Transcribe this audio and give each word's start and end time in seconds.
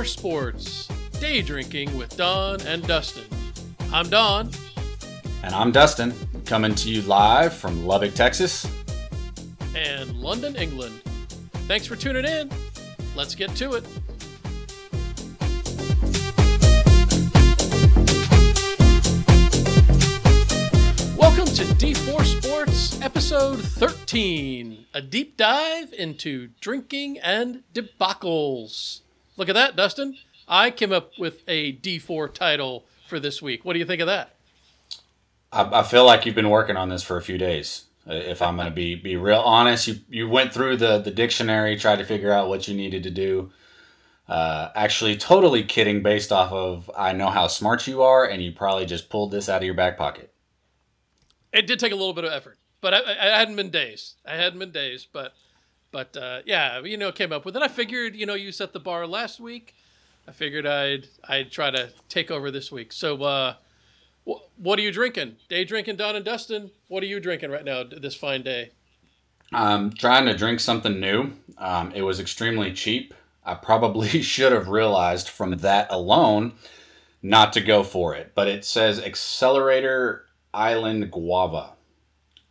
D4 0.00 0.06
Sports, 0.06 0.88
day 1.20 1.42
drinking 1.42 1.94
with 1.98 2.16
Don 2.16 2.58
and 2.62 2.82
Dustin. 2.86 3.24
I'm 3.92 4.08
Don. 4.08 4.50
And 5.42 5.54
I'm 5.54 5.72
Dustin, 5.72 6.14
coming 6.46 6.74
to 6.76 6.90
you 6.90 7.02
live 7.02 7.52
from 7.52 7.86
Lubbock, 7.86 8.14
Texas. 8.14 8.66
And 9.76 10.10
London, 10.18 10.56
England. 10.56 11.02
Thanks 11.68 11.86
for 11.86 11.96
tuning 11.96 12.24
in. 12.24 12.50
Let's 13.14 13.34
get 13.34 13.54
to 13.56 13.74
it. 13.74 13.84
Welcome 21.18 21.44
to 21.44 21.64
D4 21.76 22.24
Sports, 22.42 23.02
episode 23.02 23.60
13, 23.60 24.86
a 24.94 25.02
deep 25.02 25.36
dive 25.36 25.92
into 25.92 26.48
drinking 26.58 27.18
and 27.18 27.64
debacles. 27.74 29.02
Look 29.40 29.48
at 29.48 29.54
that, 29.54 29.74
Dustin. 29.74 30.18
I 30.46 30.70
came 30.70 30.92
up 30.92 31.12
with 31.18 31.42
a 31.48 31.72
D4 31.72 32.34
title 32.34 32.84
for 33.08 33.18
this 33.18 33.40
week. 33.40 33.64
What 33.64 33.72
do 33.72 33.78
you 33.78 33.86
think 33.86 34.02
of 34.02 34.06
that? 34.06 34.34
I, 35.50 35.80
I 35.80 35.82
feel 35.82 36.04
like 36.04 36.26
you've 36.26 36.34
been 36.34 36.50
working 36.50 36.76
on 36.76 36.90
this 36.90 37.02
for 37.02 37.16
a 37.16 37.22
few 37.22 37.38
days. 37.38 37.84
If 38.04 38.42
I'm 38.42 38.56
going 38.56 38.68
to 38.68 38.74
be 38.74 38.96
be 38.96 39.16
real 39.16 39.40
honest, 39.40 39.86
you 39.86 40.00
you 40.10 40.28
went 40.28 40.52
through 40.52 40.76
the 40.76 40.98
the 40.98 41.10
dictionary, 41.10 41.78
tried 41.78 42.00
to 42.00 42.04
figure 42.04 42.30
out 42.30 42.50
what 42.50 42.68
you 42.68 42.74
needed 42.74 43.02
to 43.04 43.10
do. 43.10 43.50
Uh, 44.28 44.68
actually, 44.74 45.16
totally 45.16 45.62
kidding. 45.62 46.02
Based 46.02 46.32
off 46.32 46.52
of 46.52 46.90
I 46.94 47.14
know 47.14 47.30
how 47.30 47.46
smart 47.46 47.86
you 47.86 48.02
are, 48.02 48.26
and 48.26 48.42
you 48.42 48.52
probably 48.52 48.84
just 48.84 49.08
pulled 49.08 49.30
this 49.30 49.48
out 49.48 49.62
of 49.62 49.64
your 49.64 49.74
back 49.74 49.96
pocket. 49.96 50.34
It 51.50 51.66
did 51.66 51.78
take 51.78 51.92
a 51.92 51.96
little 51.96 52.12
bit 52.12 52.24
of 52.24 52.32
effort, 52.32 52.58
but 52.82 52.92
I, 52.92 52.98
I 52.98 53.38
hadn't 53.38 53.56
been 53.56 53.70
days. 53.70 54.16
I 54.26 54.34
hadn't 54.36 54.58
been 54.58 54.70
days, 54.70 55.06
but 55.10 55.32
but 55.92 56.16
uh, 56.16 56.40
yeah, 56.46 56.80
you 56.80 56.96
know, 56.96 57.12
came 57.12 57.32
up 57.32 57.44
with 57.44 57.56
it. 57.56 57.62
I 57.62 57.68
figured, 57.68 58.14
you 58.14 58.26
know, 58.26 58.34
you 58.34 58.52
set 58.52 58.72
the 58.72 58.80
bar 58.80 59.06
last 59.06 59.40
week. 59.40 59.74
I 60.28 60.32
figured 60.32 60.66
I'd 60.66 61.08
I'd 61.28 61.50
try 61.50 61.70
to 61.70 61.90
take 62.08 62.30
over 62.30 62.50
this 62.50 62.70
week. 62.70 62.92
So, 62.92 63.22
uh, 63.22 63.54
wh- 64.28 64.40
what 64.58 64.78
are 64.78 64.82
you 64.82 64.92
drinking? 64.92 65.36
Day 65.48 65.64
drinking, 65.64 65.96
Don 65.96 66.16
and 66.16 66.24
Dustin. 66.24 66.70
What 66.88 67.02
are 67.02 67.06
you 67.06 67.20
drinking 67.20 67.50
right 67.50 67.64
now 67.64 67.82
this 67.84 68.14
fine 68.14 68.42
day? 68.42 68.70
I'm 69.52 69.92
trying 69.92 70.26
to 70.26 70.36
drink 70.36 70.60
something 70.60 71.00
new. 71.00 71.32
Um, 71.58 71.92
it 71.92 72.02
was 72.02 72.20
extremely 72.20 72.72
cheap. 72.72 73.14
I 73.44 73.54
probably 73.54 74.08
should 74.22 74.52
have 74.52 74.68
realized 74.68 75.28
from 75.28 75.56
that 75.58 75.88
alone 75.90 76.52
not 77.22 77.52
to 77.54 77.60
go 77.60 77.82
for 77.82 78.14
it. 78.14 78.32
But 78.34 78.48
it 78.48 78.64
says 78.64 79.00
Accelerator 79.00 80.26
Island 80.54 81.10
Guava, 81.10 81.72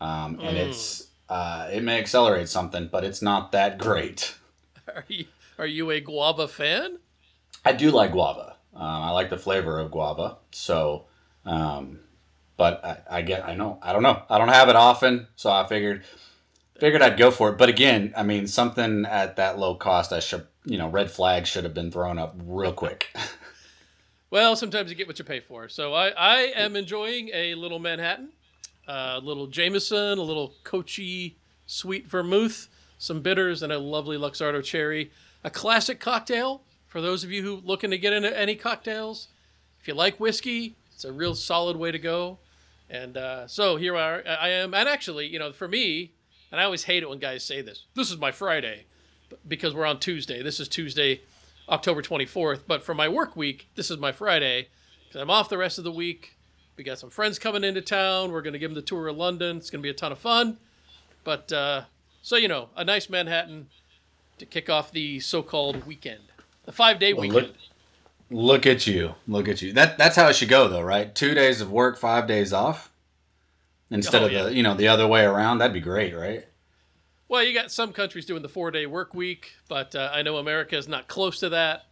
um, 0.01 0.39
and 0.41 0.57
Mm. 0.57 0.67
it's 0.69 1.08
uh, 1.29 1.69
it 1.71 1.83
may 1.83 1.99
accelerate 1.99 2.49
something, 2.49 2.89
but 2.91 3.03
it's 3.03 3.21
not 3.21 3.51
that 3.51 3.77
great. 3.77 4.35
Are 4.87 5.05
you 5.07 5.25
are 5.59 5.67
you 5.67 5.91
a 5.91 5.99
guava 5.99 6.47
fan? 6.47 6.97
I 7.63 7.73
do 7.73 7.91
like 7.91 8.11
guava. 8.11 8.55
Um, 8.73 8.81
I 8.81 9.11
like 9.11 9.29
the 9.29 9.37
flavor 9.37 9.77
of 9.77 9.91
guava. 9.91 10.37
So, 10.51 11.05
um, 11.45 11.99
but 12.57 12.83
I, 12.83 13.17
I 13.17 13.21
get 13.21 13.45
I 13.45 13.53
know 13.53 13.77
I 13.83 13.93
don't 13.93 14.01
know 14.01 14.23
I 14.29 14.39
don't 14.39 14.47
have 14.47 14.69
it 14.69 14.75
often, 14.75 15.27
so 15.35 15.51
I 15.51 15.67
figured 15.67 16.05
figured 16.79 17.03
I'd 17.03 17.19
go 17.19 17.29
for 17.29 17.49
it. 17.49 17.57
But 17.59 17.69
again, 17.69 18.13
I 18.17 18.23
mean 18.23 18.47
something 18.47 19.05
at 19.05 19.35
that 19.35 19.59
low 19.59 19.75
cost, 19.75 20.11
I 20.11 20.21
should 20.21 20.47
you 20.65 20.77
know 20.79 20.89
red 20.89 21.11
flag 21.11 21.45
should 21.45 21.65
have 21.65 21.73
been 21.75 21.91
thrown 21.91 22.17
up 22.17 22.35
real 22.43 22.73
quick. 22.73 23.07
Well, 24.31 24.55
sometimes 24.55 24.91
you 24.91 24.95
get 24.95 25.07
what 25.07 25.17
you 25.17 25.25
pay 25.25 25.39
for. 25.39 25.69
So 25.69 25.93
I, 25.93 26.09
I 26.09 26.37
am 26.55 26.75
enjoying 26.75 27.31
a 27.33 27.55
little 27.55 27.79
Manhattan, 27.79 28.29
a 28.89 29.19
little 29.23 29.47
Jameson, 29.47 30.17
a 30.17 30.23
little 30.23 30.53
Cocchi 30.63 31.37
sweet 31.65 32.07
vermouth, 32.07 32.67
some 32.97 33.21
bitters, 33.21 33.61
and 33.61 33.71
a 33.71 33.77
lovely 33.77 34.17
Luxardo 34.17 34.63
cherry. 34.63 35.11
A 35.43 35.49
classic 35.49 35.99
cocktail 35.99 36.63
for 36.87 36.99
those 36.99 37.23
of 37.23 37.31
you 37.31 37.43
who 37.43 37.61
looking 37.63 37.91
to 37.91 37.97
get 37.97 38.11
into 38.13 38.37
any 38.37 38.55
cocktails. 38.55 39.27
If 39.79 39.87
you 39.87 39.93
like 39.93 40.19
whiskey, 40.19 40.75
it's 40.93 41.05
a 41.05 41.13
real 41.13 41.35
solid 41.35 41.77
way 41.77 41.91
to 41.91 41.99
go. 41.99 42.39
And 42.89 43.15
uh, 43.15 43.47
so 43.47 43.75
here 43.75 43.95
I, 43.95 44.21
I 44.21 44.49
am. 44.49 44.73
And 44.73 44.89
actually, 44.89 45.27
you 45.27 45.37
know, 45.37 45.53
for 45.53 45.67
me, 45.67 46.13
and 46.51 46.59
I 46.59 46.63
always 46.63 46.83
hate 46.83 47.03
it 47.03 47.09
when 47.09 47.19
guys 47.19 47.43
say 47.43 47.61
this. 47.61 47.85
This 47.93 48.09
is 48.09 48.17
my 48.17 48.31
Friday 48.31 48.85
because 49.47 49.75
we're 49.75 49.85
on 49.85 49.99
Tuesday. 49.99 50.41
This 50.41 50.59
is 50.59 50.67
Tuesday, 50.67 51.21
October 51.69 52.01
24th. 52.01 52.61
But 52.67 52.83
for 52.83 52.95
my 52.95 53.07
work 53.07 53.35
week, 53.35 53.69
this 53.75 53.91
is 53.91 53.99
my 53.99 54.11
Friday 54.11 54.69
because 55.07 55.21
I'm 55.21 55.29
off 55.29 55.47
the 55.47 55.57
rest 55.59 55.77
of 55.77 55.83
the 55.83 55.91
week. 55.91 56.38
We 56.79 56.85
got 56.85 56.97
some 56.97 57.09
friends 57.09 57.37
coming 57.37 57.65
into 57.65 57.81
town. 57.81 58.31
We're 58.31 58.41
going 58.41 58.53
to 58.53 58.59
give 58.59 58.71
them 58.71 58.75
the 58.75 58.81
tour 58.81 59.09
of 59.09 59.17
London. 59.17 59.57
It's 59.57 59.69
going 59.69 59.81
to 59.81 59.83
be 59.83 59.89
a 59.89 59.93
ton 59.93 60.13
of 60.13 60.17
fun. 60.17 60.57
But 61.25 61.51
uh, 61.51 61.81
so, 62.21 62.37
you 62.37 62.47
know, 62.47 62.69
a 62.77 62.85
nice 62.85 63.09
Manhattan 63.09 63.67
to 64.37 64.45
kick 64.45 64.69
off 64.69 64.89
the 64.93 65.19
so 65.19 65.43
called 65.43 65.85
weekend, 65.85 66.21
the 66.63 66.71
five 66.71 66.97
day 66.97 67.11
Well, 67.13 67.23
weekend. 67.23 67.47
look- 67.47 67.55
Look 68.31 68.67
at 68.67 68.85
you, 68.85 69.15
look 69.27 69.47
at 69.49 69.61
you. 69.63 69.73
That 69.73 69.97
that's 69.97 70.15
how 70.15 70.27
it 70.29 70.35
should 70.35 70.49
go, 70.49 70.67
though, 70.67 70.83
right? 70.83 71.13
Two 71.15 71.33
days 71.33 71.61
of 71.61 71.71
work, 71.71 71.97
five 71.97 72.27
days 72.27 72.53
off, 72.53 72.91
instead 73.89 74.21
Oh, 74.21 74.27
of 74.27 74.31
yeah. 74.31 74.43
the 74.43 74.53
you 74.53 74.61
know 74.61 74.75
the 74.75 74.87
other 74.87 75.07
way 75.07 75.23
around. 75.25 75.57
That'd 75.57 75.73
be 75.73 75.79
great, 75.79 76.15
right? 76.15 76.45
Well, 77.27 77.43
you 77.43 77.55
got 77.55 77.71
some 77.71 77.91
countries 77.91 78.27
doing 78.27 78.43
the 78.43 78.47
four 78.47 78.69
day 78.69 78.85
work 78.85 79.15
week, 79.15 79.53
but 79.67 79.95
uh, 79.95 80.11
I 80.13 80.21
know 80.21 80.37
America 80.37 80.77
is 80.77 80.87
not 80.87 81.07
close 81.07 81.39
to 81.39 81.49
that. 81.49 81.85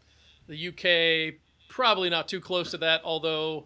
The 0.48 0.68
UK, 0.68 1.40
probably 1.70 2.12
not 2.12 2.28
too 2.28 2.40
close 2.40 2.70
to 2.70 2.78
that, 2.78 3.02
although 3.04 3.66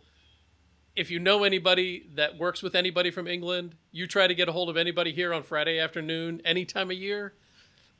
if 0.95 1.09
you 1.09 1.19
know 1.19 1.43
anybody 1.43 2.09
that 2.15 2.37
works 2.37 2.61
with 2.61 2.75
anybody 2.75 3.11
from 3.11 3.27
England, 3.27 3.75
you 3.91 4.07
try 4.07 4.27
to 4.27 4.35
get 4.35 4.49
a 4.49 4.51
hold 4.51 4.69
of 4.69 4.77
anybody 4.77 5.11
here 5.13 5.33
on 5.33 5.43
Friday 5.43 5.79
afternoon, 5.79 6.41
any 6.43 6.65
time 6.65 6.91
of 6.91 6.97
year. 6.97 7.33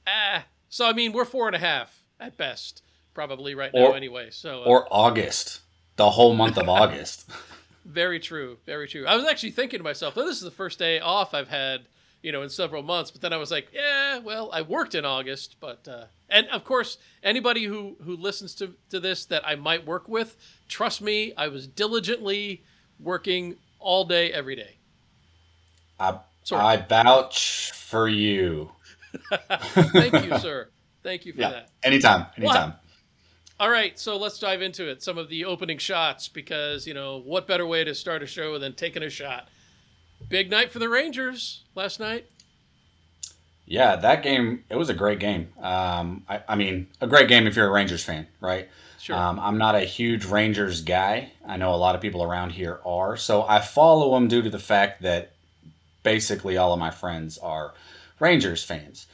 Ah, 0.05 0.45
so 0.69 0.87
I 0.87 0.93
mean, 0.93 1.13
we're 1.13 1.25
four 1.25 1.47
and 1.47 1.55
a 1.55 1.59
half 1.59 2.03
at 2.19 2.37
best, 2.37 2.83
probably 3.13 3.55
right 3.55 3.71
now, 3.73 3.91
anyway. 3.93 4.29
So, 4.31 4.63
uh, 4.63 4.65
Or 4.65 4.87
August, 4.91 5.61
the 5.95 6.09
whole 6.09 6.33
month 6.33 6.57
of 6.57 6.67
August. 6.67 7.29
Very 7.85 8.19
true. 8.19 8.57
Very 8.65 8.87
true. 8.87 9.05
I 9.07 9.15
was 9.15 9.25
actually 9.25 9.51
thinking 9.51 9.79
to 9.79 9.83
myself, 9.83 10.17
oh, 10.17 10.25
this 10.25 10.37
is 10.37 10.43
the 10.43 10.51
first 10.51 10.77
day 10.77 10.99
off 10.99 11.33
I've 11.33 11.47
had, 11.47 11.81
you 12.21 12.31
know, 12.31 12.43
in 12.43 12.49
several 12.49 12.83
months. 12.83 13.09
But 13.09 13.21
then 13.21 13.33
I 13.33 13.37
was 13.37 13.49
like, 13.49 13.69
yeah, 13.73 14.19
well, 14.19 14.49
I 14.53 14.61
worked 14.61 14.93
in 14.95 15.03
August, 15.03 15.55
but 15.59 15.87
uh, 15.87 16.05
and 16.29 16.47
of 16.49 16.63
course, 16.63 16.97
anybody 17.23 17.63
who 17.63 17.95
who 18.03 18.15
listens 18.15 18.53
to 18.55 18.75
to 18.89 18.99
this 18.99 19.25
that 19.25 19.47
I 19.47 19.55
might 19.55 19.85
work 19.85 20.07
with, 20.07 20.35
trust 20.67 21.01
me, 21.01 21.33
I 21.37 21.47
was 21.47 21.67
diligently 21.67 22.63
working 23.01 23.55
all 23.79 24.05
day, 24.05 24.31
every 24.31 24.55
day. 24.55 24.77
I 25.99 26.19
Sorry. 26.43 26.61
I 26.61 26.77
vouch 26.77 27.71
for 27.73 28.07
you. 28.07 28.71
Thank 29.75 30.25
you, 30.25 30.37
sir. 30.39 30.69
Thank 31.03 31.25
you 31.25 31.33
for 31.33 31.41
Yeah, 31.41 31.49
that. 31.51 31.69
anytime, 31.83 32.25
anytime. 32.37 32.73
All 33.59 33.69
right, 33.69 33.97
so 33.99 34.17
let's 34.17 34.39
dive 34.39 34.61
into 34.61 34.89
it. 34.89 35.03
Some 35.03 35.17
of 35.19 35.29
the 35.29 35.45
opening 35.45 35.77
shots, 35.77 36.27
because 36.27 36.87
you 36.87 36.93
know 36.95 37.17
what 37.17 37.47
better 37.47 37.65
way 37.65 37.83
to 37.83 37.93
start 37.93 38.23
a 38.23 38.27
show 38.27 38.57
than 38.57 38.73
taking 38.73 39.03
a 39.03 39.09
shot. 39.09 39.49
Big 40.29 40.49
night 40.49 40.71
for 40.71 40.79
the 40.79 40.89
Rangers 40.89 41.63
last 41.75 41.99
night. 41.99 42.25
Yeah, 43.65 43.95
that 43.97 44.23
game. 44.23 44.63
It 44.69 44.75
was 44.75 44.89
a 44.89 44.93
great 44.93 45.19
game. 45.19 45.49
Um, 45.61 46.23
I, 46.27 46.41
I 46.49 46.55
mean, 46.55 46.87
a 46.99 47.07
great 47.07 47.27
game 47.27 47.47
if 47.47 47.55
you're 47.55 47.67
a 47.67 47.71
Rangers 47.71 48.03
fan, 48.03 48.27
right? 48.39 48.67
Sure. 49.01 49.15
Um, 49.15 49.39
I'm 49.39 49.57
not 49.57 49.73
a 49.73 49.81
huge 49.81 50.25
Rangers 50.25 50.81
guy. 50.81 51.31
I 51.47 51.57
know 51.57 51.73
a 51.73 51.75
lot 51.75 51.95
of 51.95 52.01
people 52.01 52.21
around 52.21 52.51
here 52.51 52.79
are, 52.85 53.17
so 53.17 53.41
I 53.41 53.59
follow 53.59 54.13
them 54.13 54.27
due 54.27 54.43
to 54.43 54.49
the 54.51 54.59
fact 54.59 55.01
that 55.01 55.31
basically 56.03 56.55
all 56.57 56.71
of 56.71 56.79
my 56.79 56.91
friends 56.91 57.39
are 57.39 57.73
Rangers 58.19 58.63
fans. 58.63 59.07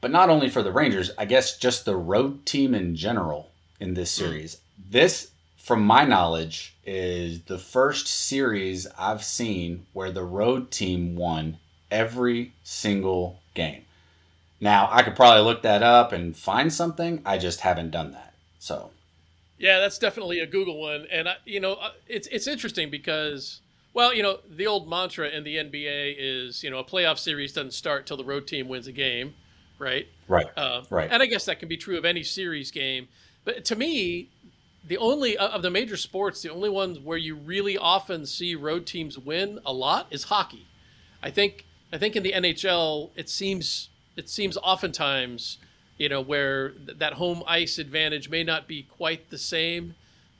But 0.00 0.10
not 0.10 0.30
only 0.30 0.48
for 0.48 0.62
the 0.62 0.72
Rangers, 0.72 1.10
I 1.18 1.26
guess 1.26 1.58
just 1.58 1.84
the 1.84 1.96
road 1.96 2.46
team 2.46 2.74
in 2.74 2.96
general 2.96 3.50
in 3.78 3.92
this 3.92 4.10
series. 4.10 4.56
This, 4.90 5.32
from 5.58 5.82
my 5.84 6.06
knowledge, 6.06 6.74
is 6.86 7.42
the 7.42 7.58
first 7.58 8.06
series 8.06 8.86
I've 8.98 9.22
seen 9.22 9.84
where 9.92 10.12
the 10.12 10.24
road 10.24 10.70
team 10.70 11.14
won 11.14 11.58
every 11.90 12.54
single 12.64 13.40
game. 13.52 13.82
Now, 14.62 14.88
I 14.90 15.02
could 15.02 15.14
probably 15.14 15.42
look 15.42 15.60
that 15.60 15.82
up 15.82 16.12
and 16.12 16.34
find 16.34 16.72
something. 16.72 17.20
I 17.26 17.36
just 17.36 17.60
haven't 17.60 17.90
done 17.90 18.12
that. 18.12 18.32
So, 18.58 18.92
Yeah, 19.58 19.80
that's 19.80 19.98
definitely 19.98 20.40
a 20.40 20.46
Google 20.46 20.78
one, 20.80 21.06
and 21.10 21.28
I, 21.28 21.36
you 21.44 21.60
know, 21.60 21.74
uh, 21.74 21.92
it's 22.06 22.26
it's 22.28 22.46
interesting 22.46 22.90
because, 22.90 23.60
well, 23.94 24.12
you 24.14 24.22
know, 24.22 24.38
the 24.48 24.66
old 24.66 24.88
mantra 24.88 25.28
in 25.30 25.44
the 25.44 25.56
NBA 25.56 26.14
is, 26.18 26.62
you 26.62 26.70
know, 26.70 26.78
a 26.78 26.84
playoff 26.84 27.18
series 27.18 27.52
doesn't 27.52 27.72
start 27.72 28.06
till 28.06 28.16
the 28.18 28.24
road 28.24 28.46
team 28.46 28.68
wins 28.68 28.86
a 28.86 28.92
game, 28.92 29.34
right? 29.78 30.06
right. 30.28 30.46
Uh, 30.56 30.82
Right. 30.90 31.08
And 31.10 31.22
I 31.22 31.26
guess 31.26 31.46
that 31.46 31.58
can 31.58 31.68
be 31.68 31.76
true 31.78 31.96
of 31.96 32.04
any 32.04 32.22
series 32.22 32.70
game, 32.70 33.08
but 33.44 33.64
to 33.66 33.76
me, 33.76 34.28
the 34.86 34.98
only 34.98 35.36
of 35.36 35.62
the 35.62 35.70
major 35.70 35.96
sports, 35.96 36.42
the 36.42 36.50
only 36.52 36.70
ones 36.70 36.98
where 37.00 37.18
you 37.18 37.34
really 37.34 37.76
often 37.78 38.26
see 38.26 38.54
road 38.54 38.86
teams 38.86 39.18
win 39.18 39.58
a 39.66 39.72
lot 39.72 40.06
is 40.10 40.24
hockey. 40.24 40.66
I 41.22 41.30
think 41.30 41.64
I 41.92 41.98
think 41.98 42.14
in 42.14 42.22
the 42.22 42.32
NHL, 42.32 43.10
it 43.16 43.28
seems 43.28 43.88
it 44.16 44.28
seems 44.28 44.56
oftentimes, 44.58 45.58
you 45.98 46.08
know, 46.08 46.20
where 46.20 46.70
th- 46.70 46.98
that 46.98 47.14
home 47.14 47.42
ice 47.46 47.78
advantage 47.78 48.28
may 48.28 48.44
not 48.44 48.68
be 48.68 48.82
quite 48.82 49.30
the 49.30 49.38
same. 49.38 49.94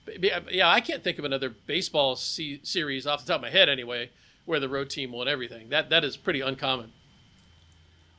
But, 0.04 0.20
but, 0.20 0.52
Yeah, 0.52 0.68
I 0.68 0.80
can't 0.80 1.02
think 1.02 1.18
of 1.18 1.24
another 1.24 1.50
baseball 1.50 2.16
se- 2.16 2.60
series 2.62 3.06
off 3.06 3.24
the 3.24 3.32
top 3.32 3.36
of 3.36 3.42
my 3.42 3.50
head 3.50 3.68
anyway, 3.68 4.10
where 4.44 4.60
the 4.60 4.68
road 4.68 4.90
team 4.90 5.12
won 5.12 5.28
everything. 5.28 5.68
That 5.70 5.90
that 5.90 6.04
is 6.04 6.16
pretty 6.16 6.40
uncommon. 6.40 6.92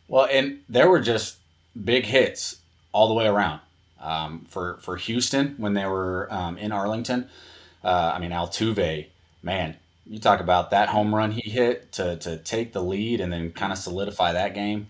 Well, 0.08 0.28
and 0.32 0.62
there 0.70 0.90
were 0.90 1.02
just 1.02 1.38
big 1.84 2.06
hits 2.06 2.58
all 2.92 3.08
the 3.08 3.14
way 3.14 3.28
around. 3.28 3.62
Um, 4.00 4.46
for 4.48 4.78
for 4.82 4.96
Houston 4.98 5.56
when 5.58 5.74
they 5.74 5.86
were 5.86 6.28
um, 6.30 6.58
in 6.58 6.72
Arlington, 6.72 7.30
uh, 7.84 8.12
I 8.16 8.20
mean 8.20 8.32
Altuve, 8.32 9.08
man, 9.42 9.76
you 10.06 10.20
talk 10.20 10.40
about 10.40 10.70
that 10.70 10.90
home 10.90 11.14
run 11.14 11.32
he 11.32 11.50
hit 11.50 11.92
to 11.94 12.16
to 12.18 12.38
take 12.38 12.74
the 12.74 12.84
lead 12.84 13.22
and 13.22 13.34
then 13.34 13.52
kind 13.52 13.72
of 13.72 13.78
solidify 13.78 14.34
that 14.34 14.54
game. 14.54 14.88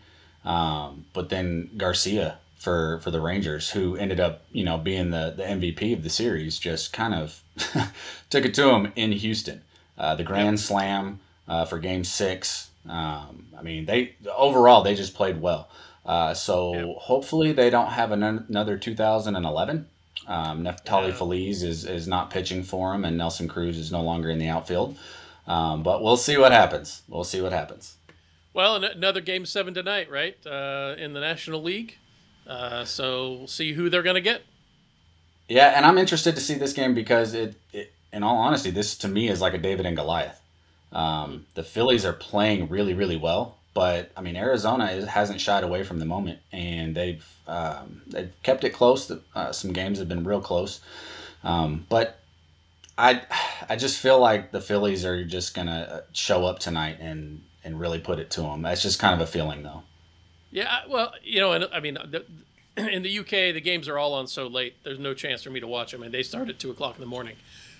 Um, 0.47 1.05
but 1.13 1.29
then 1.29 1.69
Garcia 1.77 2.37
for 2.57 2.99
for 2.99 3.11
the 3.11 3.19
Rangers, 3.21 3.71
who 3.71 3.95
ended 3.97 4.19
up 4.19 4.43
you 4.51 4.63
know 4.63 4.77
being 4.77 5.11
the 5.11 5.33
the 5.35 5.43
MVP 5.43 5.93
of 5.93 6.03
the 6.03 6.09
series, 6.09 6.57
just 6.57 6.93
kind 6.93 7.13
of 7.13 7.41
took 8.29 8.45
it 8.45 8.53
to 8.55 8.69
him 8.69 8.91
in 8.95 9.11
Houston. 9.11 9.61
Uh, 9.97 10.15
the 10.15 10.23
grand 10.23 10.59
slam 10.59 11.19
uh, 11.47 11.65
for 11.65 11.79
Game 11.79 12.03
Six. 12.03 12.69
Um, 12.87 13.47
I 13.57 13.61
mean, 13.63 13.85
they 13.85 14.15
overall 14.35 14.81
they 14.83 14.95
just 14.95 15.13
played 15.15 15.41
well. 15.41 15.69
Uh, 16.05 16.33
so 16.33 16.73
Yep. 16.73 16.95
hopefully 16.99 17.51
they 17.51 17.69
don't 17.69 17.89
have 17.89 18.13
an, 18.13 18.23
another 18.23 18.77
2011. 18.77 19.87
Um, 20.25 20.63
Neftali 20.63 21.09
Yeah. 21.09 21.13
Feliz 21.13 21.63
is, 21.63 21.83
is 21.83 22.07
not 22.07 22.29
pitching 22.29 22.63
for 22.63 22.93
him, 22.93 23.03
and 23.03 23.17
Nelson 23.17 23.49
Cruz 23.49 23.77
is 23.77 23.91
no 23.91 24.01
longer 24.01 24.29
in 24.29 24.39
the 24.39 24.47
outfield. 24.47 24.97
Um, 25.47 25.83
but 25.83 26.01
we'll 26.01 26.15
see 26.15 26.37
what 26.37 26.53
happens. 26.53 27.01
We'll 27.09 27.25
see 27.25 27.41
what 27.41 27.51
happens. 27.51 27.96
Well, 28.57 28.77
an- 28.77 28.85
another 28.85 29.21
game 29.21 29.45
seven 29.45 29.75
tonight, 29.75 30.09
right? 30.09 30.35
Uh, 30.43 30.95
in 30.97 31.13
the 31.13 31.19
National 31.19 31.61
League. 31.61 31.95
Uh, 32.47 32.85
so 32.85 33.33
we'll 33.33 33.47
see 33.47 33.73
who 33.73 33.87
they're 33.87 34.01
going 34.01 34.15
to 34.15 34.21
get. 34.21 34.41
Yeah, 35.47 35.73
and 35.75 35.85
I'm 35.85 35.99
interested 35.99 36.33
to 36.33 36.41
see 36.41 36.55
this 36.55 36.73
game 36.73 36.95
because 36.95 37.35
it, 37.35 37.53
it 37.71 37.93
in 38.11 38.23
all 38.23 38.37
honesty, 38.37 38.71
this 38.71 38.97
to 38.97 39.07
me 39.07 39.29
is 39.29 39.41
like 39.41 39.53
a 39.53 39.59
David 39.59 39.85
and 39.85 39.95
Goliath. 39.95 40.41
Um, 40.91 41.45
the 41.53 41.61
Phillies 41.61 42.03
are 42.03 42.13
playing 42.13 42.67
really, 42.67 42.95
really 42.95 43.15
well, 43.15 43.59
but 43.75 44.09
I 44.17 44.21
mean 44.21 44.35
Arizona 44.35 44.85
is, 44.85 45.05
hasn't 45.05 45.39
shied 45.39 45.63
away 45.63 45.83
from 45.83 45.99
the 45.99 46.05
moment, 46.05 46.39
and 46.51 46.95
they've 46.95 47.25
um, 47.47 48.01
they've 48.07 48.33
kept 48.41 48.63
it 48.63 48.71
close. 48.71 49.11
Uh, 49.35 49.51
some 49.51 49.71
games 49.71 49.99
have 49.99 50.09
been 50.09 50.23
real 50.23 50.41
close, 50.41 50.81
um, 51.43 51.85
but 51.89 52.19
I 52.97 53.21
I 53.69 53.75
just 53.75 53.99
feel 53.99 54.19
like 54.19 54.51
the 54.51 54.61
Phillies 54.61 55.05
are 55.05 55.23
just 55.23 55.53
gonna 55.53 56.01
show 56.11 56.43
up 56.45 56.57
tonight 56.57 56.97
and 56.99 57.41
and 57.63 57.79
really 57.79 57.99
put 57.99 58.19
it 58.19 58.29
to 58.31 58.41
them. 58.41 58.61
That's 58.61 58.81
just 58.81 58.99
kind 58.99 59.13
of 59.13 59.21
a 59.21 59.29
feeling, 59.29 59.63
though. 59.63 59.83
Yeah, 60.51 60.79
well, 60.89 61.13
you 61.23 61.39
know, 61.39 61.51
and 61.53 61.67
I 61.73 61.79
mean, 61.79 61.95
the, 61.95 62.25
in 62.91 63.03
the 63.03 63.19
UK, 63.19 63.53
the 63.53 63.61
games 63.61 63.87
are 63.87 63.97
all 63.97 64.13
on 64.13 64.27
so 64.27 64.47
late. 64.47 64.75
There's 64.83 64.99
no 64.99 65.13
chance 65.13 65.43
for 65.43 65.49
me 65.49 65.59
to 65.59 65.67
watch 65.67 65.91
them, 65.91 66.03
and 66.03 66.13
they 66.13 66.23
start 66.23 66.49
at 66.49 66.59
two 66.59 66.71
o'clock 66.71 66.95
in 66.95 67.01
the 67.01 67.07
morning, 67.07 67.35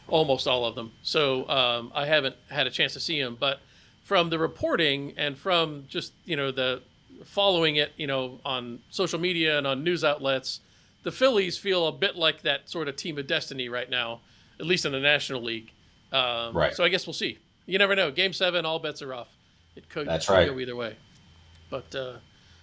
almost 0.08 0.48
all 0.48 0.66
of 0.66 0.76
them. 0.76 0.92
So 1.04 1.48
um, 1.50 1.92
I 1.96 2.06
haven't 2.06 2.36
had 2.50 2.68
a 2.68 2.72
chance 2.72 2.94
to 2.94 3.00
see 3.00 3.22
them. 3.22 3.38
But 3.40 3.60
from 4.04 4.30
the 4.30 4.40
reporting 4.40 5.14
and 5.18 5.38
from 5.38 5.86
just 5.88 6.14
you 6.26 6.36
know 6.36 6.52
the 6.52 6.82
following 7.26 7.78
it, 7.78 7.94
you 7.98 8.08
know, 8.08 8.40
on 8.46 8.80
social 8.90 9.20
media 9.20 9.58
and 9.58 9.66
on 9.68 9.84
news 9.84 10.04
outlets, 10.04 10.60
the 11.04 11.12
Phillies 11.12 11.58
feel 11.58 11.88
a 11.88 11.92
bit 11.92 12.16
like 12.16 12.42
that 12.44 12.70
sort 12.70 12.88
of 12.88 12.96
team 12.96 13.18
of 13.18 13.28
destiny 13.28 13.70
right 13.70 13.90
now, 13.90 14.20
at 14.60 14.66
least 14.66 14.86
in 14.86 14.92
the 14.92 15.00
National 15.00 15.42
League. 15.42 15.72
Um, 16.12 16.56
Right. 16.56 16.76
So 16.76 16.84
I 16.84 16.90
guess 16.90 17.08
we'll 17.08 17.14
see. 17.14 17.38
You 17.66 17.78
never 17.78 17.96
know. 17.96 18.12
Game 18.12 18.34
seven, 18.34 18.66
all 18.66 18.80
bets 18.80 19.02
are 19.02 19.14
off. 19.14 19.30
It 19.78 19.90
could, 19.90 20.08
That's 20.08 20.26
could 20.28 20.34
right. 20.34 20.50
go 20.50 20.60
either 20.60 20.76
way. 20.76 20.96
But 21.70 21.94
uh, 21.96 22.14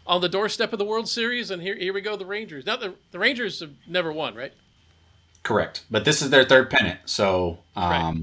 on 0.06 0.20
the 0.20 0.28
doorstep 0.28 0.72
of 0.72 0.78
the 0.78 0.84
World 0.84 1.08
Series, 1.08 1.50
and 1.50 1.62
here 1.62 1.76
here 1.76 1.93
we 1.93 2.00
go, 2.00 2.16
the 2.16 2.26
Rangers. 2.26 2.66
Now 2.66 2.76
the 2.76 2.94
the 3.12 3.19
Rangers 3.19 3.61
have 3.61 3.70
never 3.87 4.12
won, 4.12 4.34
right? 4.34 4.52
Correct. 5.43 5.84
But 5.90 6.05
this 6.05 6.22
is 6.22 6.31
their 6.31 6.44
third 6.44 6.70
pennant, 6.70 7.00
so 7.05 7.58
um, 7.76 7.90
Right. 7.90 8.16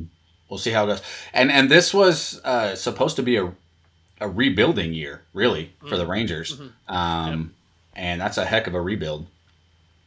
we'll 0.50 0.58
see 0.60 0.72
how 0.72 0.84
it 0.86 0.88
goes. 0.88 1.02
And 1.34 1.52
and 1.52 1.70
this 1.70 1.94
was 1.94 2.42
uh, 2.44 2.76
supposed 2.76 3.16
to 3.16 3.24
be 3.24 3.38
a 3.38 3.54
a 4.20 4.28
rebuilding 4.30 4.94
year, 4.94 5.24
really, 5.34 5.74
for 5.88 5.98
the 5.98 6.06
Rangers. 6.06 6.60
Um, 6.88 7.54
And 7.96 8.22
that's 8.22 8.38
a 8.38 8.46
heck 8.46 8.68
of 8.68 8.74
a 8.76 8.82
rebuild. 8.82 9.28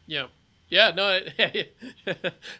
Yeah, 0.07 0.27
yeah. 0.69 0.91
No, 0.95 1.21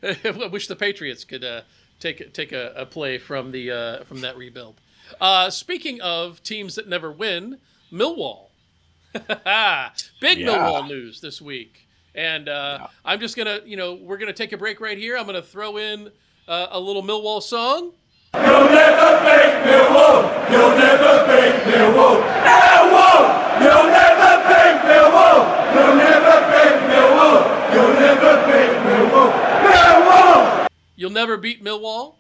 I 0.03 0.47
wish 0.51 0.67
the 0.67 0.77
Patriots 0.77 1.25
could 1.25 1.45
uh, 1.45 1.63
take 2.01 2.33
take 2.33 2.53
a, 2.53 2.73
a 2.77 2.87
play 2.87 3.19
from 3.19 3.53
the 3.53 3.71
uh, 3.71 4.05
from 4.05 4.21
that 4.23 4.37
rebuild. 4.37 4.75
Uh, 5.21 5.51
speaking 5.51 6.01
of 6.01 6.43
teams 6.43 6.75
that 6.77 6.89
never 6.89 7.11
win, 7.13 7.59
Millwall. 7.93 8.49
Big 9.15 10.39
Yeah. 10.39 10.47
Millwall 10.49 10.89
news 10.89 11.21
this 11.21 11.41
week, 11.41 11.87
and 12.15 12.49
uh, 12.49 12.89
I'm 13.05 13.21
just 13.21 13.37
gonna, 13.37 13.61
you 13.65 13.77
know, 13.77 13.95
we're 13.95 14.19
gonna 14.19 14.33
take 14.33 14.53
a 14.53 14.57
break 14.59 14.81
right 14.81 14.99
here. 14.99 15.17
I'm 15.17 15.27
gonna 15.27 15.43
throw 15.43 15.77
in 15.77 16.11
uh, 16.49 16.67
a 16.71 16.81
little 16.81 17.03
Millwall 17.03 17.43
song. 17.43 17.93
You'll 18.35 18.43
never 18.43 19.21
beat 19.23 19.55
Millwall. 19.71 20.51
You'll 20.51 20.77
never 20.77 21.13
beat 21.31 21.73
Millwall. 21.73 22.19
No 22.43 22.91
wall. 22.91 23.23
You'll 23.63 23.87
never 23.87 24.33
beat 24.51 24.79
Millwall. 24.91 25.41
You'll 25.75 25.95
never 25.95 26.37
beat 26.51 26.79
Millwall. 26.91 27.75
You'll 27.75 27.95
never 27.95 28.35
beat 28.47 28.75
Millwall. 28.83 29.31
Millwall. 29.71 30.67
You'll 30.97 31.11
never 31.11 31.37
beat 31.37 31.63
Millwall, 31.63 32.15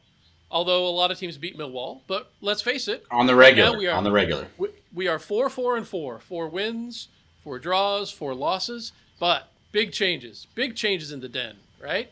although 0.51 0.87
a 0.87 0.91
lot 0.91 1.11
of 1.11 1.19
teams 1.19 1.37
beat 1.39 1.57
Millwall. 1.59 2.01
But 2.07 2.31
let's 2.41 2.63
face 2.63 2.89
it, 2.89 3.05
On 3.11 3.27
the 3.27 3.35
Right 3.35 3.49
regular. 3.57 3.77
we 3.79 3.87
are- 3.87 3.97
on 3.97 4.05
the 4.05 4.13
regular. 4.13 4.47
we, 4.59 4.69
we 4.95 5.09
are 5.09 5.19
four, 5.19 5.49
four, 5.51 5.77
and 5.77 5.87
four. 5.87 6.21
Four 6.21 6.49
wins, 6.49 7.09
four 7.43 7.59
draws, 7.59 8.11
four 8.11 8.35
losses. 8.35 8.93
But 9.19 9.49
big 9.73 9.93
changes, 9.93 10.47
big 10.55 10.77
changes 10.77 11.13
in 11.13 11.21
the 11.21 11.29
den, 11.29 11.57
right? 11.83 12.11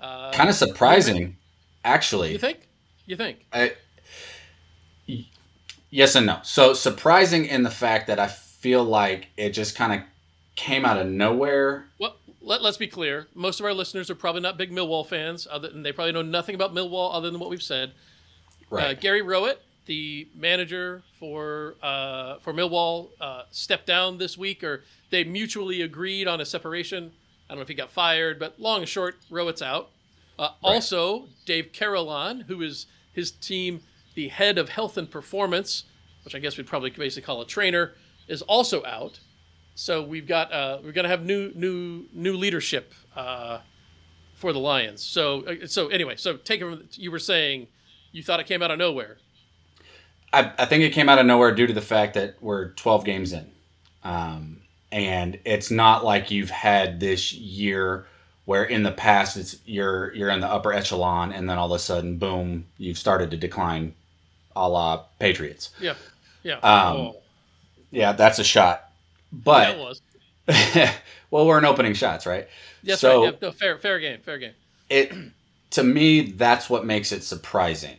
Uh, 0.00 0.32
kind 0.32 0.48
of 0.48 0.54
surprising, 0.54 1.36
actually. 1.84 2.32
You 2.32 2.38
think? 2.38 2.68
You 3.06 3.16
think? 3.16 3.44
I, 3.52 3.72
yes 5.90 6.14
and 6.14 6.26
no. 6.26 6.38
So 6.42 6.74
surprising 6.74 7.46
in 7.46 7.62
the 7.62 7.70
fact 7.70 8.06
that 8.08 8.18
I 8.18 8.26
feel 8.26 8.84
like 8.84 9.28
it 9.36 9.50
just 9.50 9.76
kind 9.76 9.92
of 9.92 10.06
came 10.56 10.84
out 10.84 10.98
of 10.98 11.06
nowhere. 11.06 11.86
Well, 11.98 12.16
let, 12.46 12.62
let's 12.62 12.76
be 12.78 12.86
clear. 12.86 13.26
Most 13.34 13.60
of 13.60 13.66
our 13.66 13.74
listeners 13.74 14.08
are 14.08 14.14
probably 14.14 14.40
not 14.40 14.56
big 14.56 14.70
Millwall 14.70 15.06
fans, 15.06 15.46
other 15.50 15.68
than 15.68 15.82
they 15.82 15.92
probably 15.92 16.12
know 16.12 16.22
nothing 16.22 16.54
about 16.54 16.72
Millwall 16.72 17.14
other 17.14 17.30
than 17.30 17.40
what 17.40 17.50
we've 17.50 17.62
said. 17.62 17.92
Uh, 18.70 18.94
Gary 18.94 19.20
Rowett, 19.20 19.60
the 19.86 20.28
manager 20.34 21.02
for 21.18 21.74
uh, 21.82 22.38
for 22.38 22.52
Millwall, 22.52 23.10
uh, 23.20 23.42
stepped 23.50 23.86
down 23.86 24.18
this 24.18 24.38
week, 24.38 24.64
or 24.64 24.84
they 25.10 25.24
mutually 25.24 25.82
agreed 25.82 26.26
on 26.26 26.40
a 26.40 26.44
separation. 26.44 27.12
I 27.48 27.52
don't 27.52 27.58
know 27.58 27.62
if 27.62 27.68
he 27.68 27.74
got 27.74 27.90
fired, 27.90 28.38
but 28.38 28.58
long 28.58 28.80
and 28.80 28.88
short, 28.88 29.16
Rowett's 29.30 29.62
out. 29.62 29.90
Uh, 30.38 30.50
Also, 30.62 31.28
Dave 31.44 31.72
Carolan, 31.72 32.42
who 32.42 32.62
is 32.62 32.86
his 33.12 33.30
team, 33.30 33.80
the 34.14 34.28
head 34.28 34.58
of 34.58 34.68
health 34.68 34.96
and 34.96 35.10
performance, 35.10 35.84
which 36.24 36.34
I 36.34 36.38
guess 36.38 36.56
we'd 36.56 36.66
probably 36.66 36.90
basically 36.90 37.26
call 37.26 37.40
a 37.40 37.46
trainer, 37.46 37.94
is 38.28 38.42
also 38.42 38.84
out. 38.84 39.20
So 39.76 40.02
we've 40.02 40.26
got 40.26 40.52
uh, 40.52 40.78
we're 40.82 40.92
gonna 40.92 41.08
have 41.08 41.24
new 41.24 41.52
new 41.54 42.06
new 42.12 42.34
leadership 42.36 42.94
uh, 43.14 43.60
for 44.34 44.52
the 44.54 44.58
Lions. 44.58 45.02
So 45.02 45.44
uh, 45.44 45.66
so 45.66 45.88
anyway, 45.88 46.16
so 46.16 46.38
take 46.38 46.62
it 46.62 46.64
from 46.64 46.88
you 46.92 47.10
were 47.10 47.18
saying 47.18 47.68
you 48.10 48.22
thought 48.22 48.40
it 48.40 48.46
came 48.46 48.62
out 48.62 48.70
of 48.70 48.78
nowhere. 48.78 49.18
I, 50.32 50.50
I 50.58 50.64
think 50.64 50.82
it 50.82 50.90
came 50.90 51.08
out 51.10 51.18
of 51.18 51.26
nowhere 51.26 51.54
due 51.54 51.66
to 51.66 51.72
the 51.72 51.82
fact 51.82 52.14
that 52.14 52.36
we're 52.40 52.70
12 52.70 53.04
games 53.04 53.32
in. 53.32 53.50
Um, 54.02 54.62
and 54.90 55.38
it's 55.44 55.70
not 55.70 56.04
like 56.04 56.30
you've 56.30 56.50
had 56.50 56.98
this 56.98 57.32
year 57.34 58.06
where 58.46 58.64
in 58.64 58.82
the 58.82 58.92
past 58.92 59.36
it's 59.36 59.56
you're 59.66 60.14
you're 60.14 60.30
in 60.30 60.40
the 60.40 60.48
upper 60.48 60.72
echelon 60.72 61.32
and 61.32 61.50
then 61.50 61.58
all 61.58 61.66
of 61.66 61.72
a 61.72 61.78
sudden 61.78 62.16
boom 62.16 62.64
you've 62.78 62.96
started 62.96 63.30
to 63.30 63.36
decline 63.36 63.94
a 64.54 64.66
la 64.66 65.04
Patriots. 65.18 65.70
Yeah, 65.78 65.94
yeah. 66.42 66.56
Um, 66.60 66.96
oh, 66.96 67.16
Yeah, 67.90 68.12
that's 68.12 68.38
a 68.38 68.44
shot. 68.44 68.85
But 69.32 69.78
was 69.78 70.00
well, 71.30 71.46
we're 71.46 71.58
in 71.58 71.64
opening 71.64 71.94
shots, 71.94 72.26
right? 72.26 72.48
yes, 72.82 73.00
so 73.00 73.24
right. 73.24 73.32
Yeah, 73.32 73.38
no, 73.48 73.52
fair 73.52 73.78
fair 73.78 73.98
game, 73.98 74.20
fair 74.20 74.38
game. 74.38 74.52
it 74.88 75.12
to 75.70 75.82
me 75.82 76.30
that's 76.32 76.70
what 76.70 76.86
makes 76.86 77.10
it 77.12 77.22
surprising 77.24 77.96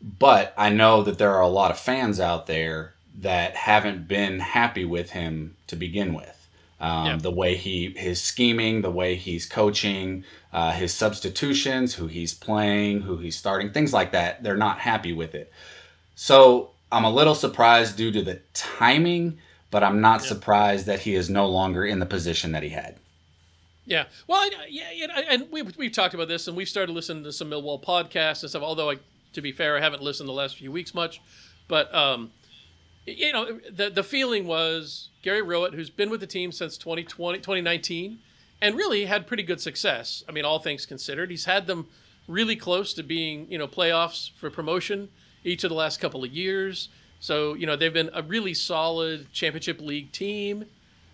but 0.00 0.52
i 0.56 0.68
know 0.68 1.02
that 1.02 1.18
there 1.18 1.30
are 1.32 1.42
a 1.42 1.48
lot 1.48 1.70
of 1.70 1.78
fans 1.78 2.18
out 2.18 2.46
there 2.46 2.94
that 3.20 3.54
haven't 3.54 4.08
been 4.08 4.40
happy 4.40 4.84
with 4.84 5.10
him 5.10 5.56
to 5.68 5.76
begin 5.76 6.12
with 6.14 6.48
um, 6.80 7.06
Yeah. 7.06 7.16
the 7.18 7.30
way 7.30 7.54
he 7.56 7.94
his 7.96 8.20
scheming 8.20 8.82
the 8.82 8.90
way 8.90 9.14
he's 9.14 9.46
coaching 9.46 10.24
uh, 10.52 10.72
his 10.72 10.92
substitutions 10.92 11.94
who 11.94 12.08
he's 12.08 12.34
playing 12.34 13.02
who 13.02 13.18
he's 13.18 13.36
starting 13.36 13.70
things 13.70 13.92
like 13.92 14.10
that 14.12 14.42
they're 14.42 14.56
not 14.56 14.80
happy 14.80 15.12
with 15.12 15.34
it 15.36 15.52
so 16.16 16.70
i'm 16.90 17.04
a 17.04 17.10
little 17.10 17.34
surprised 17.36 17.96
due 17.96 18.10
to 18.10 18.22
the 18.22 18.40
timing 18.54 19.38
but 19.72 19.82
i'm 19.82 20.00
not 20.00 20.22
surprised 20.22 20.86
that 20.86 21.00
he 21.00 21.16
is 21.16 21.28
no 21.28 21.48
longer 21.48 21.84
in 21.84 21.98
the 21.98 22.06
position 22.06 22.52
that 22.52 22.62
he 22.62 22.68
had 22.68 22.96
Yeah. 23.84 24.04
Well, 24.28 24.38
I, 24.38 24.50
yeah, 24.68 24.90
yeah, 24.94 25.06
and 25.28 25.48
we've, 25.50 25.76
we've 25.76 25.92
talked 25.92 26.14
about 26.14 26.28
this, 26.28 26.46
and 26.46 26.56
we've 26.56 26.68
started 26.68 26.92
listening 26.92 27.24
to 27.24 27.32
some 27.32 27.50
Millwall 27.50 27.82
podcasts 27.82 28.42
and 28.42 28.50
stuff. 28.50 28.62
Although, 28.62 28.90
I, 28.90 28.98
to 29.32 29.40
be 29.40 29.52
fair, 29.52 29.76
I 29.76 29.80
haven't 29.80 30.02
listened 30.02 30.28
the 30.28 30.32
last 30.32 30.56
few 30.56 30.70
weeks 30.70 30.94
much. 30.94 31.20
But 31.68 31.92
um, 31.94 32.30
you 33.06 33.32
know, 33.32 33.58
the 33.70 33.90
the 33.90 34.02
feeling 34.02 34.46
was 34.46 35.08
Gary 35.22 35.42
Rowett, 35.42 35.74
who's 35.74 35.90
been 35.90 36.10
with 36.10 36.20
the 36.20 36.26
team 36.26 36.52
since 36.52 36.76
2020, 36.78 37.38
2019, 37.38 38.18
and 38.60 38.76
really 38.76 39.06
had 39.06 39.26
pretty 39.26 39.42
good 39.42 39.60
success. 39.60 40.22
I 40.28 40.32
mean, 40.32 40.44
all 40.44 40.58
things 40.58 40.86
considered, 40.86 41.30
he's 41.30 41.46
had 41.46 41.66
them 41.66 41.86
really 42.28 42.54
close 42.54 42.94
to 42.94 43.02
being 43.02 43.50
you 43.50 43.58
know 43.58 43.66
playoffs 43.66 44.30
for 44.32 44.50
promotion 44.50 45.08
each 45.44 45.64
of 45.64 45.70
the 45.70 45.76
last 45.76 45.98
couple 45.98 46.22
of 46.22 46.30
years. 46.30 46.88
So 47.22 47.54
you 47.54 47.66
know 47.66 47.76
they've 47.76 47.94
been 47.94 48.10
a 48.12 48.20
really 48.20 48.52
solid 48.52 49.32
championship 49.32 49.80
league 49.80 50.10
team. 50.10 50.64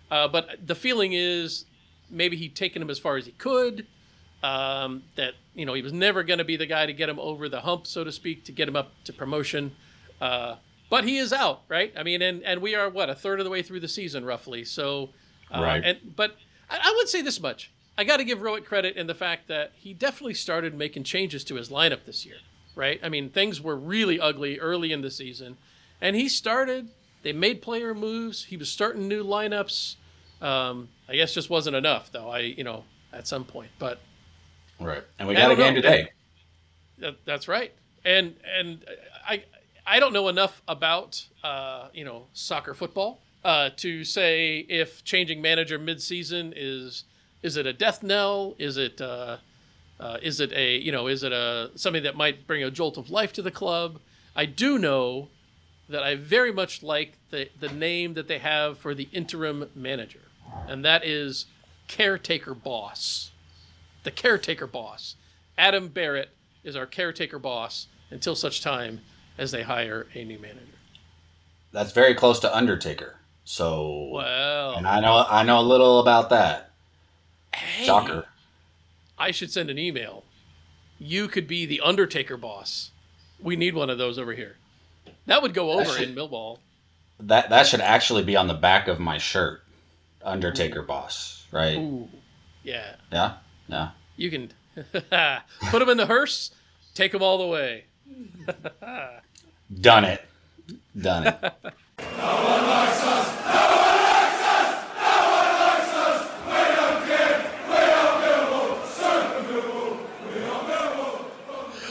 Uh, 0.09 0.27
but 0.27 0.65
the 0.65 0.73
feeling 0.73 1.13
is 1.13 1.65
maybe 2.09 2.35
he'd 2.35 2.55
taken 2.55 2.81
him 2.81 2.89
as 2.89 2.97
far 2.97 3.17
as 3.17 3.27
he 3.27 3.31
could. 3.33 3.85
Um, 4.41 5.03
that 5.17 5.33
you 5.53 5.67
know 5.67 5.75
he 5.75 5.83
was 5.83 5.93
never 5.93 6.23
going 6.23 6.39
to 6.39 6.43
be 6.43 6.57
the 6.57 6.65
guy 6.65 6.87
to 6.87 6.93
get 6.93 7.09
him 7.09 7.19
over 7.19 7.47
the 7.47 7.61
hump, 7.61 7.85
so 7.85 8.03
to 8.03 8.11
speak, 8.11 8.43
to 8.45 8.51
get 8.51 8.67
him 8.67 8.75
up 8.75 8.91
to 9.03 9.13
promotion. 9.13 9.75
Uh, 10.19 10.55
but 10.89 11.03
he 11.03 11.17
is 11.17 11.31
out, 11.31 11.61
right? 11.69 11.93
I 11.95 12.01
mean, 12.01 12.23
and 12.23 12.41
and 12.43 12.59
we 12.59 12.73
are 12.73 12.89
what 12.89 13.11
a 13.11 13.15
third 13.15 13.39
of 13.39 13.43
the 13.43 13.51
way 13.51 13.61
through 13.61 13.81
the 13.81 13.87
season, 13.87 14.25
roughly. 14.25 14.65
So, 14.65 15.09
uh, 15.53 15.61
Right. 15.61 15.83
And 15.85 16.15
but 16.15 16.37
I, 16.71 16.79
I 16.81 16.93
would 16.97 17.07
say 17.07 17.21
this 17.21 17.39
much: 17.39 17.71
I 17.99 18.03
got 18.03 18.17
to 18.17 18.23
give 18.23 18.41
Rowett 18.41 18.65
credit 18.65 18.95
in 18.95 19.05
the 19.05 19.13
fact 19.13 19.47
that 19.49 19.73
he 19.75 19.93
definitely 19.93 20.33
started 20.33 20.73
making 20.73 21.03
changes 21.03 21.43
to 21.43 21.55
his 21.55 21.69
lineup 21.69 22.05
this 22.05 22.25
year, 22.25 22.37
right? 22.73 22.99
I 23.03 23.09
mean, 23.09 23.29
things 23.29 23.61
were 23.61 23.75
really 23.75 24.19
ugly 24.19 24.57
early 24.59 24.91
in 24.91 25.01
the 25.01 25.11
season, 25.11 25.57
and 26.01 26.15
he 26.15 26.29
started. 26.29 26.89
They 27.21 27.33
made 27.33 27.61
player 27.61 27.93
moves. 27.93 28.45
He 28.45 28.57
was 28.57 28.69
starting 28.69 29.07
new 29.07 29.23
lineups. 29.23 29.95
Um, 30.41 30.89
I 31.07 31.15
guess 31.15 31.33
just 31.33 31.49
wasn't 31.49 31.75
enough, 31.75 32.11
though. 32.11 32.29
I 32.29 32.39
you 32.39 32.63
know 32.63 32.83
at 33.11 33.27
some 33.27 33.43
point, 33.43 33.71
but 33.79 33.99
Right. 34.79 35.03
And 35.17 35.27
we 35.27 35.35
got 35.35 35.51
a 35.51 35.55
game 35.55 35.75
today. 35.75 36.09
that, 36.99 37.17
that's 37.25 37.47
right. 37.47 37.73
And 38.05 38.35
and 38.57 38.85
I 39.27 39.43
I 39.85 39.99
don't 39.99 40.13
know 40.13 40.29
enough 40.29 40.61
about 40.67 41.25
uh, 41.43 41.89
you 41.93 42.05
know 42.05 42.27
soccer 42.33 42.73
football 42.73 43.19
uh, 43.43 43.71
to 43.77 44.03
say 44.03 44.59
if 44.69 45.03
changing 45.03 45.41
manager 45.41 45.77
mid-season 45.77 46.53
is 46.55 47.03
is 47.43 47.57
it 47.57 47.65
a 47.65 47.73
death 47.73 48.03
knell? 48.03 48.55
Is 48.57 48.77
it 48.77 49.01
uh, 49.01 49.37
uh, 49.99 50.17
is 50.21 50.39
it 50.39 50.53
a 50.53 50.77
you 50.77 50.91
know 50.91 51.07
is 51.07 51.23
it 51.23 51.33
a 51.33 51.71
something 51.75 52.03
that 52.03 52.15
might 52.15 52.47
bring 52.47 52.63
a 52.63 52.71
jolt 52.71 52.97
of 52.97 53.09
life 53.09 53.33
to 53.33 53.41
the 53.41 53.51
club? 53.51 53.99
I 54.35 54.45
do 54.45 54.77
know 54.79 55.27
that 55.89 56.03
I 56.03 56.15
very 56.15 56.51
much 56.51 56.83
like 56.83 57.13
the 57.31 57.49
the 57.59 57.69
name 57.69 58.13
that 58.13 58.27
they 58.27 58.39
have 58.39 58.77
for 58.77 58.93
the 58.93 59.09
interim 59.11 59.69
manager, 59.75 60.21
and 60.67 60.85
that 60.85 61.03
is 61.05 61.45
caretaker 61.87 62.53
boss 62.53 63.31
the 64.03 64.11
caretaker 64.11 64.67
boss. 64.67 65.15
Adam 65.57 65.87
Barrett 65.87 66.29
is 66.63 66.75
our 66.75 66.85
caretaker 66.85 67.39
boss 67.39 67.87
until 68.09 68.35
such 68.35 68.61
time 68.61 69.01
as 69.37 69.51
they 69.51 69.63
hire 69.63 70.07
a 70.13 70.23
new 70.23 70.39
manager. 70.39 70.65
That's 71.71 71.91
very 71.91 72.15
close 72.15 72.39
to 72.39 72.55
Undertaker. 72.55 73.17
So 73.45 74.09
Well, 74.11 74.73
and 74.73 74.87
I 74.87 74.99
know 74.99 75.25
I 75.27 75.43
know 75.43 75.59
a 75.59 75.61
little 75.61 75.99
about 75.99 76.29
that. 76.29 76.71
hey, 77.53 77.85
Shocker. 77.85 78.25
I 79.17 79.31
should 79.31 79.51
send 79.51 79.69
an 79.69 79.77
email. 79.77 80.23
You 80.97 81.27
could 81.27 81.47
be 81.47 81.65
the 81.65 81.81
Undertaker 81.81 82.37
boss. 82.37 82.91
We 83.39 83.55
need 83.55 83.73
one 83.75 83.89
of 83.89 83.97
those 83.97 84.17
over 84.17 84.33
here. 84.33 84.57
That 85.29 85.41
would 85.43 85.53
go 85.53 85.71
over 85.71 85.85
should- 85.85 86.09
in 86.09 86.15
Millwall. 86.15 86.57
That 87.21 87.49
that 87.49 87.67
should 87.67 87.81
actually 87.81 88.23
be 88.23 88.35
on 88.35 88.47
the 88.47 88.53
back 88.53 88.87
of 88.87 88.99
my 88.99 89.17
shirt. 89.17 89.63
Undertaker 90.23 90.81
boss, 90.81 91.45
right? 91.51 91.77
Ooh, 91.77 92.07
yeah. 92.63 92.95
Yeah. 93.11 93.33
Yeah. 93.67 93.89
You 94.17 94.31
can 94.31 94.51
put 95.69 95.79
them 95.79 95.89
in 95.89 95.97
the 95.97 96.05
hearse, 96.05 96.51
take 96.93 97.11
them 97.11 97.21
all 97.21 97.37
the 97.37 97.47
way. 97.47 97.85
Done 99.81 100.05
it. 100.05 100.25
Done 100.99 101.27
it. 101.27 101.53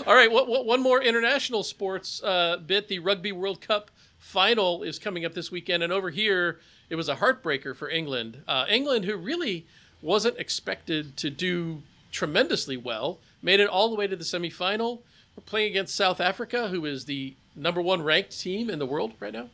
All 0.08 0.14
right, 0.14 0.32
what, 0.32 0.48
what, 0.48 0.64
one 0.64 0.80
more 0.80 1.02
international 1.02 1.62
sports 1.62 2.22
uh, 2.22 2.56
bit. 2.66 2.88
The 2.88 2.98
Rugby 2.98 3.30
World 3.30 3.60
Cup 3.60 3.90
final 4.18 4.82
is 4.82 4.98
coming 4.98 5.26
up 5.26 5.34
this 5.34 5.52
weekend, 5.52 5.82
and 5.82 5.92
over 5.92 6.08
here 6.08 6.60
it 6.88 6.94
was 6.94 7.10
a 7.10 7.16
heartbreaker 7.16 7.76
for 7.76 7.90
England. 7.90 8.42
Uh, 8.48 8.64
England, 8.70 9.04
who 9.04 9.18
really 9.18 9.66
wasn't 10.00 10.38
expected 10.38 11.18
to 11.18 11.28
do 11.28 11.82
tremendously 12.10 12.74
well, 12.74 13.18
made 13.42 13.60
it 13.60 13.68
all 13.68 13.90
the 13.90 13.96
way 13.96 14.06
to 14.06 14.16
the 14.16 14.24
semifinal. 14.24 15.00
We're 15.36 15.42
playing 15.44 15.72
against 15.72 15.94
South 15.94 16.22
Africa, 16.22 16.68
who 16.68 16.86
is 16.86 17.04
the 17.04 17.34
number 17.54 17.82
one 17.82 18.00
ranked 18.00 18.40
team 18.40 18.70
in 18.70 18.78
the 18.78 18.86
world 18.86 19.12
right 19.20 19.34
now, 19.34 19.50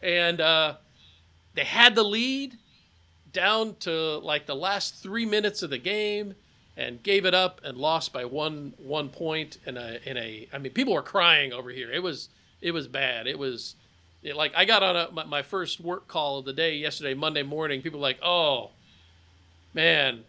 and 0.00 0.40
uh, 0.40 0.76
they 1.54 1.64
had 1.64 1.94
the 1.94 2.02
lead 2.02 2.56
down 3.30 3.76
to 3.80 4.16
like 4.20 4.46
the 4.46 4.56
last 4.56 5.02
three 5.02 5.26
minutes 5.26 5.62
of 5.62 5.68
the 5.68 5.76
game 5.76 6.34
and 6.78 7.02
gave 7.02 7.26
it 7.26 7.34
up 7.34 7.60
and 7.64 7.76
lost 7.76 8.12
by 8.12 8.24
one 8.24 8.72
one 8.78 9.08
point 9.08 9.58
in 9.66 9.76
a 9.76 9.98
in 10.04 10.16
a 10.16 10.48
I 10.52 10.58
mean 10.58 10.72
people 10.72 10.94
were 10.94 11.02
crying 11.02 11.52
over 11.52 11.70
here. 11.70 11.90
It 11.90 12.02
was 12.02 12.28
it 12.62 12.70
was 12.70 12.86
bad. 12.86 13.26
It 13.26 13.38
was 13.38 13.74
it, 14.22 14.36
like 14.36 14.52
I 14.56 14.64
got 14.64 14.82
on 14.84 14.96
a, 14.96 15.10
my, 15.10 15.24
my 15.24 15.42
first 15.42 15.80
work 15.80 16.06
call 16.06 16.38
of 16.38 16.44
the 16.44 16.52
day 16.52 16.76
yesterday 16.76 17.14
Monday 17.14 17.42
morning. 17.42 17.82
People 17.82 17.98
were 17.98 18.06
like, 18.06 18.20
"Oh, 18.22 18.70
man, 19.74 20.24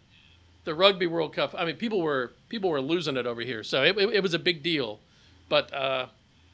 the 0.64 0.74
Rugby 0.74 1.06
World 1.06 1.32
Cup." 1.32 1.54
I 1.56 1.64
mean, 1.64 1.76
people 1.76 2.02
were 2.02 2.32
people 2.48 2.68
were 2.68 2.80
losing 2.80 3.16
it 3.16 3.26
over 3.26 3.42
here. 3.42 3.62
So 3.62 3.84
it, 3.84 3.96
it, 3.96 4.14
it 4.14 4.22
was 4.22 4.34
a 4.34 4.38
big 4.38 4.62
deal. 4.62 4.98
But 5.48 5.72
uh, 5.72 6.06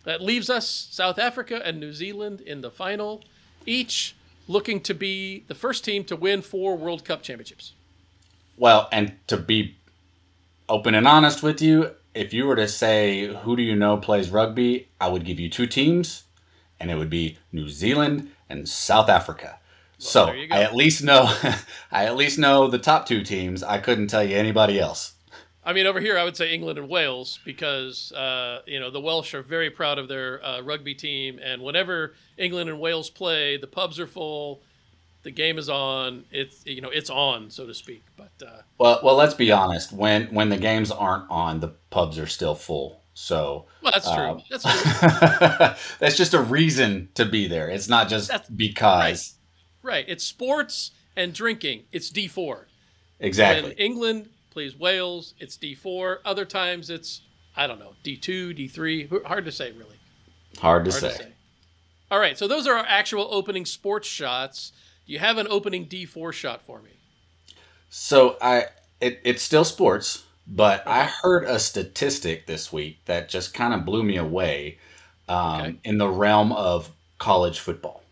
that 0.04 0.20
leaves 0.20 0.50
us 0.50 0.88
South 0.90 1.18
Africa 1.18 1.60
and 1.64 1.80
New 1.80 1.92
Zealand 1.94 2.42
in 2.42 2.60
the 2.60 2.70
final, 2.70 3.24
each 3.64 4.14
looking 4.46 4.80
to 4.80 4.94
be 4.94 5.44
the 5.48 5.54
first 5.54 5.84
team 5.84 6.04
to 6.04 6.16
win 6.16 6.42
four 6.42 6.76
World 6.76 7.04
Cup 7.04 7.22
championships. 7.22 7.72
Well, 8.58 8.88
and 8.90 9.18
to 9.26 9.36
be 9.36 9.76
open 10.68 10.94
and 10.94 11.06
honest 11.06 11.42
with 11.42 11.60
you, 11.60 11.92
if 12.14 12.32
you 12.32 12.46
were 12.46 12.56
to 12.56 12.68
say 12.68 13.34
who 13.42 13.56
do 13.56 13.62
you 13.62 13.76
know 13.76 13.96
plays 13.96 14.30
rugby, 14.30 14.88
I 15.00 15.08
would 15.08 15.24
give 15.24 15.38
you 15.38 15.48
two 15.48 15.66
teams, 15.66 16.24
and 16.80 16.90
it 16.90 16.96
would 16.96 17.10
be 17.10 17.38
New 17.52 17.68
Zealand 17.68 18.30
and 18.48 18.68
South 18.68 19.08
Africa. 19.08 19.58
so 19.98 20.32
you 20.32 20.48
go. 20.48 20.56
I 20.56 20.62
at 20.62 20.74
least 20.74 21.02
know 21.02 21.24
I 21.92 22.06
at 22.06 22.16
least 22.16 22.38
know 22.38 22.68
the 22.68 22.78
top 22.78 23.06
two 23.06 23.22
teams. 23.22 23.62
I 23.62 23.78
couldn't 23.78 24.08
tell 24.08 24.24
you 24.24 24.36
anybody 24.36 24.78
else. 24.80 25.12
I 25.64 25.72
mean, 25.72 25.86
over 25.86 25.98
here, 25.98 26.16
I 26.16 26.22
would 26.22 26.36
say 26.36 26.54
England 26.54 26.78
and 26.78 26.88
Wales 26.88 27.40
because 27.44 28.12
uh, 28.12 28.60
you 28.66 28.78
know 28.78 28.90
the 28.90 29.00
Welsh 29.00 29.34
are 29.34 29.42
very 29.42 29.68
proud 29.70 29.98
of 29.98 30.08
their 30.08 30.44
uh, 30.44 30.60
rugby 30.62 30.94
team, 30.94 31.40
and 31.42 31.60
whenever 31.60 32.14
England 32.38 32.70
and 32.70 32.78
Wales 32.78 33.10
play, 33.10 33.56
the 33.56 33.66
pubs 33.66 33.98
are 33.98 34.06
full, 34.06 34.62
the 35.26 35.32
game 35.32 35.58
is 35.58 35.68
on. 35.68 36.24
It's 36.30 36.64
you 36.64 36.80
know 36.80 36.88
it's 36.88 37.10
on, 37.10 37.50
so 37.50 37.66
to 37.66 37.74
speak. 37.74 38.04
But 38.16 38.30
uh, 38.46 38.60
Well, 38.78 39.00
well, 39.02 39.16
let's 39.16 39.34
be 39.34 39.50
honest. 39.50 39.92
When 39.92 40.28
when 40.28 40.48
the 40.50 40.56
games 40.56 40.90
aren't 40.92 41.28
on, 41.28 41.58
the 41.60 41.68
pubs 41.90 42.16
are 42.18 42.28
still 42.28 42.54
full. 42.54 43.02
So 43.12 43.66
well, 43.82 43.92
that's 43.92 44.08
true. 44.10 44.24
Um, 44.24 44.42
that's 44.48 44.62
true. 44.62 45.86
that's 45.98 46.16
just 46.16 46.32
a 46.34 46.40
reason 46.40 47.08
to 47.14 47.24
be 47.24 47.48
there. 47.48 47.68
It's 47.68 47.88
not 47.88 48.08
just 48.08 48.28
That's- 48.28 48.48
because. 48.48 49.34
right. 49.82 50.04
It's 50.08 50.22
sports 50.24 50.92
and 51.16 51.32
drinking. 51.34 51.84
It's 51.92 52.08
D 52.10 52.28
four. 52.28 52.68
Exactly. 53.18 53.70
When 53.70 53.78
England 53.78 54.28
plays 54.50 54.76
Wales, 54.78 55.34
it's 55.40 55.56
D 55.56 55.74
four. 55.74 56.20
Other 56.24 56.44
times 56.44 56.88
it's 56.88 57.22
I 57.56 57.66
don't 57.66 57.80
know 57.80 57.94
D 58.04 58.16
two, 58.16 58.52
D 58.54 58.68
three. 58.68 59.08
Hard 59.24 59.44
to 59.46 59.52
say, 59.52 59.72
really. 59.72 59.96
Hard 60.60 60.84
to 60.84 60.90
Hard 60.92 61.02
say. 61.02 61.08
to 61.10 61.14
say. 61.16 61.32
All 62.08 62.20
right, 62.20 62.38
so 62.38 62.46
those 62.46 62.68
are 62.68 62.74
our 62.74 62.86
actual 62.86 63.26
opening 63.32 63.64
sports 63.66 64.06
shots. 64.06 64.70
Do 65.06 65.12
you 65.14 65.18
have 65.20 65.38
an 65.38 65.46
opening 65.48 65.86
D4 65.88 66.32
shot 66.32 66.60
for 66.62 66.82
me? 66.82 67.00
So 67.88 68.36
I 68.40 68.66
it, 69.00 69.20
it's 69.24 69.42
still 69.42 69.64
sports, 69.64 70.24
but 70.46 70.82
I 70.86 71.04
heard 71.04 71.44
a 71.44 71.58
statistic 71.58 72.46
this 72.46 72.72
week 72.72 72.98
that 73.06 73.28
just 73.28 73.54
kind 73.54 73.74
of 73.74 73.84
blew 73.84 74.02
me 74.02 74.16
away 74.16 74.78
um, 75.28 75.78
Okay. 75.78 75.80
in 75.84 75.98
the 75.98 76.08
realm 76.08 76.52
of 76.52 76.90
college 77.18 77.58
football. 77.60 78.02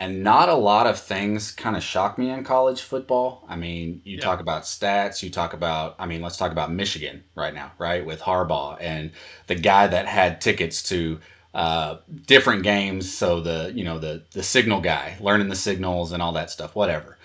And 0.00 0.22
not 0.24 0.48
a 0.48 0.54
lot 0.54 0.86
of 0.86 0.98
things 0.98 1.52
kind 1.52 1.76
of 1.76 1.82
shock 1.82 2.18
me 2.18 2.30
in 2.30 2.44
college 2.44 2.82
football. 2.82 3.44
I 3.48 3.56
mean, 3.56 4.02
you 4.04 4.16
Yeah. 4.16 4.20
talk 4.20 4.40
about 4.40 4.64
stats, 4.64 5.22
you 5.22 5.30
talk 5.30 5.54
about, 5.54 5.96
I 5.98 6.06
mean, 6.06 6.22
let's 6.22 6.36
talk 6.36 6.52
about 6.52 6.72
Michigan 6.72 7.24
right 7.36 7.54
now, 7.54 7.72
right? 7.78 8.04
With 8.04 8.20
Harbaugh 8.20 8.78
and 8.80 9.12
the 9.46 9.56
guy 9.56 9.86
that 9.88 10.06
had 10.06 10.40
tickets 10.40 10.82
to 10.84 11.20
uh, 11.54 11.98
different 12.26 12.62
games. 12.64 13.12
So 13.12 13.40
the, 13.40 13.72
you 13.74 13.84
know, 13.84 13.98
the, 13.98 14.22
the 14.32 14.42
signal 14.42 14.80
guy, 14.80 15.16
learning 15.20 15.48
the 15.48 15.56
signals 15.56 16.12
and 16.12 16.22
all 16.22 16.32
that 16.32 16.50
stuff, 16.50 16.74
whatever. 16.74 17.16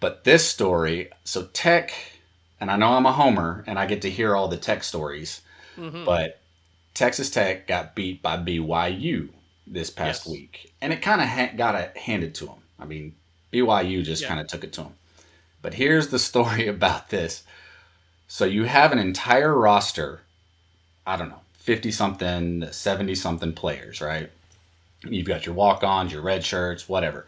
But 0.00 0.24
this 0.24 0.46
story, 0.46 1.10
so 1.24 1.44
Tech, 1.52 1.92
and 2.60 2.70
I 2.70 2.76
know 2.76 2.88
I'm 2.92 3.06
a 3.06 3.12
homer 3.12 3.64
and 3.66 3.78
I 3.78 3.86
get 3.86 4.02
to 4.02 4.10
hear 4.10 4.34
all 4.36 4.48
the 4.48 4.56
Tech 4.56 4.82
stories, 4.84 5.40
Mhm. 5.78 6.04
but 6.04 6.40
Texas 6.94 7.30
Tech 7.30 7.66
got 7.66 7.94
beat 7.94 8.22
by 8.22 8.36
BYU 8.36 9.28
this 9.66 9.90
past 9.90 10.26
Yes. 10.26 10.32
week, 10.32 10.72
and 10.80 10.92
it 10.92 11.02
kind 11.02 11.20
of 11.20 11.28
ha- 11.28 11.52
got 11.56 11.74
it 11.74 11.96
handed 11.96 12.34
to 12.36 12.46
them. 12.46 12.62
I 12.78 12.84
mean, 12.86 13.14
BYU 13.52 14.02
just 14.02 14.22
Yeah. 14.22 14.28
kind 14.28 14.40
of 14.40 14.46
took 14.48 14.64
it 14.64 14.72
to 14.74 14.82
them. 14.82 14.94
But 15.62 15.74
here's 15.74 16.08
the 16.08 16.18
story 16.30 16.66
about 16.68 17.10
this. 17.10 17.42
So 18.28 18.44
you 18.44 18.64
have 18.64 18.92
an 18.92 18.98
entire 18.98 19.54
roster, 19.54 20.22
I 21.06 21.16
don't 21.16 21.28
know, 21.28 21.40
50 21.66 21.90
something, 21.90 22.70
70 22.70 23.14
something 23.16 23.52
players, 23.52 24.00
right? 24.00 24.30
You've 25.04 25.26
got 25.26 25.46
your 25.46 25.54
walk 25.56 25.82
ons, 25.82 26.12
your 26.12 26.22
red 26.22 26.44
shirts, 26.44 26.88
whatever. 26.88 27.26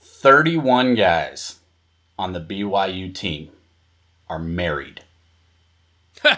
31 0.00 0.94
guys 0.96 1.56
on 2.18 2.34
the 2.34 2.40
BYU 2.40 3.14
team 3.14 3.50
are 4.28 4.38
married. 4.38 5.02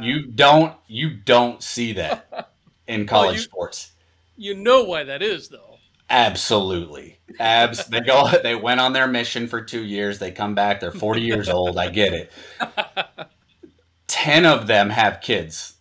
You 0.00 0.26
don't 0.26 0.76
you 0.86 1.10
don't 1.10 1.60
see 1.60 1.94
that 1.94 2.50
in 2.86 3.04
college 3.04 3.36
you- 3.38 3.42
sports. 3.42 3.90
you 4.36 4.54
know 4.54 4.84
why 4.84 5.02
that 5.02 5.22
is, 5.22 5.48
though. 5.48 5.78
Absolutely. 6.08 7.18
Abs. 7.40 7.84
They 7.88 8.00
go. 8.00 8.30
They 8.40 8.54
went 8.54 8.78
on 8.78 8.92
their 8.92 9.08
mission 9.08 9.48
for 9.48 9.60
two 9.60 9.82
years. 9.82 10.20
They 10.20 10.30
come 10.30 10.54
back. 10.54 10.78
They're 10.78 10.92
forty 10.92 11.22
years 11.22 11.48
old. 11.48 11.78
I 11.78 11.90
get 11.90 12.12
it. 12.12 12.32
Ten 14.08 14.44
of 14.44 14.66
them 14.66 14.90
have 14.90 15.20
kids. 15.20 15.74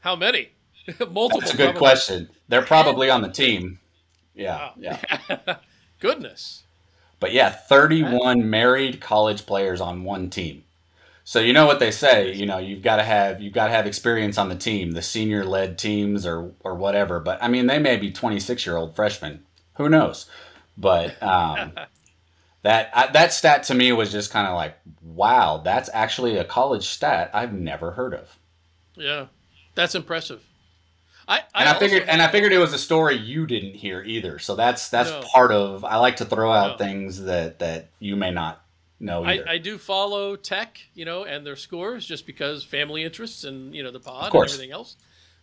How 0.00 0.14
many? 0.16 0.50
Multiple. 0.98 1.40
That's 1.40 1.54
a 1.54 1.56
good 1.56 1.64
probably. 1.72 1.78
question. 1.78 2.28
They're 2.48 2.62
probably 2.62 3.08
on 3.10 3.22
the 3.22 3.28
team. 3.28 3.78
Yeah, 4.34 4.56
Wow. 4.56 4.74
yeah. 4.78 5.56
Goodness. 6.00 6.62
But 7.20 7.32
yeah, 7.32 7.50
31 7.50 8.48
married 8.48 9.00
college 9.00 9.44
players 9.46 9.80
on 9.80 10.04
one 10.04 10.30
team. 10.30 10.64
So 11.24 11.38
you 11.38 11.52
know 11.52 11.66
what 11.66 11.78
they 11.78 11.90
say, 11.90 12.32
you 12.32 12.46
know, 12.46 12.58
you've 12.58 12.82
got 12.82 12.96
to 12.96 13.04
have 13.04 13.40
you've 13.40 13.52
got 13.52 13.66
to 13.66 13.72
have 13.72 13.86
experience 13.86 14.36
on 14.38 14.48
the 14.48 14.56
team, 14.56 14.92
the 14.92 15.02
senior 15.02 15.44
led 15.44 15.78
teams 15.78 16.26
or 16.26 16.52
or 16.60 16.74
whatever. 16.74 17.20
But 17.20 17.40
I 17.42 17.48
mean, 17.48 17.66
they 17.66 17.78
may 17.78 17.96
be 17.98 18.10
26 18.10 18.66
year 18.66 18.76
old 18.76 18.96
freshmen. 18.96 19.44
Who 19.74 19.88
knows? 19.88 20.26
But 20.76 21.22
um, 21.22 21.72
that 22.62 22.90
I, 22.94 23.06
that 23.12 23.32
stat 23.32 23.62
to 23.64 23.74
me 23.74 23.92
was 23.92 24.12
just 24.12 24.30
kind 24.30 24.46
of 24.46 24.54
like, 24.54 24.76
wow, 25.02 25.60
that's 25.64 25.88
actually 25.92 26.36
a 26.36 26.44
college 26.44 26.88
stat 26.88 27.30
I've 27.32 27.52
never 27.52 27.92
heard 27.92 28.14
of. 28.14 28.38
Yeah, 28.96 29.26
that's 29.74 29.94
impressive. 29.94 30.44
I, 31.28 31.42
And 31.54 31.68
I, 31.68 31.78
figured, 31.78 32.08
and 32.08 32.20
I 32.20 32.26
figured 32.28 32.52
it 32.52 32.58
was 32.58 32.72
a 32.72 32.78
story 32.78 33.14
you 33.16 33.46
didn't 33.46 33.76
hear 33.76 34.02
either. 34.02 34.40
So 34.40 34.56
that's 34.56 34.88
that's 34.88 35.10
No. 35.10 35.20
part 35.32 35.52
of. 35.52 35.84
I 35.84 35.96
like 35.96 36.16
to 36.16 36.24
throw 36.24 36.50
out 36.50 36.72
No. 36.72 36.84
things 36.84 37.22
that 37.22 37.60
that 37.60 37.86
you 38.00 38.16
may 38.16 38.32
not 38.32 38.64
know 38.98 39.24
I. 39.24 39.42
I 39.46 39.58
do 39.58 39.78
follow 39.78 40.34
tech, 40.34 40.80
you 40.92 41.04
know, 41.04 41.24
and 41.24 41.46
their 41.46 41.54
scores 41.54 42.04
just 42.04 42.26
because 42.26 42.64
family 42.64 43.04
interests 43.04 43.44
and 43.44 43.72
you 43.74 43.82
know 43.84 43.92
the 43.92 44.00
pod 44.00 44.34
and 44.34 44.44
everything 44.44 44.72
else. 44.72 44.96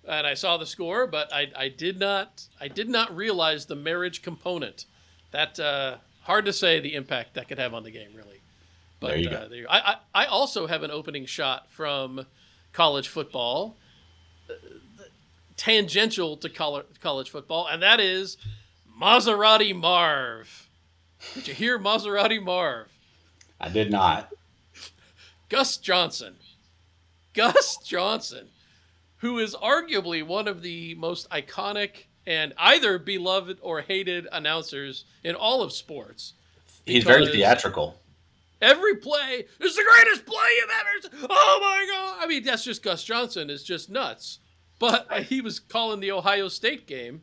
And 0.05 0.27
I 0.27 0.33
saw 0.33 0.57
the 0.57 0.65
score, 0.65 1.07
but 1.07 1.33
I, 1.33 1.51
I 1.55 1.69
did 1.69 1.99
not 1.99 2.43
I 2.59 2.67
did 2.67 2.89
not 2.89 3.15
realize 3.15 3.65
the 3.65 3.75
marriage 3.75 4.21
component. 4.21 4.85
That 5.31 5.57
uh, 5.57 5.97
hard 6.27 6.45
to 6.45 6.53
say 6.53 6.79
the 6.79 6.93
impact 6.93 7.33
that 7.33 7.47
could 7.47 7.57
have 7.57 7.73
on 7.73 7.83
the 7.83 7.91
game, 7.91 8.09
really. 8.15 8.41
But 8.99 9.07
There 9.09 9.17
you 9.17 9.29
uh, 9.29 9.41
go. 9.43 9.47
there 9.49 9.57
you- 9.59 9.67
I, 9.69 9.79
I 10.13 10.23
I 10.23 10.25
also 10.25 10.67
have 10.67 10.83
an 10.83 10.91
opening 10.91 11.25
shot 11.25 11.71
from 11.71 12.25
college 12.73 13.07
football, 13.07 13.75
uh, 14.49 14.53
tangential 15.55 16.37
to 16.37 16.49
coll- 16.49 16.83
college 17.01 17.29
football, 17.29 17.67
and 17.67 17.81
that 17.81 17.99
is 17.99 18.37
Maserati 19.01 19.75
Marv. 19.75 20.67
Did 21.33 21.47
you 21.47 21.53
hear 21.53 21.79
Maserati 21.79 22.43
Marv? 22.43 22.87
I 23.59 23.69
did 23.69 23.89
not. 23.91 24.29
Gus 25.49 25.77
Johnson. 25.77 26.35
Gus 27.33 27.77
Johnson, 27.77 28.47
who 29.17 29.39
is 29.39 29.55
arguably 29.55 30.23
one 30.25 30.47
of 30.47 30.61
the 30.61 30.95
most 30.95 31.29
iconic 31.29 32.05
and 32.27 32.53
either 32.57 32.99
beloved 32.99 33.57
or 33.61 33.81
hated 33.81 34.27
announcers 34.33 35.05
in 35.23 35.33
all 35.33 35.63
of 35.63 35.71
sports. 35.71 36.33
He's 36.85 37.05
very 37.05 37.25
theatrical. 37.25 37.99
Every 38.61 38.95
play 38.95 39.45
is 39.59 39.75
the 39.75 39.83
greatest 39.83 40.25
play 40.25 40.47
you've 40.57 40.69
ever 40.69 41.21
seen. 41.21 41.27
Oh 41.29 41.59
my 41.61 41.87
God. 41.89 42.17
I 42.23 42.27
mean, 42.27 42.43
that's 42.43 42.65
just 42.65 42.83
Gus 42.83 43.03
Johnson 43.03 43.49
is 43.49 43.63
just 43.63 43.89
nuts. 43.89 44.39
But 44.77 45.11
he 45.29 45.41
was 45.41 45.59
calling 45.59 46.01
the 46.01 46.11
Ohio 46.11 46.49
State 46.49 46.85
game, 46.85 47.21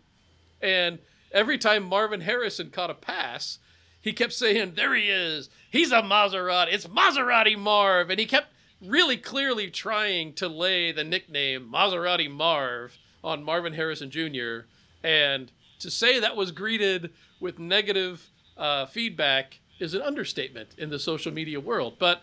and 0.62 0.98
every 1.32 1.58
time 1.58 1.84
Marvin 1.84 2.22
Harrison 2.22 2.70
caught 2.70 2.90
a 2.90 2.94
pass, 2.94 3.58
he 4.00 4.12
kept 4.12 4.32
saying, 4.32 4.72
There 4.74 4.94
he 4.94 5.10
is. 5.10 5.50
He's 5.70 5.92
a 5.92 6.02
Maserati. 6.02 6.72
It's 6.72 6.86
Maserati 6.86 7.58
Marv. 7.58 8.10
And 8.10 8.20
he 8.20 8.26
kept 8.26 8.48
really 8.80 9.16
clearly 9.16 9.70
trying 9.70 10.32
to 10.34 10.48
lay 10.48 10.92
the 10.92 11.04
nickname 11.04 11.70
Maserati 11.72 12.30
Marv 12.30 12.96
on 13.22 13.42
Marvin 13.42 13.72
Harrison 13.72 14.10
Jr. 14.10 14.66
And 15.04 15.52
to 15.80 15.90
say 15.90 16.18
that 16.18 16.34
was 16.34 16.50
greeted 16.50 17.12
with 17.40 17.58
negative 17.60 18.30
uh, 18.56 18.86
feedback 18.86 19.60
is 19.78 19.94
an 19.94 20.02
understatement 20.02 20.70
in 20.78 20.88
the 20.90 20.98
social 20.98 21.32
media 21.32 21.60
world. 21.60 21.96
But 21.98 22.22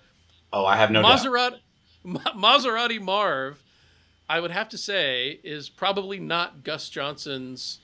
Oh, 0.53 0.65
I 0.65 0.75
have 0.75 0.91
no 0.91 1.01
doubt. 1.01 1.19
Maserati, 1.19 1.59
Ma- 2.03 2.33
Maserati 2.35 2.99
Marv, 2.99 3.63
I 4.27 4.39
would 4.41 4.51
have 4.51 4.67
to 4.69 4.77
say, 4.77 5.39
is 5.43 5.69
probably 5.69 6.19
not 6.19 6.63
Gus 6.63 6.89
Johnson's 6.89 7.79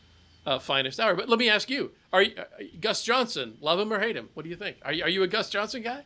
uh, 0.46 0.60
finest 0.60 1.00
hour. 1.00 1.16
But 1.16 1.30
let 1.30 1.40
me 1.40 1.50
ask 1.50 1.70
you: 1.70 1.92
Are 2.12 2.24
you, 2.24 2.34
uh, 2.38 2.44
Gus 2.82 3.04
Johnson? 3.04 3.58
Love 3.62 3.80
him 3.80 3.92
or 3.94 4.00
hate 4.00 4.16
him? 4.18 4.30
What 4.34 4.44
do 4.44 4.50
you 4.50 4.56
think? 4.56 4.78
Are 4.84 4.92
you, 4.94 5.04
are 5.04 5.10
you 5.10 5.24
a 5.24 5.28
Gus 5.28 5.50
Johnson 5.50 5.82
guy? 5.84 6.04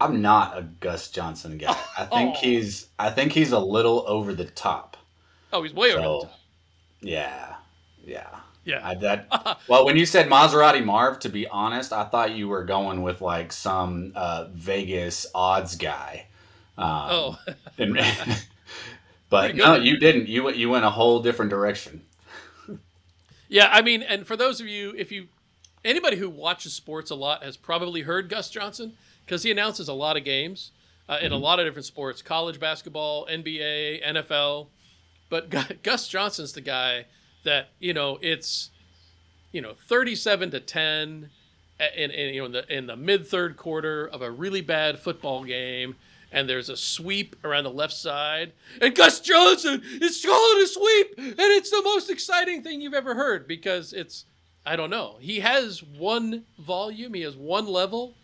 I'm 0.00 0.20
not 0.20 0.58
a 0.58 0.62
Gus 0.62 1.10
Johnson 1.10 1.58
guy. 1.58 1.76
I 1.98 2.04
think 2.06 2.34
Oh. 2.36 2.40
he's 2.40 2.88
I 2.98 3.10
think 3.10 3.32
he's 3.32 3.52
a 3.52 3.58
little 3.58 4.04
over 4.08 4.34
the 4.34 4.46
top. 4.46 4.96
Oh, 5.52 5.62
he's 5.62 5.74
way 5.74 5.92
over 5.92 6.00
the 6.00 6.26
top. 6.26 6.38
yeah, 7.02 7.51
yeah. 8.04 8.28
Yeah. 8.64 8.80
I, 8.86 8.94
that 8.96 9.58
well, 9.68 9.84
when 9.84 9.96
you 9.96 10.06
said 10.06 10.28
Maserati 10.28 10.84
Marv, 10.84 11.18
to 11.20 11.28
be 11.28 11.46
honest, 11.48 11.92
I 11.92 12.04
thought 12.04 12.32
you 12.36 12.48
were 12.48 12.64
going 12.64 13.02
with 13.02 13.20
like 13.20 13.52
some 13.52 14.12
uh, 14.14 14.46
Vegas 14.52 15.26
odds 15.34 15.76
guy. 15.76 16.26
Um, 16.78 16.88
oh, 16.88 17.38
and- 17.78 17.98
but 19.30 19.56
no, 19.56 19.74
you 19.74 19.96
didn't. 19.98 20.28
You 20.28 20.44
went- 20.44 20.56
you 20.56 20.70
went 20.70 20.84
a 20.84 20.90
whole 20.90 21.20
different 21.20 21.50
direction. 21.50 22.02
yeah. 23.48 23.68
I 23.72 23.82
mean, 23.82 24.02
and 24.02 24.26
for 24.26 24.36
those 24.36 24.60
of 24.60 24.66
you, 24.68 24.94
if 24.96 25.10
you 25.10 25.28
anybody 25.84 26.16
who 26.16 26.30
watches 26.30 26.72
sports 26.72 27.10
a 27.10 27.14
lot 27.14 27.42
has 27.42 27.56
probably 27.56 28.02
heard 28.02 28.28
Gus 28.28 28.48
Johnson 28.50 28.92
because 29.26 29.42
he 29.42 29.50
announces 29.50 29.88
a 29.88 29.92
lot 29.92 30.16
of 30.16 30.24
games 30.24 30.70
uh, 31.08 31.18
in 31.20 31.32
a 31.32 31.36
lot 31.36 31.58
of 31.58 31.66
different 31.66 31.86
sports: 31.86 32.22
college 32.22 32.60
basketball, 32.60 33.26
NBA, 33.26 34.04
NFL. 34.04 34.68
But 35.28 35.82
Gus 35.82 36.08
Johnson's 36.08 36.52
the 36.52 36.60
guy 36.60 37.06
that 37.44 37.70
you 37.78 37.94
know 37.94 38.18
it's 38.22 38.70
you 39.52 39.60
know 39.60 39.74
37 39.86 40.50
to 40.52 40.60
10 40.60 41.30
in, 41.96 42.10
in 42.10 42.34
you 42.34 42.40
know 42.40 42.46
in 42.46 42.52
the 42.52 42.76
in 42.76 42.86
the 42.86 42.96
mid 42.96 43.26
third 43.26 43.56
quarter 43.56 44.06
of 44.06 44.22
a 44.22 44.30
really 44.30 44.60
bad 44.60 44.98
football 44.98 45.44
game 45.44 45.96
and 46.30 46.48
there's 46.48 46.68
a 46.68 46.76
sweep 46.76 47.36
around 47.44 47.64
the 47.64 47.70
left 47.70 47.92
side 47.92 48.52
and 48.80 48.94
Gus 48.94 49.20
Johnson 49.20 49.82
is 50.00 50.24
calling 50.24 50.62
a 50.62 50.66
sweep 50.66 51.14
and 51.18 51.34
it's 51.38 51.70
the 51.70 51.82
most 51.82 52.10
exciting 52.10 52.62
thing 52.62 52.80
you've 52.80 52.94
ever 52.94 53.14
heard 53.14 53.46
because 53.46 53.92
it's 53.92 54.24
I 54.64 54.76
don't 54.76 54.90
know 54.90 55.16
he 55.20 55.40
has 55.40 55.82
one 55.82 56.44
volume 56.58 57.14
he 57.14 57.22
has 57.22 57.36
one 57.36 57.66
level. 57.66 58.14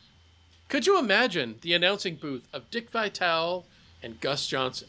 Could 0.68 0.86
you 0.86 0.98
imagine 0.98 1.56
the 1.62 1.72
announcing 1.72 2.16
booth 2.16 2.46
of 2.52 2.70
Dick 2.70 2.90
Vitale 2.90 3.64
and 4.02 4.20
Gus 4.20 4.46
Johnson 4.46 4.88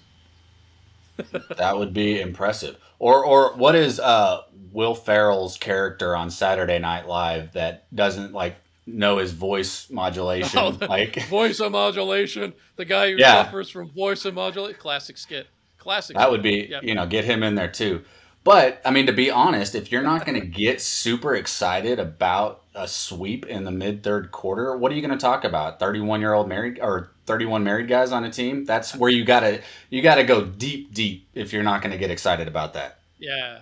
That 1.57 1.77
would 1.77 1.93
be 1.93 2.19
impressive. 2.21 2.77
Or 2.99 3.23
or 3.25 3.55
what 3.55 3.75
is 3.75 3.99
uh, 3.99 4.41
Will 4.71 4.95
Ferrell's 4.95 5.57
character 5.57 6.15
on 6.15 6.29
Saturday 6.29 6.79
Night 6.79 7.07
Live 7.07 7.53
that 7.53 7.93
doesn't 7.95 8.33
like 8.33 8.55
know 8.85 9.17
his 9.17 9.31
voice 9.31 9.89
modulation? 9.89 10.59
Oh, 10.59 10.77
like 10.87 11.23
voice 11.29 11.59
modulation 11.59 12.53
the 12.75 12.85
guy 12.85 13.11
who 13.11 13.17
Yeah. 13.17 13.43
suffers 13.45 13.69
from 13.69 13.89
voice 13.91 14.25
modulation 14.25 14.79
classic 14.79 15.17
skit 15.17 15.47
classic 15.77 16.17
that 16.17 16.29
would 16.29 16.43
be 16.43 16.67
Yep. 16.69 16.83
you 16.83 16.93
know 16.95 17.05
get 17.05 17.23
him 17.25 17.43
in 17.43 17.55
there 17.55 17.71
too. 17.71 18.03
But 18.43 18.81
I 18.85 18.91
mean, 18.91 19.05
to 19.07 19.13
be 19.13 19.29
honest, 19.29 19.75
if 19.75 19.91
you're 19.91 20.01
not 20.01 20.25
going 20.25 20.39
to 20.39 20.47
get 20.47 20.81
super 20.81 21.35
excited 21.35 21.99
about 21.99 22.63
a 22.73 22.87
sweep 22.87 23.45
in 23.45 23.65
the 23.65 23.71
mid 23.71 24.01
third 24.01 24.31
quarter, 24.31 24.75
what 24.77 24.91
are 24.91 24.95
you 24.95 25.01
going 25.01 25.17
to 25.17 25.21
talk 25.21 25.43
about? 25.43 25.77
Thirty 25.79 25.99
one 25.99 26.21
year 26.21 26.33
old 26.33 26.47
married 26.47 26.79
or 26.81 27.11
thirty 27.29 27.45
one 27.45 27.63
married 27.63 27.87
guys 27.87 28.11
on 28.11 28.23
a 28.23 28.31
team? 28.31 28.65
That's 28.65 28.95
where 28.95 29.11
you 29.11 29.23
gotta 29.23 29.61
you 29.89 30.01
gotta 30.01 30.23
go 30.23 30.43
deep 30.43 30.93
deep 30.93 31.29
if 31.33 31.53
you're 31.53 31.63
not 31.63 31.81
going 31.81 31.91
to 31.91 31.97
get 31.97 32.09
excited 32.09 32.47
about 32.47 32.73
that. 32.73 32.99
Yeah. 33.19 33.59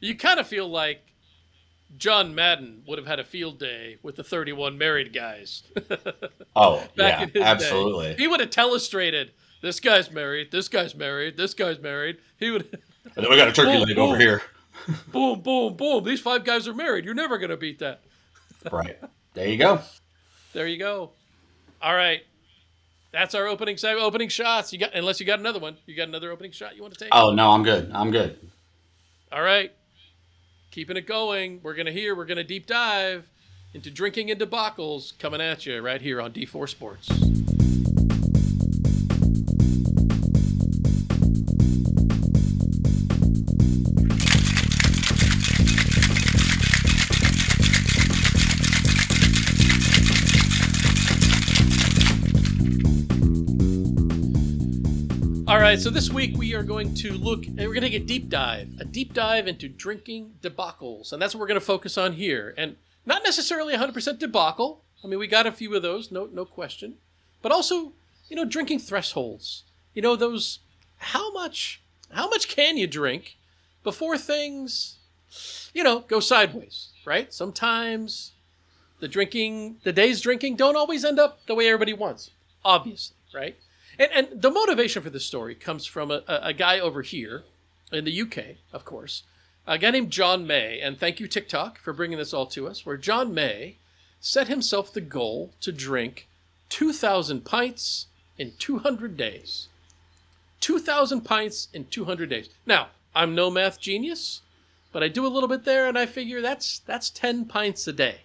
You 0.00 0.16
kind 0.16 0.40
of 0.40 0.46
feel 0.46 0.66
like 0.66 1.02
John 1.98 2.34
Madden 2.34 2.82
would 2.86 2.98
have 2.98 3.06
had 3.06 3.20
a 3.20 3.24
field 3.24 3.58
day 3.58 3.98
with 4.02 4.16
the 4.16 4.24
31 4.24 4.78
married 4.78 5.12
guys. 5.12 5.62
Oh 6.56 6.82
yeah, 6.96 7.20
his 7.20 7.32
day. 7.32 7.42
absolutely. 7.42 8.14
He 8.16 8.26
would 8.26 8.40
have 8.40 8.50
telestrated 8.50 9.30
this 9.62 9.78
guy's 9.78 10.10
married, 10.10 10.50
this 10.50 10.66
guy's 10.66 10.96
married, 10.96 11.36
this 11.36 11.54
guy's 11.54 11.78
married. 11.78 12.18
He 12.38 12.50
would, 12.50 12.82
And 13.16 13.24
then 13.24 13.30
we 13.30 13.36
got 13.36 13.48
a 13.48 13.52
turkey 13.52 13.78
Boom, 13.78 13.88
leg 13.88 13.98
over 13.98 14.18
here. 14.18 14.42
boom, 15.12 15.40
boom, 15.40 15.74
boom. 15.74 16.04
These 16.04 16.20
five 16.20 16.44
guys 16.44 16.66
are 16.68 16.74
married. 16.74 17.04
You're 17.04 17.14
never 17.14 17.38
going 17.38 17.50
to 17.50 17.56
beat 17.56 17.78
that. 17.78 18.02
Right. 18.70 18.98
There 19.34 19.48
you 19.48 19.56
go. 19.56 19.80
There 20.52 20.66
you 20.66 20.78
go. 20.78 21.12
All 21.80 21.94
right. 21.94 22.22
That's 23.12 23.34
our 23.34 23.46
opening 23.46 23.76
seg- 23.76 24.00
opening 24.00 24.28
shots. 24.28 24.72
You 24.72 24.78
got 24.78 24.94
unless 24.94 25.18
you 25.20 25.26
got 25.26 25.38
another 25.40 25.58
one. 25.58 25.76
You 25.86 25.96
got 25.96 26.08
another 26.08 26.30
opening 26.30 26.52
shot 26.52 26.76
you 26.76 26.82
want 26.82 26.94
to 26.94 27.00
take? 27.04 27.10
Oh 27.12 27.32
no, 27.32 27.50
I'm 27.50 27.62
good. 27.62 27.90
I'm 27.92 28.10
good. 28.10 28.38
All 29.32 29.42
right. 29.42 29.72
Keeping 30.70 30.96
it 30.96 31.06
going. 31.06 31.60
We're 31.62 31.74
going 31.74 31.86
to 31.86 31.92
hear, 31.92 32.14
we're 32.14 32.24
going 32.24 32.36
to 32.36 32.44
deep 32.44 32.66
dive 32.66 33.28
into 33.74 33.90
drinking 33.90 34.30
and 34.30 34.40
debacles 34.40 35.18
coming 35.18 35.40
at 35.40 35.66
you 35.66 35.80
right 35.80 36.00
here 36.00 36.20
on 36.20 36.32
D4 36.32 36.68
Sports. 36.68 37.08
Right, 55.70 55.80
so 55.80 55.88
this 55.88 56.10
week 56.10 56.36
we 56.36 56.52
are 56.52 56.64
going 56.64 56.92
to 56.92 57.12
look, 57.12 57.46
and 57.46 57.58
we're 57.58 57.74
going 57.74 57.82
to 57.82 57.90
get 57.90 58.02
a 58.02 58.06
deep 58.06 58.28
dive, 58.28 58.70
a 58.80 58.84
deep 58.84 59.14
dive 59.14 59.46
into 59.46 59.68
drinking 59.68 60.32
debacles, 60.42 61.12
and 61.12 61.22
that's 61.22 61.32
what 61.32 61.40
we're 61.40 61.46
going 61.46 61.60
to 61.60 61.64
focus 61.64 61.96
on 61.96 62.14
here. 62.14 62.52
And 62.58 62.74
not 63.06 63.22
necessarily 63.22 63.74
100% 63.74 64.18
debacle. 64.18 64.82
I 65.04 65.06
mean, 65.06 65.20
we 65.20 65.28
got 65.28 65.46
a 65.46 65.52
few 65.52 65.72
of 65.76 65.82
those, 65.82 66.10
no 66.10 66.26
no 66.26 66.44
question. 66.44 66.96
But 67.40 67.52
also, 67.52 67.92
you 68.28 68.34
know, 68.34 68.44
drinking 68.44 68.80
thresholds. 68.80 69.62
You 69.94 70.02
know, 70.02 70.16
those 70.16 70.58
how 70.98 71.32
much 71.32 71.80
how 72.10 72.28
much 72.28 72.48
can 72.48 72.76
you 72.76 72.88
drink 72.88 73.36
before 73.84 74.18
things 74.18 74.96
you 75.72 75.84
know, 75.84 76.00
go 76.00 76.18
sideways, 76.18 76.88
right? 77.04 77.32
Sometimes 77.32 78.32
the 78.98 79.06
drinking, 79.06 79.76
the 79.84 79.92
day's 79.92 80.20
drinking 80.20 80.56
don't 80.56 80.76
always 80.76 81.04
end 81.04 81.20
up 81.20 81.46
the 81.46 81.54
way 81.54 81.68
everybody 81.68 81.92
wants, 81.92 82.32
obviously, 82.64 83.14
right? 83.32 83.56
And, 84.00 84.10
and 84.12 84.42
the 84.42 84.50
motivation 84.50 85.02
for 85.02 85.10
this 85.10 85.26
story 85.26 85.54
comes 85.54 85.84
from 85.84 86.10
a, 86.10 86.22
a 86.26 86.54
guy 86.54 86.80
over 86.80 87.02
here 87.02 87.44
in 87.92 88.04
the 88.04 88.22
UK, 88.22 88.56
of 88.72 88.86
course, 88.86 89.24
a 89.66 89.76
guy 89.76 89.90
named 89.90 90.10
John 90.10 90.46
May. 90.46 90.80
And 90.80 90.98
thank 90.98 91.20
you, 91.20 91.28
TikTok, 91.28 91.78
for 91.78 91.92
bringing 91.92 92.16
this 92.16 92.32
all 92.32 92.46
to 92.46 92.66
us, 92.66 92.86
where 92.86 92.96
John 92.96 93.34
May 93.34 93.76
set 94.18 94.48
himself 94.48 94.92
the 94.92 95.02
goal 95.02 95.52
to 95.60 95.70
drink 95.70 96.26
2,000 96.70 97.44
pints 97.44 98.06
in 98.38 98.52
200 98.58 99.18
days. 99.18 99.68
2,000 100.60 101.20
pints 101.20 101.68
in 101.74 101.84
200 101.84 102.30
days. 102.30 102.48
Now, 102.64 102.88
I'm 103.14 103.34
no 103.34 103.50
math 103.50 103.80
genius, 103.80 104.40
but 104.92 105.02
I 105.02 105.08
do 105.08 105.26
a 105.26 105.28
little 105.28 105.48
bit 105.48 105.64
there, 105.64 105.86
and 105.86 105.98
I 105.98 106.06
figure 106.06 106.40
that's 106.40 106.78
that's 106.80 107.10
10 107.10 107.46
pints 107.46 107.86
a 107.86 107.92
day. 107.92 108.20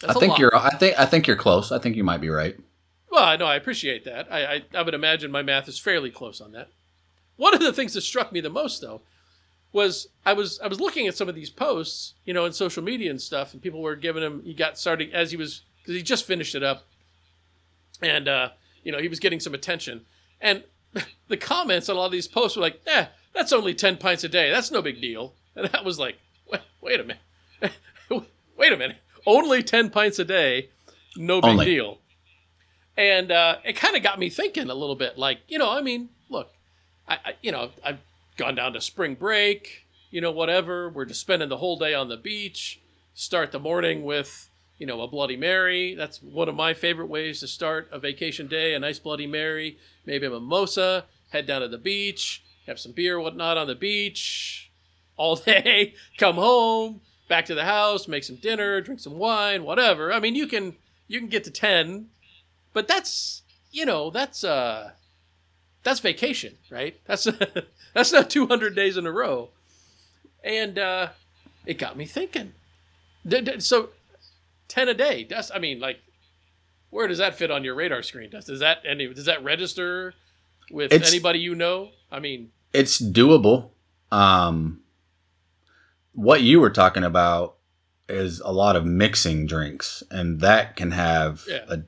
That's 0.00 0.16
I 0.16 0.20
think 0.20 0.38
you're. 0.38 0.54
I 0.54 0.70
think. 0.76 0.98
I 0.98 1.06
think 1.06 1.26
you're 1.26 1.36
close. 1.36 1.70
I 1.70 1.78
think 1.78 1.96
you 1.96 2.04
might 2.04 2.20
be 2.20 2.28
right. 2.28 2.58
Well, 3.14 3.22
I 3.22 3.36
know. 3.36 3.46
I 3.46 3.54
appreciate 3.54 4.04
that. 4.06 4.26
I, 4.28 4.44
I, 4.44 4.62
I 4.74 4.82
would 4.82 4.92
imagine 4.92 5.30
my 5.30 5.42
math 5.42 5.68
is 5.68 5.78
fairly 5.78 6.10
close 6.10 6.40
on 6.40 6.50
that. 6.50 6.70
One 7.36 7.54
of 7.54 7.60
the 7.60 7.72
things 7.72 7.94
that 7.94 8.00
struck 8.00 8.32
me 8.32 8.40
the 8.40 8.50
most, 8.50 8.80
though, 8.80 9.02
was 9.72 10.08
I 10.26 10.32
was 10.32 10.58
I 10.58 10.66
was 10.66 10.80
looking 10.80 11.06
at 11.06 11.16
some 11.16 11.28
of 11.28 11.36
these 11.36 11.48
posts, 11.48 12.14
you 12.24 12.34
know, 12.34 12.44
in 12.44 12.52
social 12.52 12.82
media 12.82 13.12
and 13.12 13.22
stuff, 13.22 13.52
and 13.52 13.62
people 13.62 13.80
were 13.82 13.94
giving 13.94 14.20
him. 14.24 14.42
He 14.42 14.52
got 14.52 14.78
started 14.78 15.12
as 15.14 15.30
he 15.30 15.36
was 15.36 15.62
because 15.80 15.94
he 15.94 16.02
just 16.02 16.24
finished 16.24 16.56
it 16.56 16.64
up, 16.64 16.88
and 18.02 18.26
uh, 18.26 18.48
you 18.82 18.90
know 18.90 18.98
he 18.98 19.06
was 19.06 19.20
getting 19.20 19.38
some 19.38 19.54
attention, 19.54 20.06
and 20.40 20.64
the 21.28 21.36
comments 21.36 21.88
on 21.88 21.94
a 21.94 22.00
lot 22.00 22.06
of 22.06 22.12
these 22.12 22.26
posts 22.26 22.56
were 22.56 22.62
like, 22.62 22.80
"Eh, 22.84 23.06
that's 23.32 23.52
only 23.52 23.74
ten 23.74 23.96
pints 23.96 24.24
a 24.24 24.28
day. 24.28 24.50
That's 24.50 24.72
no 24.72 24.82
big 24.82 25.00
deal." 25.00 25.34
And 25.56 25.68
that 25.68 25.84
was 25.84 26.00
like, 26.00 26.18
wait, 26.50 26.62
wait 26.80 26.98
a 26.98 27.04
minute, 27.04 27.22
wait 28.56 28.72
a 28.72 28.76
minute, 28.76 28.96
only 29.24 29.62
ten 29.62 29.88
pints 29.88 30.18
a 30.18 30.24
day, 30.24 30.70
no 31.16 31.40
big 31.40 31.50
only. 31.50 31.64
deal. 31.64 32.00
And 32.96 33.32
uh, 33.32 33.56
it 33.64 33.74
kind 33.74 33.96
of 33.96 34.02
got 34.02 34.18
me 34.18 34.30
thinking 34.30 34.70
a 34.70 34.74
little 34.74 34.94
bit, 34.94 35.18
like 35.18 35.40
you 35.48 35.58
know, 35.58 35.70
I 35.70 35.82
mean, 35.82 36.10
look, 36.28 36.52
I, 37.08 37.14
I 37.14 37.34
you 37.42 37.52
know 37.52 37.70
I've 37.84 37.98
gone 38.36 38.54
down 38.54 38.72
to 38.74 38.80
spring 38.80 39.14
break, 39.14 39.86
you 40.10 40.20
know, 40.20 40.30
whatever. 40.30 40.88
We're 40.88 41.04
just 41.04 41.20
spending 41.20 41.48
the 41.48 41.56
whole 41.56 41.78
day 41.78 41.94
on 41.94 42.08
the 42.08 42.16
beach. 42.16 42.80
Start 43.14 43.52
the 43.52 43.58
morning 43.58 44.04
with 44.04 44.50
you 44.78 44.86
know, 44.86 45.00
a 45.02 45.08
Bloody 45.08 45.36
Mary. 45.36 45.94
That's 45.94 46.22
one 46.22 46.48
of 46.48 46.54
my 46.54 46.74
favorite 46.74 47.06
ways 47.06 47.40
to 47.40 47.46
start 47.46 47.88
a 47.92 47.98
vacation 47.98 48.48
day. 48.48 48.74
A 48.74 48.78
nice 48.78 48.98
Bloody 48.98 49.26
Mary, 49.26 49.78
maybe 50.04 50.26
a 50.26 50.30
mimosa. 50.30 51.04
Head 51.30 51.46
down 51.46 51.62
to 51.62 51.68
the 51.68 51.78
beach, 51.78 52.42
have 52.66 52.78
some 52.78 52.92
beer, 52.92 53.18
whatnot 53.18 53.56
on 53.56 53.66
the 53.66 53.74
beach 53.74 54.70
all 55.16 55.36
day. 55.36 55.94
Come 56.18 56.36
home, 56.36 57.00
back 57.28 57.46
to 57.46 57.54
the 57.54 57.64
house, 57.64 58.08
make 58.08 58.24
some 58.24 58.36
dinner, 58.36 58.80
drink 58.80 59.00
some 59.00 59.18
wine, 59.18 59.64
whatever. 59.64 60.12
I 60.12 60.20
mean, 60.20 60.34
you 60.34 60.46
can 60.46 60.76
you 61.08 61.18
can 61.18 61.28
get 61.28 61.44
to 61.44 61.50
ten, 61.50 62.08
but 62.74 62.86
that's 62.86 63.42
you 63.72 63.86
know 63.86 64.10
that's 64.10 64.44
uh 64.44 64.90
that's 65.82 66.00
vacation, 66.00 66.56
right? 66.70 67.00
That's 67.06 67.26
that's 67.94 68.12
not 68.12 68.28
200 68.28 68.74
days 68.74 68.98
in 68.98 69.06
a 69.06 69.12
row, 69.12 69.50
and 70.42 70.78
uh, 70.78 71.08
it 71.64 71.78
got 71.78 71.96
me 71.96 72.04
thinking. 72.04 72.52
So 73.58 73.90
10 74.68 74.88
a 74.88 74.94
day. 74.94 75.26
That's, 75.28 75.50
I 75.54 75.58
mean, 75.58 75.80
like, 75.80 76.00
where 76.90 77.06
does 77.06 77.18
that 77.18 77.36
fit 77.36 77.50
on 77.50 77.64
your 77.64 77.74
radar 77.74 78.02
screen? 78.02 78.30
Does, 78.30 78.46
does 78.46 78.60
that 78.60 78.78
any 78.84 79.12
does 79.12 79.26
that 79.26 79.42
register 79.42 80.14
with 80.70 80.92
it's, 80.92 81.08
anybody 81.08 81.38
you 81.38 81.54
know? 81.54 81.90
I 82.10 82.20
mean, 82.20 82.50
it's 82.72 83.00
doable. 83.00 83.70
Um, 84.12 84.80
what 86.12 86.42
you 86.42 86.60
were 86.60 86.70
talking 86.70 87.02
about 87.02 87.56
is 88.08 88.40
a 88.40 88.52
lot 88.52 88.76
of 88.76 88.84
mixing 88.84 89.46
drinks, 89.46 90.02
and 90.10 90.40
that 90.40 90.76
can 90.76 90.92
have 90.92 91.44
yeah. 91.48 91.64
a 91.68 91.78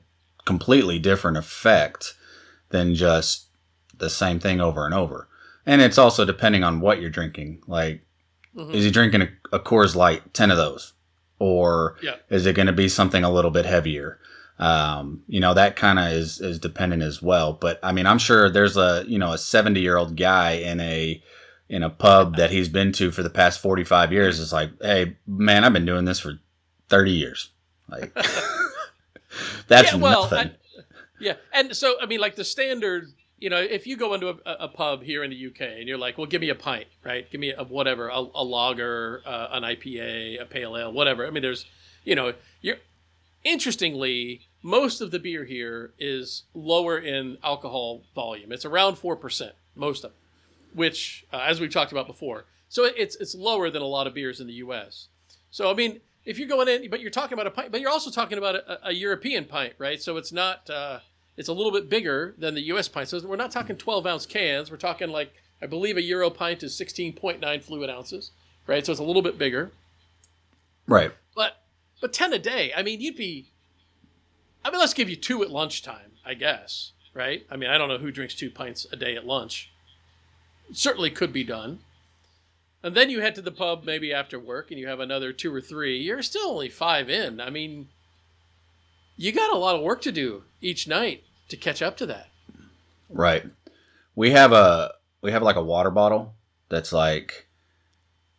completely 0.47 0.97
different 0.97 1.37
effect 1.37 2.15
than 2.69 2.95
just 2.95 3.47
the 3.97 4.09
same 4.09 4.39
thing 4.39 4.59
over 4.59 4.85
and 4.85 4.95
over. 4.95 5.27
And 5.65 5.81
it's 5.81 5.99
also 5.99 6.25
depending 6.25 6.63
on 6.63 6.79
what 6.79 6.99
you're 6.99 7.09
drinking. 7.09 7.61
Like, 7.67 8.01
mm-hmm. 8.55 8.73
is 8.73 8.83
he 8.83 8.91
drinking 8.91 9.21
a, 9.21 9.29
a 9.51 9.59
Coors 9.59 9.95
Light, 9.95 10.33
ten 10.33 10.49
of 10.49 10.57
those? 10.57 10.93
or 11.39 11.97
yeah. 12.01 12.15
is 12.29 12.45
it 12.45 12.55
going 12.55 12.67
to 12.67 12.73
be 12.73 12.89
something 12.89 13.23
a 13.23 13.31
little 13.31 13.51
bit 13.51 13.65
heavier? 13.65 14.19
Um, 14.59 15.23
you 15.27 15.39
know, 15.39 15.53
that 15.53 15.75
kind 15.75 15.99
of 15.99 16.11
is, 16.11 16.41
is 16.41 16.59
dependent 16.59 17.03
as 17.03 17.21
well. 17.21 17.53
But 17.53 17.79
I 17.83 17.91
mean, 17.91 18.07
I'm 18.07 18.17
sure 18.17 18.49
there's 18.49 18.77
a, 18.77 19.03
you 19.07 19.19
know, 19.19 19.33
a 19.33 19.37
70 19.37 19.79
year 19.79 19.97
old 19.97 20.17
guy 20.17 20.53
in 20.53 20.79
a, 20.79 21.21
in 21.69 21.83
a 21.83 21.89
pub 21.89 22.37
that 22.37 22.49
he's 22.49 22.69
been 22.69 22.91
to 22.93 23.11
for 23.11 23.21
the 23.21 23.29
past 23.29 23.59
45 23.59 24.11
years. 24.11 24.39
It's 24.39 24.53
like, 24.53 24.71
Hey 24.81 25.17
man, 25.27 25.63
I've 25.63 25.73
been 25.73 25.85
doing 25.85 26.05
this 26.05 26.19
for 26.19 26.39
30 26.89 27.11
years. 27.11 27.51
Like 27.87 28.11
that's 29.67 29.93
yeah, 29.93 29.97
well, 29.97 30.23
nothing. 30.23 30.49
I, 30.49 30.83
yeah. 31.19 31.33
And 31.53 31.75
so, 31.75 31.95
I 32.01 32.05
mean, 32.05 32.19
like 32.19 32.35
the 32.35 32.45
standard 32.45 33.13
you 33.39 33.49
know, 33.49 33.57
if 33.57 33.85
you 33.85 33.97
go 33.97 34.13
into 34.13 34.29
a, 34.29 34.37
a, 34.45 34.67
pub 34.67 35.03
here 35.03 35.23
in 35.23 35.29
the 35.29 35.47
UK 35.47 35.61
and 35.61 35.87
you're 35.87 35.97
like, 35.97 36.17
well, 36.17 36.25
give 36.25 36.41
me 36.41 36.49
a 36.49 36.55
pint, 36.55 36.87
right? 37.03 37.29
Give 37.29 37.39
me 37.39 37.53
a 37.53 37.63
whatever, 37.63 38.09
a, 38.09 38.17
a 38.17 38.43
lager, 38.43 39.21
uh, 39.25 39.49
an 39.51 39.63
IPA, 39.63 40.41
a 40.41 40.45
pale 40.45 40.75
ale, 40.75 40.91
whatever. 40.91 41.25
I 41.25 41.29
mean, 41.29 41.43
there's, 41.43 41.65
you 42.03 42.15
know, 42.15 42.33
you're 42.61 42.77
interestingly, 43.43 44.41
most 44.63 45.01
of 45.01 45.11
the 45.11 45.19
beer 45.19 45.45
here 45.45 45.93
is 45.99 46.43
lower 46.53 46.97
in 46.97 47.37
alcohol 47.43 48.01
volume. 48.15 48.51
It's 48.51 48.65
around 48.65 48.95
4%, 48.95 49.51
most 49.75 50.03
of 50.03 50.11
it, 50.11 50.17
which, 50.73 51.25
uh, 51.31 51.43
as 51.45 51.61
we've 51.61 51.71
talked 51.71 51.91
about 51.91 52.07
before, 52.07 52.45
so 52.69 52.85
it's, 52.85 53.15
it's 53.17 53.35
lower 53.35 53.69
than 53.69 53.81
a 53.81 53.87
lot 53.87 54.07
of 54.07 54.15
beers 54.15 54.41
in 54.41 54.47
the 54.47 54.53
US. 54.53 55.09
So, 55.51 55.69
I 55.69 55.75
mean, 55.75 56.01
if 56.27 56.37
you're 56.37 56.47
going 56.47 56.67
in, 56.67 56.89
but 56.89 56.99
you're 56.99 57.09
talking 57.09 57.33
about 57.33 57.47
a 57.47 57.51
pint, 57.51 57.71
but 57.71 57.81
you're 57.81 57.89
also 57.89 58.11
talking 58.11 58.37
about 58.37 58.55
a, 58.55 58.89
a 58.89 58.93
European 58.93 59.45
pint, 59.45 59.73
right? 59.77 60.01
So 60.01 60.17
it's 60.17 60.31
not, 60.31 60.69
uh, 60.69 60.99
it's 61.37 61.49
a 61.49 61.53
little 61.53 61.71
bit 61.71 61.89
bigger 61.89 62.35
than 62.37 62.53
the 62.53 62.61
U.S. 62.63 62.87
pint. 62.87 63.07
So 63.07 63.25
we're 63.25 63.37
not 63.37 63.49
talking 63.49 63.77
12 63.77 64.05
ounce 64.05 64.25
cans. 64.25 64.69
We're 64.69 64.77
talking 64.77 65.09
like 65.09 65.33
I 65.61 65.65
believe 65.65 65.97
a 65.97 66.01
Euro 66.01 66.29
pint 66.29 66.63
is 66.63 66.79
16.9 66.79 67.63
fluid 67.63 67.89
ounces, 67.89 68.31
right? 68.67 68.85
So 68.85 68.91
it's 68.91 69.01
a 69.01 69.03
little 69.03 69.21
bit 69.21 69.37
bigger. 69.37 69.71
Right. 70.87 71.11
But 71.35 71.63
but 72.01 72.13
10 72.13 72.33
a 72.33 72.39
day. 72.39 72.71
I 72.75 72.83
mean, 72.83 73.01
you'd 73.01 73.15
be. 73.15 73.51
I 74.63 74.69
mean, 74.69 74.79
let's 74.79 74.93
give 74.93 75.09
you 75.09 75.15
two 75.15 75.41
at 75.43 75.49
lunchtime, 75.49 76.11
I 76.25 76.33
guess, 76.33 76.91
right? 77.13 77.45
I 77.49 77.55
mean, 77.55 77.69
I 77.69 77.77
don't 77.77 77.87
know 77.87 77.97
who 77.97 78.11
drinks 78.11 78.35
two 78.35 78.51
pints 78.51 78.85
a 78.91 78.95
day 78.95 79.15
at 79.15 79.25
lunch. 79.25 79.71
It 80.69 80.77
certainly 80.77 81.09
could 81.09 81.31
be 81.31 81.43
done. 81.43 81.79
And 82.83 82.95
then 82.95 83.09
you 83.09 83.21
head 83.21 83.35
to 83.35 83.41
the 83.41 83.51
pub 83.51 83.83
maybe 83.85 84.13
after 84.13 84.39
work 84.39 84.71
and 84.71 84.79
you 84.79 84.87
have 84.87 84.99
another 84.99 85.33
two 85.33 85.53
or 85.53 85.61
three. 85.61 85.97
You're 85.97 86.21
still 86.21 86.49
only 86.49 86.69
five 86.69 87.09
in. 87.09 87.41
I 87.41 87.49
mean, 87.49 87.89
you 89.15 89.31
got 89.31 89.51
a 89.51 89.57
lot 89.57 89.75
of 89.75 89.81
work 89.81 90.01
to 90.03 90.11
do 90.11 90.43
each 90.61 90.87
night 90.87 91.23
to 91.49 91.57
catch 91.57 91.81
up 91.81 91.97
to 91.97 92.05
that. 92.05 92.29
Right. 93.09 93.45
We 94.15 94.31
have 94.31 94.51
a 94.51 94.93
we 95.21 95.31
have 95.31 95.43
like 95.43 95.55
a 95.55 95.63
water 95.63 95.91
bottle 95.91 96.35
that's 96.69 96.93
like 96.93 97.47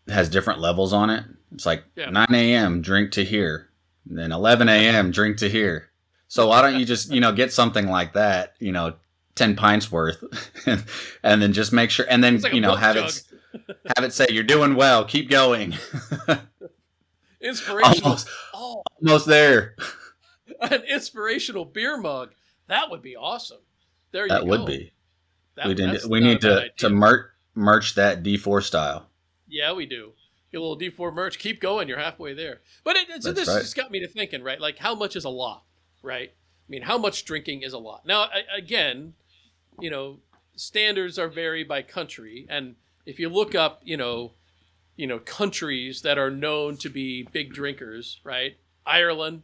has 0.09 0.29
different 0.29 0.61
levels 0.61 0.93
on 0.93 1.11
it. 1.11 1.25
It's 1.53 1.67
like 1.67 1.85
yeah. 1.97 2.11
9 2.11 2.27
a.m. 2.33 2.83
drink 2.83 3.13
to 3.13 3.25
here, 3.25 3.69
then 4.07 4.33
11 4.33 4.69
a.m. 4.69 5.11
drink 5.11 5.39
to 5.39 5.49
here. 5.49 5.91
So 6.29 6.49
why 6.49 6.63
don't 6.63 6.79
you 6.79 6.85
just 6.85 7.11
you 7.11 7.21
know 7.21 7.33
get 7.33 7.53
something 7.53 7.89
like 7.89 8.13
that, 8.13 8.55
you 8.59 8.73
know, 8.73 8.95
10 9.35 9.57
pints 9.57 9.91
worth, 9.91 10.23
and 11.23 11.43
then 11.43 11.53
just 11.53 11.73
make 11.73 11.91
sure, 11.91 12.07
and 12.09 12.23
then 12.23 12.41
like 12.41 12.53
you 12.53 12.61
know 12.61 12.75
have 12.75 12.97
jug. 12.97 13.09
it 13.09 13.23
have 13.97 14.05
it 14.05 14.13
say 14.13 14.27
you're 14.31 14.43
doing 14.43 14.75
well, 14.75 15.05
keep 15.05 15.31
going. 15.31 15.75
Inspirational. 17.41 18.05
Almost, 18.05 18.29
oh. 18.55 18.83
almost 19.03 19.27
there. 19.27 19.77
An 20.61 20.83
inspirational 20.85 21.65
beer 21.65 21.97
mug. 21.97 22.31
That 22.67 22.91
would 22.91 23.03
be 23.03 23.17
awesome. 23.17 23.59
There 24.11 24.25
you 24.25 24.29
that 24.29 24.47
would 24.47 24.67
be. 24.67 24.93
That, 25.57 25.67
we 25.67 25.75
did, 25.75 26.05
we 26.09 26.21
need 26.21 26.41
to 26.43 26.71
to 26.79 26.89
merch 26.89 27.27
merch 27.55 27.95
that 27.97 28.23
D4 28.23 28.63
style. 28.63 29.09
Yeah, 29.49 29.73
we 29.73 29.87
do. 29.87 30.13
Get 30.51 30.59
a 30.59 30.65
little 30.65 30.79
D4 30.79 31.13
merch. 31.13 31.39
Keep 31.39 31.61
going. 31.61 31.89
You're 31.89 31.99
halfway 31.99 32.33
there. 32.33 32.61
But 32.85 32.97
it, 32.97 33.23
so 33.23 33.33
this 33.33 33.49
right. 33.49 33.61
just 33.61 33.77
got 33.77 33.91
me 33.91 34.01
to 34.01 34.09
thinking, 34.09 34.43
right? 34.43 34.61
Like, 34.61 34.79
how 34.79 34.95
much 34.95 35.17
is 35.17 35.25
a 35.25 35.31
lot, 35.31 35.65
right? 36.03 36.31
I 36.31 36.71
mean, 36.71 36.83
how 36.83 36.97
much 36.97 37.25
drinking 37.25 37.63
is 37.63 37.73
a 37.73 37.79
lot? 37.79 38.07
Now, 38.07 38.23
I, 38.23 38.43
again, 38.57 39.15
you 39.81 39.91
know, 39.91 40.19
standards 40.57 41.19
are 41.19 41.29
vary 41.29 41.65
by 41.65 41.83
country, 41.83 42.47
and 42.49 42.77
if 43.09 43.19
you 43.19 43.29
look 43.29 43.55
up, 43.55 43.81
you 43.85 43.97
know, 43.97 44.33
you 44.97 45.07
know, 45.07 45.19
countries 45.19 46.03
that 46.03 46.19
are 46.19 46.31
known 46.31 46.77
to 46.79 46.89
be 46.89 47.23
big 47.23 47.53
drinkers, 47.53 48.21
right? 48.25 48.57
Ireland, 48.85 49.43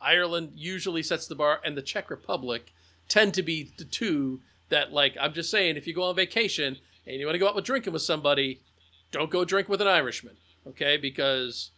Ireland 0.00 0.52
usually 0.54 1.02
sets 1.02 1.26
the 1.26 1.34
bar, 1.34 1.60
and 1.64 1.76
the 1.76 1.82
Czech 1.82 2.10
Republic 2.10 2.72
tend 3.08 3.34
to 3.34 3.42
be 3.42 3.72
the 3.76 3.84
two 3.84 4.40
that, 4.68 4.92
like, 4.92 5.16
I'm 5.20 5.32
just 5.32 5.50
saying, 5.50 5.76
if 5.76 5.86
you 5.86 5.94
go 5.94 6.04
on 6.04 6.16
vacation 6.16 6.78
and 7.06 7.16
you 7.16 7.26
want 7.26 7.34
to 7.34 7.38
go 7.38 7.48
out 7.48 7.54
with 7.54 7.64
drinking 7.64 7.92
with 7.92 8.02
somebody, 8.02 8.60
don't 9.10 9.30
go 9.30 9.44
drink 9.44 9.68
with 9.68 9.80
an 9.80 9.88
Irishman, 9.88 10.36
okay? 10.66 10.96
Because 10.96 11.70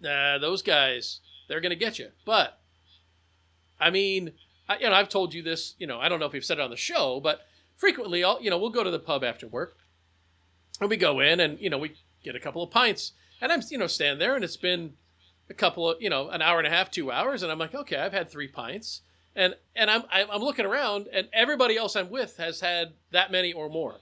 Nah, 0.00 0.38
those 0.38 0.62
guys, 0.62 1.20
they're 1.48 1.60
gonna 1.60 1.74
get 1.74 1.98
you. 1.98 2.08
But 2.24 2.58
I 3.78 3.90
mean, 3.90 4.32
I, 4.68 4.78
you 4.78 4.88
know, 4.88 4.94
I've 4.94 5.08
told 5.08 5.34
you 5.34 5.42
this. 5.42 5.74
You 5.78 5.86
know, 5.86 6.00
I 6.00 6.08
don't 6.08 6.20
know 6.20 6.26
if 6.26 6.32
we've 6.32 6.44
said 6.44 6.58
it 6.58 6.62
on 6.62 6.70
the 6.70 6.76
show, 6.76 7.20
but 7.20 7.46
frequently, 7.76 8.24
I'll, 8.24 8.40
you 8.42 8.50
know, 8.50 8.58
we'll 8.58 8.70
go 8.70 8.84
to 8.84 8.90
the 8.90 8.98
pub 8.98 9.22
after 9.22 9.46
work, 9.46 9.76
and 10.80 10.88
we 10.90 10.96
go 10.96 11.20
in, 11.20 11.40
and 11.40 11.58
you 11.60 11.70
know, 11.70 11.78
we 11.78 11.94
get 12.24 12.34
a 12.34 12.40
couple 12.40 12.62
of 12.62 12.70
pints, 12.70 13.12
and 13.40 13.52
I'm, 13.52 13.60
you 13.70 13.78
know, 13.78 13.86
stand 13.86 14.20
there, 14.20 14.34
and 14.34 14.44
it's 14.44 14.56
been 14.56 14.94
a 15.48 15.54
couple 15.54 15.90
of, 15.90 16.00
you 16.00 16.10
know, 16.10 16.28
an 16.30 16.42
hour 16.42 16.58
and 16.58 16.66
a 16.66 16.70
half, 16.70 16.90
two 16.90 17.10
hours, 17.10 17.42
and 17.42 17.50
I'm 17.50 17.58
like, 17.58 17.74
okay, 17.74 17.96
I've 17.96 18.12
had 18.12 18.30
three 18.30 18.48
pints, 18.48 19.02
and 19.34 19.54
and 19.76 19.90
I'm 19.90 20.02
I'm 20.10 20.42
looking 20.42 20.66
around, 20.66 21.08
and 21.12 21.28
everybody 21.32 21.76
else 21.76 21.96
I'm 21.96 22.10
with 22.10 22.36
has 22.38 22.60
had 22.60 22.92
that 23.12 23.30
many 23.30 23.52
or 23.52 23.68
more, 23.68 23.96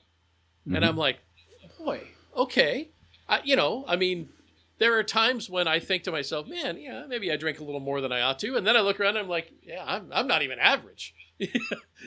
and 0.67 0.77
Mhm. 0.85 0.89
I'm 0.89 0.97
like, 0.97 1.19
boy, 1.79 2.01
okay, 2.37 2.89
I, 3.29 3.41
you 3.45 3.57
know, 3.57 3.85
I 3.89 3.97
mean. 3.97 4.31
There 4.81 4.97
are 4.97 5.03
times 5.03 5.51
when 5.51 5.67
I 5.67 5.81
think 5.81 6.05
to 6.05 6.13
myself, 6.13 6.47
man, 6.47 6.81
yeah, 6.81 7.05
maybe 7.09 7.33
I 7.33 7.37
drink 7.37 7.59
a 7.59 7.65
little 7.65 7.81
more 7.81 8.01
than 8.01 8.13
I 8.13 8.21
ought 8.21 8.39
to. 8.39 8.55
And 8.57 8.65
then 8.65 8.77
I 8.77 8.81
look 8.81 9.01
around 9.01 9.17
and 9.17 9.25
I'm 9.25 9.29
like, 9.29 9.51
yeah, 9.61 9.83
I'm, 9.85 10.09
I'm 10.13 10.29
not 10.29 10.43
even 10.43 10.61
average 10.61 11.17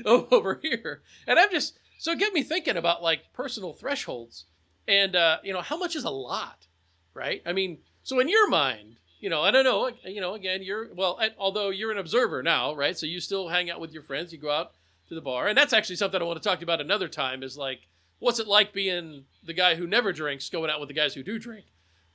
over 0.05 0.57
here. 0.61 1.01
And 1.27 1.37
I'm 1.37 1.51
just, 1.51 1.77
so 1.97 2.15
get 2.15 2.31
me 2.33 2.43
thinking 2.43 2.77
about 2.77 3.03
like 3.03 3.33
personal 3.33 3.73
thresholds 3.73 4.45
and, 4.91 5.15
uh, 5.15 5.37
you 5.43 5.53
know, 5.53 5.61
how 5.61 5.77
much 5.77 5.95
is 5.95 6.03
a 6.03 6.09
lot, 6.09 6.67
right? 7.13 7.41
I 7.45 7.53
mean, 7.53 7.79
so 8.03 8.19
in 8.19 8.27
your 8.27 8.49
mind, 8.49 8.97
you 9.19 9.29
know, 9.29 9.41
I 9.41 9.51
don't 9.51 9.63
know, 9.63 9.89
you 10.03 10.19
know, 10.19 10.33
again, 10.33 10.61
you're, 10.63 10.93
well, 10.93 11.17
I- 11.19 11.31
although 11.37 11.69
you're 11.69 11.91
an 11.91 11.97
observer 11.97 12.43
now, 12.43 12.75
right? 12.75 12.97
So 12.97 13.05
you 13.05 13.19
still 13.21 13.47
hang 13.49 13.69
out 13.71 13.79
with 13.79 13.93
your 13.93 14.03
friends, 14.03 14.33
you 14.33 14.37
go 14.39 14.51
out 14.51 14.73
to 15.07 15.15
the 15.15 15.21
bar. 15.21 15.47
And 15.47 15.57
that's 15.57 15.73
actually 15.73 15.95
something 15.95 16.21
I 16.21 16.25
want 16.25 16.41
to 16.41 16.47
talk 16.49 16.61
about 16.61 16.81
another 16.81 17.07
time 17.07 17.41
is 17.43 17.55
like, 17.57 17.87
what's 18.19 18.39
it 18.39 18.47
like 18.47 18.73
being 18.73 19.25
the 19.45 19.53
guy 19.53 19.75
who 19.75 19.87
never 19.87 20.11
drinks 20.11 20.49
going 20.49 20.69
out 20.69 20.79
with 20.79 20.89
the 20.89 20.95
guys 20.95 21.13
who 21.13 21.23
do 21.23 21.39
drink? 21.39 21.65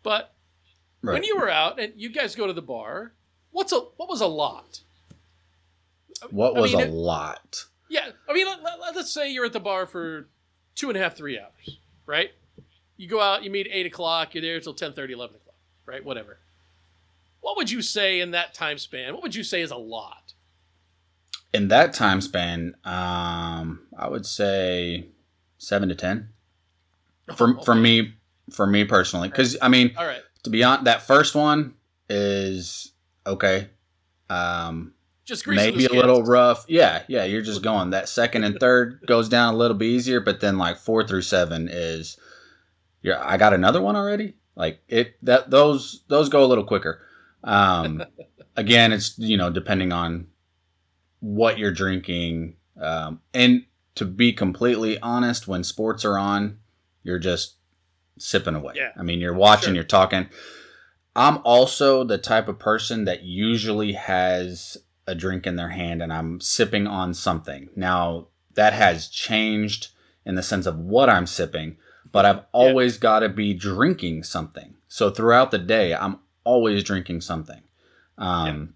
But 0.02 0.32
Right. 1.02 1.14
when 1.14 1.24
you 1.24 1.36
were 1.38 1.50
out 1.50 1.78
and 1.78 1.92
you 1.96 2.08
guys 2.08 2.34
go 2.34 2.46
to 2.46 2.52
the 2.52 2.62
bar, 2.62 3.12
what's 3.52 3.72
a 3.72 3.78
what 3.78 4.08
was 4.08 4.20
a 4.20 4.26
lot? 4.26 4.80
what 6.30 6.56
I 6.56 6.60
was 6.60 6.74
mean, 6.74 6.88
a 6.88 6.90
lot? 6.92 7.66
Yeah, 7.88 8.08
I 8.28 8.32
mean, 8.32 8.46
let, 8.80 8.96
us 8.96 9.12
say 9.12 9.30
you're 9.30 9.44
at 9.44 9.52
the 9.52 9.60
bar 9.60 9.86
for 9.86 10.28
two 10.74 10.88
and 10.88 10.96
a 10.96 11.00
half, 11.00 11.14
three 11.16 11.38
hours, 11.38 11.78
right? 12.06 12.30
You 12.96 13.08
go 13.08 13.20
out, 13.20 13.44
you 13.44 13.50
meet 13.50 13.68
eight 13.70 13.86
o'clock, 13.86 14.34
you're 14.34 14.42
there 14.42 14.56
until 14.56 14.74
10, 14.74 14.92
11 14.96 15.14
o'clock, 15.36 15.54
right? 15.84 16.04
Whatever. 16.04 16.38
What 17.40 17.56
would 17.56 17.70
you 17.70 17.82
say 17.82 18.20
in 18.20 18.32
that 18.32 18.54
time 18.54 18.78
span? 18.78 19.14
What 19.14 19.22
would 19.22 19.34
you 19.34 19.44
say 19.44 19.60
is 19.62 19.70
a 19.70 19.76
lot? 19.76 20.32
In 21.52 21.68
that 21.68 21.94
time 21.94 22.20
span, 22.20 22.74
um, 22.84 23.86
I 23.96 24.08
would 24.08 24.26
say 24.26 25.06
seven 25.58 25.88
to 25.88 25.94
ten. 25.94 26.30
For 27.36 27.60
for 27.62 27.74
me, 27.74 28.14
for 28.50 28.66
me 28.66 28.84
personally, 28.84 29.28
because 29.28 29.56
I 29.62 29.68
mean, 29.68 29.94
All 29.96 30.06
right. 30.06 30.22
to 30.42 30.50
be 30.50 30.64
honest, 30.64 30.84
that 30.84 31.02
first 31.02 31.34
one 31.34 31.74
is 32.08 32.92
okay. 33.26 33.68
Um, 34.28 34.94
Just 35.24 35.46
maybe 35.46 35.86
a 35.86 35.92
little 35.92 36.22
rough. 36.22 36.64
Yeah, 36.68 37.02
yeah, 37.08 37.24
you're 37.24 37.42
just 37.42 37.62
going. 37.62 37.90
That 37.90 38.08
second 38.08 38.44
and 38.44 38.58
third 38.58 39.00
goes 39.06 39.28
down 39.28 39.54
a 39.54 39.56
little 39.56 39.76
bit 39.76 39.86
easier, 39.86 40.20
but 40.20 40.40
then 40.40 40.58
like 40.58 40.78
four 40.78 41.06
through 41.06 41.22
seven 41.22 41.68
is, 41.70 42.18
yeah, 43.06 43.22
I 43.24 43.36
got 43.36 43.54
another 43.54 43.80
one 43.80 43.96
already. 43.96 44.34
Like 44.54 44.80
it 44.88 45.14
that 45.22 45.50
those 45.50 46.02
those 46.08 46.28
go 46.28 46.44
a 46.44 46.46
little 46.46 46.64
quicker. 46.64 47.00
Um, 47.44 48.02
again, 48.56 48.92
it's 48.92 49.18
you 49.18 49.36
know 49.36 49.50
depending 49.50 49.92
on 49.92 50.26
what 51.20 51.58
you're 51.58 51.72
drinking, 51.72 52.56
um, 52.80 53.20
and 53.32 53.64
to 53.94 54.04
be 54.04 54.32
completely 54.32 54.98
honest, 55.00 55.48
when 55.48 55.64
sports 55.64 56.04
are 56.04 56.18
on, 56.18 56.58
you're 57.02 57.18
just 57.18 57.56
sipping 58.18 58.54
away. 58.54 58.74
Yeah. 58.76 58.90
I 58.96 59.02
mean, 59.02 59.20
you're 59.20 59.34
watching, 59.34 59.68
Sure. 59.68 59.74
you're 59.76 59.84
talking. 59.84 60.28
I'm 61.14 61.38
also 61.44 62.04
the 62.04 62.18
type 62.18 62.48
of 62.48 62.58
person 62.58 63.06
that 63.06 63.22
usually 63.22 63.92
has 63.92 64.76
a 65.06 65.14
drink 65.14 65.46
in 65.46 65.56
their 65.56 65.70
hand 65.70 66.02
and 66.02 66.12
I'm 66.12 66.40
sipping 66.40 66.86
on 66.86 67.14
something. 67.14 67.70
Now, 67.74 68.28
that 68.54 68.74
has 68.74 69.08
changed 69.08 69.88
in 70.26 70.34
the 70.34 70.42
sense 70.42 70.66
of 70.66 70.78
what 70.78 71.08
I'm 71.08 71.26
sipping, 71.26 71.78
but 72.12 72.24
I've 72.24 72.42
always 72.52 72.98
got 72.98 73.20
to 73.20 73.28
be 73.28 73.54
drinking 73.54 74.22
something. 74.24 74.74
So 74.88 75.10
throughout 75.10 75.50
the 75.50 75.58
day, 75.58 75.94
I'm 75.94 76.18
always 76.44 76.82
drinking 76.84 77.20
something. 77.22 77.62
Um, 78.18 78.74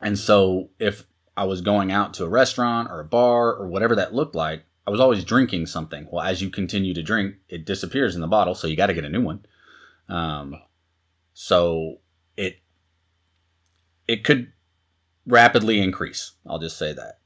And 0.00 0.18
so 0.18 0.70
if 0.78 1.04
I 1.36 1.44
was 1.44 1.60
going 1.60 1.92
out 1.92 2.14
to 2.14 2.24
a 2.24 2.28
restaurant 2.28 2.90
or 2.90 3.00
a 3.00 3.04
bar 3.04 3.54
or 3.54 3.68
whatever 3.68 3.94
that 3.96 4.14
looked 4.14 4.34
like, 4.34 4.64
I 4.86 4.90
was 4.90 5.00
always 5.00 5.24
drinking 5.24 5.66
something. 5.66 6.08
Well, 6.10 6.24
as 6.24 6.40
you 6.40 6.50
continue 6.50 6.94
to 6.94 7.02
drink, 7.02 7.36
it 7.48 7.66
disappears 7.66 8.14
in 8.14 8.20
the 8.20 8.26
bottle, 8.26 8.54
so 8.54 8.66
you 8.66 8.76
got 8.76 8.86
to 8.86 8.94
get 8.94 9.04
a 9.04 9.10
new 9.10 9.22
one. 9.22 9.44
Um, 10.08 10.56
so 11.34 11.98
it 12.36 12.60
it 14.08 14.24
could 14.24 14.52
rapidly 15.26 15.80
increase. 15.80 16.32
I'll 16.46 16.58
just 16.58 16.78
say 16.78 16.92
that. 16.92 17.18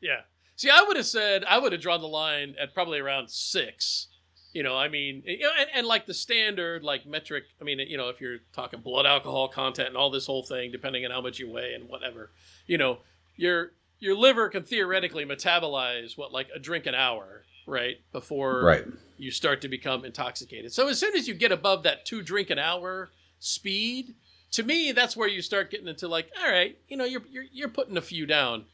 Yeah. 0.00 0.20
See, 0.56 0.70
I 0.70 0.84
would 0.86 0.96
have 0.96 1.06
said 1.06 1.42
I 1.44 1.58
would 1.58 1.72
have 1.72 1.80
drawn 1.80 2.00
the 2.00 2.06
line 2.06 2.54
at 2.60 2.74
probably 2.74 3.00
around 3.00 3.30
six. 3.30 4.08
You 4.52 4.62
know, 4.64 4.76
I 4.76 4.88
mean, 4.88 5.22
eh, 5.26 5.36
you 5.38 5.44
know, 5.44 5.50
and, 5.58 5.68
and 5.74 5.86
like 5.86 6.06
the 6.06 6.14
standard, 6.14 6.82
like 6.82 7.06
metric. 7.06 7.44
I 7.60 7.64
mean, 7.64 7.78
you 7.80 7.96
know, 7.96 8.08
if 8.08 8.20
you're 8.20 8.38
talking 8.52 8.80
blood 8.80 9.06
alcohol 9.06 9.48
content 9.48 9.88
and 9.88 9.96
all 9.96 10.10
this 10.10 10.26
whole 10.26 10.42
thing, 10.42 10.72
depending 10.72 11.04
on 11.04 11.10
how 11.12 11.20
much 11.20 11.38
you 11.38 11.48
weigh 11.50 11.74
and 11.74 11.88
whatever, 11.88 12.30
you 12.66 12.76
know, 12.78 12.98
your 13.36 13.72
your 14.00 14.16
liver 14.16 14.48
can 14.48 14.62
theoretically 14.62 15.24
metabolize 15.24 16.16
what 16.18 16.32
like 16.32 16.48
a 16.54 16.58
drink 16.58 16.86
an 16.86 16.94
hour, 16.94 17.44
right? 17.66 17.98
Before 18.12 18.64
Right. 18.64 18.84
you 19.18 19.30
start 19.30 19.60
to 19.60 19.68
become 19.68 20.04
intoxicated. 20.04 20.72
So 20.72 20.88
as 20.88 20.98
soon 20.98 21.14
as 21.14 21.28
you 21.28 21.34
get 21.34 21.52
above 21.52 21.82
that 21.84 22.04
two 22.04 22.22
drink 22.22 22.50
an 22.50 22.58
hour 22.58 23.10
speed, 23.38 24.14
to 24.52 24.62
me, 24.64 24.90
that's 24.92 25.16
where 25.16 25.28
you 25.28 25.42
start 25.42 25.70
getting 25.70 25.86
into 25.86 26.08
like, 26.08 26.28
all 26.42 26.50
right, 26.50 26.76
you 26.88 26.96
know, 26.96 27.04
you're 27.04 27.22
you're, 27.30 27.44
you're 27.52 27.68
putting 27.68 27.96
a 27.96 28.02
few 28.02 28.26
down, 28.26 28.64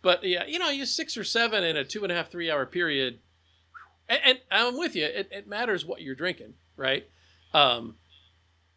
but 0.00 0.22
yeah, 0.22 0.44
you 0.46 0.58
know, 0.60 0.68
you 0.70 0.86
six 0.86 1.16
or 1.16 1.24
seven 1.24 1.64
in 1.64 1.76
a 1.76 1.84
two 1.84 2.04
and 2.04 2.12
a 2.12 2.14
half 2.14 2.30
three 2.30 2.50
hour 2.50 2.66
period, 2.66 3.18
and, 4.08 4.20
and 4.24 4.38
I'm 4.50 4.78
with 4.78 4.94
you. 4.94 5.04
It, 5.04 5.28
it 5.30 5.48
matters 5.48 5.84
what 5.84 6.02
you're 6.02 6.14
drinking, 6.14 6.54
right? 6.76 7.08
Um, 7.52 7.96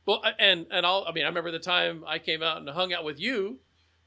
well, 0.05 0.21
and 0.39 0.67
and 0.71 0.85
I'll, 0.85 1.05
I 1.07 1.11
mean, 1.11 1.25
I 1.25 1.27
remember 1.27 1.51
the 1.51 1.59
time 1.59 2.03
I 2.07 2.19
came 2.19 2.41
out 2.41 2.57
and 2.57 2.69
hung 2.69 2.93
out 2.93 3.03
with 3.03 3.19
you. 3.19 3.59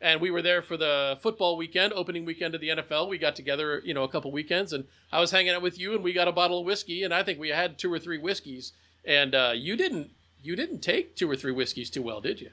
And 0.03 0.19
we 0.19 0.31
were 0.31 0.41
there 0.41 0.63
for 0.63 0.79
the 0.79 1.19
football 1.21 1.59
weekend, 1.59 1.93
opening 1.93 2.25
weekend 2.25 2.55
of 2.55 2.63
the 2.63 2.71
NFL. 2.71 3.11
We 3.11 3.19
got 3.19 3.37
together, 3.37 3.83
you 3.85 3.93
know, 3.93 4.03
a 4.03 4.09
couple 4.09 4.33
weekends, 4.33 4.73
and 4.73 4.87
I 5.13 5.21
was 5.21 5.31
hanging 5.31 5.53
out 5.53 5.61
with 5.61 5.79
you, 5.79 5.93
and 5.93 6.03
we 6.03 6.15
got 6.15 6.27
a 6.27 6.33
bottle 6.33 6.61
of 6.61 6.65
whiskey, 6.65 7.03
and 7.03 7.13
I 7.13 7.23
think 7.23 7.39
we 7.39 7.51
had 7.51 7.79
two 7.79 7.93
or 7.93 7.99
three 7.99 8.17
whiskeys, 8.17 8.73
and 9.05 9.35
uh, 9.35 9.53
you 9.55 9.77
didn't, 9.77 10.13
you 10.43 10.57
didn't 10.57 10.81
take 10.81 11.17
two 11.17 11.31
or 11.31 11.37
three 11.37 11.53
whiskeys 11.53 11.91
too 11.91 12.01
well, 12.01 12.23
did 12.23 12.41
you? 12.41 12.49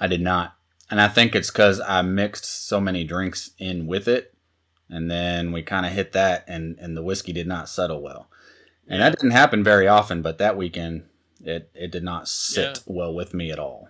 I 0.00 0.06
did 0.06 0.22
not. 0.22 0.54
And 0.90 1.02
I 1.02 1.08
think 1.08 1.34
it's 1.34 1.50
because 1.50 1.80
I 1.80 2.00
mixed 2.00 2.66
so 2.66 2.80
many 2.80 3.04
drinks 3.04 3.50
in 3.58 3.86
with 3.86 4.08
it. 4.08 4.34
And 4.90 5.10
then 5.10 5.52
we 5.52 5.62
kind 5.62 5.86
of 5.86 5.92
hit 5.92 6.12
that, 6.12 6.44
and, 6.48 6.76
and 6.78 6.96
the 6.96 7.02
whiskey 7.02 7.32
did 7.32 7.46
not 7.46 7.68
settle 7.68 8.02
well. 8.02 8.28
And 8.88 9.00
that 9.00 9.12
didn't 9.12 9.30
happen 9.30 9.62
very 9.62 9.86
often, 9.86 10.20
but 10.20 10.38
that 10.38 10.56
weekend, 10.56 11.04
it, 11.44 11.70
it 11.74 11.92
did 11.92 12.02
not 12.02 12.28
sit 12.28 12.80
well 12.86 13.14
with 13.14 13.32
me 13.32 13.52
at 13.52 13.58
all. 13.58 13.88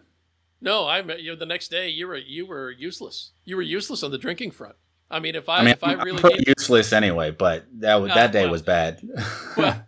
No, 0.60 0.86
I 0.86 1.00
met 1.00 1.22
you 1.22 1.34
the 1.36 1.46
next 1.46 1.70
day. 1.70 1.88
You 1.88 2.06
were 2.06 2.18
you 2.18 2.44
were 2.44 2.70
useless. 2.70 3.30
You 3.46 3.56
were 3.56 3.62
useless 3.62 4.02
on 4.02 4.10
the 4.10 4.18
drinking 4.18 4.50
front. 4.50 4.74
I 5.10 5.18
mean, 5.18 5.34
if 5.34 5.48
I, 5.48 5.60
I 5.60 5.62
mean, 5.62 5.72
if 5.72 5.82
I 5.82 5.92
I'm 5.92 6.00
really 6.00 6.20
pretty 6.20 6.44
useless 6.46 6.92
anyway, 6.92 7.30
but 7.30 7.64
that, 7.80 7.94
was 7.96 8.10
Ah, 8.12 8.14
that 8.16 8.32
day 8.32 8.42
well. 8.42 8.50
was 8.52 8.62
bad. 8.62 9.00
well, 9.56 9.86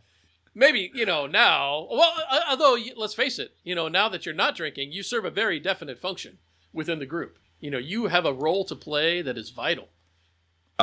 maybe 0.55 0.91
you 0.95 1.05
know 1.05 1.27
now. 1.27 1.87
Well, 1.91 2.11
uh, 2.31 2.41
although 2.49 2.79
let's 2.97 3.13
face 3.13 3.39
it, 3.39 3.55
you 3.63 3.75
know 3.75 3.89
now 3.89 4.09
that 4.09 4.25
you're 4.25 4.35
not 4.35 4.57
drinking, 4.57 4.93
you 4.93 5.03
serve 5.03 5.27
a 5.27 5.31
very 5.31 5.61
definite 5.61 5.99
function 5.99 6.39
within 6.73 6.99
the 7.01 7.07
group. 7.07 7.39
You 7.61 7.71
know, 7.71 7.79
you 7.79 8.07
have 8.07 8.25
a 8.25 8.33
role 8.33 8.65
to 8.65 8.75
play 8.75 9.21
that 9.21 9.37
is 9.37 9.51
vital. 9.51 9.89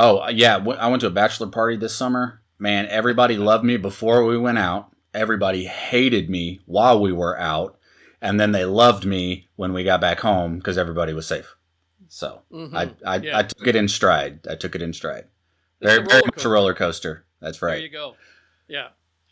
Oh 0.02 0.30
yeah, 0.30 0.56
I 0.56 0.88
went 0.88 1.02
to 1.02 1.08
a 1.08 1.12
bachelor 1.12 1.48
party 1.48 1.76
this 1.76 1.94
summer. 1.94 2.42
Man, 2.58 2.88
everybody 2.88 3.36
loved 3.36 3.66
me 3.66 3.76
before 3.76 4.24
we 4.24 4.38
went 4.38 4.58
out. 4.58 4.96
Everybody 5.14 5.66
hated 5.66 6.30
me 6.30 6.62
while 6.66 7.02
we 7.02 7.12
were 7.12 7.38
out, 7.38 7.78
and 8.22 8.40
then 8.40 8.54
they 8.54 8.64
loved 8.64 9.04
me 9.06 9.48
when 9.58 9.74
we 9.74 9.84
got 9.84 10.00
back 10.00 10.22
home 10.22 10.58
because 10.58 10.78
everybody 10.78 11.12
was 11.14 11.28
safe. 11.28 11.54
So 12.08 12.44
Mhm. 12.50 12.74
I 12.74 12.92
I, 13.06 13.18
Yeah. 13.18 13.38
I 13.40 13.44
took 13.44 13.68
it 13.68 13.76
in 13.76 13.90
stride. 13.90 14.48
I 14.50 14.56
took 14.56 14.74
it 14.74 14.82
in 14.82 14.94
stride. 14.94 15.26
It's 15.82 15.92
Very 15.94 15.98
very 15.98 16.08
roller 16.08 16.16
much 16.16 16.28
a 16.28 16.32
coaster. 16.32 16.50
roller 16.50 16.74
coaster. 16.74 17.26
That's 17.42 17.62
right. 17.62 17.74
There 17.74 17.82
you 17.82 17.90
go. 17.90 18.16
Yeah. 18.70 18.90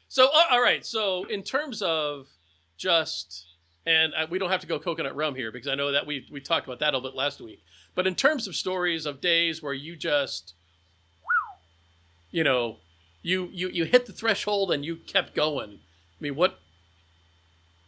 So 0.10 0.28
all 0.52 0.62
right. 0.62 0.86
So 0.86 1.24
in 1.30 1.44
terms 1.44 1.82
of 1.82 2.28
just 2.76 3.46
and 3.86 4.14
uh, 4.14 4.28
we 4.30 4.38
don't 4.38 4.50
have 4.50 4.60
to 4.62 4.68
go 4.68 4.80
coconut 4.80 5.16
rum 5.16 5.34
here 5.36 5.50
because 5.50 5.70
I 5.70 5.76
know 5.76 5.94
that 5.94 6.06
we 6.06 6.28
we 6.30 6.42
talked 6.42 6.68
about 6.68 6.80
that 6.80 6.94
a 6.94 6.98
little 6.98 7.10
bit 7.12 7.18
last 7.18 7.40
week. 7.40 7.64
But 7.96 8.06
in 8.06 8.16
terms 8.16 8.48
of 8.48 8.56
stories 8.56 9.06
of 9.06 9.22
days 9.22 9.64
where 9.64 9.74
you 9.74 9.96
just 9.96 10.56
you 12.32 12.44
know 12.44 12.78
you 13.22 13.50
you 13.52 13.70
you 13.70 13.86
hit 13.86 14.06
the 14.06 14.14
threshold 14.14 14.72
and 14.72 14.86
you 14.86 14.96
kept 14.96 15.36
going. 15.36 15.80
I 15.80 16.18
mean, 16.20 16.36
what 16.36 16.60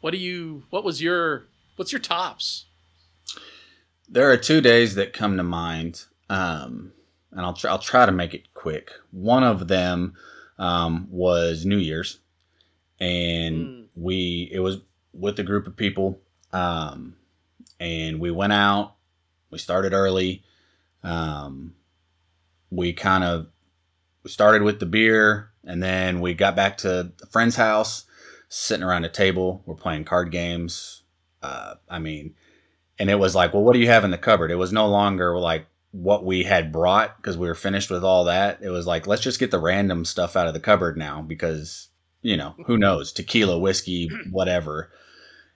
what 0.02 0.12
do 0.12 0.18
you 0.18 0.64
what 0.70 0.84
was 0.84 1.02
your 1.02 1.46
what's 1.76 1.92
your 1.92 2.02
tops? 2.02 2.66
There 4.08 4.30
are 4.32 4.38
two 4.38 4.60
days 4.62 4.96
that 4.96 5.14
come 5.14 5.38
to 5.38 5.44
mind, 5.44 6.06
um, 6.30 6.92
and 7.32 7.42
I'll 7.42 7.54
try, 7.54 7.70
I'll 7.70 7.78
try 7.80 8.06
to 8.08 8.12
make 8.12 8.34
it 8.34 8.54
quick. 8.56 8.92
One 9.12 9.44
of 9.44 9.68
them 9.68 10.16
um, 10.58 11.08
was 11.12 11.66
New 11.66 11.78
Year's, 11.78 12.20
and 13.00 13.56
Mm. 13.68 13.86
we 13.96 14.50
it 14.52 14.60
was 14.60 14.78
with 15.14 15.40
a 15.40 15.44
group 15.44 15.68
of 15.68 15.76
people, 15.76 16.20
um, 16.54 17.16
and 17.80 18.20
we 18.20 18.32
went 18.32 18.54
out. 18.54 18.96
We 19.52 19.58
started 19.60 19.94
early. 19.94 20.44
Um, 21.04 21.76
we 22.72 22.94
kind 22.94 23.24
of 23.24 23.48
started 24.30 24.62
with 24.62 24.80
the 24.80 24.86
beer, 24.86 25.52
and 25.64 25.82
then 25.82 26.22
we 26.22 26.34
got 26.34 26.56
back 26.56 26.78
to 26.80 27.12
a 27.22 27.28
friend's 27.28 27.56
house, 27.56 28.06
sitting 28.48 28.84
around 28.84 29.06
a 29.06 29.10
table. 29.10 29.64
We're 29.66 29.76
playing 29.76 30.06
card 30.06 30.32
games. 30.32 31.04
Uh, 31.42 31.76
I 31.90 32.00
mean, 32.00 32.36
and 32.98 33.10
it 33.10 33.16
was 33.16 33.36
like, 33.36 33.54
well, 33.54 33.64
what 33.64 33.74
do 33.74 33.80
you 33.80 33.88
have 33.88 34.04
in 34.04 34.12
the 34.12 34.18
cupboard? 34.18 34.52
It 34.52 34.56
was 34.56 34.74
no 34.74 34.88
longer 34.88 35.38
like 35.40 35.66
what 35.92 36.24
we 36.24 36.44
had 36.44 36.72
brought 36.72 37.18
because 37.18 37.38
we 37.38 37.48
were 37.48 37.56
finished 37.56 37.90
with 37.90 38.04
all 38.04 38.26
that. 38.26 38.60
It 38.62 38.70
was 38.70 38.86
like, 38.86 39.08
let's 39.08 39.22
just 39.22 39.40
get 39.40 39.52
the 39.52 39.60
random 39.60 40.06
stuff 40.06 40.36
out 40.36 40.48
of 40.48 40.54
the 40.54 40.60
cupboard 40.60 40.98
now 40.98 41.22
because 41.22 41.88
you 42.22 42.38
know 42.38 42.56
who 42.66 42.78
knows 42.78 43.12
tequila, 43.12 43.58
whiskey, 43.58 44.10
whatever. 44.32 44.92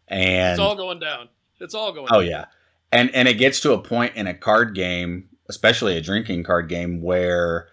And 0.07 0.51
It's 0.51 0.59
all 0.59 0.75
going 0.75 0.99
down. 0.99 1.29
It's 1.59 1.73
all 1.73 1.91
going. 1.91 2.07
Oh 2.11 2.21
down. 2.21 2.29
yeah, 2.29 2.45
and 2.91 3.13
and 3.13 3.27
it 3.27 3.35
gets 3.35 3.59
to 3.61 3.73
a 3.73 3.81
point 3.81 4.15
in 4.15 4.27
a 4.27 4.33
card 4.33 4.73
game, 4.75 5.29
especially 5.49 5.97
a 5.97 6.01
drinking 6.01 6.43
card 6.43 6.69
game, 6.69 7.01
where 7.01 7.67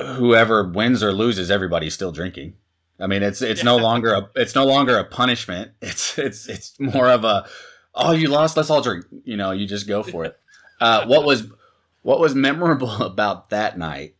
whoever 0.00 0.68
wins 0.68 1.02
or 1.02 1.12
loses, 1.12 1.50
everybody's 1.50 1.94
still 1.94 2.12
drinking. 2.12 2.54
I 3.00 3.06
mean, 3.06 3.22
it's 3.22 3.40
it's 3.40 3.64
no 3.64 3.76
longer 3.76 4.12
a 4.12 4.30
it's 4.36 4.54
no 4.54 4.66
longer 4.66 4.98
a 4.98 5.04
punishment. 5.04 5.72
It's 5.80 6.18
it's 6.18 6.48
it's 6.48 6.78
more 6.78 7.08
of 7.08 7.24
a 7.24 7.46
oh 7.94 8.12
you 8.12 8.28
lost, 8.28 8.56
let's 8.56 8.70
all 8.70 8.82
drink. 8.82 9.06
You 9.24 9.36
know, 9.36 9.52
you 9.52 9.66
just 9.66 9.88
go 9.88 10.02
for 10.02 10.24
it. 10.24 10.36
Uh, 10.82 11.04
what 11.04 11.26
was 11.26 11.46
what 12.00 12.20
was 12.20 12.34
memorable 12.34 12.90
about 13.02 13.50
that 13.50 13.76
night, 13.76 14.14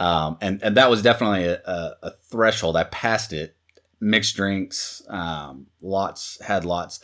um, 0.00 0.36
and 0.40 0.60
and 0.60 0.76
that 0.76 0.90
was 0.90 1.02
definitely 1.02 1.44
a, 1.44 1.62
a, 1.64 1.96
a 2.02 2.10
threshold. 2.28 2.76
I 2.76 2.82
passed 2.82 3.32
it. 3.32 3.56
Mixed 4.00 4.34
drinks, 4.34 5.02
um, 5.08 5.68
lots 5.80 6.36
had 6.42 6.64
lots. 6.64 6.98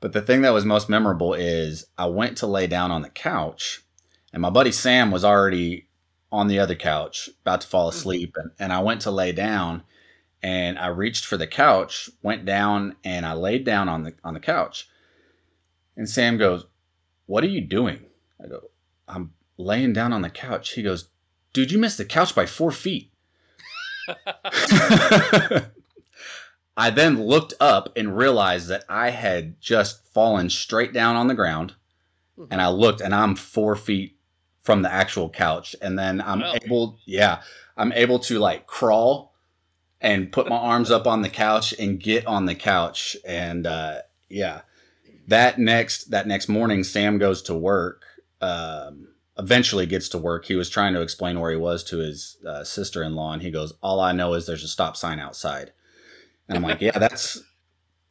But 0.00 0.14
the 0.14 0.22
thing 0.22 0.40
that 0.40 0.54
was 0.54 0.64
most 0.64 0.88
memorable 0.88 1.34
is 1.34 1.84
I 1.98 2.06
went 2.06 2.38
to 2.38 2.46
lay 2.46 2.66
down 2.66 2.90
on 2.90 3.02
the 3.02 3.10
couch, 3.10 3.84
and 4.32 4.40
my 4.40 4.48
buddy 4.48 4.72
Sam 4.72 5.10
was 5.10 5.22
already 5.22 5.88
on 6.32 6.48
the 6.48 6.58
other 6.58 6.74
couch, 6.74 7.28
about 7.42 7.62
to 7.62 7.66
fall 7.66 7.86
mm. 7.86 7.94
asleep. 7.94 8.36
And, 8.36 8.50
and 8.58 8.72
I 8.72 8.80
went 8.80 9.00
to 9.02 9.10
lay 9.10 9.32
down, 9.32 9.82
and 10.42 10.78
I 10.78 10.88
reached 10.88 11.24
for 11.24 11.36
the 11.36 11.46
couch, 11.46 12.10
went 12.22 12.44
down, 12.44 12.96
and 13.04 13.24
I 13.24 13.32
laid 13.32 13.64
down 13.64 13.88
on 13.88 14.02
the 14.02 14.14
on 14.24 14.34
the 14.34 14.40
couch. 14.40 14.88
And 15.96 16.08
Sam 16.08 16.36
goes, 16.36 16.66
"What 17.26 17.44
are 17.44 17.48
you 17.48 17.60
doing?" 17.60 18.06
I 18.42 18.48
go, 18.48 18.70
"I'm 19.08 19.32
laying 19.56 19.92
down 19.92 20.12
on 20.12 20.22
the 20.22 20.30
couch." 20.30 20.72
He 20.72 20.82
goes, 20.82 21.08
"Dude, 21.52 21.72
you 21.72 21.78
missed 21.78 21.98
the 21.98 22.04
couch 22.04 22.34
by 22.34 22.46
four 22.46 22.70
feet." 22.70 23.10
I 26.76 26.90
then 26.90 27.22
looked 27.22 27.54
up 27.58 27.88
and 27.96 28.16
realized 28.16 28.68
that 28.68 28.84
I 28.88 29.10
had 29.10 29.60
just 29.60 30.06
fallen 30.12 30.50
straight 30.50 30.92
down 30.92 31.16
on 31.16 31.26
the 31.26 31.34
ground. 31.34 31.74
And 32.36 32.48
mm-hmm. 32.48 32.60
I 32.60 32.68
looked 32.68 33.00
and 33.00 33.14
I'm 33.14 33.34
four 33.34 33.76
feet 33.76 34.15
from 34.66 34.82
the 34.82 34.92
actual 34.92 35.30
couch. 35.30 35.76
And 35.80 35.98
then 35.98 36.20
I'm 36.20 36.40
Wow. 36.40 36.54
able, 36.62 36.98
yeah, 37.06 37.42
I'm 37.78 37.92
able 37.92 38.18
to 38.20 38.38
like 38.40 38.66
crawl 38.66 39.34
and 40.00 40.30
put 40.32 40.48
my 40.48 40.56
arms 40.58 40.90
up 40.90 41.06
on 41.06 41.22
the 41.22 41.30
couch 41.30 41.74
and 41.78 42.00
get 42.00 42.26
on 42.26 42.46
the 42.46 42.54
couch. 42.56 43.16
And 43.26 43.66
uh, 43.66 44.00
yeah, 44.28 44.62
that 45.28 45.58
next, 45.58 46.10
that 46.10 46.26
next 46.26 46.48
morning, 46.48 46.84
Sam 46.84 47.18
goes 47.18 47.42
to 47.42 47.54
work. 47.54 48.04
Um, 48.42 49.08
eventually 49.38 49.86
gets 49.86 50.08
to 50.10 50.18
work. 50.18 50.46
He 50.46 50.56
was 50.56 50.70
trying 50.70 50.94
to 50.94 51.02
explain 51.02 51.40
where 51.40 51.50
he 51.50 51.56
was 51.58 51.84
to 51.84 51.98
his 51.98 52.38
uh, 52.46 52.64
sister 52.64 53.02
in 53.02 53.14
law. 53.14 53.32
And 53.32 53.42
he 53.42 53.50
goes, 53.50 53.72
All 53.82 54.00
I 54.00 54.12
know 54.12 54.34
is 54.34 54.46
there's 54.46 54.64
a 54.64 54.68
stop 54.68 54.96
sign 54.96 55.20
outside. 55.20 55.72
And 56.48 56.56
I'm 56.56 56.62
like, 56.64 56.80
yeah, 56.80 56.98
that's 56.98 57.42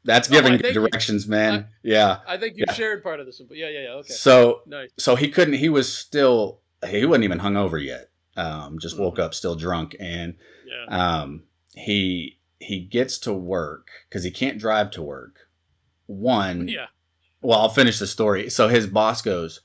that's 0.06 0.30
Oh, 0.30 0.32
giving 0.32 0.54
good 0.54 0.62
think 0.62 0.76
you- 0.76 0.82
directions, 0.88 1.28
man. 1.28 1.68
yeah. 1.84 2.20
I 2.28 2.38
think 2.38 2.56
you 2.58 2.63
Yeah. 2.68 2.74
shared 2.74 3.04
part 3.04 3.20
of 3.20 3.26
this, 3.26 3.41
yeah, 3.52 3.68
yeah, 3.70 3.80
yeah. 3.82 3.89
Okay, 3.96 4.13
So 4.13 4.62
nice. 4.65 4.91
so 4.98 5.15
he 5.15 5.28
couldn't. 5.30 5.56
He 5.56 5.68
was 5.70 5.91
still. 5.94 6.62
He 6.88 7.06
wasn't 7.06 7.24
even 7.26 7.39
hungover 7.39 7.84
yet. 7.84 8.10
Um, 8.38 8.80
just 8.80 8.98
woke 9.00 9.15
Mhm. 9.18 9.24
up 9.24 9.34
still 9.34 9.56
drunk, 9.56 9.96
and 10.00 10.36
Yeah. 10.65 10.86
um, 11.22 11.44
he 11.74 12.39
he 12.60 12.80
gets 12.80 13.18
to 13.20 13.34
work 13.34 13.89
because 14.08 14.24
he 14.24 14.32
can't 14.32 14.58
drive 14.58 14.89
to 14.91 15.02
work. 15.02 15.50
One, 16.08 16.68
Yeah. 16.68 16.88
well, 17.41 17.60
I'll 17.60 17.70
finish 17.70 18.00
the 18.00 18.08
story. 18.08 18.50
So 18.50 18.70
his 18.70 18.88
boss 18.88 19.22
goes, 19.22 19.62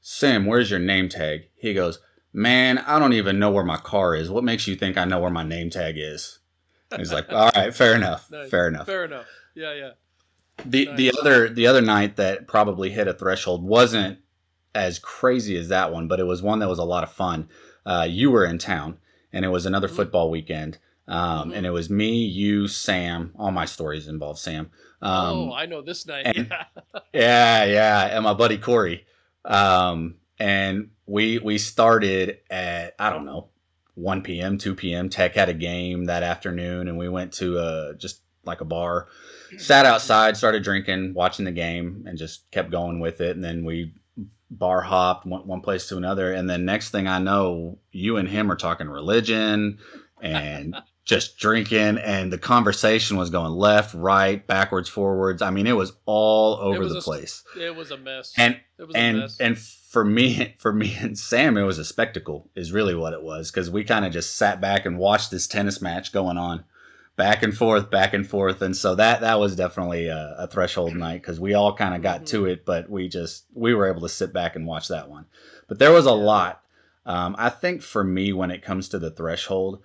Sam, 0.00 0.46
where's 0.46 0.70
your 0.70 0.78
name 0.80 1.08
tag? 1.08 1.48
He 1.56 1.74
goes, 1.74 1.98
Man, 2.34 2.78
I 2.78 2.98
don't 2.98 3.12
even 3.12 3.38
know 3.38 3.50
where 3.50 3.64
my 3.64 3.76
car 3.76 4.14
is. 4.14 4.30
What 4.30 4.44
makes 4.44 4.66
you 4.66 4.74
think 4.76 4.96
I 4.96 5.04
know 5.04 5.20
where 5.20 5.30
my 5.30 5.42
name 5.42 5.68
tag 5.68 5.96
is? 5.98 6.38
He's 6.96 7.12
like, 7.12 7.26
All 7.32 7.50
right, 7.54 7.74
fair 7.74 7.94
enough. 7.94 8.30
Nice. 8.30 8.48
Fair 8.48 8.68
enough. 8.68 8.86
Fair 8.86 9.04
enough. 9.04 9.26
Yeah, 9.54 9.74
yeah. 9.74 9.90
The 10.64 10.88
the 10.94 11.12
other 11.20 11.48
the 11.48 11.66
other 11.66 11.80
night 11.82 12.16
that 12.16 12.46
probably 12.46 12.90
hit 12.90 13.08
a 13.08 13.12
threshold 13.14 13.62
wasn't 13.64 14.18
as 14.74 14.98
crazy 14.98 15.56
as 15.56 15.68
that 15.68 15.92
one, 15.92 16.08
but 16.08 16.20
it 16.20 16.24
was 16.24 16.42
one 16.42 16.58
that 16.60 16.68
was 16.68 16.78
a 16.78 16.84
lot 16.84 17.02
of 17.04 17.12
fun. 17.12 17.48
Uh, 17.84 18.06
you 18.08 18.30
were 18.30 18.44
in 18.44 18.58
town, 18.58 18.98
and 19.32 19.44
it 19.44 19.48
was 19.48 19.66
another 19.66 19.88
Mhm. 19.88 19.96
football 19.96 20.30
weekend, 20.30 20.78
um, 21.08 21.50
Mhm. 21.50 21.56
and 21.56 21.66
it 21.66 21.70
was 21.70 21.90
me, 21.90 22.24
you, 22.24 22.68
Sam. 22.68 23.32
All 23.38 23.50
my 23.50 23.64
stories 23.64 24.08
involve 24.08 24.38
Sam. 24.38 24.70
Um, 25.02 25.36
oh, 25.50 25.52
I 25.52 25.66
know 25.66 25.82
this 25.82 26.06
night. 26.06 26.26
and- 26.26 26.52
yeah. 27.12 27.64
yeah, 27.64 28.16
and 28.16 28.24
my 28.24 28.34
buddy 28.34 28.56
Corey. 28.58 29.04
Um, 29.44 30.16
and 30.38 30.90
we 31.06 31.38
we 31.38 31.58
started 31.58 32.38
at 32.50 32.94
I 32.98 33.10
don't 33.10 33.24
know, 33.26 33.48
one 33.94 34.22
p.m., 34.22 34.56
two 34.58 34.74
p.m. 34.74 35.08
Tech 35.08 35.34
had 35.34 35.48
a 35.48 35.54
game 35.54 36.04
that 36.04 36.22
afternoon, 36.22 36.88
and 36.88 36.96
we 36.96 37.08
went 37.08 37.32
to 37.34 37.58
uh 37.58 37.92
just 37.94 38.21
like 38.44 38.60
a 38.60 38.64
bar, 38.64 39.08
mm-hmm. 39.48 39.58
sat 39.58 39.86
outside, 39.86 40.36
started 40.36 40.62
drinking, 40.62 41.14
watching 41.14 41.44
the 41.44 41.52
game, 41.52 42.04
and 42.06 42.18
just 42.18 42.50
kept 42.50 42.70
going 42.70 43.00
with 43.00 43.20
it. 43.20 43.36
And 43.36 43.44
then 43.44 43.64
we 43.64 43.94
bar 44.50 44.82
hopped 44.82 45.26
went 45.26 45.46
one 45.46 45.60
place 45.60 45.88
to 45.88 45.96
another, 45.96 46.32
and 46.32 46.48
then 46.48 46.64
next 46.64 46.90
thing 46.90 47.06
I 47.06 47.18
know, 47.18 47.78
you 47.90 48.16
and 48.16 48.28
him 48.28 48.50
are 48.50 48.56
talking 48.56 48.88
religion 48.88 49.78
and 50.20 50.76
just 51.04 51.38
drinking, 51.38 51.98
and 51.98 52.32
the 52.32 52.38
conversation 52.38 53.16
was 53.16 53.30
going 53.30 53.52
left, 53.52 53.94
right, 53.94 54.46
backwards, 54.46 54.88
forwards. 54.88 55.42
I 55.42 55.50
mean, 55.50 55.66
it 55.66 55.76
was 55.76 55.92
all 56.06 56.56
over 56.56 56.80
was 56.80 56.92
the 56.92 56.98
a- 56.98 57.02
place. 57.02 57.42
It 57.58 57.74
was 57.74 57.90
a 57.90 57.96
mess. 57.96 58.32
And 58.36 58.60
it 58.78 58.86
was 58.86 58.94
a 58.94 58.98
and 58.98 59.18
mess. 59.18 59.36
and 59.40 59.58
for 59.92 60.04
me 60.04 60.54
for 60.58 60.72
me 60.72 60.96
and 60.98 61.18
Sam 61.18 61.56
it 61.56 61.62
was 61.62 61.78
a 61.78 61.84
spectacle 61.84 62.50
is 62.56 62.72
really 62.72 62.94
what 62.94 63.12
it 63.12 63.22
was 63.22 63.50
because 63.50 63.70
we 63.70 63.84
kind 63.84 64.04
of 64.04 64.12
just 64.12 64.36
sat 64.36 64.60
back 64.60 64.86
and 64.86 64.98
watched 64.98 65.30
this 65.30 65.46
tennis 65.46 65.82
match 65.82 66.12
going 66.12 66.38
on 66.38 66.64
back 67.16 67.42
and 67.42 67.56
forth 67.56 67.90
back 67.90 68.14
and 68.14 68.26
forth 68.26 68.62
and 68.62 68.76
so 68.76 68.94
that 68.94 69.20
that 69.20 69.38
was 69.38 69.54
definitely 69.54 70.06
a, 70.06 70.34
a 70.38 70.46
threshold 70.46 70.94
night 70.96 71.20
because 71.20 71.38
we 71.38 71.52
all 71.54 71.74
kind 71.74 71.94
of 71.94 72.02
got 72.02 72.26
to 72.26 72.46
it 72.46 72.64
but 72.64 72.88
we 72.88 73.06
just 73.08 73.44
we 73.52 73.74
were 73.74 73.86
able 73.86 74.00
to 74.00 74.08
sit 74.08 74.32
back 74.32 74.56
and 74.56 74.66
watch 74.66 74.88
that 74.88 75.10
one 75.10 75.26
but 75.68 75.78
there 75.78 75.92
was 75.92 76.06
a 76.06 76.10
Yeah. 76.10 76.14
lot 76.14 76.62
um, 77.04 77.34
I 77.38 77.50
think 77.50 77.82
for 77.82 78.02
me 78.02 78.32
when 78.32 78.50
it 78.50 78.62
comes 78.62 78.88
to 78.90 78.98
the 78.98 79.10
threshold 79.10 79.82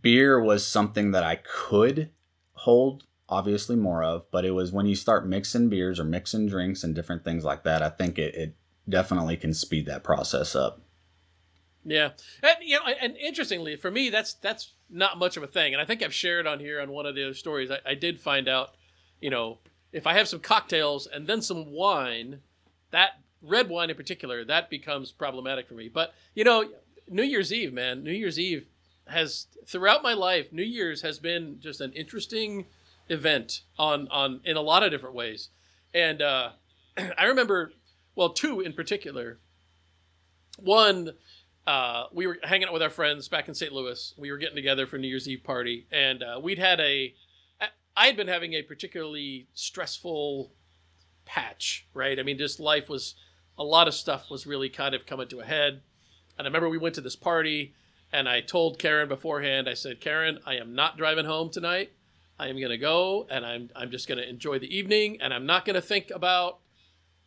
beer 0.00 0.40
was 0.40 0.66
something 0.66 1.10
that 1.10 1.24
I 1.24 1.36
could 1.36 2.10
hold 2.52 3.04
obviously 3.28 3.76
more 3.76 4.02
of, 4.02 4.30
but 4.30 4.44
it 4.44 4.50
was 4.52 4.72
when 4.72 4.86
you 4.86 4.94
start 4.94 5.26
mixing 5.26 5.68
beers 5.68 5.98
or 5.98 6.04
mixing 6.04 6.46
drinks 6.46 6.84
and 6.84 6.94
different 6.94 7.24
things 7.24 7.44
like 7.44 7.64
that, 7.64 7.82
I 7.82 7.88
think 7.88 8.18
it, 8.18 8.34
it 8.34 8.54
definitely 8.88 9.36
can 9.36 9.54
speed 9.54 9.86
that 9.86 10.04
process 10.04 10.54
up. 10.54 10.82
Yeah, 11.84 12.10
and 12.42 12.56
you 12.60 12.78
know, 12.78 12.86
and 13.00 13.16
interestingly, 13.16 13.74
for 13.74 13.90
me, 13.90 14.08
that's 14.10 14.34
that's 14.34 14.74
not 14.92 15.18
much 15.18 15.36
of 15.36 15.42
a 15.42 15.46
thing. 15.46 15.72
And 15.72 15.80
I 15.80 15.84
think 15.84 16.02
I've 16.02 16.14
shared 16.14 16.46
on 16.46 16.60
here 16.60 16.80
on 16.80 16.90
one 16.90 17.06
of 17.06 17.14
the 17.14 17.24
other 17.24 17.34
stories. 17.34 17.70
I, 17.70 17.78
I 17.84 17.94
did 17.94 18.20
find 18.20 18.48
out, 18.48 18.74
you 19.20 19.30
know, 19.30 19.58
if 19.92 20.06
I 20.06 20.14
have 20.14 20.28
some 20.28 20.40
cocktails 20.40 21.06
and 21.06 21.26
then 21.26 21.42
some 21.42 21.72
wine, 21.72 22.40
that 22.90 23.20
red 23.42 23.68
wine 23.68 23.90
in 23.90 23.96
particular, 23.96 24.44
that 24.44 24.70
becomes 24.70 25.10
problematic 25.10 25.68
for 25.68 25.74
me. 25.74 25.88
But 25.88 26.14
you 26.34 26.44
know, 26.44 26.64
New 27.08 27.22
Year's 27.22 27.52
Eve, 27.52 27.72
man, 27.72 28.04
New 28.04 28.12
Year's 28.12 28.38
Eve 28.38 28.68
has 29.08 29.46
throughout 29.66 30.02
my 30.02 30.14
life, 30.14 30.52
New 30.52 30.62
Year's 30.62 31.02
has 31.02 31.18
been 31.18 31.58
just 31.60 31.80
an 31.80 31.92
interesting 31.92 32.66
event 33.08 33.62
on 33.78 34.08
on 34.08 34.40
in 34.44 34.56
a 34.56 34.62
lot 34.62 34.82
of 34.82 34.90
different 34.90 35.14
ways. 35.14 35.48
And 35.94 36.22
uh, 36.22 36.50
I 37.18 37.24
remember, 37.24 37.72
well, 38.14 38.30
two 38.30 38.60
in 38.60 38.72
particular. 38.72 39.38
One 40.58 41.12
uh, 41.66 42.06
we 42.12 42.26
were 42.26 42.38
hanging 42.42 42.66
out 42.66 42.72
with 42.72 42.82
our 42.82 42.90
friends 42.90 43.28
back 43.28 43.48
in 43.48 43.54
St. 43.54 43.72
Louis. 43.72 44.14
We 44.16 44.30
were 44.30 44.38
getting 44.38 44.56
together 44.56 44.86
for 44.86 44.98
New 44.98 45.08
Year's 45.08 45.28
Eve 45.28 45.44
party, 45.44 45.86
and 45.92 46.22
uh, 46.22 46.40
we'd 46.42 46.58
had 46.58 46.80
a. 46.80 47.14
I 47.94 48.06
had 48.06 48.16
been 48.16 48.28
having 48.28 48.54
a 48.54 48.62
particularly 48.62 49.48
stressful 49.52 50.50
patch, 51.26 51.86
right? 51.92 52.18
I 52.18 52.22
mean, 52.22 52.38
just 52.38 52.58
life 52.58 52.88
was 52.88 53.14
a 53.58 53.64
lot 53.64 53.86
of 53.86 53.94
stuff 53.94 54.30
was 54.30 54.46
really 54.46 54.70
kind 54.70 54.94
of 54.94 55.04
coming 55.04 55.28
to 55.28 55.40
a 55.40 55.44
head. 55.44 55.82
And 56.38 56.46
I 56.46 56.48
remember 56.48 56.70
we 56.70 56.78
went 56.78 56.94
to 56.94 57.02
this 57.02 57.16
party, 57.16 57.74
and 58.10 58.28
I 58.28 58.40
told 58.40 58.78
Karen 58.78 59.08
beforehand. 59.08 59.68
I 59.68 59.74
said, 59.74 60.00
"Karen, 60.00 60.40
I 60.46 60.56
am 60.56 60.74
not 60.74 60.96
driving 60.96 61.26
home 61.26 61.50
tonight. 61.50 61.92
I 62.38 62.48
am 62.48 62.56
going 62.56 62.70
to 62.70 62.78
go, 62.78 63.26
and 63.30 63.46
I'm 63.46 63.70
I'm 63.76 63.90
just 63.90 64.08
going 64.08 64.18
to 64.18 64.28
enjoy 64.28 64.58
the 64.58 64.74
evening, 64.74 65.18
and 65.20 65.32
I'm 65.32 65.46
not 65.46 65.64
going 65.64 65.74
to 65.74 65.82
think 65.82 66.10
about." 66.10 66.58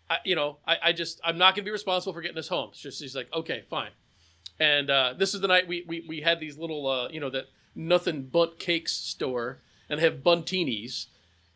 I, 0.07 0.17
you 0.23 0.36
know, 0.36 0.57
I, 0.67 0.77
I 0.83 0.91
just 0.93 1.19
I'm 1.23 1.39
not 1.39 1.55
gonna 1.55 1.65
be 1.65 1.71
responsible 1.71 2.13
for 2.13 2.21
getting 2.21 2.38
us 2.38 2.47
home. 2.47 2.69
It's 2.71 2.79
just 2.79 3.01
he's 3.01 3.15
like, 3.15 3.27
okay, 3.33 3.63
fine. 3.67 3.89
And 4.59 4.89
uh, 4.89 5.13
this 5.17 5.33
is 5.33 5.41
the 5.41 5.47
night 5.47 5.67
we, 5.67 5.83
we 5.87 6.05
we 6.07 6.21
had 6.21 6.39
these 6.39 6.57
little 6.57 6.87
uh, 6.87 7.09
you 7.09 7.19
know 7.19 7.29
that 7.29 7.45
Nothing 7.75 8.23
Bundt 8.23 8.57
Cakes 8.57 8.93
store 8.93 9.59
and 9.89 9.99
have 9.99 10.23
Bundtinis, 10.23 11.07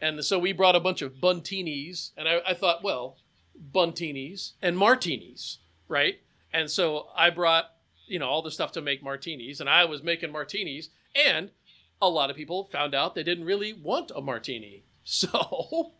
And 0.02 0.24
so 0.24 0.38
we 0.38 0.52
brought 0.52 0.76
a 0.76 0.80
bunch 0.80 1.02
of 1.02 1.16
Bundtinis, 1.16 2.12
and 2.16 2.28
I, 2.28 2.42
I 2.48 2.54
thought, 2.54 2.84
well, 2.84 3.18
Bundtinis 3.74 4.52
and 4.62 4.78
martinis, 4.78 5.58
right? 5.88 6.20
And 6.54 6.70
so 6.70 7.08
I 7.16 7.30
brought, 7.32 7.72
you 8.08 8.20
know, 8.20 8.28
all 8.28 8.42
the 8.42 8.52
stuff 8.52 8.72
to 8.74 8.82
make 8.82 9.02
martinis, 9.02 9.60
and 9.60 9.70
I 9.70 9.86
was 9.86 10.04
making 10.04 10.32
martinis, 10.32 10.90
and 11.16 11.52
a 12.02 12.10
lot 12.10 12.30
of 12.30 12.36
people 12.36 12.66
found 12.66 12.94
out 12.94 13.16
they 13.16 13.24
didn't 13.24 13.46
really 13.46 13.74
want 13.74 14.12
a 14.16 14.22
martini. 14.22 14.84
So 15.12 15.94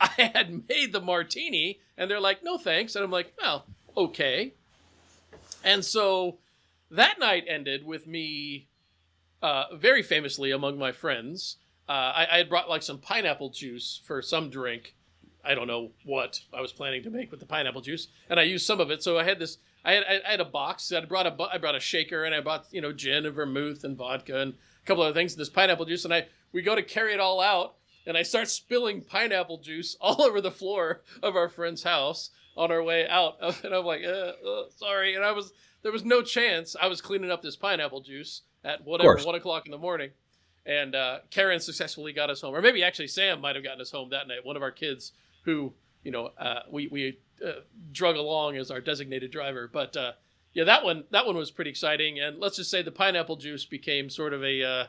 I 0.00 0.06
had 0.16 0.66
made 0.70 0.92
the 0.92 1.00
martini, 1.00 1.80
and 1.98 2.10
they're 2.10 2.18
like, 2.18 2.42
no 2.42 2.56
thanks. 2.56 2.96
And 2.96 3.04
I'm 3.04 3.10
like, 3.10 3.34
well, 3.38 3.66
okay. 3.94 4.54
And 5.62 5.84
so 5.84 6.38
that 6.96 7.18
night 7.18 7.44
ended 7.48 7.84
with 7.84 8.06
me 8.06 8.68
uh, 9.42 9.64
very 9.74 10.02
famously 10.02 10.50
among 10.50 10.78
my 10.78 10.92
friends. 10.92 11.56
Uh, 11.88 11.92
I, 11.92 12.26
I 12.32 12.36
had 12.38 12.48
brought 12.48 12.68
like 12.68 12.82
some 12.82 12.98
pineapple 12.98 13.50
juice 13.50 14.00
for 14.04 14.22
some 14.22 14.48
drink. 14.48 14.94
I 15.44 15.54
don't 15.54 15.66
know 15.66 15.90
what 16.04 16.40
I 16.54 16.60
was 16.60 16.72
planning 16.72 17.02
to 17.02 17.10
make 17.10 17.30
with 17.30 17.40
the 17.40 17.46
pineapple 17.46 17.82
juice, 17.82 18.08
and 18.30 18.40
I 18.40 18.44
used 18.44 18.66
some 18.66 18.80
of 18.80 18.90
it. 18.90 19.02
So 19.02 19.18
I 19.18 19.24
had 19.24 19.38
this. 19.38 19.58
I 19.84 19.92
had 19.92 20.04
I 20.26 20.30
had 20.30 20.40
a 20.40 20.46
box. 20.46 20.90
I 20.90 21.04
brought 21.04 21.26
a 21.26 21.36
I 21.52 21.58
brought 21.58 21.74
a 21.74 21.80
shaker, 21.80 22.24
and 22.24 22.34
I 22.34 22.40
bought 22.40 22.66
you 22.70 22.80
know 22.80 22.92
gin 22.92 23.26
and 23.26 23.34
vermouth 23.34 23.84
and 23.84 23.96
vodka 23.96 24.40
and 24.40 24.54
a 24.54 24.86
couple 24.86 25.02
other 25.02 25.12
things. 25.12 25.36
This 25.36 25.50
pineapple 25.50 25.84
juice, 25.84 26.06
and 26.06 26.14
I 26.14 26.26
we 26.52 26.62
go 26.62 26.74
to 26.74 26.82
carry 26.82 27.12
it 27.12 27.20
all 27.20 27.42
out, 27.42 27.74
and 28.06 28.16
I 28.16 28.22
start 28.22 28.48
spilling 28.48 29.02
pineapple 29.02 29.58
juice 29.58 29.96
all 30.00 30.22
over 30.22 30.40
the 30.40 30.50
floor 30.50 31.02
of 31.22 31.36
our 31.36 31.48
friend's 31.48 31.82
house 31.82 32.30
on 32.56 32.70
our 32.70 32.82
way 32.82 33.08
out. 33.08 33.36
And 33.64 33.74
I'm 33.74 33.84
like, 33.84 34.02
uh, 34.04 34.32
uh, 34.46 34.64
sorry. 34.76 35.14
And 35.14 35.24
I 35.24 35.32
was 35.32 35.52
there 35.82 35.92
was 35.92 36.04
no 36.04 36.22
chance 36.22 36.76
I 36.80 36.86
was 36.86 37.00
cleaning 37.00 37.30
up 37.30 37.42
this 37.42 37.56
pineapple 37.56 38.00
juice 38.00 38.42
at 38.64 38.84
whatever 38.84 39.18
one 39.24 39.34
o'clock 39.34 39.66
in 39.66 39.72
the 39.72 39.78
morning. 39.78 40.10
And 40.66 40.94
uh, 40.94 41.18
Karen 41.30 41.60
successfully 41.60 42.14
got 42.14 42.30
us 42.30 42.40
home, 42.40 42.54
or 42.54 42.62
maybe 42.62 42.82
actually 42.82 43.08
Sam 43.08 43.42
might 43.42 43.54
have 43.54 43.64
gotten 43.64 43.82
us 43.82 43.90
home 43.90 44.08
that 44.10 44.26
night. 44.26 44.46
One 44.46 44.56
of 44.56 44.62
our 44.62 44.70
kids, 44.70 45.12
who 45.42 45.74
you 46.04 46.10
know, 46.10 46.30
uh, 46.38 46.60
we 46.70 46.86
we 46.86 47.18
uh, 47.44 47.60
drug 47.90 48.16
along 48.16 48.56
as 48.56 48.70
our 48.70 48.80
designated 48.80 49.30
driver. 49.30 49.68
But 49.72 49.96
uh, 49.96 50.12
yeah, 50.52 50.64
that 50.64 50.84
one 50.84 51.04
that 51.10 51.26
one 51.26 51.36
was 51.36 51.50
pretty 51.50 51.70
exciting. 51.70 52.20
And 52.20 52.38
let's 52.38 52.56
just 52.56 52.70
say 52.70 52.82
the 52.82 52.92
pineapple 52.92 53.36
juice 53.36 53.64
became 53.64 54.08
sort 54.10 54.32
of 54.32 54.44
a 54.44 54.62
uh, 54.62 54.86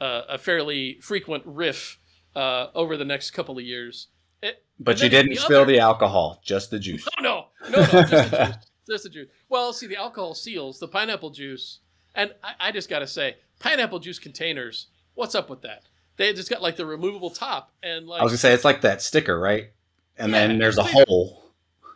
uh, 0.00 0.22
a 0.28 0.38
fairly 0.38 0.98
frequent 1.00 1.42
riff 1.46 1.98
uh, 2.34 2.68
over 2.74 2.96
the 2.96 3.04
next 3.04 3.30
couple 3.32 3.58
of 3.58 3.64
years. 3.64 4.08
It, 4.42 4.62
But 4.78 5.00
you 5.02 5.08
didn't 5.08 5.30
the 5.34 5.36
spill 5.40 5.62
other- 5.62 5.72
the 5.72 5.78
alcohol, 5.78 6.40
just 6.44 6.70
the 6.70 6.78
juice. 6.78 7.06
no, 7.20 7.46
no, 7.70 7.70
no, 7.70 7.80
no, 7.80 8.02
just 8.02 8.10
the 8.30 8.46
juice. 8.46 8.56
Just 8.86 9.04
the 9.04 9.08
juice. 9.08 9.28
Well, 9.48 9.72
see, 9.72 9.86
the 9.86 9.96
alcohol 9.96 10.34
seals, 10.34 10.78
the 10.78 10.86
pineapple 10.88 11.30
juice, 11.30 11.78
and 12.14 12.34
I, 12.42 12.68
I 12.68 12.70
just 12.70 12.90
got 12.90 12.98
to 12.98 13.06
say, 13.06 13.36
pineapple 13.58 13.98
juice 13.98 14.18
containers, 14.18 14.88
what's 15.14 15.34
up 15.34 15.48
with 15.48 15.62
that? 15.62 15.84
They 16.18 16.34
just 16.34 16.50
got 16.50 16.60
like 16.60 16.76
the 16.76 16.84
removable 16.84 17.30
top, 17.30 17.72
and 17.82 18.06
like 18.06 18.20
I 18.20 18.24
was 18.24 18.32
gonna 18.32 18.38
say 18.40 18.52
it's 18.52 18.62
like 18.62 18.82
that 18.82 19.00
sticker, 19.00 19.40
right? 19.40 19.70
And 20.18 20.32
Yeah, 20.32 20.48
then 20.48 20.58
there's 20.58 20.76
a 20.76 20.82
hole. 20.82 21.44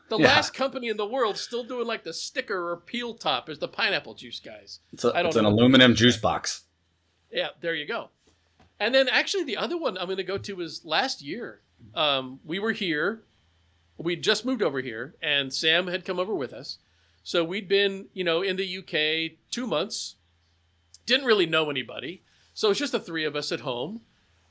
the 0.09 0.17
yeah. 0.17 0.29
last 0.29 0.55
company 0.55 0.89
in 0.89 0.97
the 0.97 1.05
world 1.07 1.37
still 1.37 1.63
doing 1.63 1.87
like 1.87 2.05
the 2.05 2.15
sticker 2.15 2.71
or 2.71 2.79
peel 2.79 3.13
top 3.13 3.51
is 3.51 3.59
the 3.59 3.69
pineapple 3.69 4.15
juice 4.15 4.41
guys. 4.41 4.81
It's, 4.95 5.05
a, 5.05 5.09
I 5.15 5.17
don't 5.21 5.27
it's 5.27 5.37
an 5.37 5.45
aluminum 5.45 5.95
juice 5.95 6.17
box. 6.17 6.63
Yeah, 7.31 7.49
there 7.61 7.75
you 7.75 7.87
go. 7.87 8.09
And 8.81 8.95
then 8.95 9.09
actually, 9.09 9.45
the 9.45 9.57
other 9.57 9.77
one 9.77 9.99
I'm 9.99 10.07
going 10.07 10.19
to 10.19 10.25
go 10.25 10.39
to 10.39 10.61
is 10.61 10.85
last 10.85 11.23
year. 11.23 11.61
Um, 11.95 12.41
we 12.45 12.59
were 12.59 12.73
here. 12.73 13.23
We 13.97 14.15
just 14.15 14.45
moved 14.45 14.63
over 14.63 14.81
here, 14.81 15.15
and 15.21 15.53
Sam 15.53 15.89
had 15.89 16.05
come 16.05 16.21
over 16.21 16.35
with 16.35 16.53
us. 16.53 16.79
So 17.25 17.45
we'd 17.45 17.69
been, 17.69 18.07
you 18.13 18.25
know, 18.25 18.43
in 18.43 18.57
the 18.57 18.79
UK 18.79 19.39
two 19.51 19.67
months. 19.67 20.15
Didn't 21.07 21.27
really 21.27 21.47
know 21.47 21.71
anybody. 21.71 22.23
So 22.55 22.71
it's 22.71 22.79
just 22.79 22.93
the 22.93 23.01
three 23.01 23.25
of 23.25 23.37
us 23.37 23.51
at 23.51 23.61
home 23.61 24.03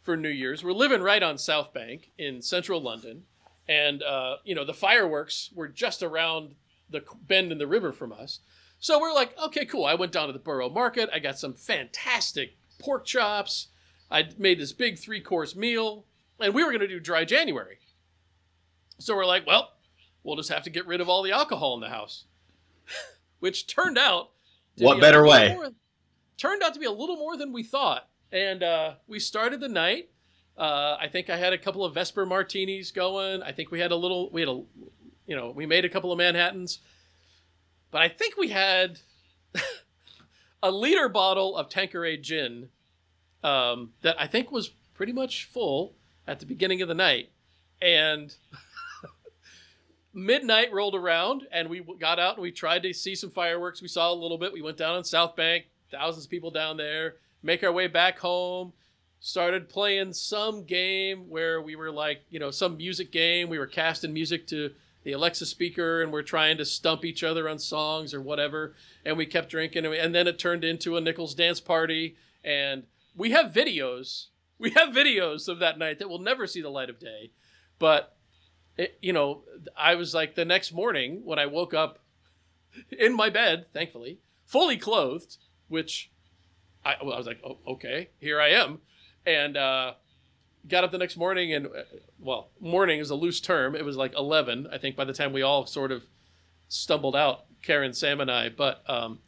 for 0.02 0.18
New 0.18 0.30
Year's. 0.30 0.64
We're 0.64 0.74
living 0.74 1.02
right 1.02 1.24
on 1.24 1.38
South 1.38 1.74
Bank 1.74 2.12
in 2.18 2.42
central 2.42 2.82
London. 2.82 3.24
And, 3.68 4.02
uh, 4.04 4.38
you 4.44 4.56
know, 4.56 4.64
the 4.64 4.74
fireworks 4.74 5.50
were 5.54 5.68
just 5.68 6.02
around 6.02 6.56
the 6.90 7.04
bend 7.28 7.52
in 7.52 7.58
the 7.58 7.68
river 7.68 7.92
from 7.92 8.14
us. 8.14 8.40
So 8.80 9.00
we're 9.00 9.14
like, 9.14 9.38
okay, 9.38 9.66
cool. 9.66 9.86
I 9.86 9.96
went 9.96 10.12
down 10.12 10.28
to 10.28 10.34
the 10.34 10.40
Borough 10.40 10.70
Market. 10.70 11.10
I 11.14 11.20
got 11.20 11.40
some 11.40 11.54
fantastic 11.54 12.56
pork 12.80 13.06
chops. 13.06 13.68
I 14.10 14.30
made 14.38 14.60
this 14.60 14.74
big 14.74 14.98
three 14.98 15.22
course 15.22 15.56
meal, 15.56 16.06
and 16.40 16.54
we 16.54 16.64
were 16.64 16.72
going 16.72 16.82
to 16.82 16.88
do 16.88 17.00
dry 17.00 17.26
January. 17.26 17.80
So 19.00 19.16
we're 19.16 19.26
like, 19.26 19.46
well, 19.46 19.74
we'll 20.24 20.38
just 20.38 20.50
have 20.50 20.64
to 20.64 20.70
get 20.70 20.88
rid 20.88 21.02
of 21.02 21.10
all 21.10 21.24
the 21.24 21.32
alcohol 21.32 21.76
in 21.76 21.82
the 21.82 21.90
house, 21.90 22.26
which 23.40 23.68
turned 23.68 23.98
out. 23.98 24.32
What 24.78 24.96
be 24.96 25.02
better 25.02 25.26
way? 25.26 25.54
more- 25.54 25.72
turned 26.38 26.64
out 26.64 26.74
to 26.74 26.80
be 26.80 26.86
a 26.86 26.92
little 26.92 27.18
more 27.18 27.36
than 27.36 27.52
we 27.52 27.64
thought, 27.64 28.08
and 28.32 28.64
uh, 28.64 28.94
we 29.08 29.20
started 29.20 29.60
the 29.60 29.68
night. 29.68 30.10
Uh, 30.58 30.98
I 31.00 31.08
think 31.08 31.30
I 31.30 31.38
had 31.38 31.54
a 31.54 31.58
couple 31.58 31.84
of 31.84 31.94
Vesper 31.94 32.26
martinis 32.26 32.92
going. 32.92 33.44
I 33.44 33.52
think 33.52 33.72
we 33.72 33.80
had 33.80 33.92
a 33.92 33.96
little. 33.96 34.30
We 34.32 34.42
had 34.42 34.50
a, 34.50 34.64
you 35.28 35.36
know, 35.36 35.52
we 35.52 35.66
made 35.66 35.86
a 35.86 35.90
couple 35.90 36.12
of 36.12 36.18
Manhattans, 36.18 36.80
but 37.92 38.02
I 38.02 38.10
think 38.10 38.38
we 38.38 38.50
had 38.50 39.00
a 40.64 40.72
liter 40.72 41.10
bottle 41.10 41.58
of 41.58 41.70
Tanqueray 41.70 42.18
gin 42.18 42.70
um, 43.48 43.92
that 44.02 44.20
I 44.20 44.28
think 44.28 44.52
was 44.52 44.70
pretty 44.94 45.14
much 45.14 45.46
full 45.46 45.94
at 46.28 46.40
the 46.40 46.46
beginning 46.46 46.82
of 46.82 46.88
the 46.88 46.94
night, 46.94 47.30
and 47.82 48.36
midnight 50.14 50.74
rolled 50.74 50.96
around, 50.96 51.48
and 51.52 51.70
we 51.70 51.82
got 52.00 52.20
out 52.20 52.36
and 52.36 52.42
we 52.44 52.52
tried 52.52 52.84
to 52.84 52.94
see 52.94 53.16
some 53.16 53.30
fireworks. 53.30 53.82
We 53.82 53.88
saw 53.88 54.12
a 54.12 54.16
little 54.16 54.38
bit. 54.38 54.54
We 54.54 54.62
went 54.62 54.78
down 54.78 54.96
on 54.96 55.04
South 55.04 55.36
Bank, 55.36 55.66
thousands 55.92 56.26
of 56.26 56.32
people 56.32 56.52
down 56.52 56.78
there. 56.78 57.16
Make 57.44 57.64
our 57.64 57.72
way 57.72 57.88
back 57.88 58.20
home. 58.20 58.74
Started 59.20 59.70
playing 59.70 60.14
some 60.14 60.64
game 60.64 61.30
where 61.30 61.62
we 61.62 61.76
were 61.76 61.92
like, 61.92 62.22
you 62.30 62.40
know, 62.40 62.52
some 62.52 62.78
music 62.78 63.12
game. 63.12 63.50
We 63.50 63.58
were 63.58 63.66
casting 63.68 64.14
music 64.14 64.46
to 64.48 64.72
the 65.04 65.14
Alexa 65.14 65.46
speaker 65.48 66.04
and 66.04 66.12
we're 66.12 66.22
trying 66.22 66.58
to 66.58 66.66
stump 66.66 67.04
each 67.04 67.24
other 67.24 67.50
on 67.50 67.58
songs 67.58 68.14
or 68.14 68.22
whatever. 68.22 68.76
And 69.06 69.18
we 69.18 69.26
kept 69.26 69.50
drinking, 69.50 69.86
and, 69.86 69.92
we- 69.92 70.00
and 70.00 70.14
then 70.14 70.28
it 70.28 70.38
turned 70.38 70.64
into 70.64 70.98
a 70.98 71.02
Nichols 71.02 71.34
dance 71.34 71.60
party. 71.60 72.16
And 72.44 72.84
we 73.18 73.32
have 73.32 73.52
videos. 73.52 74.28
We 74.60 74.72
have 74.72 74.90
videos 74.90 75.48
of 75.48 75.60
that 75.60 75.78
night 75.78 76.00
that 76.00 76.10
will 76.10 76.20
never 76.20 76.48
see 76.48 76.62
the 76.62 76.70
light 76.70 76.90
of 76.90 77.00
day. 77.00 77.32
But 77.80 78.16
it, 78.78 78.98
you 79.02 79.14
know, 79.14 79.44
I 79.76 79.96
was 79.96 80.14
like 80.14 80.36
the 80.36 80.46
next 80.46 80.72
morning 80.72 81.22
when 81.26 81.40
I 81.40 81.48
woke 81.48 81.74
up 81.74 82.00
in 82.98 83.16
my 83.16 83.30
bed, 83.30 83.66
thankfully, 83.74 84.20
fully 84.46 84.78
clothed, 84.78 85.38
which 85.68 86.12
I, 86.86 86.96
well, 87.04 87.14
I 87.14 87.18
was 87.18 87.28
like, 87.28 87.42
oh, 87.44 87.58
okay, 87.68 88.10
here 88.20 88.40
I 88.40 88.50
am. 88.50 88.80
And 89.26 89.58
uh, 89.58 89.94
got 90.68 90.84
up 90.84 90.92
the 90.92 90.98
next 90.98 91.18
morning, 91.18 91.54
and 91.54 91.68
uh, 91.68 91.84
well, 92.20 92.50
morning 92.60 93.00
is 93.00 93.10
a 93.10 93.16
loose 93.16 93.42
term. 93.42 93.76
It 93.76 93.84
was 93.84 93.98
like 93.98 94.14
11, 94.16 94.70
I 94.72 94.78
think, 94.78 94.96
by 94.96 95.06
the 95.06 95.14
time 95.14 95.34
we 95.34 95.42
all 95.42 95.66
sort 95.66 95.92
of 95.92 96.04
stumbled 96.68 97.16
out, 97.16 97.46
Karen, 97.62 97.94
Sam, 97.94 98.22
and 98.22 98.32
I. 98.32 98.50
But, 98.50 98.84
um, 98.88 99.20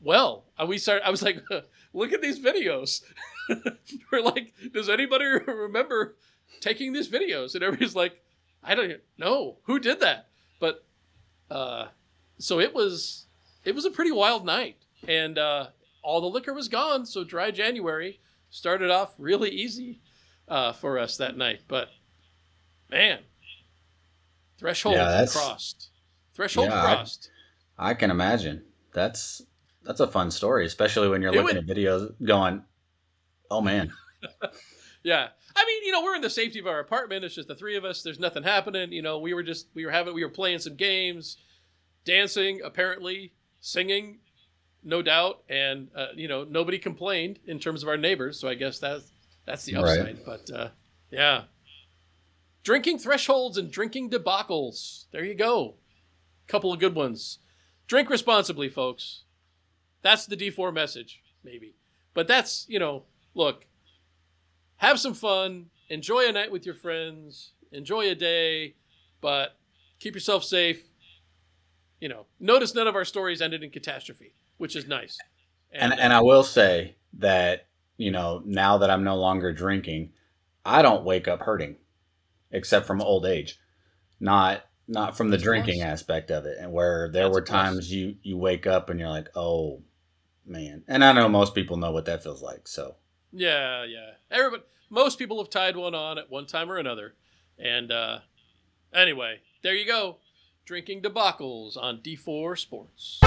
well, 0.00 0.44
we 0.66 0.78
started, 0.78 1.06
I 1.06 1.10
was 1.10 1.22
like, 1.22 1.42
look 1.94 2.12
at 2.12 2.20
these 2.20 2.38
videos. 2.38 3.02
We're 4.12 4.20
like, 4.20 4.52
does 4.74 4.88
anybody 4.90 5.24
remember 5.24 6.16
taking 6.60 6.92
these 6.92 7.08
videos? 7.08 7.54
And 7.54 7.64
everybody's 7.64 7.94
like, 7.96 8.20
I 8.62 8.74
don't 8.74 9.00
know 9.18 9.56
who 9.64 9.78
did 9.78 10.00
that, 10.00 10.28
but 10.60 10.84
uh, 11.50 11.86
so 12.38 12.60
it 12.60 12.74
was 12.74 13.26
it 13.64 13.74
was 13.74 13.84
a 13.86 13.90
pretty 13.90 14.12
wild 14.12 14.44
night, 14.44 14.76
and 15.08 15.38
uh, 15.38 15.68
all 16.02 16.20
the 16.20 16.26
liquor 16.26 16.52
was 16.52 16.68
gone. 16.68 17.06
So 17.06 17.24
dry 17.24 17.50
January 17.50 18.20
started 18.50 18.90
off 18.90 19.14
really 19.18 19.50
easy 19.50 20.00
uh, 20.48 20.72
for 20.72 20.98
us 20.98 21.16
that 21.18 21.36
night, 21.36 21.60
but 21.68 21.88
man, 22.90 23.20
threshold 24.58 24.96
Yeah, 24.96 25.26
crossed, 25.30 25.90
threshold 26.34 26.68
Yeah, 26.68 26.82
I- 26.82 26.94
crossed. 26.94 27.30
I 27.78 27.92
can 27.94 28.10
imagine. 28.10 28.62
That's 28.92 29.42
that's 29.84 30.00
a 30.00 30.06
fun 30.08 30.30
story, 30.30 30.66
especially 30.66 31.08
when 31.08 31.22
you're 31.22 31.32
It 31.32 31.36
looking 31.42 31.56
would- 31.56 31.70
at 31.70 31.76
videos 31.76 32.12
going, 32.24 32.62
"Oh 33.50 33.60
man, 33.70 33.92
Yeah. 35.02 35.28
I 35.56 35.64
mean, 35.66 35.84
you 35.84 35.92
know, 35.92 36.02
we're 36.02 36.16
in 36.16 36.22
the 36.22 36.30
safety 36.30 36.58
of 36.58 36.66
our 36.66 36.80
apartment. 36.80 37.24
It's 37.24 37.34
just 37.34 37.46
the 37.48 37.54
three 37.54 37.76
of 37.76 37.84
us. 37.84 38.02
There's 38.02 38.18
nothing 38.18 38.42
happening. 38.42 38.90
You 38.92 39.02
know, 39.02 39.18
we 39.20 39.34
were 39.34 39.42
just 39.44 39.68
we 39.74 39.84
were 39.86 39.92
having 39.92 40.14
we 40.14 40.24
were 40.24 40.30
playing 40.30 40.58
some 40.58 40.74
games, 40.74 41.36
dancing, 42.04 42.60
apparently, 42.64 43.32
singing, 43.60 44.18
no 44.82 45.00
doubt, 45.02 45.42
and 45.48 45.88
uh, 45.94 46.08
you 46.16 46.26
know, 46.26 46.42
nobody 46.44 46.78
complained 46.78 47.38
in 47.46 47.58
terms 47.60 47.82
of 47.84 47.88
our 47.88 47.96
neighbors. 47.96 48.40
So 48.40 48.48
I 48.48 48.54
guess 48.54 48.78
that's 48.80 49.12
that's 49.46 49.64
the 49.64 49.74
Right. 49.76 49.98
upside. 50.00 50.24
But 50.24 50.50
uh, 50.50 50.68
yeah, 51.12 51.42
drinking 52.64 52.98
thresholds 52.98 53.58
and 53.58 53.70
drinking 53.70 54.10
debacles. 54.10 55.04
There 55.12 55.24
you 55.24 55.34
go. 55.34 55.74
Couple 56.46 56.72
of 56.72 56.80
good 56.80 56.94
ones. 56.94 57.38
Drink 57.86 58.10
responsibly, 58.10 58.68
folks. 58.68 59.22
That's 60.04 60.26
the 60.26 60.36
D4 60.36 60.72
message, 60.72 61.22
maybe. 61.42 61.74
But 62.12 62.28
that's, 62.28 62.66
you 62.68 62.78
know, 62.78 63.04
look, 63.34 63.64
have 64.76 65.00
some 65.00 65.14
fun, 65.14 65.70
enjoy 65.88 66.28
a 66.28 66.32
night 66.32 66.52
with 66.52 66.66
your 66.66 66.74
friends, 66.74 67.52
enjoy 67.72 68.10
a 68.10 68.14
day, 68.14 68.74
but 69.22 69.56
keep 69.98 70.14
yourself 70.14 70.44
safe. 70.44 70.82
You 72.00 72.10
know, 72.10 72.26
notice 72.38 72.74
none 72.74 72.86
of 72.86 72.94
our 72.94 73.06
stories 73.06 73.40
ended 73.40 73.62
in 73.62 73.70
catastrophe, 73.70 74.34
which 74.58 74.76
is 74.76 74.86
nice. 74.86 75.16
And 75.72 75.98
and 75.98 76.12
I 76.12 76.20
will 76.20 76.42
say 76.42 76.96
that 77.14 77.66
you 77.96 78.10
know 78.10 78.42
now 78.44 78.76
that 78.78 78.90
I'm 78.90 79.04
no 79.04 79.16
longer 79.16 79.54
drinking, 79.54 80.12
I 80.66 80.82
don't 80.82 81.04
wake 81.04 81.28
up 81.28 81.40
hurting, 81.40 81.76
except 82.50 82.86
from 82.86 83.00
old 83.00 83.24
age, 83.24 83.58
not 84.20 84.64
not 84.86 85.16
from 85.16 85.30
the 85.30 85.38
drinking 85.38 85.80
aspect 85.80 86.30
of 86.30 86.44
it. 86.44 86.58
And 86.60 86.72
where 86.72 87.08
there 87.10 87.24
That's 87.24 87.34
were 87.34 87.40
times 87.40 87.90
you 87.90 88.16
you 88.22 88.36
wake 88.36 88.66
up 88.66 88.90
and 88.90 89.00
you're 89.00 89.08
like, 89.08 89.30
oh 89.34 89.80
man. 90.46 90.84
And 90.88 91.04
I 91.04 91.12
know 91.12 91.28
most 91.28 91.54
people 91.54 91.76
know 91.76 91.92
what 91.92 92.04
that 92.06 92.22
feels 92.22 92.42
like. 92.42 92.68
So 92.68 92.96
Yeah, 93.32 93.84
yeah. 93.84 94.12
Everybody, 94.30 94.62
most 94.90 95.18
people 95.18 95.38
have 95.38 95.50
tied 95.50 95.76
one 95.76 95.94
on 95.94 96.18
at 96.18 96.30
one 96.30 96.46
time 96.46 96.70
or 96.70 96.78
another. 96.78 97.14
And 97.58 97.92
uh, 97.92 98.20
anyway, 98.92 99.40
there 99.62 99.74
you 99.74 99.86
go. 99.86 100.18
Drinking 100.64 101.02
debacles 101.02 101.76
on 101.76 101.98
D4 101.98 102.58
Sports. 102.58 103.20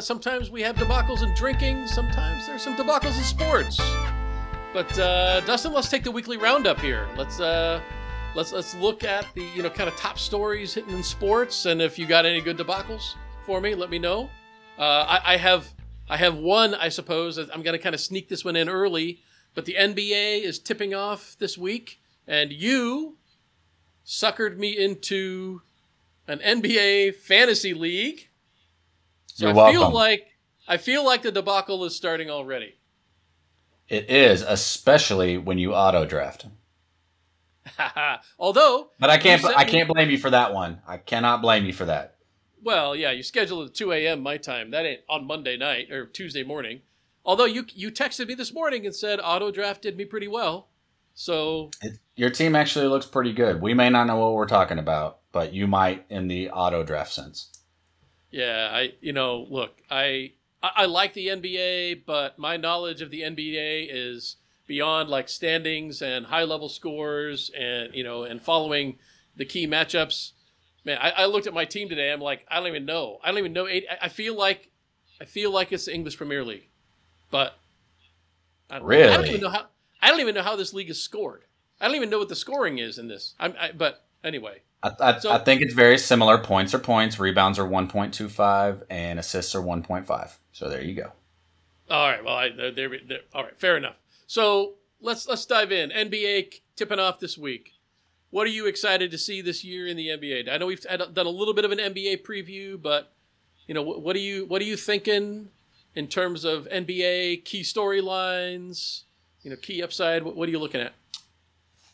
Yeah, 0.00 0.04
sometimes 0.04 0.50
we 0.50 0.62
have 0.62 0.76
debacles 0.76 1.22
in 1.22 1.34
drinking. 1.34 1.86
Sometimes 1.86 2.46
there's 2.46 2.62
some 2.62 2.74
debacles 2.74 3.18
in 3.18 3.22
sports. 3.22 3.78
But 4.72 4.98
uh, 4.98 5.40
Dustin, 5.40 5.74
let's 5.74 5.90
take 5.90 6.04
the 6.04 6.10
weekly 6.10 6.38
roundup 6.38 6.80
here. 6.80 7.06
Let's 7.18 7.38
uh, 7.38 7.82
let's 8.34 8.50
let's 8.50 8.74
look 8.76 9.04
at 9.04 9.26
the 9.34 9.44
you 9.54 9.62
know 9.62 9.68
kind 9.68 9.90
of 9.90 9.96
top 9.96 10.18
stories 10.18 10.72
hitting 10.72 10.94
in 10.94 11.02
sports, 11.02 11.66
and 11.66 11.82
if 11.82 11.98
you 11.98 12.06
got 12.06 12.24
any 12.24 12.40
good 12.40 12.56
debacles 12.56 13.14
for 13.44 13.60
me, 13.60 13.74
let 13.74 13.90
me 13.90 13.98
know. 13.98 14.30
Uh, 14.78 15.04
I, 15.06 15.34
I 15.34 15.36
have 15.36 15.68
I 16.08 16.16
have 16.16 16.34
one, 16.34 16.74
I 16.74 16.88
suppose. 16.88 17.36
I'm 17.36 17.60
going 17.60 17.76
to 17.76 17.78
kind 17.78 17.94
of 17.94 18.00
sneak 18.00 18.30
this 18.30 18.42
one 18.42 18.56
in 18.56 18.70
early, 18.70 19.20
but 19.54 19.66
the 19.66 19.74
NBA 19.74 20.44
is 20.44 20.58
tipping 20.58 20.94
off 20.94 21.36
this 21.38 21.58
week, 21.58 22.00
and 22.26 22.50
you 22.50 23.18
suckered 24.06 24.56
me 24.56 24.78
into 24.78 25.60
an 26.26 26.38
NBA 26.38 27.16
fantasy 27.16 27.74
league. 27.74 28.29
So 29.40 29.46
You're 29.48 29.58
I 29.58 29.72
feel 29.72 29.90
like 29.90 30.26
I 30.68 30.76
feel 30.76 31.02
like 31.02 31.22
the 31.22 31.32
debacle 31.32 31.82
is 31.86 31.96
starting 31.96 32.28
already. 32.28 32.74
it 33.88 34.10
is, 34.10 34.42
especially 34.42 35.38
when 35.38 35.56
you 35.56 35.72
auto 35.74 36.04
draft. 36.04 36.44
Although, 38.38 38.90
But 38.98 39.08
I 39.08 39.16
can't 39.16 39.42
I 39.42 39.64
can't 39.64 39.88
blame 39.88 40.10
you 40.10 40.18
for 40.18 40.28
that 40.28 40.52
one. 40.52 40.82
I 40.86 40.98
cannot 40.98 41.40
blame 41.40 41.64
you 41.64 41.72
for 41.72 41.86
that. 41.86 42.16
well, 42.62 42.94
yeah, 42.94 43.12
you 43.12 43.22
scheduled 43.22 43.62
it 43.62 43.70
at 43.70 43.74
2 43.76 43.92
a.m. 43.92 44.20
my 44.22 44.36
time. 44.36 44.72
That 44.72 44.84
ain't 44.84 45.00
on 45.08 45.26
Monday 45.26 45.56
night 45.56 45.90
or 45.90 46.04
Tuesday 46.04 46.42
morning. 46.42 46.82
Although 47.24 47.46
you 47.46 47.64
you 47.72 47.90
texted 47.90 48.28
me 48.28 48.34
this 48.34 48.52
morning 48.52 48.84
and 48.84 48.94
said 48.94 49.20
auto 49.24 49.50
draft 49.50 49.80
did 49.80 49.96
me 49.96 50.04
pretty 50.04 50.28
well. 50.28 50.68
So 51.14 51.70
It, 51.80 51.98
your 52.14 52.28
team 52.28 52.54
actually 52.54 52.88
looks 52.88 53.06
pretty 53.06 53.32
good. 53.32 53.62
We 53.62 53.72
may 53.72 53.88
not 53.88 54.06
know 54.06 54.18
what 54.18 54.34
we're 54.34 54.46
talking 54.46 54.78
about, 54.78 55.20
but 55.32 55.54
you 55.54 55.66
might 55.66 56.04
in 56.10 56.28
the 56.28 56.50
auto 56.50 56.84
draft 56.84 57.14
sense. 57.14 57.49
Yeah, 58.30 58.70
I 58.72 58.94
you 59.00 59.12
know, 59.12 59.46
look, 59.50 59.82
I 59.90 60.32
I, 60.62 60.84
like 60.86 61.14
the 61.14 61.28
NBA, 61.28 62.02
but 62.04 62.38
my 62.38 62.56
knowledge 62.56 63.00
of 63.00 63.10
the 63.10 63.22
NBA 63.22 63.88
is 63.90 64.36
beyond 64.66 65.08
like 65.08 65.28
standings 65.28 66.02
and 66.02 66.26
high 66.26 66.44
level 66.44 66.68
scores 66.68 67.50
and 67.58 67.94
you 67.94 68.04
know 68.04 68.24
and 68.24 68.42
following 68.42 68.98
the 69.36 69.44
key 69.44 69.66
matchups. 69.66 70.32
Man, 70.84 70.98
I, 71.00 71.10
I 71.10 71.26
looked 71.26 71.46
at 71.46 71.54
my 71.54 71.64
team 71.64 71.88
today. 71.88 72.12
I'm 72.12 72.20
like, 72.20 72.46
I 72.50 72.56
don't 72.56 72.68
even 72.68 72.84
know. 72.84 73.18
I 73.22 73.28
don't 73.28 73.38
even 73.38 73.52
know. 73.52 73.66
Eight, 73.66 73.86
I, 73.90 74.06
I 74.06 74.08
feel 74.08 74.36
like 74.36 74.70
I 75.20 75.24
feel 75.24 75.50
like 75.50 75.72
it's 75.72 75.86
the 75.86 75.94
English 75.94 76.16
Premier 76.16 76.44
League, 76.44 76.68
but 77.30 77.58
I 78.70 78.78
don't, 78.78 78.92
I 78.92 79.16
don't 79.16 79.26
even 79.26 79.40
know 79.40 79.50
how. 79.50 79.66
I 80.02 80.10
don't 80.10 80.20
even 80.20 80.34
know 80.34 80.42
how 80.42 80.56
this 80.56 80.72
league 80.72 80.90
is 80.90 81.02
scored. 81.02 81.44
I 81.80 81.86
don't 81.86 81.96
even 81.96 82.10
know 82.10 82.18
what 82.18 82.28
the 82.28 82.36
scoring 82.36 82.78
is 82.78 82.98
in 82.98 83.08
this. 83.08 83.34
I'm, 83.40 83.54
I, 83.58 83.72
but 83.72 84.04
anyway, 84.22 84.60
I, 84.82 84.92
I, 85.00 85.18
So- 85.18 85.32
I 85.32 85.38
think 85.38 85.62
it's 85.62 85.74
very 85.74 85.98
similar. 85.98 86.38
Points 86.38 86.74
are 86.74 86.78
points, 86.78 87.18
rebounds 87.18 87.58
are 87.58 87.66
1.25, 87.68 88.82
and 88.90 89.18
assists 89.18 89.54
are 89.54 89.60
1.5. 89.62 90.30
So 90.52 90.68
there 90.68 90.82
you 90.82 90.94
go. 90.94 91.12
All 91.90 92.08
right. 92.08 92.24
Well, 92.24 92.34
I 92.36 92.50
there, 92.50 92.90
All 93.34 93.42
right. 93.44 93.58
Fair 93.58 93.76
enough. 93.76 93.96
So 94.26 94.74
let's 95.00 95.26
let's 95.26 95.44
dive 95.44 95.72
in. 95.72 95.90
NBA 95.90 96.60
tipping 96.76 97.00
off 97.00 97.18
this 97.18 97.36
week. 97.36 97.72
What 98.30 98.46
are 98.46 98.50
you 98.50 98.66
excited 98.66 99.10
to 99.10 99.18
see 99.18 99.40
this 99.40 99.64
year 99.64 99.88
in 99.88 99.96
the 99.96 100.06
NBA? 100.08 100.48
I 100.48 100.56
know 100.58 100.66
we've 100.66 100.84
had- 100.88 101.14
done 101.14 101.26
a 101.26 101.30
little 101.30 101.52
bit 101.54 101.64
of 101.64 101.72
an 101.72 101.78
NBA 101.78 102.22
preview, 102.22 102.80
but 102.80 103.12
you 103.66 103.74
know 103.74 103.82
what, 103.82 104.02
what 104.02 104.14
are 104.14 104.20
you 104.20 104.46
what 104.46 104.62
are 104.62 104.66
you 104.66 104.76
thinking 104.76 105.48
in 105.96 106.06
terms 106.06 106.44
of 106.44 106.68
NBA 106.68 107.44
key 107.44 107.62
storylines? 107.62 109.02
You 109.42 109.50
know, 109.50 109.56
key 109.56 109.82
upside. 109.82 110.22
What, 110.22 110.36
what 110.36 110.48
are 110.48 110.52
you 110.52 110.58
looking 110.60 110.80
at? 110.80 110.92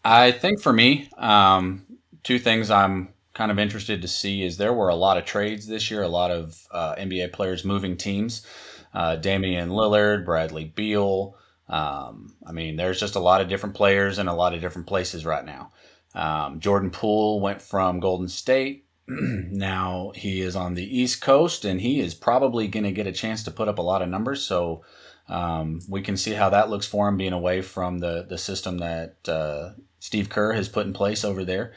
I 0.04 0.30
think 0.30 0.60
for 0.60 0.72
me, 0.72 1.08
um, 1.16 1.84
two 2.26 2.40
things 2.40 2.72
I'm 2.72 3.10
kind 3.34 3.52
of 3.52 3.58
interested 3.60 4.02
to 4.02 4.08
see 4.08 4.42
is 4.42 4.56
there 4.56 4.72
were 4.72 4.88
a 4.88 4.96
lot 4.96 5.16
of 5.16 5.24
trades 5.24 5.68
this 5.68 5.92
year, 5.92 6.02
a 6.02 6.08
lot 6.08 6.32
of 6.32 6.60
uh, 6.72 6.96
NBA 6.96 7.32
players 7.32 7.64
moving 7.64 7.96
teams. 7.96 8.44
Uh, 8.92 9.14
Damian 9.14 9.68
Lillard, 9.68 10.24
Bradley 10.24 10.64
Beal. 10.64 11.36
Um, 11.68 12.34
I 12.44 12.50
mean, 12.50 12.74
there's 12.74 12.98
just 12.98 13.14
a 13.14 13.20
lot 13.20 13.40
of 13.40 13.48
different 13.48 13.76
players 13.76 14.18
in 14.18 14.26
a 14.26 14.34
lot 14.34 14.54
of 14.54 14.60
different 14.60 14.88
places 14.88 15.24
right 15.24 15.44
now. 15.44 15.70
Um, 16.16 16.58
Jordan 16.58 16.90
Poole 16.90 17.38
went 17.40 17.62
from 17.62 18.00
Golden 18.00 18.26
State. 18.26 18.86
now 19.06 20.10
he 20.16 20.40
is 20.40 20.56
on 20.56 20.74
the 20.74 20.98
East 20.98 21.20
Coast, 21.20 21.64
and 21.64 21.80
he 21.80 22.00
is 22.00 22.12
probably 22.12 22.66
going 22.66 22.82
to 22.84 22.90
get 22.90 23.06
a 23.06 23.12
chance 23.12 23.44
to 23.44 23.52
put 23.52 23.68
up 23.68 23.78
a 23.78 23.82
lot 23.82 24.02
of 24.02 24.08
numbers. 24.08 24.42
So 24.44 24.82
um, 25.28 25.78
we 25.88 26.02
can 26.02 26.16
see 26.16 26.32
how 26.32 26.50
that 26.50 26.70
looks 26.70 26.88
for 26.88 27.06
him 27.06 27.18
being 27.18 27.32
away 27.32 27.62
from 27.62 27.98
the 27.98 28.26
the 28.28 28.38
system 28.38 28.78
that 28.78 29.28
uh, 29.28 29.74
Steve 30.00 30.28
Kerr 30.28 30.52
has 30.54 30.68
put 30.68 30.86
in 30.86 30.92
place 30.92 31.24
over 31.24 31.44
there. 31.44 31.72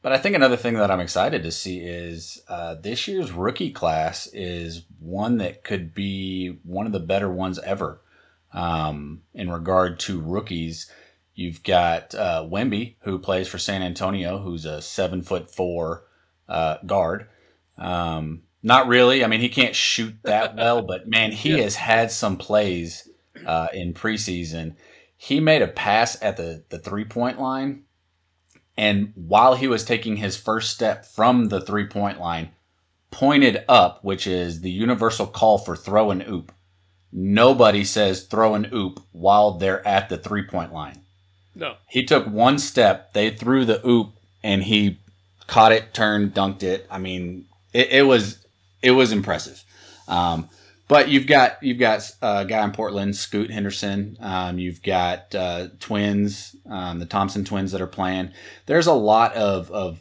But 0.00 0.12
I 0.12 0.18
think 0.18 0.36
another 0.36 0.56
thing 0.56 0.74
that 0.74 0.90
I'm 0.90 1.00
excited 1.00 1.42
to 1.42 1.50
see 1.50 1.80
is 1.80 2.40
uh, 2.48 2.76
this 2.76 3.08
year's 3.08 3.32
rookie 3.32 3.72
class 3.72 4.28
is 4.32 4.84
one 5.00 5.38
that 5.38 5.64
could 5.64 5.92
be 5.92 6.58
one 6.62 6.86
of 6.86 6.92
the 6.92 7.00
better 7.00 7.30
ones 7.30 7.58
ever. 7.58 8.00
Um, 8.52 9.22
in 9.34 9.50
regard 9.50 9.98
to 10.00 10.20
rookies, 10.20 10.90
you've 11.34 11.62
got 11.62 12.14
uh, 12.14 12.46
Wemby, 12.50 12.94
who 13.00 13.18
plays 13.18 13.48
for 13.48 13.58
San 13.58 13.82
Antonio, 13.82 14.38
who's 14.38 14.64
a 14.64 14.80
seven 14.80 15.20
foot 15.22 15.52
four 15.52 16.04
uh, 16.48 16.76
guard. 16.86 17.26
Um, 17.76 18.42
not 18.62 18.86
really. 18.88 19.24
I 19.24 19.26
mean, 19.26 19.40
he 19.40 19.48
can't 19.48 19.74
shoot 19.74 20.14
that 20.22 20.56
well, 20.56 20.82
but 20.82 21.08
man, 21.08 21.32
he 21.32 21.56
Yeah. 21.56 21.64
has 21.64 21.74
had 21.76 22.10
some 22.10 22.36
plays 22.36 23.08
uh, 23.44 23.68
in 23.74 23.94
preseason. 23.94 24.76
He 25.16 25.40
made 25.40 25.62
a 25.62 25.68
pass 25.68 26.16
at 26.22 26.36
the, 26.36 26.64
the 26.68 26.78
three 26.78 27.04
point 27.04 27.40
line. 27.40 27.82
And 28.78 29.12
while 29.16 29.56
he 29.56 29.66
was 29.66 29.84
taking 29.84 30.16
his 30.16 30.36
first 30.36 30.70
step 30.70 31.04
from 31.04 31.48
the 31.48 31.60
three 31.60 31.86
point 31.86 32.20
line, 32.20 32.50
pointed 33.10 33.64
up, 33.68 34.04
which 34.04 34.24
is 34.24 34.60
the 34.60 34.70
universal 34.70 35.26
call 35.26 35.58
for 35.58 35.74
throw 35.74 36.12
and 36.12 36.24
oop. 36.28 36.52
Nobody 37.10 37.82
says 37.82 38.22
throw 38.22 38.54
and 38.54 38.72
oop 38.72 39.00
while 39.10 39.52
they're 39.52 39.86
at 39.86 40.08
the 40.08 40.16
three 40.16 40.44
point 40.44 40.72
line. 40.72 41.00
No. 41.56 41.74
He 41.88 42.04
took 42.04 42.26
one 42.28 42.60
step, 42.60 43.14
they 43.14 43.30
threw 43.30 43.64
the 43.64 43.84
oop, 43.84 44.12
and 44.44 44.62
he 44.62 45.00
caught 45.48 45.72
it, 45.72 45.92
turned, 45.92 46.32
dunked 46.32 46.62
it. 46.62 46.86
I 46.88 46.98
mean, 46.98 47.46
it, 47.72 47.90
it 47.90 48.02
was 48.06 48.46
it 48.80 48.92
was 48.92 49.10
impressive. 49.10 49.64
Um, 50.06 50.48
but 50.88 51.08
you've 51.08 51.26
got 51.26 51.62
you've 51.62 51.78
got 51.78 52.10
a 52.22 52.44
guy 52.44 52.64
in 52.64 52.72
Portland, 52.72 53.14
Scoot 53.16 53.50
Henderson. 53.50 54.16
Um, 54.20 54.58
you've 54.58 54.82
got 54.82 55.34
uh, 55.34 55.68
twins, 55.80 56.56
um, 56.68 56.98
the 56.98 57.06
Thompson 57.06 57.44
twins 57.44 57.72
that 57.72 57.80
are 57.80 57.86
playing. 57.86 58.32
There's 58.66 58.86
a 58.86 58.92
lot 58.94 59.34
of 59.34 59.70
of 59.70 60.00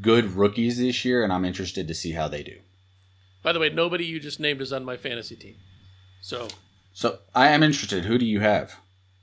good 0.00 0.32
rookies 0.32 0.78
this 0.78 1.04
year, 1.04 1.24
and 1.24 1.32
I'm 1.32 1.44
interested 1.44 1.88
to 1.88 1.94
see 1.94 2.12
how 2.12 2.28
they 2.28 2.42
do. 2.42 2.56
By 3.42 3.52
the 3.52 3.60
way, 3.60 3.68
nobody 3.70 4.04
you 4.04 4.20
just 4.20 4.40
named 4.40 4.60
is 4.60 4.72
on 4.72 4.84
my 4.84 4.96
fantasy 4.96 5.36
team. 5.36 5.56
So 6.22 6.48
So 6.92 7.18
I 7.34 7.48
am 7.48 7.62
interested. 7.62 8.04
Who 8.04 8.18
do 8.18 8.26
you 8.26 8.40
have? 8.40 8.76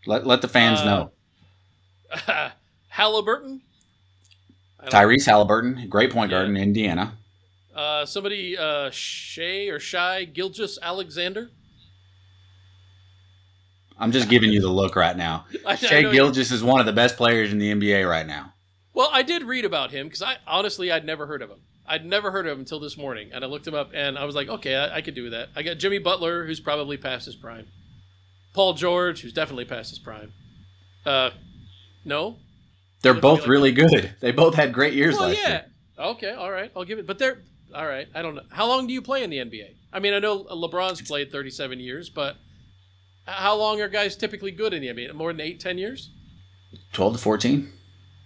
Let 0.05 0.25
let 0.27 0.41
the 0.41 0.47
fans 0.47 0.79
Uh, 0.81 0.85
know. 0.85 1.11
Halliburton. 2.89 3.61
I 4.79 4.87
Tyrese 4.87 5.25
Halliburton, 5.25 5.87
great 5.89 6.11
point 6.11 6.31
Yeah. 6.31 6.39
guard 6.39 6.49
in 6.49 6.57
Indiana. 6.57 7.17
Uh, 7.75 8.05
somebody, 8.05 8.57
uh, 8.57 8.89
Shay 8.91 9.67
or 9.69 9.79
Shy 9.79 10.23
Gilgeous 10.23 10.79
Alexander. 10.81 11.49
I'm 13.97 14.11
just 14.11 14.29
giving 14.29 14.51
you 14.51 14.61
the 14.61 14.69
look 14.69 14.95
right 14.95 15.15
now. 15.15 15.45
I- 15.65 15.73
I 15.73 15.75
Shea 15.75 16.11
Gilgeous 16.11 16.51
is 16.51 16.63
one 16.63 16.79
of 16.79 16.85
the 16.85 16.93
best 16.93 17.17
players 17.17 17.51
in 17.51 17.59
the 17.59 17.71
NBA 17.73 18.07
right 18.09 18.25
now. 18.27 18.53
Well, 18.93 19.09
I 19.11 19.23
did 19.23 19.43
read 19.43 19.65
about 19.65 19.91
him 19.91 20.07
because 20.07 20.21
I 20.21 20.37
honestly 20.47 20.91
I'd 20.91 21.05
never 21.05 21.25
heard 21.27 21.41
of 21.41 21.49
him. 21.49 21.59
I'd 21.87 22.05
never 22.05 22.31
heard 22.31 22.47
of 22.47 22.53
him 22.53 22.59
until 22.59 22.79
this 22.79 22.97
morning, 22.97 23.29
and 23.33 23.43
I 23.43 23.47
looked 23.47 23.67
him 23.67 23.75
up, 23.75 23.91
and 23.93 24.17
I 24.17 24.23
was 24.25 24.33
like, 24.35 24.47
okay, 24.47 24.75
I, 24.75 24.97
I 24.97 25.01
could 25.01 25.13
do 25.15 25.29
that. 25.31 25.49
I 25.55 25.61
got 25.61 25.77
Jimmy 25.77 25.99
Butler, 25.99 26.45
who's 26.45 26.59
probably 26.59 26.97
past 26.97 27.25
his 27.25 27.35
prime. 27.35 27.67
Paul 28.53 28.73
George, 28.73 29.21
who's 29.21 29.33
definitely 29.33 29.65
past 29.65 29.89
his 29.91 29.99
prime. 29.99 30.31
Uh, 31.05 31.29
no. 32.05 32.37
They're 33.03 33.13
both 33.13 33.41
like- 33.41 33.49
really 33.49 33.71
good. 33.71 34.15
They 34.21 34.31
both 34.31 34.55
had 34.55 34.73
great 34.73 34.93
years 34.93 35.15
Well, 35.15 35.27
last 35.29 35.39
yeah. 35.41 35.49
year. 35.49 35.65
Okay, 35.99 36.31
all 36.31 36.49
right, 36.49 36.71
I'll 36.75 36.85
give 36.85 36.97
it. 36.99 37.05
But 37.05 37.19
they're 37.19 37.43
all 37.75 37.85
right. 37.85 38.07
I 38.15 38.21
don't 38.21 38.35
know. 38.35 38.43
How 38.51 38.67
long 38.67 38.87
do 38.87 38.93
you 38.93 39.01
play 39.01 39.23
in 39.23 39.29
the 39.29 39.37
NBA? 39.37 39.75
I 39.93 39.99
mean, 39.99 40.13
I 40.13 40.19
know 40.19 40.43
LeBron's 40.45 41.01
played 41.01 41.31
37 41.31 41.79
years, 41.79 42.09
but 42.09 42.37
How 43.25 43.55
long 43.55 43.81
are 43.81 43.87
guys 43.89 44.15
typically 44.15 44.51
good 44.51 44.73
in 44.73 44.81
the 44.81 44.87
NBA? 44.89 45.13
More 45.13 45.31
than 45.33 45.41
eight, 45.41 45.59
ten 45.59 45.77
years? 45.77 46.11
12 46.93 47.13
to 47.13 47.19
14. 47.19 47.71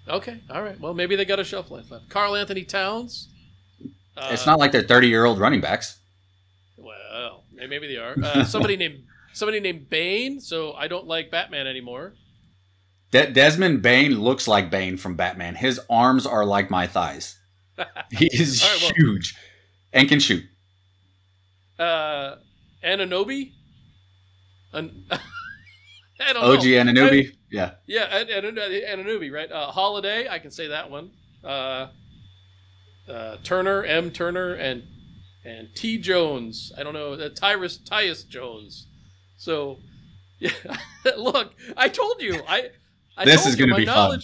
Okay, 0.08 0.42
all 0.50 0.62
right. 0.64 0.80
Well, 0.80 0.94
maybe 0.94 1.16
they 1.16 1.24
got 1.26 1.40
a 1.40 1.44
shelf 1.44 1.70
life 1.72 1.90
left. 1.92 2.10
Karl 2.10 2.36
Anthony 2.36 2.64
Towns. 2.64 3.30
Uh, 4.18 4.30
it's 4.32 4.46
not 4.46 4.60
like 4.60 4.72
they're 4.72 4.82
30 4.84 5.08
year 5.08 5.26
old 5.26 5.40
running 5.40 5.62
backs. 5.62 6.00
Well, 6.78 7.44
maybe 7.54 7.88
they 7.88 7.98
are. 7.98 8.16
Uh, 8.22 8.44
somebody 8.44 8.76
named 8.76 9.04
somebody 9.34 9.60
named 9.60 9.90
Bane. 9.90 10.40
So 10.42 10.74
I 10.74 10.88
don't 10.88 11.08
like 11.08 11.32
Batman 11.32 11.68
anymore. 11.68 12.14
De- 13.12 13.32
Desmond 13.32 13.82
Bane 13.82 14.20
looks 14.20 14.48
like 14.48 14.70
Bane 14.70 14.98
from 14.98 15.16
Batman. 15.16 15.56
His 15.56 15.80
arms 15.90 16.26
are 16.26 16.46
like 16.46 16.70
my 16.70 16.88
thighs. 16.88 17.38
He's 18.12 18.64
All 18.64 18.70
right, 18.70 18.82
well- 18.84 18.92
huge 18.96 19.36
and 19.94 20.08
can 20.10 20.20
shoot. 20.20 20.44
Uh, 21.78 22.36
Anunoby. 22.84 23.54
An- 24.74 25.06
I 25.12 26.34
don't 26.34 26.44
OG 26.44 26.64
know. 26.66 26.92
Anunoby. 26.92 27.32
Yeah. 27.50 27.72
Yeah, 27.88 28.04
An- 28.18 28.30
An- 28.46 28.56
Anunoby, 28.56 29.32
right? 29.32 29.52
Uh, 29.52 29.68
Holiday, 29.72 30.28
I 30.30 30.40
can 30.40 30.52
say 30.52 30.68
that 30.68 30.90
one. 30.92 31.12
Uh, 31.44 31.88
uh, 33.10 33.38
Turner, 33.44 33.84
M. 33.84 34.12
Turner, 34.12 34.54
and 34.56 34.84
and 35.46 35.70
T. 35.74 35.98
Jones. 35.98 36.72
I 36.78 36.84
don't 36.84 36.94
know, 36.94 37.14
uh, 37.14 37.30
Tyrus 37.30 37.78
Tyus 37.80 38.28
Jones. 38.28 38.88
So, 39.38 39.80
yeah, 40.40 40.52
look, 41.18 41.54
I 41.78 41.88
told 41.88 42.22
you, 42.22 42.42
I. 42.48 42.70
I 43.18 43.26
This 43.26 43.42
told 43.44 43.48
is 43.54 43.60
you, 43.60 43.66
gonna 43.66 43.74
my 43.74 43.80
be 43.80 43.86
fun. 43.86 44.22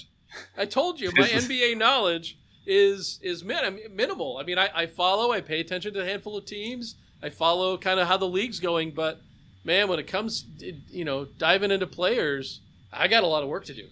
I 0.58 0.66
told 0.66 1.00
you 1.00 1.12
my 1.16 1.28
is- 1.28 1.48
NBA 1.48 1.78
knowledge 1.78 2.38
is 2.66 3.20
is 3.22 3.44
min- 3.44 3.80
minimal. 3.92 4.38
I 4.38 4.44
mean, 4.44 4.58
I, 4.58 4.70
I 4.74 4.86
follow, 4.88 5.32
I 5.32 5.42
pay 5.42 5.60
attention 5.60 5.94
to 5.94 6.02
a 6.02 6.06
handful 6.06 6.38
of 6.38 6.46
teams. 6.46 6.96
I 7.24 7.30
follow 7.30 7.78
kind 7.78 8.00
of 8.00 8.08
how 8.08 8.18
the 8.18 8.28
league's 8.28 8.60
going, 8.60 8.92
but 8.92 9.20
man, 9.64 9.88
when 9.88 10.00
it 10.00 10.08
comes, 10.08 10.46
you 10.90 11.06
know, 11.06 11.26
diving 11.26 11.72
into 11.72 11.88
players, 11.88 12.60
I 12.94 13.08
got 13.08 13.24
a 13.24 13.28
lot 13.28 13.44
of 13.44 13.50
work 13.50 13.66
to 13.66 13.74
do. 13.74 13.88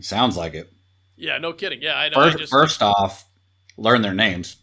Sounds 0.00 0.36
like 0.36 0.54
it. 0.54 0.72
Yeah, 1.16 1.38
no 1.38 1.52
kidding. 1.52 1.82
Yeah, 1.82 1.96
I 1.96 2.08
know. 2.08 2.18
I 2.18 2.24
First, 2.30 2.38
just, 2.38 2.50
first 2.52 2.82
off, 2.82 3.24
learn 3.76 4.02
their 4.02 4.14
names. 4.14 4.56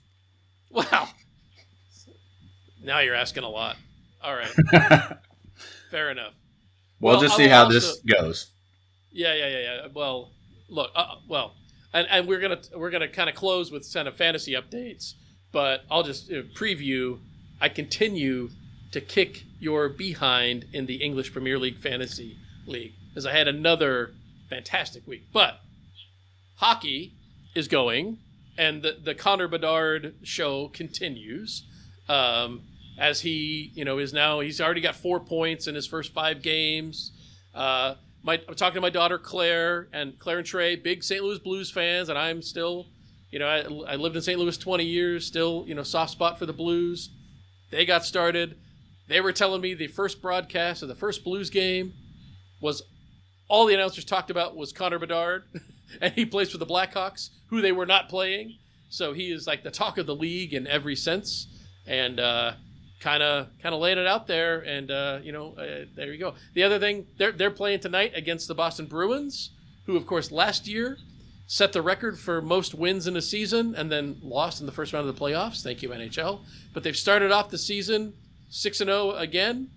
wow. 0.72 1.08
Now 2.84 3.00
you're 3.00 3.16
asking 3.16 3.44
a 3.44 3.50
lot. 3.50 3.76
All 4.24 4.34
right, 4.34 4.50
fair 5.92 6.10
enough. 6.12 6.34
We'll, 7.00 7.14
Well, 7.14 7.22
just 7.22 7.36
I 7.36 7.38
see 7.38 7.48
how 7.48 7.66
also- 7.66 7.74
this 7.74 8.00
goes. 8.02 8.48
Yeah, 9.12 9.34
yeah, 9.34 9.48
yeah, 9.48 9.60
yeah. 9.60 9.88
Well, 9.94 10.32
look, 10.70 10.92
uh, 10.96 11.16
well, 11.28 11.54
and, 11.94 12.08
and 12.10 12.28
we're 12.28 12.40
gonna 12.40 12.62
we're 12.76 12.90
gonna 12.90 13.08
kind 13.08 13.30
of 13.30 13.36
close 13.36 13.72
with 13.72 13.92
kind 13.94 14.08
of 14.08 14.16
fantasy 14.16 14.54
updates, 14.54 15.14
but 15.52 15.82
I'll 15.90 16.04
just 16.04 16.32
uh, 16.32 16.44
preview. 16.56 17.20
I 17.60 17.70
continue 17.70 18.50
to 18.92 19.02
kick 19.02 19.44
your 19.60 19.90
behind 19.90 20.66
in 20.74 20.86
the 20.86 20.96
English 20.96 21.34
Premier 21.34 21.58
League 21.58 21.78
fantasy 21.78 22.38
league 22.66 22.94
as 23.16 23.26
I 23.26 23.32
had 23.32 23.48
another 23.48 24.12
fantastic 24.50 25.08
week. 25.08 25.24
But 25.34 25.60
hockey 26.58 27.14
is 27.56 27.68
going, 27.68 28.20
and 28.58 28.82
the 28.82 28.98
the 29.04 29.16
Connor 29.16 29.48
Bedard 29.48 30.16
show 30.24 30.68
continues. 30.70 31.64
Um, 32.10 32.62
as 32.98 33.22
he, 33.22 33.72
you 33.76 33.86
know, 33.86 34.00
is 34.00 34.12
now 34.12 34.40
he's 34.40 34.60
already 34.60 34.82
got 34.82 34.96
four 34.96 35.20
points 35.20 35.68
in 35.68 35.76
his 35.76 35.86
first 35.86 36.14
five 36.14 36.42
games. 36.42 37.12
Uh, 37.54 37.96
my, 38.24 38.42
I'm 38.48 38.56
talking 38.56 38.76
to 38.76 38.82
my 38.82 38.90
daughter 38.90 39.18
Claire 39.18 39.88
and 39.94 40.18
Claire 40.20 40.40
and 40.40 40.48
Trey, 40.48 40.76
big 40.76 41.04
St. 41.04 41.24
Louis 41.24 41.40
Blues 41.40 41.72
fans, 41.72 42.10
and 42.10 42.18
I'm 42.18 42.42
still, 42.42 42.88
you 43.32 43.40
know, 43.40 43.48
I, 43.48 43.94
I 43.94 43.96
lived 43.96 44.16
in 44.16 44.22
St. 44.22 44.40
Louis 44.40 44.58
20 44.58 44.84
years, 44.84 45.26
still, 45.26 45.64
you 45.68 45.76
know, 45.76 45.84
soft 45.84 46.12
spot 46.12 46.38
for 46.38 46.46
the 46.46 46.54
Blues. 46.54 47.10
They 47.72 47.86
got 47.86 48.06
started. 48.06 48.58
They 49.08 49.22
were 49.22 49.32
telling 49.32 49.62
me 49.62 49.74
the 49.74 49.88
first 49.88 50.22
broadcast 50.22 50.82
of 50.82 50.90
the 50.90 50.96
first 50.96 51.24
Blues 51.24 51.50
game 51.50 51.94
was 52.62 52.84
all 53.48 53.66
the 53.66 53.74
announcers 53.74 54.06
talked 54.06 54.30
about 54.30 54.56
was 54.56 54.74
Connor 54.74 55.00
Bedard, 55.00 55.44
and 56.02 56.14
he 56.14 56.26
plays 56.26 56.52
for 56.52 56.58
the 56.58 56.66
Blackhawks, 56.66 57.30
who 57.50 57.62
they 57.62 57.72
were 57.72 57.86
not 57.86 58.10
playing. 58.10 58.58
So 58.90 59.14
he 59.14 59.32
is 59.32 59.48
like 59.48 59.64
the 59.64 59.72
talk 59.72 59.98
of 59.98 60.06
the 60.06 60.16
league 60.16 60.54
in 60.54 60.68
every 60.68 60.96
sense, 60.96 61.48
and 61.86 62.20
uh, 62.20 62.54
kind 63.00 63.22
of 63.22 63.48
kind 63.62 63.74
of 63.76 63.82
laying 63.82 63.98
it 63.98 64.08
out 64.08 64.28
there. 64.28 64.60
And 64.60 64.92
uh, 64.92 65.20
you 65.24 65.32
know, 65.32 65.54
uh, 65.58 65.86
there 65.96 66.12
you 66.12 66.20
go. 66.20 66.34
The 66.54 66.64
other 66.64 66.80
thing, 66.80 67.08
they're 67.18 67.32
they're 67.32 67.52
playing 67.52 67.80
tonight 67.80 68.14
against 68.16 68.48
the 68.48 68.56
Boston 68.56 68.86
Bruins, 68.86 69.52
who 69.86 69.96
of 69.96 70.06
course 70.06 70.32
last 70.32 70.68
year 70.68 70.98
set 71.48 71.72
the 71.72 71.82
record 71.82 72.20
for 72.20 72.42
most 72.42 72.76
wins 72.76 73.08
in 73.08 73.16
a 73.16 73.22
season 73.22 73.74
and 73.74 73.90
then 73.90 74.18
lost 74.22 74.60
in 74.60 74.66
the 74.66 74.72
first 74.72 74.92
round 74.92 75.08
of 75.08 75.16
the 75.16 75.20
playoffs. 75.20 75.64
Thank 75.64 75.82
you 75.82 75.90
NHL. 75.90 76.42
But 76.74 76.84
they've 76.84 76.96
started 76.96 77.32
off 77.32 77.50
the 77.50 77.58
season 77.58 78.14
six 78.50 78.82
and 78.82 78.90
zero 78.90 79.12
again. 79.12 79.70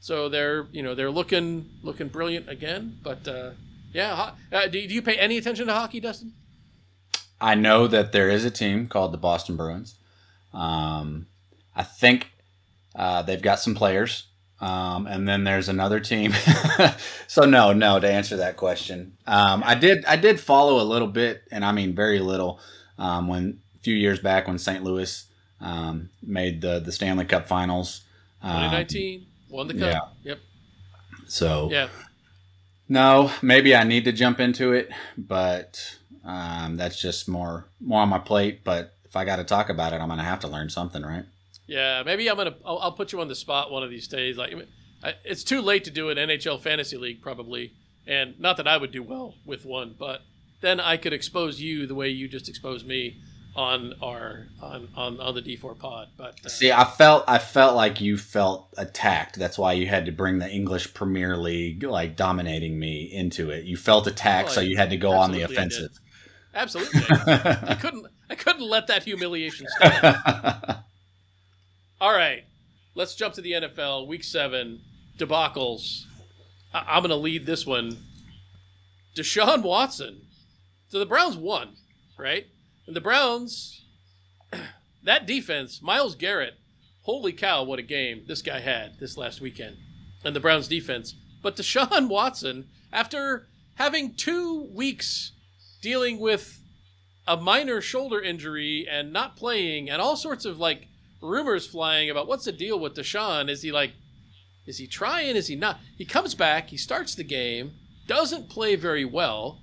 So 0.00 0.28
they're 0.28 0.66
you 0.72 0.82
know 0.82 0.94
they're 0.94 1.10
looking 1.10 1.68
looking 1.82 2.08
brilliant 2.08 2.48
again. 2.48 2.98
But 3.02 3.26
uh, 3.28 3.50
yeah, 3.92 4.32
uh, 4.52 4.66
do, 4.66 4.86
do 4.86 4.94
you 4.94 5.02
pay 5.02 5.16
any 5.16 5.38
attention 5.38 5.68
to 5.68 5.72
hockey, 5.72 6.00
Dustin? 6.00 6.32
I 7.40 7.54
know 7.54 7.86
that 7.88 8.12
there 8.12 8.28
is 8.28 8.44
a 8.44 8.50
team 8.50 8.86
called 8.86 9.12
the 9.12 9.18
Boston 9.18 9.56
Bruins. 9.56 9.96
Um, 10.54 11.26
I 11.74 11.82
think 11.82 12.31
uh, 12.94 13.22
they've 13.22 13.42
got 13.42 13.60
some 13.60 13.74
players. 13.74 14.26
Um, 14.60 15.08
and 15.08 15.28
then 15.28 15.42
there's 15.42 15.68
another 15.68 15.98
team. 15.98 16.32
so 17.26 17.42
no, 17.42 17.72
no, 17.72 17.98
to 17.98 18.08
answer 18.08 18.36
that 18.36 18.56
question, 18.56 19.16
um, 19.26 19.64
I 19.66 19.74
did, 19.74 20.04
I 20.04 20.14
did 20.14 20.38
follow 20.38 20.80
a 20.80 20.86
little 20.86 21.08
bit, 21.08 21.42
and 21.50 21.64
I 21.64 21.72
mean 21.72 21.96
very 21.96 22.20
little, 22.20 22.60
um, 22.96 23.26
when 23.26 23.58
a 23.74 23.78
few 23.80 23.96
years 23.96 24.20
back 24.20 24.46
when 24.46 24.58
St. 24.58 24.84
Louis 24.84 25.26
um, 25.60 26.10
made 26.22 26.60
the 26.60 26.80
the 26.80 26.92
Stanley 26.92 27.24
Cup 27.24 27.46
Finals. 27.48 28.02
Um, 28.42 28.50
2019 28.70 29.26
won 29.50 29.68
the 29.68 29.74
cup. 29.74 29.80
Yeah. 30.22 30.30
Yep. 30.30 30.38
So 31.26 31.68
Yeah. 31.70 31.88
no, 32.88 33.30
maybe 33.42 33.74
I 33.74 33.84
need 33.84 34.04
to 34.04 34.12
jump 34.12 34.40
into 34.40 34.72
it, 34.72 34.90
but 35.16 35.96
um, 36.24 36.76
that's 36.76 37.00
just 37.00 37.28
more 37.28 37.66
more 37.80 38.02
on 38.02 38.08
my 38.08 38.18
plate. 38.18 38.62
But 38.64 38.94
if 39.04 39.16
I 39.16 39.24
got 39.24 39.36
to 39.36 39.44
talk 39.44 39.68
about 39.70 39.92
it, 39.92 40.00
I'm 40.00 40.08
gonna 40.08 40.22
have 40.22 40.40
to 40.40 40.48
learn 40.48 40.70
something, 40.70 41.02
right? 41.02 41.24
Yeah, 41.72 42.02
maybe 42.04 42.28
I'm 42.28 42.36
gonna. 42.36 42.54
I'll, 42.64 42.78
I'll 42.78 42.92
put 42.92 43.12
you 43.12 43.20
on 43.20 43.28
the 43.28 43.34
spot 43.34 43.70
one 43.70 43.82
of 43.82 43.90
these 43.90 44.08
days. 44.08 44.36
Like, 44.36 44.54
I- 45.02 45.14
it's 45.24 45.42
too 45.44 45.60
late 45.60 45.84
to 45.84 45.90
do 45.90 46.10
an 46.10 46.18
NHL 46.18 46.60
fantasy 46.60 46.96
league 46.96 47.22
probably, 47.22 47.72
and 48.06 48.38
not 48.38 48.56
that 48.58 48.68
I 48.68 48.76
would 48.76 48.92
do 48.92 49.02
well 49.02 49.34
with 49.46 49.64
one, 49.64 49.94
but 49.98 50.20
then 50.60 50.78
I 50.80 50.96
could 50.96 51.12
expose 51.12 51.60
you 51.60 51.86
the 51.86 51.94
way 51.94 52.08
you 52.08 52.28
just 52.28 52.48
exposed 52.48 52.86
me 52.86 53.16
on 53.56 53.94
our 54.02 54.46
on 54.62 54.88
on, 54.96 55.20
on 55.20 55.34
the 55.34 55.42
D4 55.42 55.78
pod. 55.78 56.08
But 56.16 56.38
uh, 56.44 56.48
See, 56.48 56.70
I 56.72 56.84
felt 56.84 57.24
I 57.28 57.38
felt 57.38 57.74
like 57.76 58.00
you 58.00 58.16
felt 58.16 58.68
attacked. 58.76 59.38
That's 59.38 59.58
why 59.58 59.72
you 59.72 59.86
had 59.86 60.06
to 60.06 60.12
bring 60.12 60.38
the 60.38 60.48
English 60.50 60.94
Premier 60.94 61.36
League 61.36 61.82
like 61.82 62.16
dominating 62.16 62.78
me 62.78 63.10
into 63.12 63.50
it. 63.50 63.64
You 63.64 63.76
felt 63.76 64.06
attacked, 64.06 64.50
Oh, 64.50 64.52
so 64.52 64.60
you 64.60 64.76
had 64.76 64.90
to 64.90 64.96
go 64.96 65.12
on 65.12 65.32
the 65.32 65.42
I 65.42 65.46
offensive. 65.46 65.90
absolutely, 66.54 67.02
I 67.10 67.76
couldn't. 67.80 68.06
I 68.30 68.34
couldn't 68.34 68.62
let 68.68 68.86
that 68.86 69.02
humiliation 69.04 69.66
stand. 69.76 70.16
All 72.02 72.12
right, 72.12 72.42
let's 72.96 73.14
jump 73.14 73.34
to 73.34 73.40
the 73.40 73.52
NFL. 73.52 74.08
Week 74.08 74.24
seven 74.24 74.80
debacles. 75.16 76.02
I- 76.74 76.84
I'm 76.88 77.02
going 77.02 77.10
to 77.10 77.14
lead 77.14 77.46
this 77.46 77.64
one. 77.64 77.96
Deshaun 79.14 79.62
Watson. 79.62 80.22
So 80.88 80.98
the 80.98 81.06
Browns 81.06 81.36
won, 81.36 81.76
right? 82.18 82.48
And 82.88 82.96
the 82.96 83.00
Browns, 83.00 83.84
that 85.04 85.28
defense, 85.28 85.80
Myles 85.80 86.16
Garrett, 86.16 86.54
holy 87.02 87.32
cow, 87.32 87.62
what 87.62 87.78
a 87.78 87.82
game 87.82 88.24
this 88.26 88.42
guy 88.42 88.58
had 88.58 88.98
this 88.98 89.16
last 89.16 89.40
weekend. 89.40 89.76
And 90.24 90.34
the 90.34 90.40
Browns 90.40 90.66
defense. 90.66 91.14
But 91.40 91.54
Deshaun 91.54 92.08
Watson, 92.08 92.66
after 92.92 93.46
having 93.76 94.14
two 94.14 94.68
weeks 94.74 95.30
dealing 95.80 96.18
with 96.18 96.58
a 97.28 97.36
minor 97.36 97.80
shoulder 97.80 98.20
injury 98.20 98.88
and 98.90 99.12
not 99.12 99.36
playing 99.36 99.88
and 99.88 100.02
all 100.02 100.16
sorts 100.16 100.44
of 100.44 100.58
like 100.58 100.88
rumors 101.22 101.66
flying 101.66 102.10
about 102.10 102.26
what's 102.26 102.44
the 102.44 102.52
deal 102.52 102.78
with 102.78 102.94
Deshaun. 102.94 103.48
Is 103.48 103.62
he 103.62 103.72
like, 103.72 103.92
is 104.66 104.78
he 104.78 104.86
trying? 104.86 105.36
Is 105.36 105.48
he 105.48 105.56
not? 105.56 105.80
He 105.96 106.04
comes 106.04 106.34
back, 106.34 106.68
he 106.68 106.76
starts 106.76 107.14
the 107.14 107.24
game, 107.24 107.72
doesn't 108.06 108.48
play 108.50 108.76
very 108.76 109.04
well, 109.04 109.60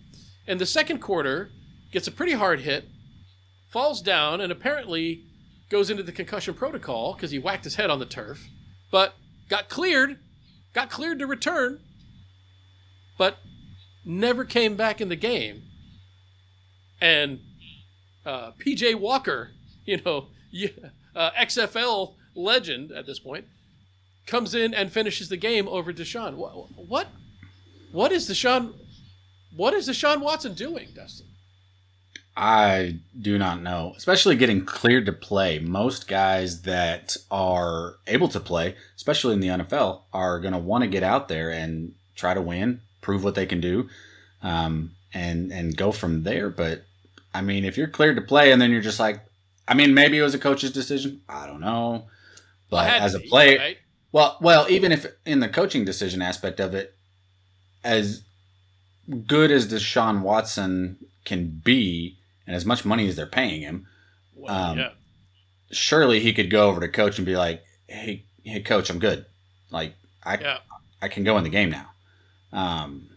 and 0.47 0.59
the 0.59 0.65
second 0.65 0.99
quarter 0.99 1.51
gets 1.91 2.07
a 2.07 2.11
pretty 2.11 2.33
hard 2.33 2.61
hit, 2.61 2.85
falls 3.69 4.01
down, 4.01 4.41
and 4.41 4.51
apparently 4.51 5.25
goes 5.69 5.89
into 5.89 6.03
the 6.03 6.11
concussion 6.11 6.53
protocol 6.53 7.13
because 7.13 7.31
he 7.31 7.39
whacked 7.39 7.63
his 7.63 7.75
head 7.75 7.89
on 7.89 7.99
the 7.99 8.05
turf, 8.05 8.47
but 8.91 9.13
got 9.49 9.69
cleared, 9.69 10.17
got 10.73 10.89
cleared 10.89 11.19
to 11.19 11.27
return, 11.27 11.79
but 13.17 13.37
never 14.05 14.43
came 14.43 14.75
back 14.75 14.99
in 14.99 15.09
the 15.09 15.15
game. 15.15 15.63
And 16.99 17.39
uh, 18.25 18.51
PJ 18.65 18.95
Walker, 18.95 19.51
you 19.85 20.01
know, 20.05 20.27
y- 20.53 20.73
uh, 21.15 21.31
XFL 21.31 22.13
legend 22.35 22.91
at 22.91 23.05
this 23.05 23.19
point, 23.19 23.45
comes 24.27 24.53
in 24.53 24.73
and 24.73 24.91
finishes 24.91 25.29
the 25.29 25.37
game 25.37 25.67
over 25.67 25.91
Deshaun. 25.91 26.35
What? 26.35 26.51
What? 26.75 27.07
What 27.91 28.11
is 28.11 28.29
Deshaun? 28.29 28.73
What 29.55 29.73
is 29.73 29.89
Deshaun 29.89 30.21
Watson 30.21 30.53
doing, 30.53 30.89
Dustin? 30.95 31.25
I 32.37 32.99
do 33.19 33.37
not 33.37 33.61
know. 33.61 33.93
Especially 33.97 34.35
getting 34.35 34.63
cleared 34.63 35.05
to 35.07 35.11
play. 35.11 35.59
Most 35.59 36.07
guys 36.07 36.61
that 36.61 37.17
are 37.29 37.95
able 38.07 38.29
to 38.29 38.39
play, 38.39 38.75
especially 38.95 39.33
in 39.33 39.41
the 39.41 39.47
NFL, 39.47 40.03
are 40.13 40.39
going 40.39 40.53
to 40.53 40.59
want 40.59 40.83
to 40.83 40.89
get 40.89 41.03
out 41.03 41.27
there 41.27 41.51
and 41.51 41.93
try 42.15 42.33
to 42.33 42.41
win, 42.41 42.79
prove 43.01 43.23
what 43.23 43.35
they 43.35 43.45
can 43.45 43.59
do, 43.59 43.89
um, 44.41 44.91
and 45.13 45.51
and 45.51 45.75
go 45.75 45.91
from 45.91 46.23
there. 46.23 46.49
But 46.49 46.85
I 47.33 47.41
mean, 47.41 47.65
if 47.65 47.77
you're 47.77 47.87
cleared 47.87 48.15
to 48.15 48.21
play 48.21 48.51
and 48.51 48.61
then 48.61 48.71
you're 48.71 48.81
just 48.81 48.99
like, 48.99 49.19
I 49.69 49.75
mean, 49.75 49.93
maybe 49.93 50.17
it 50.17 50.23
was 50.23 50.33
a 50.33 50.39
coach's 50.39 50.71
decision. 50.71 51.21
I 51.29 51.45
don't 51.45 51.61
know. 51.61 52.07
But 52.69 52.89
as 52.89 53.13
a 53.15 53.19
be, 53.19 53.29
player, 53.29 53.57
right? 53.59 53.77
well, 54.11 54.37
well, 54.41 54.65
even 54.69 54.91
if 54.91 55.05
in 55.25 55.39
the 55.39 55.47
coaching 55.47 55.85
decision 55.85 56.21
aspect 56.21 56.59
of 56.59 56.73
it, 56.73 56.93
as 57.83 58.23
good 59.27 59.51
as 59.51 59.71
Deshaun 59.71 60.21
Watson 60.21 60.97
can 61.23 61.61
be, 61.63 62.17
and 62.47 62.55
as 62.55 62.65
much 62.65 62.83
money 62.83 63.07
as 63.07 63.15
they're 63.15 63.25
paying 63.27 63.61
him, 63.61 63.87
Well, 64.35 64.71
um, 64.71 64.77
yeah. 64.79 64.89
surely 65.71 66.19
he 66.19 66.33
could 66.33 66.49
go 66.49 66.67
over 66.67 66.79
to 66.81 66.87
coach 66.89 67.17
and 67.19 67.25
be 67.25 67.35
like, 67.37 67.63
"Hey, 67.87 68.23
hey, 68.43 68.61
coach, 68.61 68.89
I'm 68.89 68.99
good. 68.99 69.25
Like, 69.71 69.93
I, 70.23 70.37
Yeah. 70.37 70.57
I 71.01 71.07
can 71.07 71.23
go 71.23 71.37
in 71.37 71.43
the 71.43 71.49
game 71.49 71.69
now." 71.69 71.91
Um, 72.51 73.09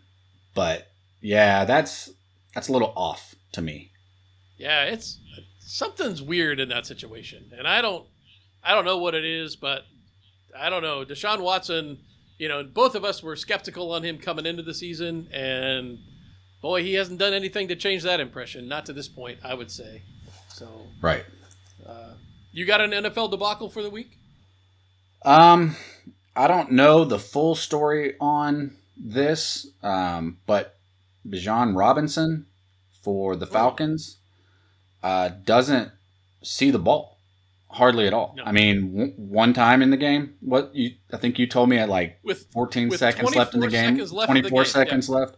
but 0.54 0.88
yeah, 1.22 1.64
that's 1.64 2.10
that's 2.54 2.68
a 2.68 2.72
little 2.72 2.92
off 2.94 3.34
to 3.52 3.62
me. 3.62 3.90
Yeah, 4.58 4.84
it's 4.84 5.18
something's 5.72 6.20
weird 6.20 6.60
in 6.60 6.68
that 6.68 6.86
situation, 6.86 7.50
and 7.56 7.66
I 7.66 7.80
don't, 7.80 8.04
I 8.62 8.74
don't 8.74 8.84
know 8.84 8.98
what 8.98 9.14
it 9.14 9.24
is, 9.24 9.56
but 9.56 9.82
I 10.58 10.68
don't 10.68 10.82
know. 10.82 11.04
Deshaun 11.04 11.40
Watson, 11.40 11.98
you 12.38 12.46
know, 12.48 12.62
both 12.62 12.94
of 12.94 13.04
us 13.04 13.22
were 13.22 13.36
skeptical 13.36 13.90
on 13.92 14.02
him 14.02 14.18
coming 14.18 14.44
into 14.44 14.62
the 14.62 14.74
season, 14.74 15.28
and 15.32 15.98
boy, 16.60 16.82
he 16.82 16.92
hasn't 16.94 17.18
done 17.18 17.32
anything 17.32 17.68
to 17.68 17.76
change 17.76 18.02
that 18.02 18.20
impression. 18.20 18.68
Not 18.68 18.84
to 18.86 18.92
this 18.92 19.08
point, 19.08 19.38
I 19.42 19.54
would 19.54 19.70
say. 19.70 20.02
So, 20.48 20.68
Right. 21.00 21.24
you 22.52 22.66
got 22.66 22.82
an 22.82 22.90
NFL 22.90 23.30
debacle 23.30 23.70
for 23.70 23.82
the 23.82 23.88
week? 23.88 24.18
Um, 25.24 25.74
I 26.36 26.48
don't 26.48 26.72
know 26.72 27.04
the 27.06 27.18
full 27.18 27.54
story 27.54 28.14
on 28.20 28.76
this, 28.96 29.66
um, 29.82 30.36
but 30.46 30.76
Bijan 31.26 31.74
Robinson 31.74 32.44
for 33.02 33.36
the 33.36 33.46
Falcons 33.46 34.18
uh, 35.02 35.30
doesn't 35.44 35.90
see 36.42 36.70
the 36.70 36.78
ball 36.78 37.18
hardly 37.70 38.06
at 38.06 38.12
all. 38.12 38.34
No. 38.36 38.44
I 38.44 38.52
mean, 38.52 38.92
w- 38.92 39.12
one 39.16 39.52
time 39.54 39.82
in 39.82 39.90
the 39.90 39.96
game, 39.96 40.34
what 40.40 40.74
you 40.74 40.92
I 41.12 41.16
think 41.16 41.38
you 41.38 41.46
told 41.46 41.68
me 41.68 41.78
at 41.78 41.88
like 41.88 42.18
With 42.22 42.46
14 42.52 42.88
with 42.88 42.98
seconds 42.98 43.34
left 43.34 43.54
in 43.54 43.60
the 43.60 43.68
game, 43.68 43.94
seconds 43.94 44.12
left 44.12 44.30
in 44.30 44.34
the 44.42 44.48
24 44.48 44.62
game, 44.62 44.70
seconds 44.70 45.08
left, 45.08 45.36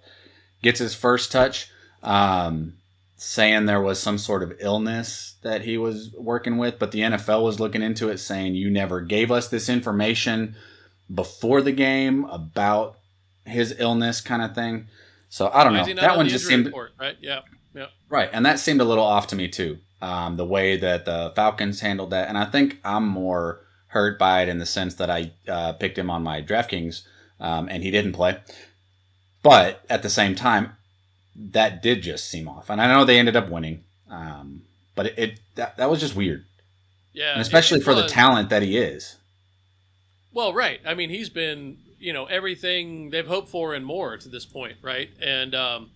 gets 0.62 0.80
his 0.80 0.94
first 0.94 1.30
touch. 1.32 1.70
Um, 2.02 2.74
saying 3.16 3.64
there 3.64 3.80
was 3.80 3.98
some 3.98 4.18
sort 4.18 4.42
of 4.42 4.52
illness 4.58 5.36
that 5.42 5.62
he 5.62 5.78
was 5.78 6.10
working 6.18 6.58
with, 6.58 6.78
but 6.78 6.90
the 6.90 7.00
NFL 7.00 7.42
was 7.42 7.58
looking 7.58 7.80
into 7.80 8.10
it, 8.10 8.18
saying 8.18 8.54
you 8.54 8.70
never 8.70 9.00
gave 9.00 9.30
us 9.30 9.48
this 9.48 9.68
information 9.68 10.54
before 11.12 11.62
the 11.62 11.72
game 11.72 12.24
about 12.26 12.98
his 13.46 13.74
illness, 13.78 14.20
kind 14.20 14.42
of 14.42 14.54
thing. 14.54 14.88
So 15.30 15.50
I 15.52 15.64
don't 15.64 15.72
know. 15.72 15.80
is 15.80 15.86
he 15.86 15.94
not 15.94 16.02
That 16.02 16.16
one 16.16 16.28
just 16.28 16.46
seemed 16.46 16.66
report, 16.66 16.92
right? 16.98 17.16
Yeah, 17.20 17.40
yeah. 17.74 17.86
right, 18.08 18.30
and 18.32 18.44
that 18.46 18.58
seemed 18.58 18.80
a 18.80 18.84
little 18.84 19.04
off 19.04 19.26
to 19.28 19.36
me 19.36 19.48
too. 19.48 19.78
Um, 20.00 20.36
the 20.36 20.44
way 20.44 20.76
that 20.76 21.04
the 21.04 21.32
Falcons 21.34 21.80
handled 21.80 22.10
that, 22.10 22.28
and 22.28 22.36
I 22.36 22.44
think 22.44 22.78
I'm 22.84 23.06
more 23.06 23.60
hurt 23.88 24.18
by 24.18 24.42
it 24.42 24.48
in 24.48 24.58
the 24.58 24.66
sense 24.66 24.94
that 24.96 25.10
I 25.10 25.32
uh, 25.48 25.72
picked 25.74 25.98
him 25.98 26.10
on 26.10 26.22
my 26.22 26.42
DraftKings, 26.42 27.02
um, 27.40 27.68
and 27.68 27.82
he 27.82 27.90
didn't 27.90 28.12
play. 28.12 28.38
But 29.42 29.84
at 29.88 30.02
the 30.02 30.10
same 30.10 30.34
time, 30.34 30.76
that 31.36 31.82
did 31.82 32.02
just 32.02 32.28
seem 32.28 32.48
off, 32.48 32.70
and 32.70 32.80
I 32.80 32.86
know 32.86 33.04
they 33.04 33.18
ended 33.18 33.36
up 33.36 33.48
winning. 33.48 33.84
Um, 34.10 34.62
but 34.94 35.06
it, 35.06 35.18
it 35.18 35.40
that, 35.56 35.76
that 35.76 35.90
was 35.90 36.00
just 36.00 36.14
weird, 36.14 36.44
Yeah, 37.12 37.32
and 37.32 37.40
especially 37.40 37.80
for 37.80 37.94
the 37.94 38.06
talent 38.06 38.50
that 38.50 38.62
he 38.62 38.76
is. 38.76 39.16
Well, 40.32 40.52
right. 40.52 40.80
I 40.84 40.94
mean, 40.94 41.10
he's 41.10 41.30
been, 41.30 41.78
you 41.98 42.12
know, 42.12 42.26
everything 42.26 43.10
they've 43.10 43.26
hoped 43.26 43.48
for 43.48 43.72
and 43.72 43.86
more 43.86 44.16
to 44.16 44.28
this 44.28 44.44
point, 44.44 44.76
right? 44.82 45.10
And 45.22 45.54
um, 45.54 45.90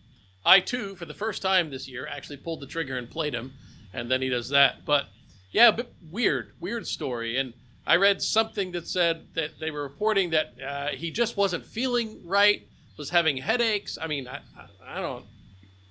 I, 0.48 0.60
too, 0.60 0.96
for 0.96 1.04
the 1.04 1.12
first 1.12 1.42
time 1.42 1.68
this 1.68 1.86
year, 1.86 2.06
actually 2.06 2.38
pulled 2.38 2.60
the 2.60 2.66
trigger 2.66 2.96
and 2.96 3.10
played 3.10 3.34
him, 3.34 3.52
and 3.92 4.10
then 4.10 4.22
he 4.22 4.30
does 4.30 4.48
that. 4.48 4.86
But 4.86 5.04
yeah, 5.52 5.70
but 5.70 5.92
weird, 6.10 6.52
weird 6.58 6.86
story. 6.86 7.36
And 7.36 7.52
I 7.86 7.96
read 7.96 8.22
something 8.22 8.72
that 8.72 8.88
said 8.88 9.28
that 9.34 9.60
they 9.60 9.70
were 9.70 9.82
reporting 9.82 10.30
that 10.30 10.54
uh, 10.66 10.86
he 10.88 11.10
just 11.10 11.36
wasn't 11.36 11.66
feeling 11.66 12.22
right, 12.24 12.62
was 12.96 13.10
having 13.10 13.36
headaches. 13.36 13.98
I 14.00 14.06
mean, 14.06 14.26
I, 14.26 14.40
I, 14.56 14.98
I 14.98 15.00
don't, 15.02 15.26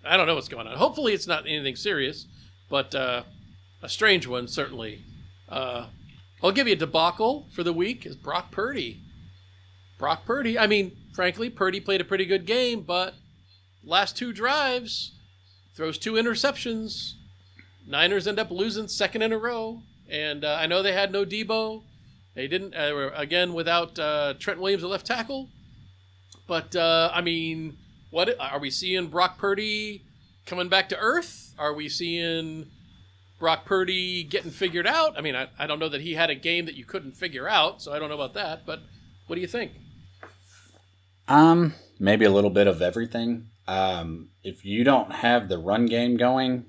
I 0.03 0.17
don't 0.17 0.25
know 0.25 0.33
what's 0.33 0.49
going 0.49 0.65
on. 0.65 0.75
Hopefully, 0.75 1.13
it's 1.13 1.27
not 1.27 1.45
anything 1.47 1.75
serious, 1.75 2.25
but 2.67 2.95
uh, 2.95 3.23
a 3.83 3.89
strange 3.89 4.25
one 4.25 4.47
certainly. 4.47 5.03
Uh, 5.47 5.85
I'll 6.43 6.51
give 6.51 6.67
you 6.67 6.73
a 6.73 6.77
debacle 6.77 7.47
for 7.53 7.61
the 7.61 7.73
week 7.73 8.07
is 8.07 8.15
Brock 8.15 8.51
Purdy. 8.51 9.01
Brock 9.99 10.25
Purdy. 10.25 10.57
I 10.57 10.65
mean, 10.65 10.97
frankly, 11.13 11.51
Purdy 11.51 11.79
played 11.79 12.01
a 12.01 12.05
pretty 12.05 12.25
good 12.25 12.45
game, 12.45 12.81
but 12.81 13.13
last 13.87 14.17
two 14.17 14.33
drives 14.33 15.13
throws 15.73 15.97
two 15.97 16.13
interceptions. 16.13 17.13
Niners 17.87 18.27
end 18.27 18.39
up 18.39 18.51
losing 18.51 18.87
second 18.87 19.21
in 19.21 19.31
a 19.31 19.37
row, 19.37 19.81
and 20.09 20.43
uh, 20.43 20.57
I 20.59 20.67
know 20.67 20.83
they 20.83 20.93
had 20.93 21.11
no 21.11 21.25
Deebo. 21.25 21.83
They 22.35 22.47
didn't. 22.47 22.75
Uh, 22.75 23.11
again 23.15 23.53
without 23.53 23.97
uh, 23.97 24.33
Trent 24.37 24.59
Williams 24.59 24.83
at 24.83 24.89
left 24.89 25.07
tackle. 25.07 25.49
But 26.47 26.75
uh, 26.75 27.11
I 27.13 27.21
mean, 27.21 27.77
what 28.11 28.35
are 28.39 28.59
we 28.59 28.69
seeing? 28.69 29.07
Brock 29.07 29.37
Purdy 29.37 30.03
coming 30.45 30.69
back 30.69 30.89
to 30.89 30.97
earth? 30.97 31.53
Are 31.57 31.73
we 31.73 31.89
seeing? 31.89 32.67
Brock 33.39 33.65
Purdy 33.65 34.23
getting 34.23 34.49
figured 34.49 34.87
out. 34.87 35.17
I 35.17 35.21
mean, 35.21 35.35
I, 35.35 35.47
I 35.59 35.67
don't 35.67 35.77
know 35.77 35.89
that 35.89 36.01
he 36.01 36.15
had 36.15 36.31
a 36.31 36.35
game 36.35 36.65
that 36.65 36.75
you 36.75 36.85
couldn't 36.85 37.13
figure 37.13 37.47
out, 37.47 37.81
so 37.81 37.93
I 37.93 37.99
don't 37.99 38.09
know 38.09 38.15
about 38.15 38.33
that. 38.33 38.65
But 38.65 38.81
what 39.27 39.35
do 39.35 39.41
you 39.41 39.47
think? 39.47 39.73
Um, 41.27 41.75
maybe 41.99 42.25
a 42.25 42.31
little 42.31 42.49
bit 42.49 42.67
of 42.67 42.81
everything. 42.81 43.47
Um, 43.67 44.29
if 44.43 44.63
you 44.65 44.83
don't 44.83 45.11
have 45.11 45.49
the 45.49 45.57
run 45.57 45.85
game 45.87 46.17
going, 46.17 46.65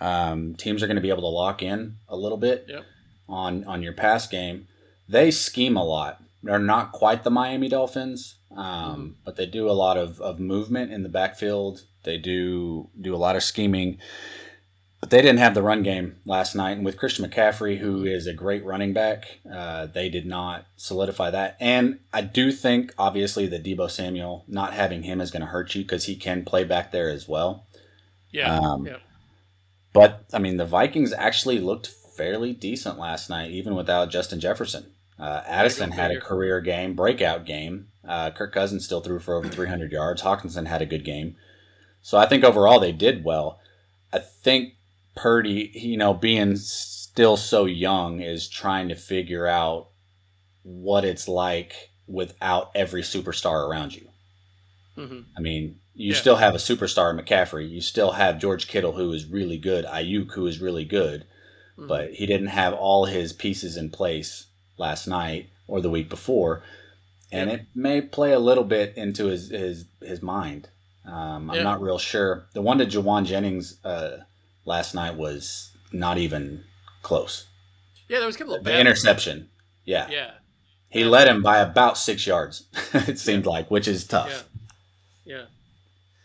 um, 0.00 0.54
teams 0.54 0.82
are 0.82 0.86
going 0.86 0.96
to 0.96 1.02
be 1.02 1.10
able 1.10 1.22
to 1.22 1.28
lock 1.28 1.62
in 1.62 1.96
a 2.08 2.16
little 2.16 2.38
bit 2.38 2.66
Yep. 2.68 2.84
on 3.28 3.64
on 3.64 3.82
your 3.82 3.92
pass 3.92 4.26
game. 4.26 4.66
They 5.08 5.30
scheme 5.30 5.76
a 5.76 5.84
lot. 5.84 6.22
They're 6.42 6.58
not 6.58 6.92
quite 6.92 7.24
the 7.24 7.30
Miami 7.30 7.68
Dolphins, 7.68 8.36
um, 8.56 9.16
but 9.24 9.36
they 9.36 9.46
do 9.46 9.68
a 9.68 9.72
lot 9.72 9.98
of, 9.98 10.20
of 10.20 10.38
movement 10.40 10.92
in 10.92 11.02
the 11.02 11.08
backfield. 11.08 11.82
They 12.04 12.16
do 12.16 12.88
do 12.98 13.14
a 13.14 13.18
lot 13.18 13.36
of 13.36 13.42
scheming. 13.42 13.98
But 15.00 15.08
they 15.08 15.22
didn't 15.22 15.38
have 15.38 15.54
the 15.54 15.62
run 15.62 15.82
game 15.82 16.16
last 16.26 16.54
night, 16.54 16.72
and 16.72 16.84
with 16.84 16.98
Christian 16.98 17.24
McCaffrey, 17.24 17.78
who 17.78 18.04
is 18.04 18.26
a 18.26 18.34
great 18.34 18.64
running 18.66 18.92
back, 18.92 19.38
uh, 19.50 19.86
they 19.86 20.10
did 20.10 20.26
not 20.26 20.66
solidify 20.76 21.30
that. 21.30 21.56
And 21.58 22.00
I 22.12 22.20
do 22.20 22.52
think, 22.52 22.92
obviously, 22.98 23.46
that 23.46 23.64
Deebo 23.64 23.90
Samuel 23.90 24.44
not 24.46 24.74
having 24.74 25.02
him 25.02 25.22
is 25.22 25.30
going 25.30 25.40
to 25.40 25.46
hurt 25.46 25.74
you 25.74 25.82
because 25.82 26.04
he 26.04 26.16
can 26.16 26.44
play 26.44 26.64
back 26.64 26.92
there 26.92 27.08
as 27.08 27.26
well. 27.26 27.64
Yeah, 28.30 28.58
Um, 28.58 28.86
yeah, 28.86 28.98
But 29.94 30.26
I 30.34 30.38
mean, 30.38 30.58
the 30.58 30.66
Vikings 30.66 31.14
actually 31.14 31.60
looked 31.60 31.86
fairly 31.86 32.52
decent 32.52 32.98
last 32.98 33.30
night, 33.30 33.50
even 33.52 33.74
without 33.74 34.10
Justin 34.10 34.38
Jefferson. 34.38 34.84
Uh, 35.18 35.42
Addison 35.46 35.92
had 35.92 36.10
a 36.10 36.20
career 36.20 36.60
game, 36.60 36.94
breakout 36.94 37.46
game. 37.46 37.88
Uh, 38.06 38.30
Kirk 38.30 38.52
Cousins 38.52 38.84
still 38.84 39.00
threw 39.00 39.18
for 39.18 39.34
over 39.34 39.48
300 39.48 39.92
yards. 39.92 40.22
Hockenson 40.22 40.66
had 40.66 40.82
a 40.82 40.86
good 40.86 41.04
game. 41.04 41.36
So 42.02 42.18
I 42.18 42.26
think 42.26 42.44
overall 42.44 42.80
they 42.80 42.92
did 42.92 43.24
well. 43.24 43.60
I 44.12 44.18
think 44.18 44.74
Purdy, 45.16 45.70
you 45.74 45.96
know, 45.96 46.14
being 46.14 46.56
still 46.56 47.36
so 47.36 47.64
young, 47.64 48.20
is 48.20 48.48
trying 48.48 48.88
to 48.88 48.94
figure 48.94 49.46
out 49.46 49.88
what 50.62 51.04
it's 51.04 51.28
like 51.28 51.90
without 52.06 52.70
every 52.74 53.02
superstar 53.02 53.68
around 53.68 53.94
you. 53.94 54.08
hmm 54.96 55.20
I 55.36 55.40
mean, 55.40 55.76
you 55.94 56.12
Yeah. 56.12 56.18
still 56.20 56.36
have 56.36 56.54
a 56.54 56.58
superstar 56.58 57.10
in 57.10 57.24
McCaffrey. 57.24 57.68
You 57.68 57.80
still 57.80 58.12
have 58.12 58.38
George 58.40 58.66
Kittle, 58.68 58.92
who 58.92 59.12
is 59.12 59.26
really 59.26 59.58
good. 59.58 59.84
Aiyuk, 59.84 60.32
who 60.32 60.46
is 60.46 60.60
really 60.60 60.84
good, 60.84 61.24
Mm-hmm. 61.78 61.86
but 61.88 62.12
he 62.14 62.26
didn't 62.26 62.48
have 62.48 62.74
all 62.74 63.04
his 63.06 63.32
pieces 63.32 63.76
in 63.76 63.90
place 63.90 64.46
last 64.76 65.06
night 65.06 65.48
or 65.68 65.80
the 65.80 65.90
week 65.90 66.08
before, 66.08 66.62
and 67.32 67.48
Yeah. 67.48 67.56
it 67.56 67.66
may 67.74 68.00
play 68.00 68.32
a 68.32 68.38
little 68.38 68.64
bit 68.64 68.96
into 68.96 69.26
his 69.26 69.50
his 69.50 69.84
his 70.02 70.20
mind. 70.22 70.68
Um, 71.06 71.50
I'm 71.50 71.56
Yeah. 71.58 71.62
not 71.62 71.80
real 71.80 71.98
sure. 71.98 72.46
The 72.54 72.62
one 72.62 72.78
to 72.78 72.86
Jauan 72.86 73.24
Jennings 73.24 73.82
uh, 73.84 74.18
last 74.64 74.94
night 74.94 75.16
was 75.16 75.70
not 75.92 76.18
even 76.18 76.64
close. 77.02 77.46
yeah. 78.08 78.18
There 78.18 78.26
was 78.26 78.36
kind 78.36 78.50
of 78.52 78.60
a 78.60 78.62
The 78.64 78.78
interception, 78.78 79.48
yeah, 79.84 80.08
Yeah, 80.10 80.30
he 80.90 81.00
Yeah. 81.00 81.06
led 81.06 81.28
him 81.28 81.42
by 81.42 81.58
about 81.58 81.98
six 81.98 82.26
yards. 82.26 82.64
it 82.94 83.18
seemed 83.18 83.46
like, 83.46 83.70
which 83.70 83.88
is 83.88 84.04
tough. 84.06 84.46
yeah, 85.24 85.36
yeah, 85.36 85.44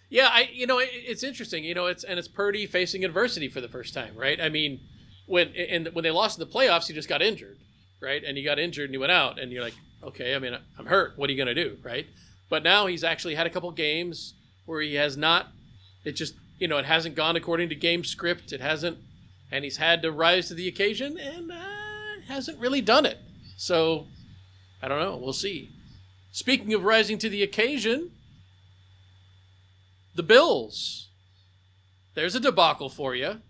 yeah. 0.10 0.30
I, 0.32 0.50
you 0.54 0.68
know, 0.68 0.80
it, 0.80 0.90
it's 0.94 1.24
interesting. 1.24 1.64
You 1.64 1.74
know, 1.74 1.88
it's 1.88 2.04
and 2.04 2.20
it's 2.20 2.28
Purdy 2.28 2.66
facing 2.68 3.04
adversity 3.06 3.48
for 3.48 3.62
the 3.62 3.70
first 3.70 3.94
time, 3.94 4.16
right? 4.16 4.40
I 4.40 4.50
mean, 4.50 4.80
when 5.28 5.50
and 5.56 5.88
when 5.94 6.04
they 6.04 6.12
lost 6.12 6.40
in 6.40 6.48
the 6.48 6.54
playoffs, 6.54 6.88
he 6.88 6.94
just 6.94 7.10
got 7.10 7.22
injured, 7.22 7.58
right? 8.02 8.24
And 8.24 8.38
he 8.38 8.44
got 8.44 8.60
injured 8.60 8.86
and 8.86 8.94
he 8.94 8.98
went 9.00 9.12
out, 9.12 9.40
and 9.40 9.52
you're 9.52 9.64
like, 9.64 9.76
okay, 10.04 10.36
I 10.36 10.40
mean, 10.40 10.56
I'm 10.78 10.86
hurt. 10.86 11.14
What 11.18 11.30
are 11.30 11.34
you 11.34 11.38
gonna 11.38 11.56
do, 11.56 11.78
right? 11.84 12.06
But 12.50 12.62
now 12.64 12.86
he's 12.86 13.04
actually 13.04 13.34
had 13.36 13.48
a 13.48 13.50
couple 13.50 13.72
games 13.72 14.36
where 14.66 14.82
he 14.82 14.96
has 14.96 15.18
not. 15.18 15.48
It 16.04 16.12
just 16.12 16.36
you 16.60 16.68
know, 16.68 16.78
it 16.78 16.86
hasn't 16.86 17.16
gone 17.16 17.36
according 17.36 17.70
to 17.70 17.76
game 17.76 18.04
script. 18.04 18.54
It 18.54 18.62
hasn't, 18.62 18.98
and 19.52 19.64
he's 19.64 19.78
had 19.78 20.02
to 20.02 20.12
rise 20.12 20.48
to 20.48 20.54
the 20.54 20.68
occasion 20.68 21.18
and 21.18 21.52
uh, 21.52 21.56
hasn't 22.28 22.60
really 22.60 22.82
done 22.82 23.06
it. 23.06 23.18
So, 23.58 24.08
I 24.82 24.88
don't 24.88 25.00
know. 25.00 25.18
We'll 25.18 25.34
see. 25.34 25.70
Speaking 26.32 26.74
of 26.74 26.84
rising 26.84 27.18
to 27.20 27.30
the 27.30 27.44
occasion, 27.44 28.12
the 30.16 30.24
Bills. 30.24 31.10
There's 32.14 32.36
a 32.36 32.40
debacle 32.40 32.90
for 32.90 33.14
you. 33.14 33.42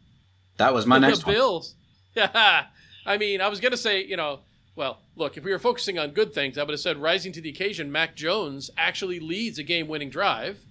That 0.57 0.73
was 0.73 0.85
my 0.85 0.99
the 0.99 1.07
next 1.07 1.25
one. 1.25 1.35
Bills. 1.35 1.75
Yeah. 2.15 2.65
I 3.05 3.17
mean, 3.17 3.39
I 3.39 3.47
was 3.49 3.59
going 3.59 3.71
to 3.71 3.77
say, 3.77 4.03
you 4.03 4.17
know, 4.17 4.39
well, 4.75 4.99
look, 5.15 5.37
if 5.37 5.43
we 5.43 5.51
were 5.51 5.59
focusing 5.59 5.99
on 5.99 6.11
good 6.11 6.33
things, 6.33 6.57
I 6.57 6.63
would 6.63 6.71
have 6.71 6.79
said 6.79 6.97
rising 6.97 7.31
to 7.33 7.41
the 7.41 7.49
occasion, 7.49 7.91
Mac 7.91 8.15
Jones 8.15 8.71
actually 8.77 9.19
leads 9.19 9.59
a 9.59 9.63
game 9.63 9.87
winning 9.87 10.09
drive 10.09 10.65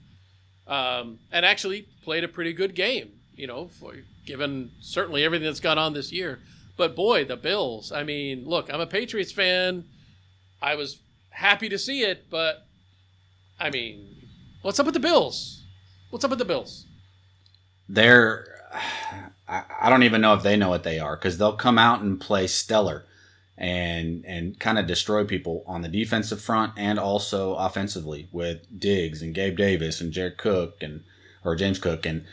um, 0.67 1.19
and 1.31 1.45
actually 1.45 1.89
played 2.03 2.25
a 2.25 2.29
pretty 2.29 2.53
good 2.53 2.75
game, 2.75 3.13
you 3.35 3.47
know, 3.47 3.69
for, 3.69 3.95
given 4.25 4.71
certainly 4.81 5.25
everything 5.25 5.47
that's 5.47 5.61
gone 5.61 5.79
on 5.79 5.93
this 5.95 6.13
year. 6.13 6.41
But 6.77 6.97
boy, 6.97 7.25
the 7.25 7.37
Bills. 7.37 7.93
I 7.93 8.03
mean, 8.03 8.45
look, 8.47 8.73
I'm 8.73 8.81
a 8.81 8.87
Patriots 8.87 9.33
fan. 9.33 9.85
I 10.61 10.75
was 10.75 11.01
happy 11.31 11.69
to 11.69 11.79
see 11.79 12.03
it, 12.03 12.31
but 12.31 12.67
I 13.61 13.71
mean, 13.71 14.29
what's 14.63 14.81
up 14.81 14.87
with 14.87 14.95
the 14.95 15.01
Bills? 15.01 15.63
What's 16.11 16.25
up 16.25 16.31
with 16.31 16.39
the 16.39 16.45
Bills? 16.45 16.87
They're. 17.89 18.47
I, 19.47 19.63
I 19.83 19.91
don't 19.91 20.05
even 20.05 20.23
know 20.23 20.33
if 20.33 20.43
they 20.43 20.57
know 20.57 20.71
what 20.71 20.85
they 20.85 20.99
are 20.99 21.17
because 21.17 21.37
they'll 21.37 21.53
come 21.53 21.77
out 21.77 22.01
and 22.01 22.19
play 22.19 22.47
stellar 22.47 23.05
and 23.57 24.25
and 24.27 24.59
kind 24.59 24.79
of 24.79 24.87
destroy 24.87 25.25
people 25.25 25.63
on 25.67 25.83
the 25.83 25.89
defensive 25.89 26.41
front 26.41 26.73
and 26.77 26.99
also 26.99 27.55
offensively 27.55 28.29
with 28.33 28.59
Diggs 28.81 29.23
and 29.23 29.35
Gabe 29.35 29.57
Davis 29.57 30.01
and 30.01 30.13
Jared 30.13 30.39
Cook 30.39 30.83
and 30.83 31.05
or 31.45 31.55
James 31.55 31.79
Cook 31.79 32.05
and 32.05 32.25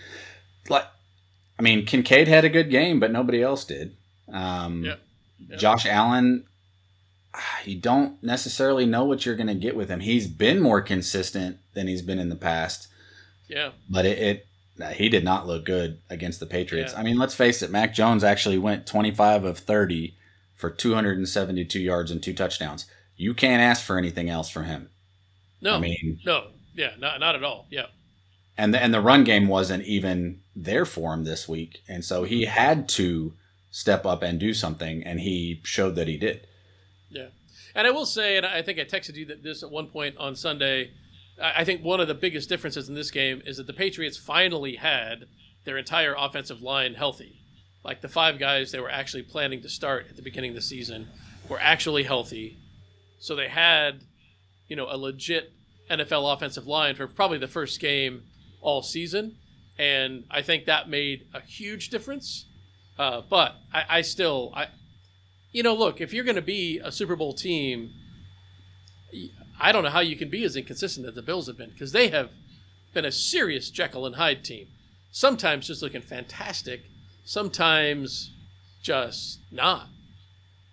like 0.70 0.86
I 1.60 1.62
mean 1.62 1.86
Kincaid 1.86 2.28
had 2.28 2.44
a 2.46 2.50
good 2.50 2.70
game 2.72 3.00
but 3.00 3.12
nobody 3.12 3.42
else 3.42 3.66
did. 3.66 3.96
Um, 4.32 4.84
Yeah. 4.84 4.96
Yeah. 5.50 5.58
Josh 5.58 5.86
Allen, 5.88 6.46
you 7.66 7.80
don't 7.80 8.22
necessarily 8.24 8.86
know 8.86 9.06
what 9.06 9.26
you're 9.26 9.36
going 9.36 9.48
to 9.48 9.56
get 9.56 9.76
with 9.76 9.90
him. 9.90 10.00
He's 10.00 10.28
been 10.28 10.60
more 10.60 10.82
consistent 10.82 11.58
than 11.74 11.88
he's 11.88 12.02
been 12.04 12.20
in 12.20 12.30
the 12.30 12.36
past, 12.36 12.88
Yeah. 13.48 13.72
but 13.90 14.06
it, 14.06 14.18
it 14.20 14.48
he 14.96 15.10
did 15.10 15.24
not 15.24 15.48
look 15.48 15.66
good 15.66 16.00
against 16.10 16.40
the 16.40 16.46
Patriots. 16.46 16.94
Yeah. 16.94 17.00
I 17.00 17.04
mean, 17.04 17.18
let's 17.18 17.36
face 17.36 17.62
it, 17.62 17.70
Mac 17.72 17.94
Jones 17.94 18.24
actually 18.24 18.58
went 18.58 18.86
25 18.88 19.44
of 19.44 19.58
30 19.60 20.16
for 20.62 20.70
272 20.70 21.80
yards 21.80 22.12
and 22.12 22.24
two 22.24 22.34
touchdowns. 22.34 22.86
You 23.18 23.34
can't 23.34 23.62
ask 23.62 23.84
for 23.84 23.98
anything 23.98 24.30
else 24.30 24.50
from 24.50 24.66
him. 24.66 24.90
No. 25.62 25.76
I 25.76 25.80
mean, 25.80 26.20
no. 26.26 26.48
Yeah. 26.74 26.92
Not 26.98 27.20
not 27.20 27.36
at 27.36 27.44
all. 27.44 27.68
Yeah. 27.70 27.88
and 28.58 28.74
the, 28.74 28.82
and 28.82 28.94
the 28.94 29.02
run 29.02 29.24
game 29.24 29.48
wasn't 29.48 29.84
even 29.84 30.40
there 30.56 30.86
for 30.86 31.14
him 31.14 31.24
this 31.24 31.48
week, 31.50 31.82
and 31.90 32.06
so 32.06 32.24
he 32.24 32.46
had 32.46 32.88
to 32.90 33.34
step 33.72 34.06
up 34.06 34.22
and 34.22 34.40
do 34.40 34.54
something, 34.54 35.04
and 35.04 35.20
he 35.20 35.62
showed 35.64 35.96
that 35.96 36.08
he 36.08 36.18
did. 36.18 36.48
Yeah. 37.10 37.28
And 37.76 37.88
I 37.88 37.92
will 37.92 38.06
say, 38.06 38.38
and 38.38 38.46
I 38.46 38.62
think 38.62 38.80
I 38.80 38.84
texted 38.84 39.16
you 39.16 39.26
that 39.28 39.44
this 39.44 39.64
at 39.64 39.72
one 39.72 39.88
point 39.88 40.18
on 40.18 40.36
Sunday. 40.36 40.92
I 41.42 41.62
I 41.62 41.64
think 41.64 41.84
one 41.84 42.00
of 42.00 42.08
the 42.08 42.14
biggest 42.14 42.50
differences 42.50 42.88
in 42.90 42.96
this 42.96 43.12
game 43.12 43.42
is 43.46 43.58
that 43.58 43.68
the 43.68 43.74
Patriots 43.74 44.18
finally 44.18 44.76
had 44.76 45.26
their 45.64 45.78
entire 45.78 46.16
offensive 46.18 46.62
line 46.62 46.94
healthy. 46.96 47.41
Like 47.84 48.02
the 48.02 48.10
five 48.10 48.40
guys 48.40 48.72
they 48.72 48.80
were 48.80 48.92
actually 48.92 49.24
planning 49.24 49.62
to 49.62 49.70
start 49.70 50.08
at 50.10 50.16
the 50.16 50.22
beginning 50.22 50.52
of 50.52 50.56
the 50.56 50.62
season 50.62 51.08
were 51.50 51.60
actually 51.60 52.04
healthy. 52.04 52.58
So 53.20 53.36
they 53.36 53.48
had, 53.48 54.02
you 54.68 54.76
know, 54.76 54.88
a 54.90 54.98
legit 54.98 55.52
NFL 55.90 56.34
offensive 56.34 56.68
line 56.68 56.96
for 56.96 57.08
probably 57.08 57.38
the 57.38 57.48
first 57.48 57.80
game 57.80 58.24
all 58.62 58.82
season. 58.82 59.38
And 59.78 60.26
I 60.30 60.42
think 60.42 60.66
that 60.66 60.90
made 60.90 61.28
a 61.34 61.42
huge 61.42 61.90
difference. 61.90 62.46
Uh, 62.98 63.22
but 63.28 63.56
I, 63.74 63.84
I 63.90 64.02
still, 64.02 64.52
I, 64.56 64.68
you 65.52 65.64
know, 65.64 65.74
look, 65.74 66.02
if 66.02 66.14
you're 66.14 66.24
going 66.24 66.36
to 66.36 66.42
be 66.42 66.80
a 66.84 66.92
Super 66.92 67.16
Bowl 67.16 67.34
team, 67.34 67.92
I 69.60 69.72
don't 69.72 69.84
know 69.84 69.90
how 69.90 70.00
you 70.00 70.16
can 70.16 70.30
be 70.30 70.44
as 70.44 70.56
inconsistent 70.56 71.08
as 71.08 71.16
the 71.16 71.22
Bills 71.22 71.48
have 71.48 71.58
been 71.58 71.72
because 71.72 71.92
they 71.92 72.10
have 72.10 72.30
been 72.94 73.06
a 73.06 73.12
serious 73.12 73.70
Jekyll 73.70 74.06
and 74.06 74.16
Hyde 74.16 74.44
team. 74.44 74.68
Sometimes 75.12 75.68
just 75.68 75.82
looking 75.82 76.02
fantastic, 76.02 76.84
sometimes 77.32 78.34
just 78.84 79.40
not, 79.52 79.88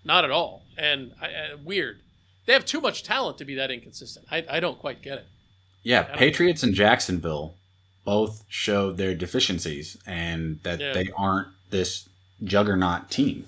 not 0.04 0.24
at 0.24 0.32
all, 0.32 0.64
and 0.76 1.12
I, 1.22 1.26
I, 1.26 1.54
weird. 1.64 2.00
They 2.46 2.52
have 2.52 2.64
too 2.64 2.80
much 2.80 3.04
talent 3.04 3.38
to 3.38 3.44
be 3.44 3.54
that 3.56 3.70
inconsistent. 3.70 4.26
I, 4.30 4.44
I 4.50 4.58
don't 4.58 4.78
quite 4.78 5.00
get 5.00 5.18
it. 5.18 5.26
Yeah, 5.84 6.02
Patriots 6.02 6.64
and 6.64 6.74
Jacksonville 6.74 7.54
both 8.04 8.42
showed 8.48 8.96
their 8.96 9.14
deficiencies 9.14 9.96
and 10.06 10.58
that 10.64 10.80
Yeah. 10.80 10.94
they 10.94 11.10
aren't 11.16 11.48
this 11.70 12.08
juggernaut 12.42 13.08
team. 13.10 13.46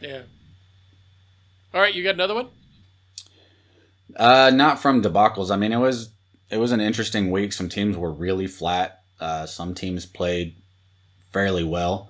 Yeah. 0.00 0.22
All 1.74 1.80
right, 1.80 1.94
you 1.94 2.02
got 2.02 2.14
another 2.14 2.34
one? 2.34 2.48
Uh, 4.16 4.50
not 4.54 4.80
from 4.80 5.02
debacles. 5.02 5.50
I 5.50 5.56
mean, 5.56 5.72
it 5.72 5.78
was 5.78 6.08
it 6.50 6.56
was 6.56 6.72
an 6.72 6.80
interesting 6.80 7.30
week. 7.30 7.52
Some 7.52 7.68
teams 7.68 7.96
were 7.96 8.10
really 8.10 8.46
flat. 8.46 9.02
Uh, 9.20 9.44
some 9.46 9.74
teams 9.74 10.06
played 10.06 10.54
fairly 11.32 11.64
well. 11.64 12.09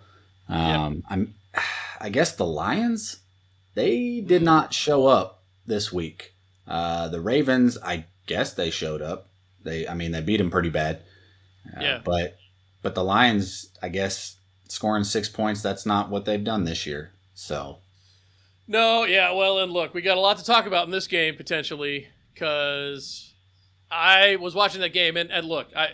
Um, 0.51 1.03
I'm, 1.09 1.35
I 2.01 2.09
guess 2.09 2.35
the 2.35 2.47
Lions 2.47 3.21
they 3.75 4.21
did 4.21 4.43
not 4.43 4.75
show 4.75 5.07
up 5.07 5.43
this 5.67 5.93
week. 5.93 6.35
Uh, 6.67 7.09
the 7.09 7.21
Ravens, 7.21 7.79
I 7.83 8.05
guess 8.27 8.55
they 8.55 8.71
showed 8.71 9.03
up. 9.03 9.29
They, 9.63 9.87
I 9.87 9.95
mean, 9.95 10.13
they 10.13 10.21
beat 10.21 10.39
them 10.39 10.51
pretty 10.51 10.71
bad. 10.71 11.03
Uh, 11.77 11.81
Yeah. 11.81 12.01
But 12.05 12.37
but 12.83 12.95
the 12.95 13.05
Lions, 13.05 13.69
I 13.83 13.91
guess, 13.91 14.37
scoring 14.69 15.05
six 15.05 15.29
points. 15.29 15.63
That's 15.63 15.85
not 15.85 16.11
what 16.11 16.25
they've 16.25 16.43
done 16.43 16.65
this 16.65 16.87
year. 16.87 17.13
So 17.35 17.79
No, 18.67 19.05
yeah, 19.05 19.33
well, 19.33 19.59
and 19.59 19.73
look, 19.73 19.95
we 19.95 20.03
got 20.03 20.17
a 20.17 20.21
lot 20.21 20.39
to 20.39 20.45
talk 20.45 20.67
about 20.67 20.87
in 20.87 20.91
this 20.91 21.07
game 21.07 21.37
potentially 21.37 22.09
because 22.33 23.35
I 23.91 24.37
was 24.37 24.55
watching 24.55 24.81
that 24.81 24.93
game, 24.93 25.17
and, 25.17 25.31
and 25.31 25.47
look, 25.47 25.69
I 25.77 25.89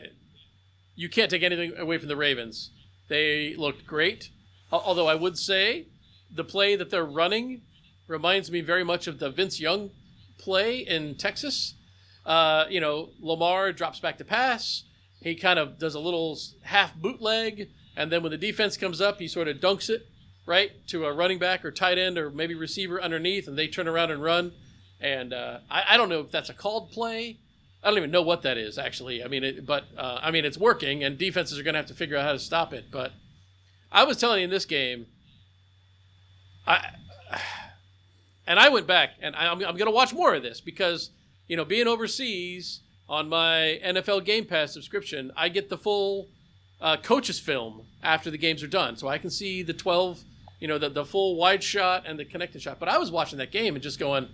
you 0.95 1.09
can't 1.09 1.31
take 1.31 1.43
anything 1.43 1.77
away 1.77 1.99
from 1.99 2.09
the 2.09 2.17
Ravens. 2.17 2.71
They 3.09 3.55
looked 3.57 3.87
great, 3.87 4.31
although 4.71 5.07
I 5.07 5.14
would 5.14 5.39
say 5.39 5.87
the 6.31 6.45
play 6.45 6.77
that 6.77 6.91
they're 6.91 7.05
running 7.05 7.62
reminds 8.09 8.51
me 8.51 8.61
very 8.61 8.85
much 8.85 9.07
of 9.07 9.19
the 9.19 9.31
Vince 9.31 9.61
Young 9.61 9.91
play 10.39 10.79
in 10.79 11.17
Texas. 11.17 11.75
Uh, 12.25 12.64
you 12.69 12.81
know, 12.81 13.11
Lamar 13.21 13.73
drops 13.73 14.01
back 14.01 14.19
to 14.19 14.25
pass. 14.25 14.85
He 15.21 15.35
kind 15.35 15.59
of 15.59 15.79
does 15.79 15.95
a 15.95 16.01
little 16.01 16.39
half 16.62 16.95
bootleg, 16.95 17.71
and 17.97 18.12
then 18.12 18.23
when 18.23 18.31
the 18.31 18.39
defense 18.39 18.77
comes 18.77 19.01
up, 19.01 19.19
he 19.19 19.29
sort 19.29 19.49
of 19.49 19.59
dunks 19.59 19.89
it 19.89 20.07
right 20.47 20.87
to 20.87 21.05
a 21.05 21.12
running 21.12 21.39
back 21.39 21.64
or 21.64 21.71
tight 21.71 21.99
end 21.99 22.17
or 22.17 22.31
maybe 22.31 22.55
receiver 22.55 23.03
underneath, 23.03 23.49
and 23.49 23.59
they 23.59 23.67
turn 23.67 23.89
around 23.89 24.11
and 24.11 24.23
run. 24.23 24.53
And 25.01 25.33
uh, 25.33 25.59
I, 25.71 25.85
I 25.91 25.97
don't 25.97 26.09
know 26.09 26.21
if 26.21 26.31
that's 26.31 26.49
a 26.49 26.55
called 26.55 26.93
play. 26.93 27.39
I 27.83 27.89
don't 27.89 27.99
even 27.99 28.11
know 28.11 28.23
what 28.23 28.43
that 28.43 28.57
is 28.57 28.79
actually. 28.79 29.23
I 29.23 29.29
mean, 29.29 29.45
it, 29.45 29.67
but 29.67 29.85
uh, 29.97 30.21
I 30.23 30.31
mean 30.31 30.45
it's 30.45 30.59
working, 30.59 31.05
and 31.05 31.19
defenses 31.19 31.59
are 31.59 31.62
going 31.62 31.75
to 31.75 31.79
have 31.79 31.87
to 31.87 31.95
figure 31.95 32.17
out 32.17 32.25
how 32.25 32.33
to 32.33 32.39
stop 32.39 32.73
it. 32.73 32.87
But 32.91 33.12
I 33.97 34.05
was 34.05 34.19
telling 34.19 34.41
you 34.41 34.45
in 34.45 34.51
this 34.51 34.67
game, 34.67 35.07
I 36.67 36.91
and 38.47 38.61
I 38.61 38.69
went 38.69 38.87
back 38.87 39.13
and 39.23 39.35
I, 39.35 39.47
I'm, 39.47 39.53
I'm 39.65 39.77
going 39.77 39.87
to 39.87 39.91
watch 39.91 40.13
more 40.13 40.35
of 40.35 40.43
this 40.43 40.61
because 40.61 41.09
you 41.49 41.57
know 41.57 41.65
being 41.65 41.89
overseas 41.89 42.83
on 43.09 43.31
my 43.31 43.81
NFL 43.83 44.27
Game 44.27 44.45
Pass 44.45 44.75
subscription, 44.75 45.33
I 45.35 45.49
get 45.49 45.71
the 45.71 45.79
full 45.79 46.29
uh, 46.79 46.99
coaches 46.99 47.41
film 47.41 47.87
after 48.03 48.31
the 48.31 48.37
games 48.37 48.63
are 48.63 48.69
done, 48.69 48.99
so 48.99 49.09
I 49.09 49.17
can 49.17 49.31
see 49.31 49.63
the 49.63 49.73
12, 49.73 50.21
you 50.61 50.69
know, 50.69 50.77
the 50.77 50.91
the 50.91 51.07
full 51.07 51.37
wide 51.37 51.63
shot 51.63 52.05
and 52.05 52.19
the 52.19 52.27
connected 52.27 52.61
shot. 52.61 52.79
But 52.79 52.91
I 52.91 52.99
was 52.99 53.11
watching 53.11 53.39
that 53.39 53.51
game 53.51 53.77
and 53.77 53.83
just 53.83 53.99
going, 53.99 54.29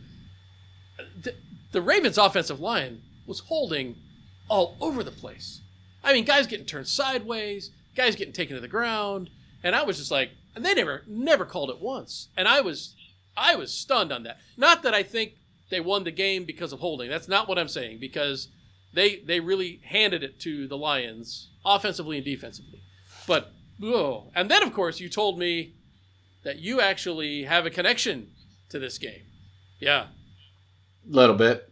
the, 1.23 1.37
the 1.71 1.81
Ravens' 1.81 2.19
offensive 2.19 2.59
line 2.59 3.01
was 3.29 3.39
holding 3.39 3.95
all 4.49 4.77
over 4.81 5.05
the 5.05 5.13
place. 5.13 5.61
I 6.03 6.13
mean, 6.13 6.25
guys 6.25 6.49
getting 6.49 6.67
turned 6.67 6.89
sideways, 6.89 7.71
guys 7.95 8.17
getting 8.17 8.35
taken 8.35 8.57
to 8.57 8.61
the 8.61 8.67
ground, 8.67 9.31
and 9.63 9.75
I 9.75 9.83
was 9.83 9.99
just 9.99 10.11
like, 10.11 10.31
and 10.55 10.65
they 10.65 10.75
never 10.75 11.03
never 11.07 11.45
called 11.45 11.71
it 11.71 11.81
once, 11.81 12.29
and 12.37 12.47
I 12.49 12.61
was 12.61 12.95
I 13.37 13.55
was 13.55 13.73
stunned 13.73 14.13
on 14.13 14.25
that. 14.25 14.39
Not 14.57 14.83
that 14.83 14.95
I 14.95 15.03
think 15.03 15.35
they 15.71 15.81
won 15.81 16.05
the 16.05 16.11
game 16.11 16.45
because 16.45 16.73
of 16.73 16.81
holding. 16.81 17.09
That's 17.09 17.29
not 17.29 17.49
what 17.49 17.59
I'm 17.59 17.69
saying 17.69 17.99
because 17.99 18.49
they 18.93 19.17
they 19.21 19.41
really 19.41 19.81
handed 19.85 20.23
it 20.23 20.39
to 20.41 20.69
the 20.69 20.77
Lions 20.77 21.49
offensively 21.65 22.17
and 22.17 22.25
defensively. 22.25 22.83
But 23.27 23.53
oh, 23.83 24.31
and 24.35 24.51
then 24.51 24.63
of 24.63 24.73
course 24.73 25.01
you 25.01 25.09
told 25.09 25.39
me 25.39 25.75
that 26.43 26.59
you 26.59 26.81
actually 26.81 27.45
have 27.45 27.67
a 27.67 27.71
connection 27.71 28.31
to 28.69 28.79
this 28.79 28.99
game. 28.99 29.23
Yeah. 29.79 30.07
A 31.09 31.17
little 31.17 31.37
bit. 31.37 31.69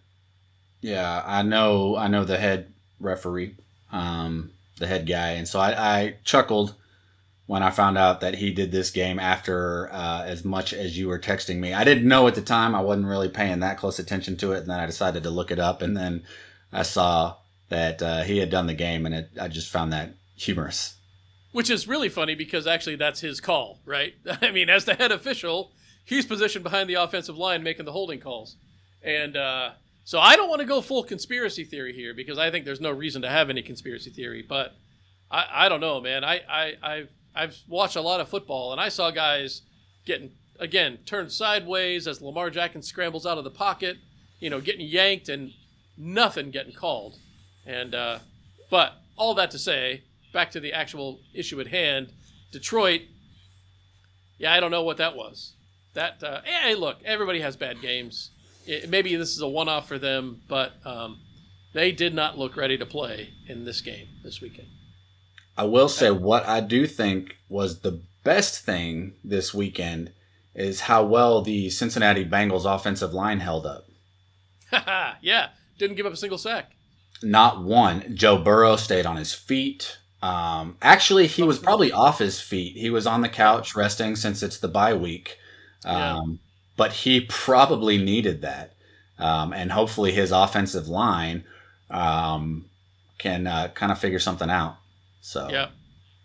Yeah, 0.81 1.23
I 1.27 1.43
know. 1.43 1.97
I 1.97 2.09
know 2.09 2.25
the 2.25 2.39
head 2.39 2.73
referee, 2.99 3.55
um, 3.93 4.51
the 4.79 4.87
head 4.87 5.07
guy, 5.07 5.33
and 5.33 5.47
so 5.47 5.61
I, 5.61 5.99
I 5.99 6.15
chuckled 6.25 6.75
when 7.51 7.65
I 7.65 7.71
found 7.71 7.99
out 7.99 8.21
that 8.21 8.37
he 8.37 8.53
did 8.53 8.71
this 8.71 8.93
game 8.93 9.19
after 9.19 9.93
uh, 9.93 10.23
as 10.25 10.45
much 10.45 10.73
as 10.73 10.97
you 10.97 11.09
were 11.09 11.19
texting 11.19 11.57
me. 11.57 11.75
I 11.75 11.83
didn't 11.83 12.07
know 12.07 12.29
at 12.29 12.37
the 12.37 12.43
time. 12.43 12.77
I 12.77 12.81
wasn't 12.81 13.09
really 13.09 13.29
paying 13.29 13.59
that 13.59 13.77
close 13.77 13.99
attention 13.99 14.37
to 14.37 14.53
it, 14.53 14.59
and 14.59 14.71
then 14.71 14.79
I 14.79 14.87
decided 14.87 15.25
to 15.25 15.31
look 15.31 15.51
it 15.51 15.59
up, 15.59 15.83
and 15.83 15.97
then 15.97 16.23
I 16.73 16.85
saw 16.85 17.39
that 17.69 18.01
uh, 18.01 18.23
he 18.23 18.39
had 18.39 18.51
done 18.51 18.69
the 18.69 18.75
game, 18.75 19.05
and 19.05 19.17
it, 19.17 19.31
I 19.41 19.49
just 19.49 19.69
found 19.69 19.93
that 19.93 20.15
humorous. 20.37 20.95
Which 21.51 21.71
is 21.71 21.89
really 21.89 22.09
funny 22.09 22.37
because 22.37 22.69
actually 22.69 22.95
that's 22.95 23.19
his 23.19 23.41
call, 23.41 23.81
right? 23.85 24.15
I 24.41 24.53
mean, 24.53 24.71
as 24.71 24.85
the 24.85 24.95
head 24.95 25.11
official, 25.11 25.73
he's 26.05 26.27
positioned 26.27 26.63
behind 26.63 26.89
the 26.89 26.95
offensive 26.95 27.37
line 27.37 27.65
making 27.65 27.85
the 27.85 27.91
holding 27.91 28.21
calls. 28.21 28.55
And 29.03 29.37
uh, 29.37 29.71
so 30.05 30.21
I 30.21 30.37
don't 30.37 30.49
want 30.49 30.61
to 30.61 30.67
go 30.67 30.81
full 30.81 31.03
conspiracy 31.03 31.65
theory 31.65 31.95
here 31.95 32.15
because 32.15 32.39
I 32.39 32.53
think 32.53 32.65
there's 32.65 32.81
no 32.81 32.93
reason 32.93 33.23
to 33.23 33.29
have 33.29 33.51
any 33.51 33.63
conspiracy 33.63 34.11
theory. 34.11 34.47
But 34.49 34.77
I, 35.33 35.47
I 35.53 35.69
don't 35.69 35.81
know, 35.81 36.01
man. 36.01 36.23
I, 36.23 36.43
I, 36.49 36.75
I've, 36.81 37.09
I've 37.35 37.57
watched 37.69 37.97
a 37.97 38.01
lot 38.01 38.21
of 38.21 38.29
football 38.29 38.73
and 38.73 38.81
I 38.81 38.89
saw 38.89 39.11
guys 39.11 39.63
getting, 40.05 40.33
again, 40.59 40.99
turned 41.07 41.33
sideways 41.33 42.07
as 42.07 42.21
Lamar 42.21 42.51
Jackson 42.51 42.83
scrambles 42.83 43.27
out 43.27 43.39
of 43.39 43.45
the 43.45 43.51
pocket, 43.51 43.99
you 44.41 44.51
know, 44.51 44.61
getting 44.61 44.87
yanked 44.87 45.29
and 45.29 45.53
nothing 45.97 46.51
getting 46.51 46.73
called. 46.73 47.19
And, 47.67 47.95
uh, 47.95 48.19
but 48.71 48.95
all 49.17 49.35
that 49.35 49.51
to 49.53 49.59
say, 49.59 50.03
back 50.33 50.51
to 50.53 50.61
the 50.61 50.73
actual 50.73 51.21
issue 51.35 51.61
at 51.61 51.69
hand, 51.69 52.13
Detroit. 52.53 53.03
Yeah, 54.39 54.53
I 54.53 54.61
don't 54.61 54.71
know 54.71 54.83
what 54.83 54.97
that 54.97 55.15
was. 55.15 55.55
That 55.95 56.23
uh, 56.23 56.41
hey, 56.45 56.75
look, 56.75 56.99
everybody 57.05 57.41
has 57.41 57.57
bad 57.57 57.81
games. 57.83 58.31
It, 58.67 58.89
maybe 58.89 59.15
this 59.17 59.31
is 59.31 59.41
a 59.41 59.49
one-off 59.49 59.89
for 59.89 59.99
them, 59.99 60.43
but 60.49 60.73
um, 60.85 61.21
they 61.75 61.93
did 61.93 62.15
not 62.15 62.39
look 62.39 62.57
ready 62.57 62.79
to 62.79 62.87
play 62.87 63.31
in 63.49 63.65
this 63.65 63.81
game 63.81 64.09
this 64.23 64.41
weekend. 64.41 64.69
I 65.61 65.65
will 65.65 65.91
say 65.91 66.11
what 66.11 66.49
I 66.49 66.61
do 66.61 66.87
think 66.87 67.37
was 67.51 67.81
the 67.81 68.01
best 68.25 68.65
thing 68.65 69.13
this 69.23 69.53
weekend 69.53 70.11
is 70.55 70.81
how 70.81 71.05
well 71.05 71.43
the 71.43 71.69
Cincinnati 71.69 72.25
Bengals 72.25 72.65
offensive 72.65 73.13
line 73.13 73.41
held 73.41 73.67
up. 73.67 73.85
yeah, 75.21 75.51
didn't 75.79 75.97
give 75.99 76.07
up 76.07 76.15
a 76.15 76.17
single 76.17 76.39
sack. 76.39 76.73
Not 77.23 77.63
one. 77.63 78.17
Joe 78.17 78.39
Burrow 78.39 78.77
stayed 78.77 79.05
on 79.05 79.19
his 79.19 79.35
feet. 79.35 79.99
Um, 80.23 80.79
actually, 80.81 81.27
he 81.27 81.43
was 81.43 81.59
probably 81.59 81.93
off 81.93 82.21
his 82.21 82.41
feet. 82.41 82.79
He 82.79 82.89
was 82.89 83.07
on 83.07 83.21
the 83.21 83.29
couch 83.29 83.77
resting 83.77 84.17
since 84.17 84.43
it's 84.43 84.61
the 84.61 84.69
bye 84.69 84.95
week. 84.95 85.37
Um, 85.85 85.95
Yeah. 85.95 86.21
But 86.79 86.93
he 86.95 87.21
probably 87.21 88.03
needed 88.03 88.41
that. 88.41 88.73
Um, 89.19 89.53
and 89.53 89.71
hopefully 89.71 90.13
his 90.13 90.33
offensive 90.33 90.89
line 90.89 91.45
um, 91.91 92.65
can 93.19 93.47
uh, 93.47 93.69
kind 93.75 93.93
of 93.93 93.99
figure 93.99 94.19
something 94.19 94.49
out. 94.49 94.80
So, 95.31 95.49
Yeah, 95.49 95.69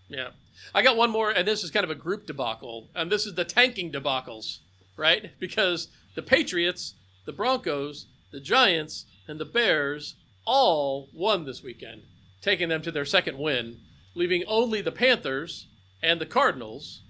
yeah. 0.10 0.30
I 0.74 0.82
got 0.82 0.98
one 0.98 1.12
more, 1.12 1.30
and 1.30 1.48
this 1.48 1.64
is 1.64 1.70
kind 1.70 1.84
of 1.84 1.92
a 1.92 1.96
group 1.96 2.26
debacle, 2.26 2.90
and 2.96 3.12
this 3.12 3.28
is 3.28 3.36
the 3.36 3.46
tanking 3.46 3.92
debacles, 3.92 4.62
right? 4.98 5.30
Because 5.40 5.90
the 6.16 6.24
Patriots, 6.24 6.96
the 7.26 7.32
Broncos, 7.32 8.08
the 8.32 8.40
Giants, 8.40 9.06
and 9.28 9.40
the 9.40 9.46
Bears 9.46 10.16
all 10.44 11.10
won 11.14 11.46
this 11.46 11.62
weekend, 11.62 12.02
taking 12.42 12.70
them 12.70 12.82
to 12.82 12.92
their 12.92 13.06
second 13.06 13.38
win, 13.38 13.78
leaving 14.16 14.44
only 14.48 14.82
the 14.82 14.92
Panthers 14.92 15.68
and 16.02 16.20
the 16.20 16.26
Cardinals 16.26 17.04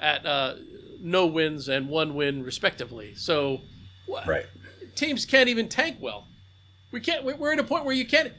at 0.00 0.24
uh, 0.24 0.54
no 1.02 1.26
wins 1.26 1.68
and 1.68 1.90
one 1.90 2.14
win 2.14 2.42
respectively. 2.42 3.14
So, 3.14 3.60
right. 4.26 4.46
teams 4.94 5.26
can't 5.26 5.50
even 5.50 5.68
tank 5.68 5.98
well. 6.00 6.28
We 6.90 7.00
can't. 7.00 7.24
We're 7.24 7.52
at 7.52 7.58
a 7.58 7.64
point 7.64 7.84
where 7.84 7.94
you 7.94 8.06
can't. 8.06 8.32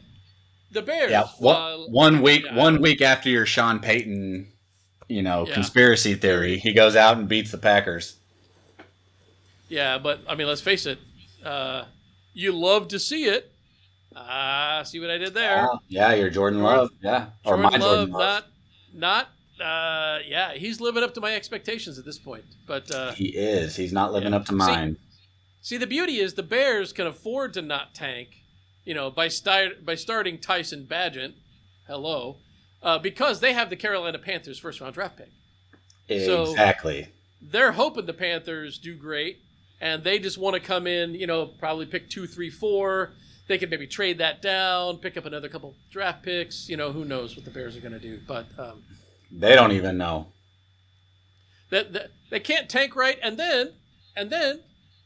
The 0.73 0.81
Bears. 0.81 1.11
Yeah, 1.11 1.27
one, 1.39 1.55
uh, 1.55 1.77
one 1.87 2.21
week, 2.21 2.43
yeah. 2.45 2.55
one 2.55 2.81
week 2.81 3.01
after 3.01 3.29
your 3.29 3.45
Sean 3.45 3.79
Payton, 3.79 4.51
you 5.07 5.21
know, 5.21 5.47
Yeah. 5.47 5.53
conspiracy 5.53 6.15
theory, 6.15 6.57
he 6.57 6.73
goes 6.73 6.95
out 6.95 7.17
and 7.17 7.27
beats 7.29 7.51
the 7.51 7.57
Packers. 7.57 8.15
Yeah, 9.69 9.97
but 9.97 10.19
I 10.27 10.35
mean, 10.35 10.47
let's 10.47 10.61
face 10.61 10.85
it. 10.85 10.99
Uh, 11.43 11.85
you 12.33 12.51
love 12.51 12.87
to 12.89 12.99
see 12.99 13.25
it. 13.25 13.51
Ah, 14.15 14.83
see 14.85 14.99
what 14.99 15.09
I 15.09 15.17
did 15.17 15.33
there? 15.33 15.67
Ah, 15.71 15.79
yeah, 15.87 16.13
your 16.13 16.29
Jordan 16.29 16.61
Love, 16.61 16.89
yeah, 17.01 17.27
or 17.45 17.55
Jordan 17.57 17.63
my 17.63 17.69
Love, 17.69 17.81
Jordan 17.81 18.11
Love. 18.13 18.43
not, 18.93 19.27
not. 19.59 19.65
Uh, 19.65 20.19
yeah, 20.27 20.53
he's 20.53 20.79
living 20.81 21.03
up 21.03 21.13
to 21.15 21.21
my 21.21 21.33
expectations 21.33 21.97
at 21.97 22.05
this 22.05 22.19
point. 22.19 22.43
But 22.67 22.91
uh, 22.91 23.11
He 23.13 23.29
is. 23.29 23.75
He's 23.75 23.93
not 23.93 24.11
living 24.13 24.31
Yeah. 24.31 24.37
up 24.37 24.45
to 24.45 24.51
See- 24.51 24.55
mine. 24.57 24.97
see, 25.61 25.77
the 25.77 25.87
beauty 25.87 26.19
is 26.19 26.33
the 26.35 26.43
Bears 26.43 26.91
can 26.93 27.07
afford 27.07 27.53
to 27.53 27.61
not 27.61 27.93
tank. 27.93 28.42
You 28.85 28.93
know, 28.93 29.09
by 29.09 29.27
start 29.29 29.85
by 29.85 29.95
starting 29.95 30.37
Tyson 30.39 30.85
Bagent, 30.89 31.33
hello, 31.87 32.37
uh, 32.81 32.99
because 32.99 33.39
they 33.39 33.53
have 33.53 33.69
the 33.69 33.75
Carolina 33.75 34.19
Panthers 34.19 34.59
first 34.59 34.81
round 34.81 34.93
draft 34.93 35.17
pick. 35.17 35.29
So- 36.25 36.43
exactly. 36.51 37.07
they're 37.41 37.71
hoping 37.71 38.05
the 38.05 38.13
Panthers 38.13 38.77
do 38.77 38.95
great, 38.95 39.37
and 39.79 40.03
they 40.03 40.19
just 40.19 40.37
want 40.37 40.55
to 40.55 40.59
come 40.59 40.85
in, 40.85 41.13
you 41.15 41.27
know, 41.27 41.45
probably 41.45 41.85
pick 41.85 42.09
two, 42.09 42.27
three, 42.27 42.49
four. 42.49 43.11
They 43.47 43.57
could 43.57 43.69
maybe 43.69 43.87
trade 43.87 44.17
that 44.19 44.41
down, 44.41 44.97
pick 44.97 45.17
up 45.17 45.25
another 45.25 45.49
couple 45.49 45.75
draft 45.91 46.23
picks. 46.23 46.67
You 46.69 46.77
know, 46.77 46.91
who 46.91 47.03
knows 47.05 47.35
what 47.35 47.45
the 47.45 47.51
Bears 47.51 47.75
are 47.77 47.81
going 47.81 47.93
to 47.93 47.99
do? 47.99 48.19
But 48.27 48.47
um, 48.57 48.83
They 49.31 49.53
don't 49.55 49.71
even 49.71 49.97
know. 49.97 50.27
that, 51.69 51.93
that 51.93 52.11
they 52.29 52.39
can't 52.39 52.69
tank 52.69 52.95
right, 52.95 53.17
and 53.23 53.37
then 53.37 53.73
and 54.15 54.29
then 54.29 54.61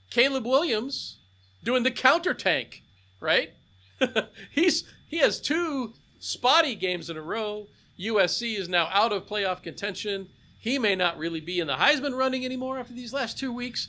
Caleb 0.10 0.46
Williams 0.46 1.18
doing 1.64 1.84
the 1.84 1.92
counter 1.92 2.34
tank, 2.34 2.82
right? 3.20 3.52
He's 4.52 4.84
he 5.08 5.18
has 5.20 5.40
two 5.40 5.94
spotty 6.20 6.76
games 6.76 7.10
in 7.10 7.18
a 7.18 7.22
row. 7.22 7.68
USC 8.00 8.58
is 8.58 8.70
now 8.70 8.90
out 8.92 9.12
of 9.12 9.26
playoff 9.26 9.64
contention. 9.64 10.30
He 10.60 10.78
may 10.78 10.96
not 10.96 11.18
really 11.18 11.40
be 11.40 11.60
in 11.60 11.68
the 11.68 11.76
Heisman 11.76 12.18
running 12.18 12.44
anymore 12.46 12.78
after 12.80 12.94
these 12.94 13.14
last 13.14 13.38
two 13.40 13.54
weeks. 13.54 13.88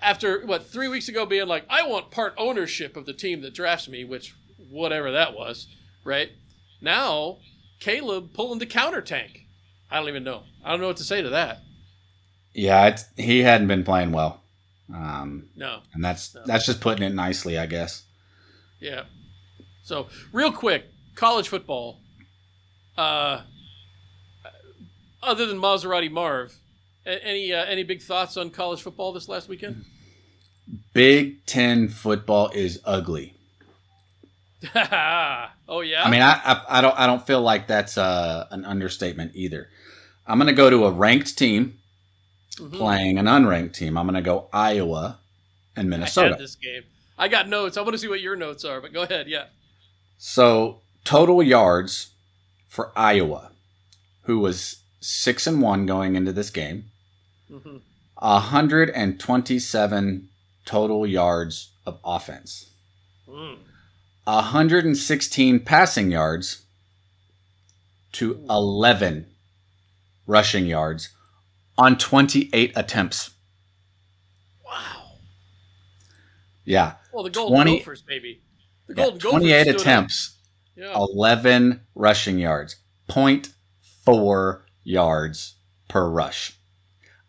After 0.00 0.46
what 0.46 0.66
three 0.66 0.88
weeks 0.88 1.08
ago 1.08 1.26
being 1.26 1.48
like, 1.48 1.64
I 1.68 1.86
want 1.86 2.10
part 2.10 2.34
ownership 2.38 2.96
of 2.96 3.04
the 3.04 3.12
team 3.12 3.40
that 3.42 3.54
drafts 3.54 3.88
me, 3.88 4.04
which 4.04 4.34
whatever 4.70 5.10
that 5.12 5.34
was, 5.34 5.66
right? 6.04 6.30
Now 6.80 7.38
Caleb 7.80 8.32
pulling 8.32 8.58
the 8.60 8.66
counter 8.66 9.00
tank. 9.02 9.40
I 9.90 9.98
don't 9.98 10.08
even 10.08 10.24
know. 10.24 10.44
I 10.64 10.70
don't 10.70 10.80
know 10.80 10.86
what 10.86 10.96
to 10.98 11.04
say 11.04 11.20
to 11.20 11.30
that. 11.30 11.58
Yeah, 12.54 12.86
it's, 12.88 13.04
he 13.16 13.40
hadn't 13.42 13.68
been 13.68 13.82
playing 13.84 14.12
well, 14.12 14.40
um, 14.94 15.48
No. 15.56 15.80
and 15.94 16.04
that's 16.04 16.36
that's 16.46 16.66
just 16.66 16.80
putting 16.80 17.02
it 17.04 17.14
nicely, 17.14 17.58
I 17.58 17.66
guess. 17.66 18.04
Yeah. 18.82 19.04
So, 19.84 20.08
real 20.32 20.52
quick, 20.52 20.84
college 21.14 21.48
football. 21.48 22.00
Uh, 22.98 23.42
other 25.22 25.46
than 25.46 25.58
Maserati 25.58 26.10
Marv, 26.10 26.52
any 27.06 27.52
uh, 27.52 27.64
any 27.64 27.84
big 27.84 28.02
thoughts 28.02 28.36
on 28.36 28.50
college 28.50 28.82
football 28.82 29.12
this 29.12 29.28
last 29.28 29.48
weekend? 29.48 29.84
Big 30.92 31.46
Ten 31.46 31.88
football 31.88 32.50
is 32.54 32.80
ugly. 32.84 33.34
oh 34.74 35.80
yeah. 35.80 36.02
I 36.04 36.10
mean, 36.10 36.22
I, 36.22 36.32
I 36.44 36.64
I 36.68 36.80
don't 36.80 36.98
I 36.98 37.06
don't 37.06 37.24
feel 37.26 37.40
like 37.40 37.66
that's 37.66 37.96
uh, 37.98 38.46
an 38.50 38.64
understatement 38.64 39.32
either. 39.34 39.68
I'm 40.26 40.38
gonna 40.38 40.52
go 40.52 40.70
to 40.70 40.86
a 40.86 40.90
ranked 40.90 41.36
team 41.38 41.78
Mhm. 42.58 42.72
playing 42.74 43.18
an 43.18 43.26
unranked 43.26 43.72
team. 43.74 43.96
I'm 43.96 44.06
gonna 44.06 44.22
go 44.22 44.48
Iowa 44.52 45.18
and 45.76 45.86
I 45.86 45.88
Minnesota. 45.88 46.36
this 46.38 46.54
game. 46.56 46.82
I 47.22 47.28
got 47.28 47.48
notes. 47.48 47.76
I 47.76 47.82
want 47.82 47.92
to 47.92 47.98
see 47.98 48.08
what 48.08 48.20
your 48.20 48.34
notes 48.34 48.64
are, 48.64 48.80
but 48.80 48.92
go 48.92 49.02
ahead. 49.02 49.28
Yeah. 49.28 49.44
So 50.18 50.80
total 51.04 51.40
yards 51.40 52.10
for 52.68 52.90
Iowa, 52.96 53.52
who 54.22 54.40
was 54.40 54.82
six 54.98 55.46
and 55.46 55.62
one 55.62 55.86
going 55.86 56.16
into 56.16 56.32
this 56.32 56.50
game, 56.50 56.86
hmm 57.48 57.76
127 58.16 60.28
total 60.64 61.06
yards 61.06 61.70
of 61.86 62.00
offense, 62.04 62.70
Mm. 63.28 63.58
116 64.24 65.60
passing 65.60 66.10
yards 66.10 66.62
to 68.12 68.44
11 68.50 69.26
rushing 70.26 70.66
yards 70.66 71.10
on 71.78 71.96
28 71.96 72.72
attempts. 72.76 73.30
Wow. 74.64 75.18
Yeah, 76.64 76.94
Well, 77.12 77.24
the 77.24 77.30
Golden 77.30 77.54
20 77.56 77.78
Gophers, 77.78 78.02
baby. 78.02 78.42
The 78.88 78.94
yeah, 78.94 79.04
Golden 79.04 79.18
Gophers. 79.18 79.40
28 79.40 79.62
stood 79.64 79.74
attempts, 79.76 80.38
Yeah. 80.76 80.94
11 80.96 81.80
rushing 81.94 82.38
yards, 82.38 82.76
0.4 83.08 84.62
yards 84.84 85.56
per 85.88 86.08
rush. 86.08 86.58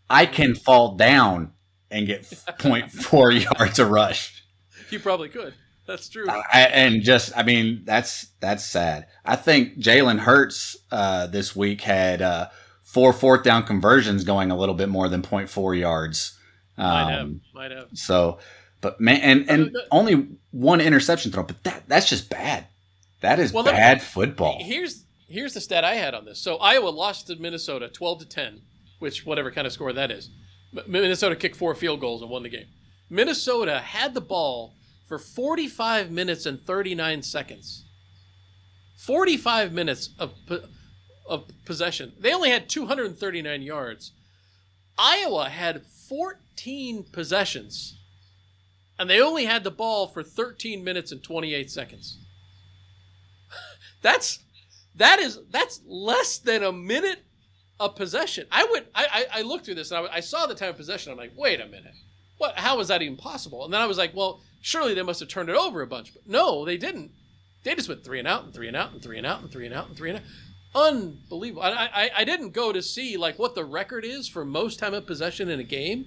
I 0.10 0.26
can 0.26 0.56
fall 0.56 0.96
down 0.96 1.54
and 1.90 2.08
get 2.08 2.24
0.4 2.60 3.44
yards 3.60 3.80
a 3.80 3.86
rush. 3.86 4.44
You 4.90 5.00
probably 5.00 5.30
could. 5.30 5.54
That's 5.86 6.08
true. 6.08 6.28
I, 6.30 6.62
and 6.72 7.02
just, 7.02 7.36
I 7.36 7.44
mean, 7.44 7.82
that's 7.84 8.28
that's 8.40 8.64
sad. 8.64 9.08
I 9.26 9.36
think 9.36 9.78
Jalen 9.80 10.20
Hurts 10.20 10.78
uh, 10.92 11.28
this 11.28 11.56
week 11.58 11.82
had 11.82 12.22
uh, 12.22 12.48
four 12.84 13.12
fourth 13.12 13.44
down 13.44 13.64
conversions 13.64 14.24
going 14.24 14.50
a 14.50 14.56
little 14.56 14.76
bit 14.76 14.88
more 14.88 15.10
than 15.10 15.22
0.4 15.22 15.78
yards. 15.78 16.38
might 16.78 17.12
have. 17.12 17.22
Um, 17.22 17.42
Might 17.54 17.72
have. 17.72 17.88
so, 17.96 18.40
but 18.84 19.02
man, 19.02 19.22
and 19.22 19.50
and 19.50 19.78
only 19.92 20.28
one 20.52 20.80
interception 20.80 21.32
throw, 21.32 21.42
but 21.42 21.64
that 21.64 21.84
that's 21.88 22.08
just 22.08 22.30
bad. 22.30 22.68
That 23.22 23.40
is 23.40 23.52
Well, 23.52 23.64
let 23.64 23.74
me- 23.74 23.78
bad 23.80 24.04
football. 24.04 24.60
Here's 24.64 25.06
here's 25.28 25.54
the 25.56 25.62
stat 25.62 25.84
I 25.84 25.96
had 25.96 26.14
on 26.14 26.26
this. 26.26 26.40
So 26.40 26.58
Iowa 26.58 26.90
lost 26.90 27.28
to 27.28 27.36
Minnesota 27.38 27.88
12 27.88 28.20
to 28.20 28.26
10, 28.28 28.62
which 29.00 29.26
whatever 29.26 29.50
kind 29.50 29.66
of 29.66 29.74
score 29.74 29.92
that 29.94 30.12
is. 30.12 30.30
Minnesota 30.88 31.36
kicked 31.36 31.56
four 31.56 31.74
field 31.74 32.00
goals 32.00 32.22
and 32.22 32.30
won 32.30 32.44
the 32.44 32.50
game. 32.50 32.68
Minnesota 33.10 33.80
had 33.80 34.14
the 34.14 34.22
ball 34.22 34.74
for 35.08 35.18
45 35.18 36.12
minutes 36.12 36.46
and 36.46 36.62
39 36.66 37.22
seconds. 37.24 37.86
45 38.98 39.72
minutes 39.74 40.10
of 40.20 40.34
of 41.28 41.46
possession. 41.66 42.12
They 42.20 42.34
only 42.34 42.50
had 42.50 42.68
239 42.70 43.62
yards. 43.62 44.12
Iowa 44.98 45.50
had 45.50 45.84
14 46.10 47.06
possessions, 47.12 47.98
and 49.00 49.10
they 49.10 49.22
only 49.22 49.46
had 49.46 49.64
the 49.64 49.72
ball 49.72 50.08
for 50.08 50.24
13 50.24 50.84
minutes 50.84 51.12
and 51.12 51.24
28 51.24 51.70
seconds. 51.72 52.18
that's 54.02 54.40
that 54.96 55.20
is 55.20 55.40
that's 55.50 55.82
less 55.86 56.38
than 56.38 56.64
a 56.64 56.72
minute 56.72 57.24
of 57.80 57.96
possession. 57.96 58.48
I 58.52 58.68
went 58.72 58.88
I 58.94 59.08
I, 59.12 59.40
I 59.40 59.42
looked 59.42 59.66
through 59.66 59.76
this 59.76 59.92
and 59.92 60.08
I, 60.08 60.16
I 60.16 60.20
saw 60.20 60.46
the 60.46 60.56
time 60.56 60.70
of 60.70 60.78
possession. 60.78 61.12
I'm 61.12 61.18
like, 61.18 61.34
wait 61.36 61.60
a 61.60 61.66
minute, 61.66 61.94
what? 62.38 62.58
How 62.58 62.80
is 62.80 62.88
that 62.90 63.02
even 63.02 63.18
possible? 63.18 63.66
And 63.66 63.74
then 63.74 63.82
I 63.82 63.86
was 63.86 63.98
like, 63.98 64.16
well, 64.16 64.42
surely 64.62 64.94
they 64.94 65.02
must 65.02 65.20
have 65.20 65.30
turned 65.30 65.50
it 65.50 65.56
over 65.56 65.82
a 65.82 65.88
bunch, 65.88 66.14
but 66.14 66.28
no, 66.28 66.66
they 66.66 66.78
didn't. 66.78 67.12
They 67.64 67.76
just 67.76 67.88
went 67.88 68.04
three 68.04 68.20
and 68.20 68.28
out 68.28 68.44
and 68.44 68.54
three 68.54 68.68
and 68.68 68.76
out 68.76 68.92
and 68.92 69.02
three 69.02 69.18
and 69.18 69.26
out 69.26 69.42
and 69.42 69.52
three 69.52 69.66
and 69.66 69.74
out 69.74 69.88
and 69.88 69.96
three 69.96 70.10
and 70.10 70.20
out. 70.20 70.26
Unbelievable. 70.76 71.62
I, 71.62 71.90
I, 71.94 72.10
I 72.18 72.24
didn't 72.26 72.52
go 72.52 72.74
to 72.74 72.82
see 72.82 73.16
like 73.16 73.40
what 73.40 73.56
the 73.56 73.64
record 73.64 74.04
is 74.04 74.28
for 74.28 74.44
most 74.44 74.80
time 74.80 74.94
of 74.94 75.06
possession 75.06 75.50
in 75.50 75.60
a 75.60 75.64
game, 75.64 76.06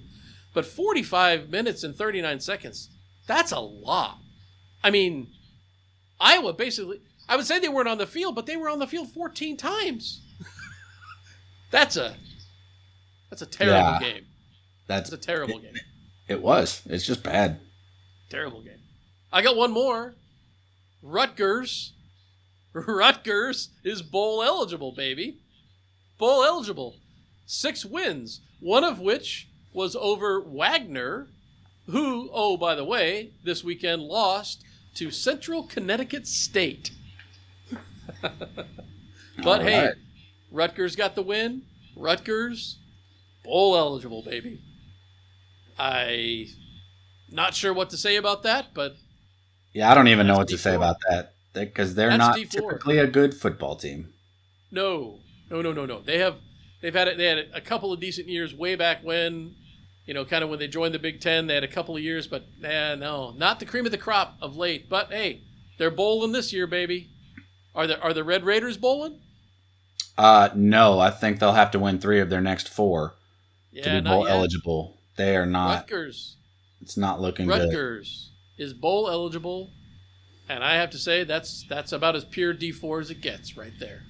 but 0.57 0.65
45 0.65 1.51
minutes 1.51 1.83
and 1.83 1.95
39 1.95 2.39
seconds, 2.39 2.89
that's 3.27 3.51
a 3.51 3.59
lot. 3.59 4.17
I 4.83 4.89
mean, 4.89 5.27
Iowa 6.19 6.51
basically, 6.51 6.99
I 7.29 7.35
would 7.35 7.45
say 7.45 7.59
they 7.59 7.69
weren't 7.69 7.87
on 7.87 7.99
the 7.99 8.07
field, 8.07 8.33
but 8.33 8.47
they 8.47 8.57
were 8.57 8.67
on 8.67 8.79
the 8.79 8.87
field 8.87 9.11
14 9.11 9.55
times. 9.55 10.19
that's 11.71 11.95
a 11.95 12.15
that's 13.29 13.43
a 13.43 13.45
terrible 13.45 13.77
Yeah. 13.91 13.99
game. 13.99 14.25
That's 14.87 15.11
That's 15.11 15.23
a 15.23 15.27
terrible 15.27 15.59
game. 15.59 15.75
it 16.27 16.41
was. 16.41 16.81
It's 16.87 17.05
just 17.05 17.21
bad. 17.21 17.59
Terrible 18.31 18.61
game. 18.63 18.79
I 19.31 19.43
got 19.43 19.55
one 19.57 19.71
more. 19.71 20.15
Rutgers. 21.03 21.93
Rutgers 22.73 23.69
is 23.83 24.01
bowl 24.01 24.41
eligible, 24.41 24.91
baby. 24.91 25.37
Bowl 26.17 26.43
eligible. 26.43 26.95
Six 27.45 27.85
wins, 27.85 28.41
one 28.59 28.83
of 28.83 28.99
which 28.99 29.46
was 29.77 29.95
over 29.95 30.41
Wagner, 30.41 31.27
who, 31.85 32.31
oh, 32.33 32.57
by 32.57 32.73
the 32.73 32.83
way, 32.83 33.29
this 33.43 33.63
weekend 33.63 34.01
lost 34.01 34.63
to 34.95 35.11
Central 35.11 35.61
Connecticut 35.63 36.25
State. 36.25 36.89
but 38.21 38.41
All 39.45 39.59
hey. 39.59 39.91
Rutgers 40.51 40.95
got 40.95 41.13
the 41.13 41.21
win. 41.21 41.61
Rutgers, 41.95 42.79
bowl 43.43 43.77
eligible, 43.77 44.23
baby. 44.23 44.59
I 45.77 46.47
not 47.29 47.53
sure 47.53 47.71
what 47.71 47.91
to 47.91 47.97
say 47.97 48.15
about 48.15 48.41
that, 48.43 48.73
but 48.73 48.95
Yeah, 49.73 49.91
I 49.91 49.93
don't 49.93 50.07
even 50.07 50.25
know 50.25 50.37
what 50.37 50.47
to 50.47 50.57
say 50.57 50.73
about 50.73 50.97
that 51.07 51.35
because 51.53 51.93
they're 51.93 52.09
That's 52.09 52.19
not 52.19 52.35
D4. 52.35 52.49
typically 52.49 52.97
a 52.97 53.05
good 53.05 53.35
football 53.35 53.75
team. 53.75 54.11
no, 54.71 55.19
no, 55.51 55.61
no, 55.61 55.71
no, 55.71 55.85
no. 55.85 56.01
They 56.01 56.17
have 56.17 56.37
they've 56.81 56.95
had 56.95 57.07
it. 57.07 57.17
They 57.17 57.25
had 57.25 57.45
a 57.53 57.61
couple 57.61 57.93
of 57.93 57.99
decent 57.99 58.27
years 58.27 58.55
way 58.55 58.75
back 58.75 59.03
when, 59.03 59.53
you 60.07 60.13
know, 60.15 60.25
kind 60.25 60.43
of 60.43 60.49
when 60.49 60.57
they 60.57 60.67
joined 60.67 60.95
the 60.95 60.99
Big 60.99 61.21
Ten. 61.21 61.45
They 61.45 61.53
had 61.53 61.63
a 61.63 61.67
couple 61.67 61.95
of 61.95 62.01
years, 62.01 62.25
but 62.25 62.45
eh, 62.63 62.95
no, 62.95 63.31
not 63.37 63.59
the 63.59 63.65
cream 63.65 63.85
of 63.85 63.91
the 63.91 63.97
crop 63.97 64.37
of 64.41 64.55
late. 64.57 64.89
But 64.89 65.11
hey, 65.11 65.41
they're 65.77 65.91
bowling 65.91 66.31
this 66.31 66.51
year, 66.51 66.65
baby. 66.65 67.09
Are 67.75 67.85
the 67.85 67.99
are 68.01 68.13
the 68.13 68.23
Red 68.23 68.43
Raiders 68.43 68.77
bowling? 68.77 69.19
Uh, 70.17 70.49
no, 70.55 70.99
I 70.99 71.11
think 71.11 71.39
they'll 71.39 71.51
have 71.51 71.69
to 71.71 71.79
win 71.79 71.99
three 71.99 72.19
of 72.21 72.31
their 72.31 72.41
next 72.41 72.69
four 72.69 73.13
Yeah, 73.71 73.83
to 73.83 74.01
be 74.01 74.09
bowl 74.09 74.25
yet. 74.25 74.35
eligible. 74.35 74.97
They 75.15 75.35
are 75.35 75.45
not. 75.45 75.81
Rutgers. 75.81 76.37
It's 76.81 76.97
not 76.97 77.21
looking 77.21 77.45
good. 77.45 77.65
Rutgers 77.65 78.31
is 78.57 78.73
bowl 78.73 79.09
eligible, 79.09 79.69
and 80.49 80.63
I 80.63 80.75
have 80.75 80.89
to 80.91 80.97
say 80.97 81.23
that's 81.23 81.65
that's 81.69 81.91
about 81.91 82.15
as 82.15 82.23
pure 82.25 82.53
D 82.53 82.71
four 82.71 82.99
as 82.99 83.11
it 83.11 83.21
gets 83.21 83.57
right 83.57 83.73
there. 83.79 84.03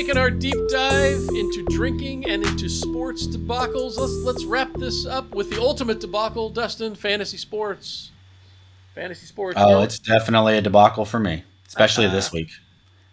All 0.00 0.06
right, 0.06 0.08
we've 0.08 0.14
taken 0.14 0.20
our 0.22 0.30
deep 0.30 0.68
dive 0.70 1.28
into 1.34 1.62
drinking 1.68 2.24
and 2.30 2.42
into 2.42 2.70
sports 2.70 3.26
debacles. 3.26 3.98
Let's 3.98 4.12
let's 4.24 4.44
wrap 4.44 4.72
this 4.74 5.04
up 5.04 5.34
with 5.34 5.50
the 5.50 5.60
ultimate 5.60 6.00
debacle, 6.00 6.48
Dustin. 6.48 6.94
Fantasy 6.94 7.36
sports. 7.36 8.10
Fantasy 8.94 9.26
sports. 9.26 9.56
Oh, 9.60 9.82
it's 9.82 9.98
definitely 9.98 10.56
a 10.56 10.62
debacle 10.62 11.04
for 11.04 11.20
me, 11.20 11.44
especially 11.68 12.08
this 12.08 12.32
week. 12.32 12.48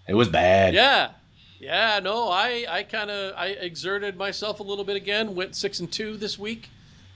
It 0.07 0.13
was 0.13 0.29
bad. 0.29 0.73
yeah, 0.73 1.09
yeah. 1.59 1.99
No, 2.01 2.29
I 2.29 2.65
I 2.69 2.83
kind 2.83 3.11
of 3.11 3.33
I 3.35 3.47
exerted 3.47 4.15
myself 4.15 4.61
a 4.61 4.63
little 4.63 4.85
bit 4.85 4.95
again. 4.95 5.35
Went 5.35 5.55
six 5.57 5.81
and 5.81 5.91
two 5.91 6.15
this 6.15 6.39
week. 6.39 6.69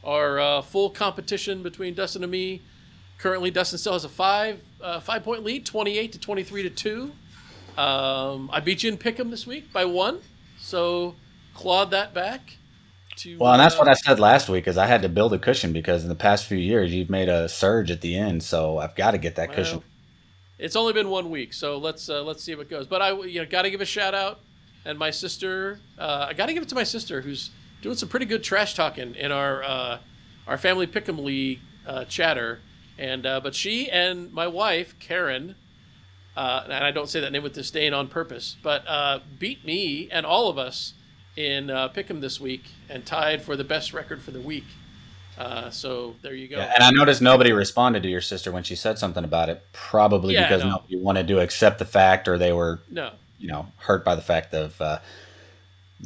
Our 0.03 0.39
uh, 0.39 0.61
full 0.63 0.89
competition 0.89 1.63
between 1.63 1.93
Dustin 1.93 2.23
and 2.23 2.31
me. 2.31 2.61
Currently, 3.19 3.51
Dustin 3.51 3.79
still 3.79 3.93
has 3.93 4.03
a 4.03 4.09
five 4.09 4.61
uh, 4.81 4.99
five 4.99 5.23
point 5.23 5.45
lead, 5.45 5.65
twenty 5.65 5.97
eight 5.97 6.11
to 6.11 6.19
twenty 6.19 6.43
three 6.43 6.63
to 6.63 6.69
two. 6.69 7.13
Um, 7.77 8.49
I 8.51 8.59
beat 8.59 8.83
you 8.83 8.91
in 8.91 8.97
Pick'em 8.97 9.29
this 9.29 9.47
week 9.47 9.71
by 9.71 9.85
one, 9.85 10.19
so 10.59 11.15
clawed 11.53 11.91
that 11.91 12.13
back. 12.13 12.57
To 13.17 13.37
Well, 13.37 13.51
and 13.51 13.59
that's 13.59 13.75
uh, 13.75 13.79
what 13.79 13.87
I 13.89 13.93
said 13.93 14.19
last 14.19 14.49
week 14.49 14.67
is 14.67 14.77
I 14.77 14.87
had 14.87 15.01
to 15.01 15.09
build 15.09 15.33
a 15.33 15.39
cushion 15.39 15.73
because 15.73 16.03
in 16.03 16.09
the 16.09 16.15
past 16.15 16.45
few 16.45 16.57
years 16.57 16.93
you've 16.93 17.09
made 17.09 17.29
a 17.29 17.49
surge 17.49 17.91
at 17.91 18.01
the 18.01 18.15
end, 18.15 18.43
so 18.43 18.77
I've 18.77 18.95
got 18.95 19.11
to 19.11 19.17
get 19.17 19.35
that 19.35 19.51
cushion. 19.53 19.83
It's 20.57 20.75
only 20.75 20.93
been 20.93 21.09
one 21.09 21.29
week, 21.31 21.53
so 21.53 21.77
let's 21.77 22.07
uh, 22.07 22.21
let's 22.23 22.43
see 22.43 22.53
how 22.53 22.61
it 22.61 22.69
goes. 22.69 22.87
But 22.87 23.01
I, 23.01 23.11
you 23.23 23.41
know, 23.41 23.47
got 23.47 23.63
to 23.63 23.71
give 23.71 23.81
a 23.81 23.85
shout 23.85 24.13
out, 24.13 24.39
and 24.85 24.97
my 24.97 25.09
sister, 25.09 25.79
uh, 25.97 26.27
I 26.29 26.33
got 26.33 26.45
to 26.45 26.53
give 26.53 26.63
it 26.63 26.69
to 26.69 26.75
my 26.75 26.83
sister 26.83 27.21
who's 27.21 27.49
doing 27.81 27.97
some 27.97 28.09
pretty 28.09 28.27
good 28.27 28.43
trash 28.43 28.75
talking 28.75 29.15
in 29.15 29.31
our 29.31 29.63
uh, 29.63 29.97
our 30.47 30.57
family 30.57 30.87
pick'em 30.87 31.23
league 31.23 31.59
uh, 31.87 32.05
chatter, 32.05 32.59
and 32.97 33.25
uh, 33.25 33.39
but 33.39 33.55
she 33.55 33.89
and 33.89 34.31
my 34.31 34.47
wife 34.47 34.95
Karen, 34.99 35.55
uh, 36.35 36.61
and 36.65 36.73
I 36.83 36.91
don't 36.91 37.09
say 37.09 37.19
that 37.21 37.31
name 37.31 37.43
with 37.43 37.53
disdain 37.53 37.93
on 37.93 38.07
purpose, 38.07 38.55
but 38.63 38.87
uh, 38.87 39.19
beat 39.39 39.65
me 39.65 40.09
and 40.11 40.25
all 40.25 40.49
of 40.49 40.57
us 40.57 40.93
in 41.35 41.69
uh, 41.69 41.89
pick'em 41.89 42.21
this 42.21 42.39
week 42.39 42.63
and 42.89 43.05
tied 43.05 43.41
for 43.41 43.55
the 43.55 43.63
best 43.63 43.93
record 43.93 44.21
for 44.21 44.31
the 44.31 44.41
week. 44.41 44.65
Uh, 45.37 45.69
so 45.69 46.15
there 46.21 46.33
you 46.35 46.47
go. 46.47 46.57
Yeah, 46.57 46.71
and 46.75 46.83
I 46.83 46.91
noticed 46.91 47.21
nobody 47.21 47.51
responded 47.53 48.03
to 48.03 48.09
your 48.09 48.21
sister 48.21 48.51
when 48.51 48.63
she 48.63 48.75
said 48.75 48.99
something 48.99 49.23
about 49.23 49.49
it, 49.49 49.63
probably 49.71 50.33
Yeah, 50.33 50.47
because 50.47 50.63
no. 50.63 50.71
nobody 50.71 50.97
wanted 50.97 51.27
to 51.29 51.39
accept 51.39 51.79
the 51.79 51.85
fact 51.85 52.27
or 52.27 52.37
they 52.37 52.51
were, 52.53 52.81
no, 52.89 53.11
you 53.39 53.47
know, 53.47 53.67
hurt 53.77 54.03
by 54.05 54.13
the 54.15 54.21
fact 54.21 54.53
of 54.53 54.79
uh, 54.81 54.99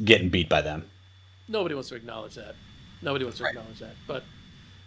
getting 0.02 0.28
beat 0.28 0.48
by 0.48 0.62
them. 0.62 0.88
nobody 1.48 1.74
wants 1.74 1.88
to 1.90 1.96
acknowledge 1.96 2.34
that. 2.36 2.54
Nobody 3.02 3.24
wants 3.24 3.38
to 3.38 3.46
acknowledge 3.46 3.78
that. 3.80 3.94
But, 4.06 4.24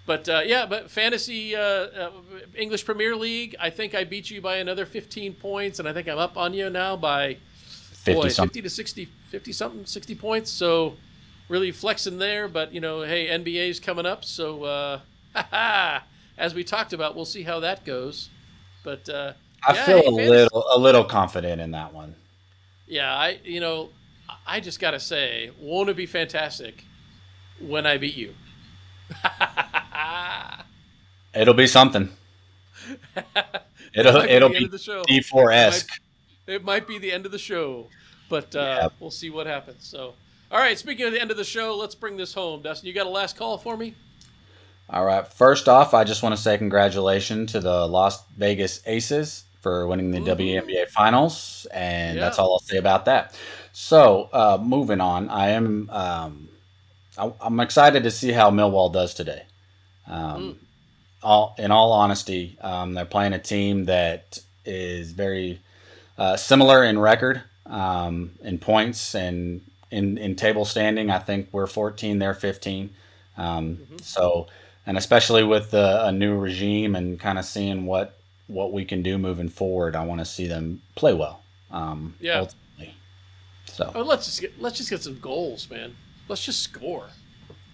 but 0.10 0.28
uh, 0.28 0.42
yeah, 0.44 0.66
but 0.66 0.90
fantasy 0.90 1.56
uh, 1.56 1.62
uh, 1.62 2.12
English 2.56 2.84
Premier 2.84 3.16
League. 3.16 3.56
I 3.60 3.70
think 3.70 3.94
I 3.94 4.06
beat 4.06 4.32
you 4.32 4.42
by 4.42 4.56
another 4.56 4.88
15 4.88 5.36
points, 5.36 5.78
and 5.78 5.88
I 5.88 5.94
think 5.94 6.08
I'm 6.08 6.18
up 6.18 6.36
on 6.36 6.52
you 6.56 6.68
now 6.72 6.96
by 6.96 7.38
50 7.68 8.14
boy, 8.14 8.30
50 8.32 8.64
to 8.64 8.70
60, 8.72 9.06
50 9.28 9.54
something, 9.54 9.86
60 9.86 10.16
points. 10.16 10.50
So 10.50 10.96
really 11.48 11.72
flexing 11.72 12.18
there. 12.18 12.48
But 12.48 12.74
you 12.74 12.82
know, 12.82 13.04
hey, 13.04 13.28
NBA's 13.28 13.80
coming 13.80 14.08
up, 14.08 14.26
so 14.26 14.64
uh, 14.64 15.00
as 16.40 16.56
we 16.56 16.64
talked 16.64 16.94
about, 16.94 17.16
we'll 17.16 17.24
see 17.26 17.44
how 17.44 17.60
that 17.60 17.86
goes. 17.86 18.30
But 18.84 19.08
uh, 19.10 19.34
I 19.64 19.76
yeah, 19.76 19.86
feel 19.86 19.98
hey, 19.98 20.02
a 20.02 20.04
fantasy- 20.06 20.30
little 20.32 20.66
a 20.74 20.80
little 20.80 21.04
confident 21.04 21.62
in 21.62 21.70
that 21.74 21.94
one. 21.94 22.16
Yeah, 22.88 23.14
I 23.16 23.38
you 23.44 23.60
know, 23.60 23.90
I 24.48 24.60
just 24.60 24.80
gotta 24.80 25.00
say, 25.00 25.52
won't 25.62 25.88
it 25.88 25.96
be 25.96 26.08
fantastic 26.08 26.84
when 27.60 27.86
I 27.86 28.00
beat 28.00 28.16
you? 28.16 28.34
It'll 31.34 31.54
be 31.54 31.68
something. 31.68 32.10
It'll 33.94 34.18
it'll 34.18 34.50
be 34.50 34.70
show. 34.78 35.04
D4 35.04 35.54
esque. 35.54 36.02
It 36.48 36.64
might 36.64 36.88
be 36.88 36.98
the 36.98 37.12
end 37.12 37.26
of 37.26 37.32
the 37.32 37.40
show, 37.40 37.88
but 38.30 38.56
uh, 38.56 38.60
Yeah. 38.60 38.88
we'll 39.00 39.12
see 39.12 39.30
what 39.30 39.46
happens. 39.48 39.88
So, 39.88 40.14
all 40.52 40.60
right. 40.60 40.78
Speaking 40.78 41.06
of 41.06 41.14
the 41.14 41.22
end 41.22 41.32
of 41.32 41.38
the 41.38 41.44
show, 41.44 41.76
let's 41.76 41.96
bring 41.96 42.18
this 42.18 42.34
home. 42.34 42.62
Dustin, 42.62 42.88
you 42.88 42.94
got 42.94 43.08
a 43.08 43.10
last 43.10 43.36
call 43.38 43.58
for 43.58 43.78
me? 43.78 43.96
All 44.90 45.06
right. 45.06 45.28
First 45.28 45.68
off, 45.68 45.94
I 45.94 46.04
just 46.04 46.24
want 46.24 46.36
to 46.36 46.42
say 46.42 46.58
congratulations 46.58 47.52
to 47.52 47.60
the 47.60 47.88
Las 47.88 48.24
Vegas 48.38 48.82
Aces 48.88 49.46
for 49.62 49.88
winning 49.88 50.10
the 50.12 50.20
WNBA 50.20 50.88
Finals, 50.90 51.68
and 51.72 52.18
that's 52.18 52.40
all 52.40 52.54
I'll 52.54 52.60
say 52.60 52.78
about 52.78 53.06
that. 53.06 53.38
So, 53.74 54.30
uh, 54.34 54.58
moving 54.62 55.02
on, 55.02 55.30
I 55.30 55.50
am 55.50 55.90
um, 55.92 56.50
I, 57.18 57.32
I'm 57.42 57.60
excited 57.60 58.04
to 58.04 58.12
see 58.12 58.32
how 58.32 58.50
Millwall 58.50 58.92
does 58.92 59.14
today. 59.14 59.44
Um, 60.10 60.58
all 61.22 61.56
in 61.58 61.72
all 61.72 61.92
honesty, 61.92 62.58
um, 62.62 62.94
they're 62.94 63.06
playing 63.06 63.34
a 63.34 63.40
team 63.40 63.86
that 63.86 64.40
is 64.66 65.12
very 65.12 65.60
uh, 66.18 66.36
similar 66.38 66.84
in 66.84 66.98
record, 67.00 67.42
um, 67.66 68.32
in 68.42 68.58
points, 68.58 69.16
and 69.16 69.62
in 69.92 70.18
in 70.18 70.36
table 70.36 70.66
standing. 70.66 71.10
I 71.12 71.20
think 71.20 71.50
we're 71.52 71.68
14, 71.68 72.20
they're 72.20 72.34
15. 72.34 72.90
Um, 73.38 73.80
So, 74.02 74.48
and 74.86 74.98
especially 74.98 75.44
with 75.44 75.72
the, 75.72 76.06
a 76.06 76.12
new 76.12 76.38
regime 76.38 76.96
and 76.96 77.20
kind 77.20 77.38
of 77.40 77.46
seeing 77.46 77.86
what 77.86 78.18
what 78.48 78.74
we 78.74 78.84
can 78.86 79.04
do 79.04 79.18
moving 79.18 79.50
forward, 79.50 79.96
I 79.96 80.04
want 80.04 80.20
to 80.20 80.26
see 80.26 80.48
them 80.48 80.82
play 80.96 81.14
well. 81.14 81.42
Um, 81.72 82.16
Yeah. 82.20 82.40
Ultimately. 82.40 82.96
So 83.68 83.92
Oh, 83.94 84.02
let's 84.02 84.26
just 84.26 84.42
get 84.42 84.60
let's 84.62 84.78
just 84.78 84.90
get 84.90 85.04
some 85.04 85.20
goals, 85.20 85.70
man. 85.70 85.96
Let's 86.28 86.44
just 86.46 86.62
score 86.62 87.08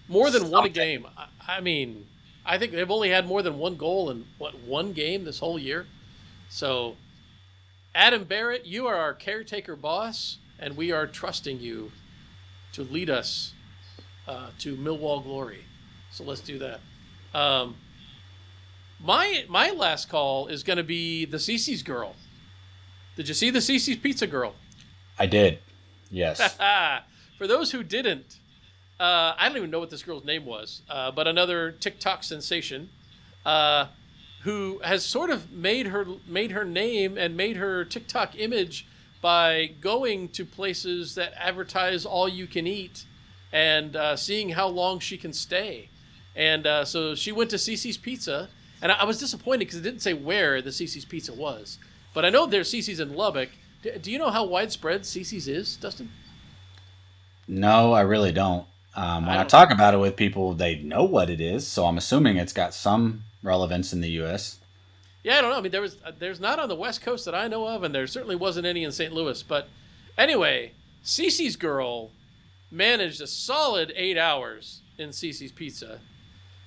more 0.08 0.30
than 0.30 0.50
one 0.50 0.66
a 0.66 0.70
game. 0.70 1.06
I, 1.18 1.58
I 1.58 1.62
mean, 1.62 2.06
I 2.46 2.58
think 2.58 2.72
they've 2.72 2.92
only 2.92 3.10
had 3.10 3.26
more 3.26 3.42
than 3.42 3.58
one 3.58 3.76
goal 3.76 4.10
in 4.10 4.26
what 4.38 4.60
one 4.60 4.94
game 4.94 5.24
this 5.26 5.40
whole 5.40 5.58
year. 5.58 5.88
So, 6.50 6.96
Adam 7.94 8.24
Barrett, 8.24 8.66
you 8.66 8.86
are 8.88 8.96
our 8.96 9.14
caretaker 9.14 9.76
boss, 9.76 10.38
and 10.60 10.78
we 10.78 10.92
are 10.92 11.08
trusting 11.08 11.60
you 11.60 11.92
to 12.74 12.84
lead 12.84 13.10
us 13.10 13.54
uh, 14.28 14.50
to 14.60 14.76
Millwall 14.76 15.24
glory. 15.24 15.66
So 16.12 16.24
let's 16.24 16.42
do 16.42 16.60
that. 16.60 16.80
Um, 17.34 17.76
my 19.04 19.46
my 19.50 19.72
last 19.72 20.10
call 20.10 20.48
is 20.48 20.64
going 20.64 20.78
to 20.78 20.84
be 20.84 21.26
the 21.26 21.38
Cici's 21.38 21.84
girl. 21.84 22.16
Did 23.16 23.28
you 23.28 23.34
see 23.34 23.50
the 23.50 23.60
Cici's 23.60 23.98
pizza 23.98 24.28
girl? 24.28 24.56
I 25.18 25.26
did. 25.26 25.60
Yes. 26.10 26.58
For 27.38 27.48
those 27.48 27.72
who 27.72 27.84
didn't, 27.84 28.40
uh, 29.00 29.34
I 29.38 29.48
don't 29.48 29.58
even 29.58 29.72
know 29.72 29.80
what 29.80 29.90
this 29.90 30.04
girl's 30.04 30.24
name 30.24 30.46
was, 30.46 30.82
uh, 30.90 31.12
but 31.12 31.28
another 31.28 31.72
TikTok 31.72 32.24
sensation, 32.24 32.90
uh, 33.46 33.88
who 34.44 34.80
has 34.84 35.04
sort 35.04 35.30
of 35.30 35.52
made 35.52 35.88
her 35.88 36.06
made 36.28 36.52
her 36.52 36.64
name 36.64 37.18
and 37.18 37.36
made 37.36 37.58
her 37.58 37.84
TikTok 37.84 38.40
image 38.40 38.88
by 39.22 39.72
going 39.82 40.30
to 40.30 40.46
places 40.46 41.16
that 41.16 41.34
advertise 41.38 42.06
all 42.06 42.30
you 42.30 42.46
can 42.48 42.68
eat 42.68 43.06
and 43.52 43.96
uh, 43.96 44.16
seeing 44.16 44.50
how 44.50 44.68
long 44.68 45.00
she 45.00 45.18
can 45.18 45.34
stay. 45.34 45.90
And 46.36 46.68
uh, 46.68 46.86
so 46.86 47.16
she 47.16 47.32
went 47.32 47.50
to 47.50 47.56
Cici's 47.56 47.98
Pizza, 47.98 48.50
and 48.82 48.92
I, 48.92 48.96
I 49.02 49.04
was 49.06 49.18
disappointed 49.20 49.60
because 49.60 49.78
it 49.78 49.84
didn't 49.84 50.02
say 50.02 50.14
where 50.14 50.62
the 50.62 50.70
Cici's 50.70 51.06
Pizza 51.06 51.34
was. 51.34 51.80
But 52.14 52.24
I 52.24 52.30
know 52.30 52.46
there's 52.46 52.72
Cici's 52.72 53.00
in 53.00 53.16
Lubbock. 53.16 53.50
D- 53.82 53.92
do 54.02 54.12
you 54.12 54.20
know 54.20 54.30
how 54.30 54.46
widespread 54.46 55.02
Cici's 55.02 55.48
is, 55.48 55.76
Dustin? 55.76 56.10
no, 57.48 57.94
I 57.94 58.02
really 58.02 58.32
don't. 58.32 58.66
Um, 58.96 59.26
when 59.26 59.38
I 59.38 59.42
I, 59.42 59.44
talk 59.44 59.72
about 59.72 59.94
it 59.94 59.98
with 59.98 60.16
people, 60.16 60.54
they 60.54 60.76
know 60.76 61.04
what 61.04 61.30
it 61.30 61.42
is, 61.42 61.68
so 61.68 61.86
I'm 61.86 61.98
assuming 61.98 62.38
it's 62.38 62.54
got 62.54 62.74
some 62.74 63.24
relevance 63.44 63.92
in 63.92 64.02
the 64.02 64.10
U.S. 64.12 64.60
Yeah, 65.24 65.38
I 65.38 65.42
don't 65.42 65.50
know. 65.50 65.58
I 65.58 65.62
mean, 65.62 65.72
there 65.72 65.82
was 65.82 65.98
uh, 66.06 66.12
there's 66.18 66.40
not 66.40 66.60
on 66.60 66.70
the 66.70 66.76
West 66.76 67.02
Coast 67.02 67.26
that 67.26 67.36
I 67.36 67.48
know 67.48 67.68
of, 67.68 67.84
and 67.84 67.94
there 67.94 68.08
certainly 68.08 68.36
wasn't 68.36 68.66
any 68.66 68.84
in 68.84 68.92
St. 68.92 69.12
Louis. 69.14 69.42
But 69.44 69.68
anyway, 70.18 70.72
Cici's 71.04 71.56
girl 71.56 72.12
managed 72.72 73.22
a 73.22 73.28
solid 73.28 73.92
eight 73.96 74.18
hours 74.18 74.82
in 74.98 75.10
Cici's 75.10 75.52
Pizza 75.52 76.00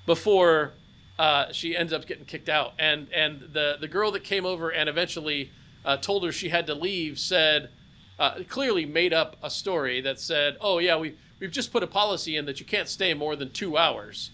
before 0.06 0.72
uh, 1.18 1.52
she 1.52 1.76
ends 1.76 1.92
up 1.92 2.06
getting 2.06 2.24
kicked 2.24 2.48
out. 2.48 2.72
And 2.78 3.08
and 3.12 3.40
the 3.52 3.76
the 3.80 3.88
girl 3.88 4.10
that 4.12 4.24
came 4.24 4.44
over 4.44 4.70
and 4.70 4.88
eventually 4.88 5.50
uh, 5.84 5.96
told 5.96 6.24
her 6.24 6.32
she 6.32 6.48
had 6.48 6.66
to 6.66 6.74
leave 6.74 7.18
said 7.18 7.70
uh, 8.18 8.40
clearly 8.48 8.84
made 8.84 9.12
up 9.12 9.36
a 9.42 9.50
story 9.50 10.00
that 10.00 10.18
said, 10.18 10.56
"Oh 10.60 10.78
yeah, 10.78 10.96
we 10.96 11.14
we've 11.38 11.50
just 11.50 11.72
put 11.72 11.82
a 11.82 11.86
policy 11.86 12.36
in 12.36 12.46
that 12.46 12.60
you 12.60 12.66
can't 12.66 12.88
stay 12.88 13.14
more 13.14 13.36
than 13.36 13.50
two 13.50 13.76
hours." 13.76 14.30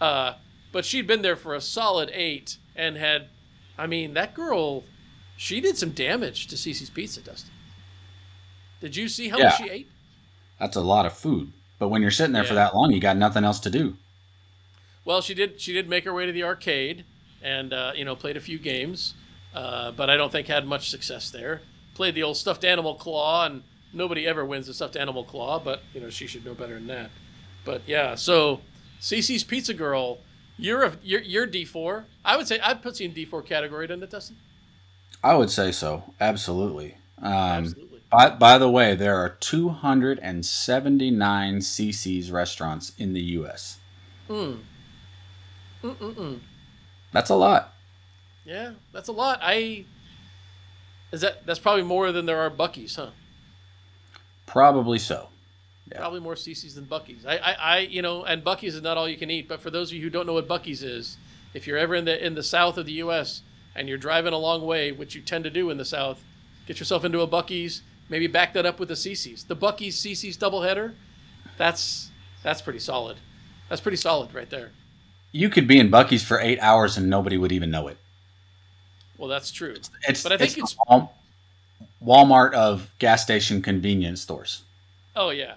Uh, 0.00 0.34
but 0.72 0.84
she'd 0.84 1.06
been 1.06 1.22
there 1.22 1.36
for 1.36 1.54
a 1.54 1.60
solid 1.60 2.10
eight 2.12 2.56
and 2.76 2.96
had, 2.96 3.28
I 3.76 3.86
mean, 3.86 4.14
that 4.14 4.34
girl, 4.34 4.84
she 5.36 5.60
did 5.60 5.76
some 5.76 5.90
damage 5.90 6.46
to 6.46 6.56
Cici's 6.56 6.90
Pizza, 6.90 7.20
Dustin. 7.20 7.52
Did 8.80 8.96
you 8.96 9.08
see 9.08 9.28
how 9.28 9.38
much 9.38 9.56
she 9.58 9.68
ate? 9.68 9.88
That's 10.58 10.76
a 10.76 10.80
lot 10.80 11.06
of 11.06 11.12
food. 11.12 11.52
But 11.78 11.88
when 11.88 12.02
you're 12.02 12.10
sitting 12.10 12.32
there 12.32 12.44
for 12.44 12.54
that 12.54 12.74
long, 12.74 12.92
you 12.92 13.00
got 13.00 13.16
nothing 13.16 13.44
else 13.44 13.58
to 13.60 13.70
do. 13.70 13.96
Well, 15.04 15.22
she 15.22 15.34
did. 15.34 15.60
She 15.60 15.72
did 15.72 15.88
make 15.88 16.04
her 16.04 16.12
way 16.12 16.26
to 16.26 16.32
the 16.32 16.44
arcade, 16.44 17.04
and 17.42 17.72
uh, 17.72 17.92
you 17.94 18.04
know, 18.04 18.14
played 18.14 18.36
a 18.36 18.40
few 18.40 18.58
games, 18.58 19.14
uh, 19.54 19.90
but 19.92 20.10
I 20.10 20.16
don't 20.16 20.30
think 20.30 20.46
had 20.46 20.66
much 20.66 20.90
success 20.90 21.30
there. 21.30 21.62
Played 21.94 22.14
the 22.14 22.22
old 22.22 22.36
stuffed 22.36 22.64
animal 22.64 22.94
claw, 22.94 23.46
and 23.46 23.62
nobody 23.92 24.26
ever 24.26 24.44
wins 24.44 24.66
the 24.66 24.74
stuffed 24.74 24.96
animal 24.96 25.24
claw, 25.24 25.58
but 25.58 25.82
you 25.94 26.00
know, 26.00 26.10
she 26.10 26.26
should 26.26 26.44
know 26.44 26.54
better 26.54 26.74
than 26.74 26.88
that. 26.88 27.10
But 27.64 27.82
yeah, 27.86 28.14
so 28.14 28.60
Cici's 29.00 29.44
Pizza 29.44 29.74
Girl, 29.74 30.18
you're 30.56 30.82
a 30.82 30.96
you're, 31.02 31.20
you're 31.20 31.46
D 31.46 31.64
four. 31.64 32.06
I 32.24 32.36
would 32.36 32.48
say 32.48 32.58
I'd 32.60 32.82
put 32.82 33.00
you 33.00 33.06
in 33.06 33.14
D 33.14 33.24
four 33.24 33.42
category, 33.42 33.86
doesn't 33.86 34.02
it, 34.02 34.10
Dustin? 34.10 34.36
I 35.22 35.34
would 35.34 35.50
say 35.50 35.72
so. 35.72 36.14
Absolutely. 36.20 36.94
Um, 37.20 37.32
Absolutely. 37.32 38.00
By, 38.10 38.30
by 38.30 38.56
the 38.58 38.70
way, 38.70 38.96
there 38.96 39.16
are 39.16 39.28
279 39.28 41.58
Cici's 41.58 42.32
restaurants 42.32 42.92
in 42.98 43.12
the 43.12 43.20
U.S. 43.20 43.78
Hmm. 44.26 44.54
Mm-mm-mm. 45.84 46.40
That's 47.12 47.30
a 47.30 47.36
lot. 47.36 47.74
Yeah, 48.44 48.72
that's 48.92 49.08
a 49.08 49.12
lot. 49.12 49.38
I 49.42 49.84
is 51.12 51.20
that 51.20 51.44
that's 51.46 51.58
probably 51.58 51.82
more 51.82 52.12
than 52.12 52.26
there 52.26 52.40
are 52.40 52.50
Buc-ee's, 52.50 52.96
huh? 52.96 53.10
Probably 54.50 54.98
so. 54.98 55.28
Yeah. 55.90 55.98
Probably 55.98 56.20
more 56.20 56.34
Cici's 56.34 56.74
than 56.74 56.84
Buc-ee's. 56.86 57.26
I, 57.26 57.36
I, 57.36 57.52
I, 57.52 57.78
you 57.80 58.02
know, 58.02 58.24
and 58.24 58.44
Buc-ee's 58.44 58.74
is 58.76 58.82
not 58.82 58.96
all 58.96 59.08
you 59.08 59.16
can 59.16 59.30
eat. 59.30 59.48
But 59.48 59.60
for 59.60 59.70
those 59.70 59.90
of 59.90 59.96
you 59.96 60.02
who 60.02 60.10
don't 60.10 60.26
know 60.26 60.34
what 60.34 60.46
Buc-ee's 60.48 60.82
is, 60.82 61.16
if 61.54 61.66
you're 61.66 61.78
ever 61.78 61.94
in 61.94 62.04
the 62.04 62.24
in 62.24 62.34
the 62.34 62.42
south 62.42 62.78
of 62.78 62.86
the 62.86 62.92
U.S. 62.94 63.42
and 63.74 63.88
you're 63.88 63.98
driving 63.98 64.32
a 64.32 64.38
long 64.38 64.64
way, 64.64 64.92
which 64.92 65.14
you 65.14 65.20
tend 65.22 65.44
to 65.44 65.50
do 65.50 65.70
in 65.70 65.78
the 65.78 65.84
south, 65.84 66.22
get 66.66 66.78
yourself 66.78 67.04
into 67.04 67.20
a 67.20 67.26
Buc-ee's. 67.28 67.82
Maybe 68.08 68.26
back 68.26 68.54
that 68.54 68.66
up 68.66 68.80
with 68.80 68.88
the 68.88 68.94
Cici's. 68.94 69.44
The 69.44 69.56
Buc-ee's 69.56 69.96
Cici's 69.96 70.36
doubleheader. 70.36 70.94
That's 71.56 72.10
that's 72.42 72.60
pretty 72.62 72.80
solid. 72.80 73.16
That's 73.68 73.80
pretty 73.80 73.96
solid 73.98 74.34
right 74.34 74.50
there. 74.50 74.70
You 75.32 75.48
could 75.48 75.68
be 75.68 75.78
in 75.78 75.90
Buc-ee's 75.90 76.24
for 76.24 76.40
eight 76.40 76.58
hours 76.60 76.96
and 76.96 77.08
nobody 77.08 77.36
would 77.36 77.52
even 77.52 77.70
know 77.70 77.86
it. 77.88 77.98
Well, 79.16 79.28
that's 79.28 79.50
true. 79.52 79.74
It's, 80.08 80.22
But 80.22 80.32
I 80.32 80.36
think 80.38 80.58
it's 80.58 80.72
it's- 80.72 81.08
Walmart 82.04 82.52
of 82.54 82.92
gas 82.98 83.22
station 83.22 83.60
convenience 83.62 84.20
stores. 84.20 84.62
Oh 85.14 85.30
yeah, 85.30 85.54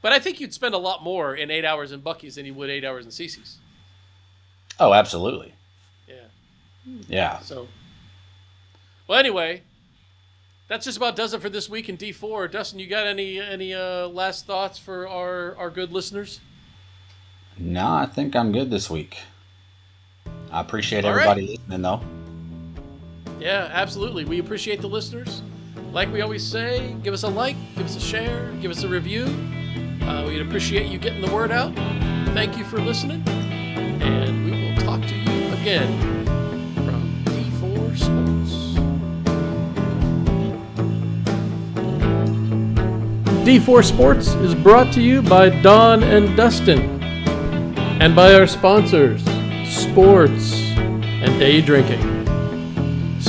but 0.00 0.12
I 0.12 0.18
think 0.18 0.40
you'd 0.40 0.54
spend 0.54 0.74
a 0.74 0.78
lot 0.78 1.02
more 1.02 1.34
in 1.34 1.50
eight 1.50 1.64
hours 1.64 1.92
in 1.92 2.02
Buc-ee's 2.02 2.36
than 2.36 2.46
you 2.46 2.54
would 2.54 2.70
eight 2.70 2.84
hours 2.84 3.04
in 3.04 3.10
Cici's. 3.10 3.58
Oh, 4.78 4.94
absolutely. 4.94 5.54
Yeah. 6.08 6.14
Yeah. 7.08 7.38
So, 7.40 7.68
well, 9.06 9.18
anyway, 9.18 9.62
that's 10.68 10.84
just 10.86 10.96
about 10.96 11.16
does 11.16 11.34
it 11.34 11.42
for 11.42 11.50
this 11.50 11.68
week 11.68 11.88
in 11.88 11.96
D 11.96 12.12
four. 12.12 12.48
Dustin, 12.48 12.78
you 12.78 12.86
got 12.86 13.06
any 13.06 13.38
any 13.38 13.74
uh, 13.74 14.08
last 14.08 14.46
thoughts 14.46 14.78
for 14.78 15.08
our 15.08 15.56
our 15.56 15.70
good 15.70 15.92
listeners? 15.92 16.40
No, 17.58 17.86
I 17.86 18.06
think 18.06 18.34
I'm 18.34 18.50
good 18.50 18.70
this 18.70 18.88
week. 18.88 19.18
I 20.50 20.60
appreciate 20.60 21.04
All 21.04 21.12
right. 21.12 21.26
everybody 21.26 21.58
listening, 21.58 21.82
though. 21.82 22.00
Yeah, 23.40 23.68
absolutely. 23.72 24.24
We 24.24 24.38
appreciate 24.38 24.80
the 24.80 24.88
listeners. 24.88 25.42
Like 25.92 26.10
we 26.10 26.22
always 26.22 26.42
say, 26.42 26.96
give 27.02 27.12
us 27.12 27.22
a 27.22 27.28
like, 27.28 27.54
give 27.76 27.84
us 27.84 27.96
a 27.96 28.00
share, 28.00 28.50
give 28.62 28.70
us 28.70 28.82
a 28.82 28.88
review. 28.88 29.24
Uh, 30.00 30.24
we'd 30.26 30.40
appreciate 30.40 30.86
you 30.86 30.98
getting 30.98 31.20
the 31.20 31.30
word 31.30 31.52
out. 31.52 31.74
Thank 32.32 32.56
you 32.56 32.64
for 32.64 32.78
listening, 32.80 33.22
and 33.28 34.44
we 34.46 34.52
will 34.52 34.76
talk 34.82 35.02
to 35.02 35.14
you 35.14 35.52
again 35.52 36.24
from 36.76 37.24
D4 37.26 37.98
Sports. 37.98 38.52
D4 43.46 43.84
Sports 43.84 44.28
is 44.28 44.54
brought 44.54 44.94
to 44.94 45.02
you 45.02 45.20
by 45.20 45.50
Don 45.60 46.02
and 46.02 46.34
Dustin 46.34 47.02
and 48.00 48.16
by 48.16 48.32
our 48.32 48.46
sponsors, 48.46 49.22
Sports 49.66 50.54
and 50.54 51.38
Day 51.38 51.60
Drinking. 51.60 52.11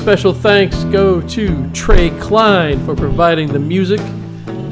Special 0.04 0.34
thanks 0.34 0.84
go 0.84 1.22
to 1.30 1.72
Trey 1.72 2.10
Klein 2.20 2.86
for 2.86 2.94
providing 2.94 3.54
the 3.54 3.58
music 3.58 4.02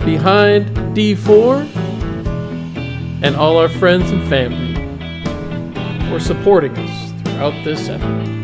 behind 0.03 0.75
D4 0.93 1.73
and 3.23 3.37
all 3.37 3.55
our 3.57 3.69
friends 3.69 4.11
and 4.11 4.27
family 4.27 4.73
for 6.09 6.19
supporting 6.19 6.77
us 6.77 7.13
throughout 7.23 7.63
this 7.63 7.87
effort. 7.87 8.40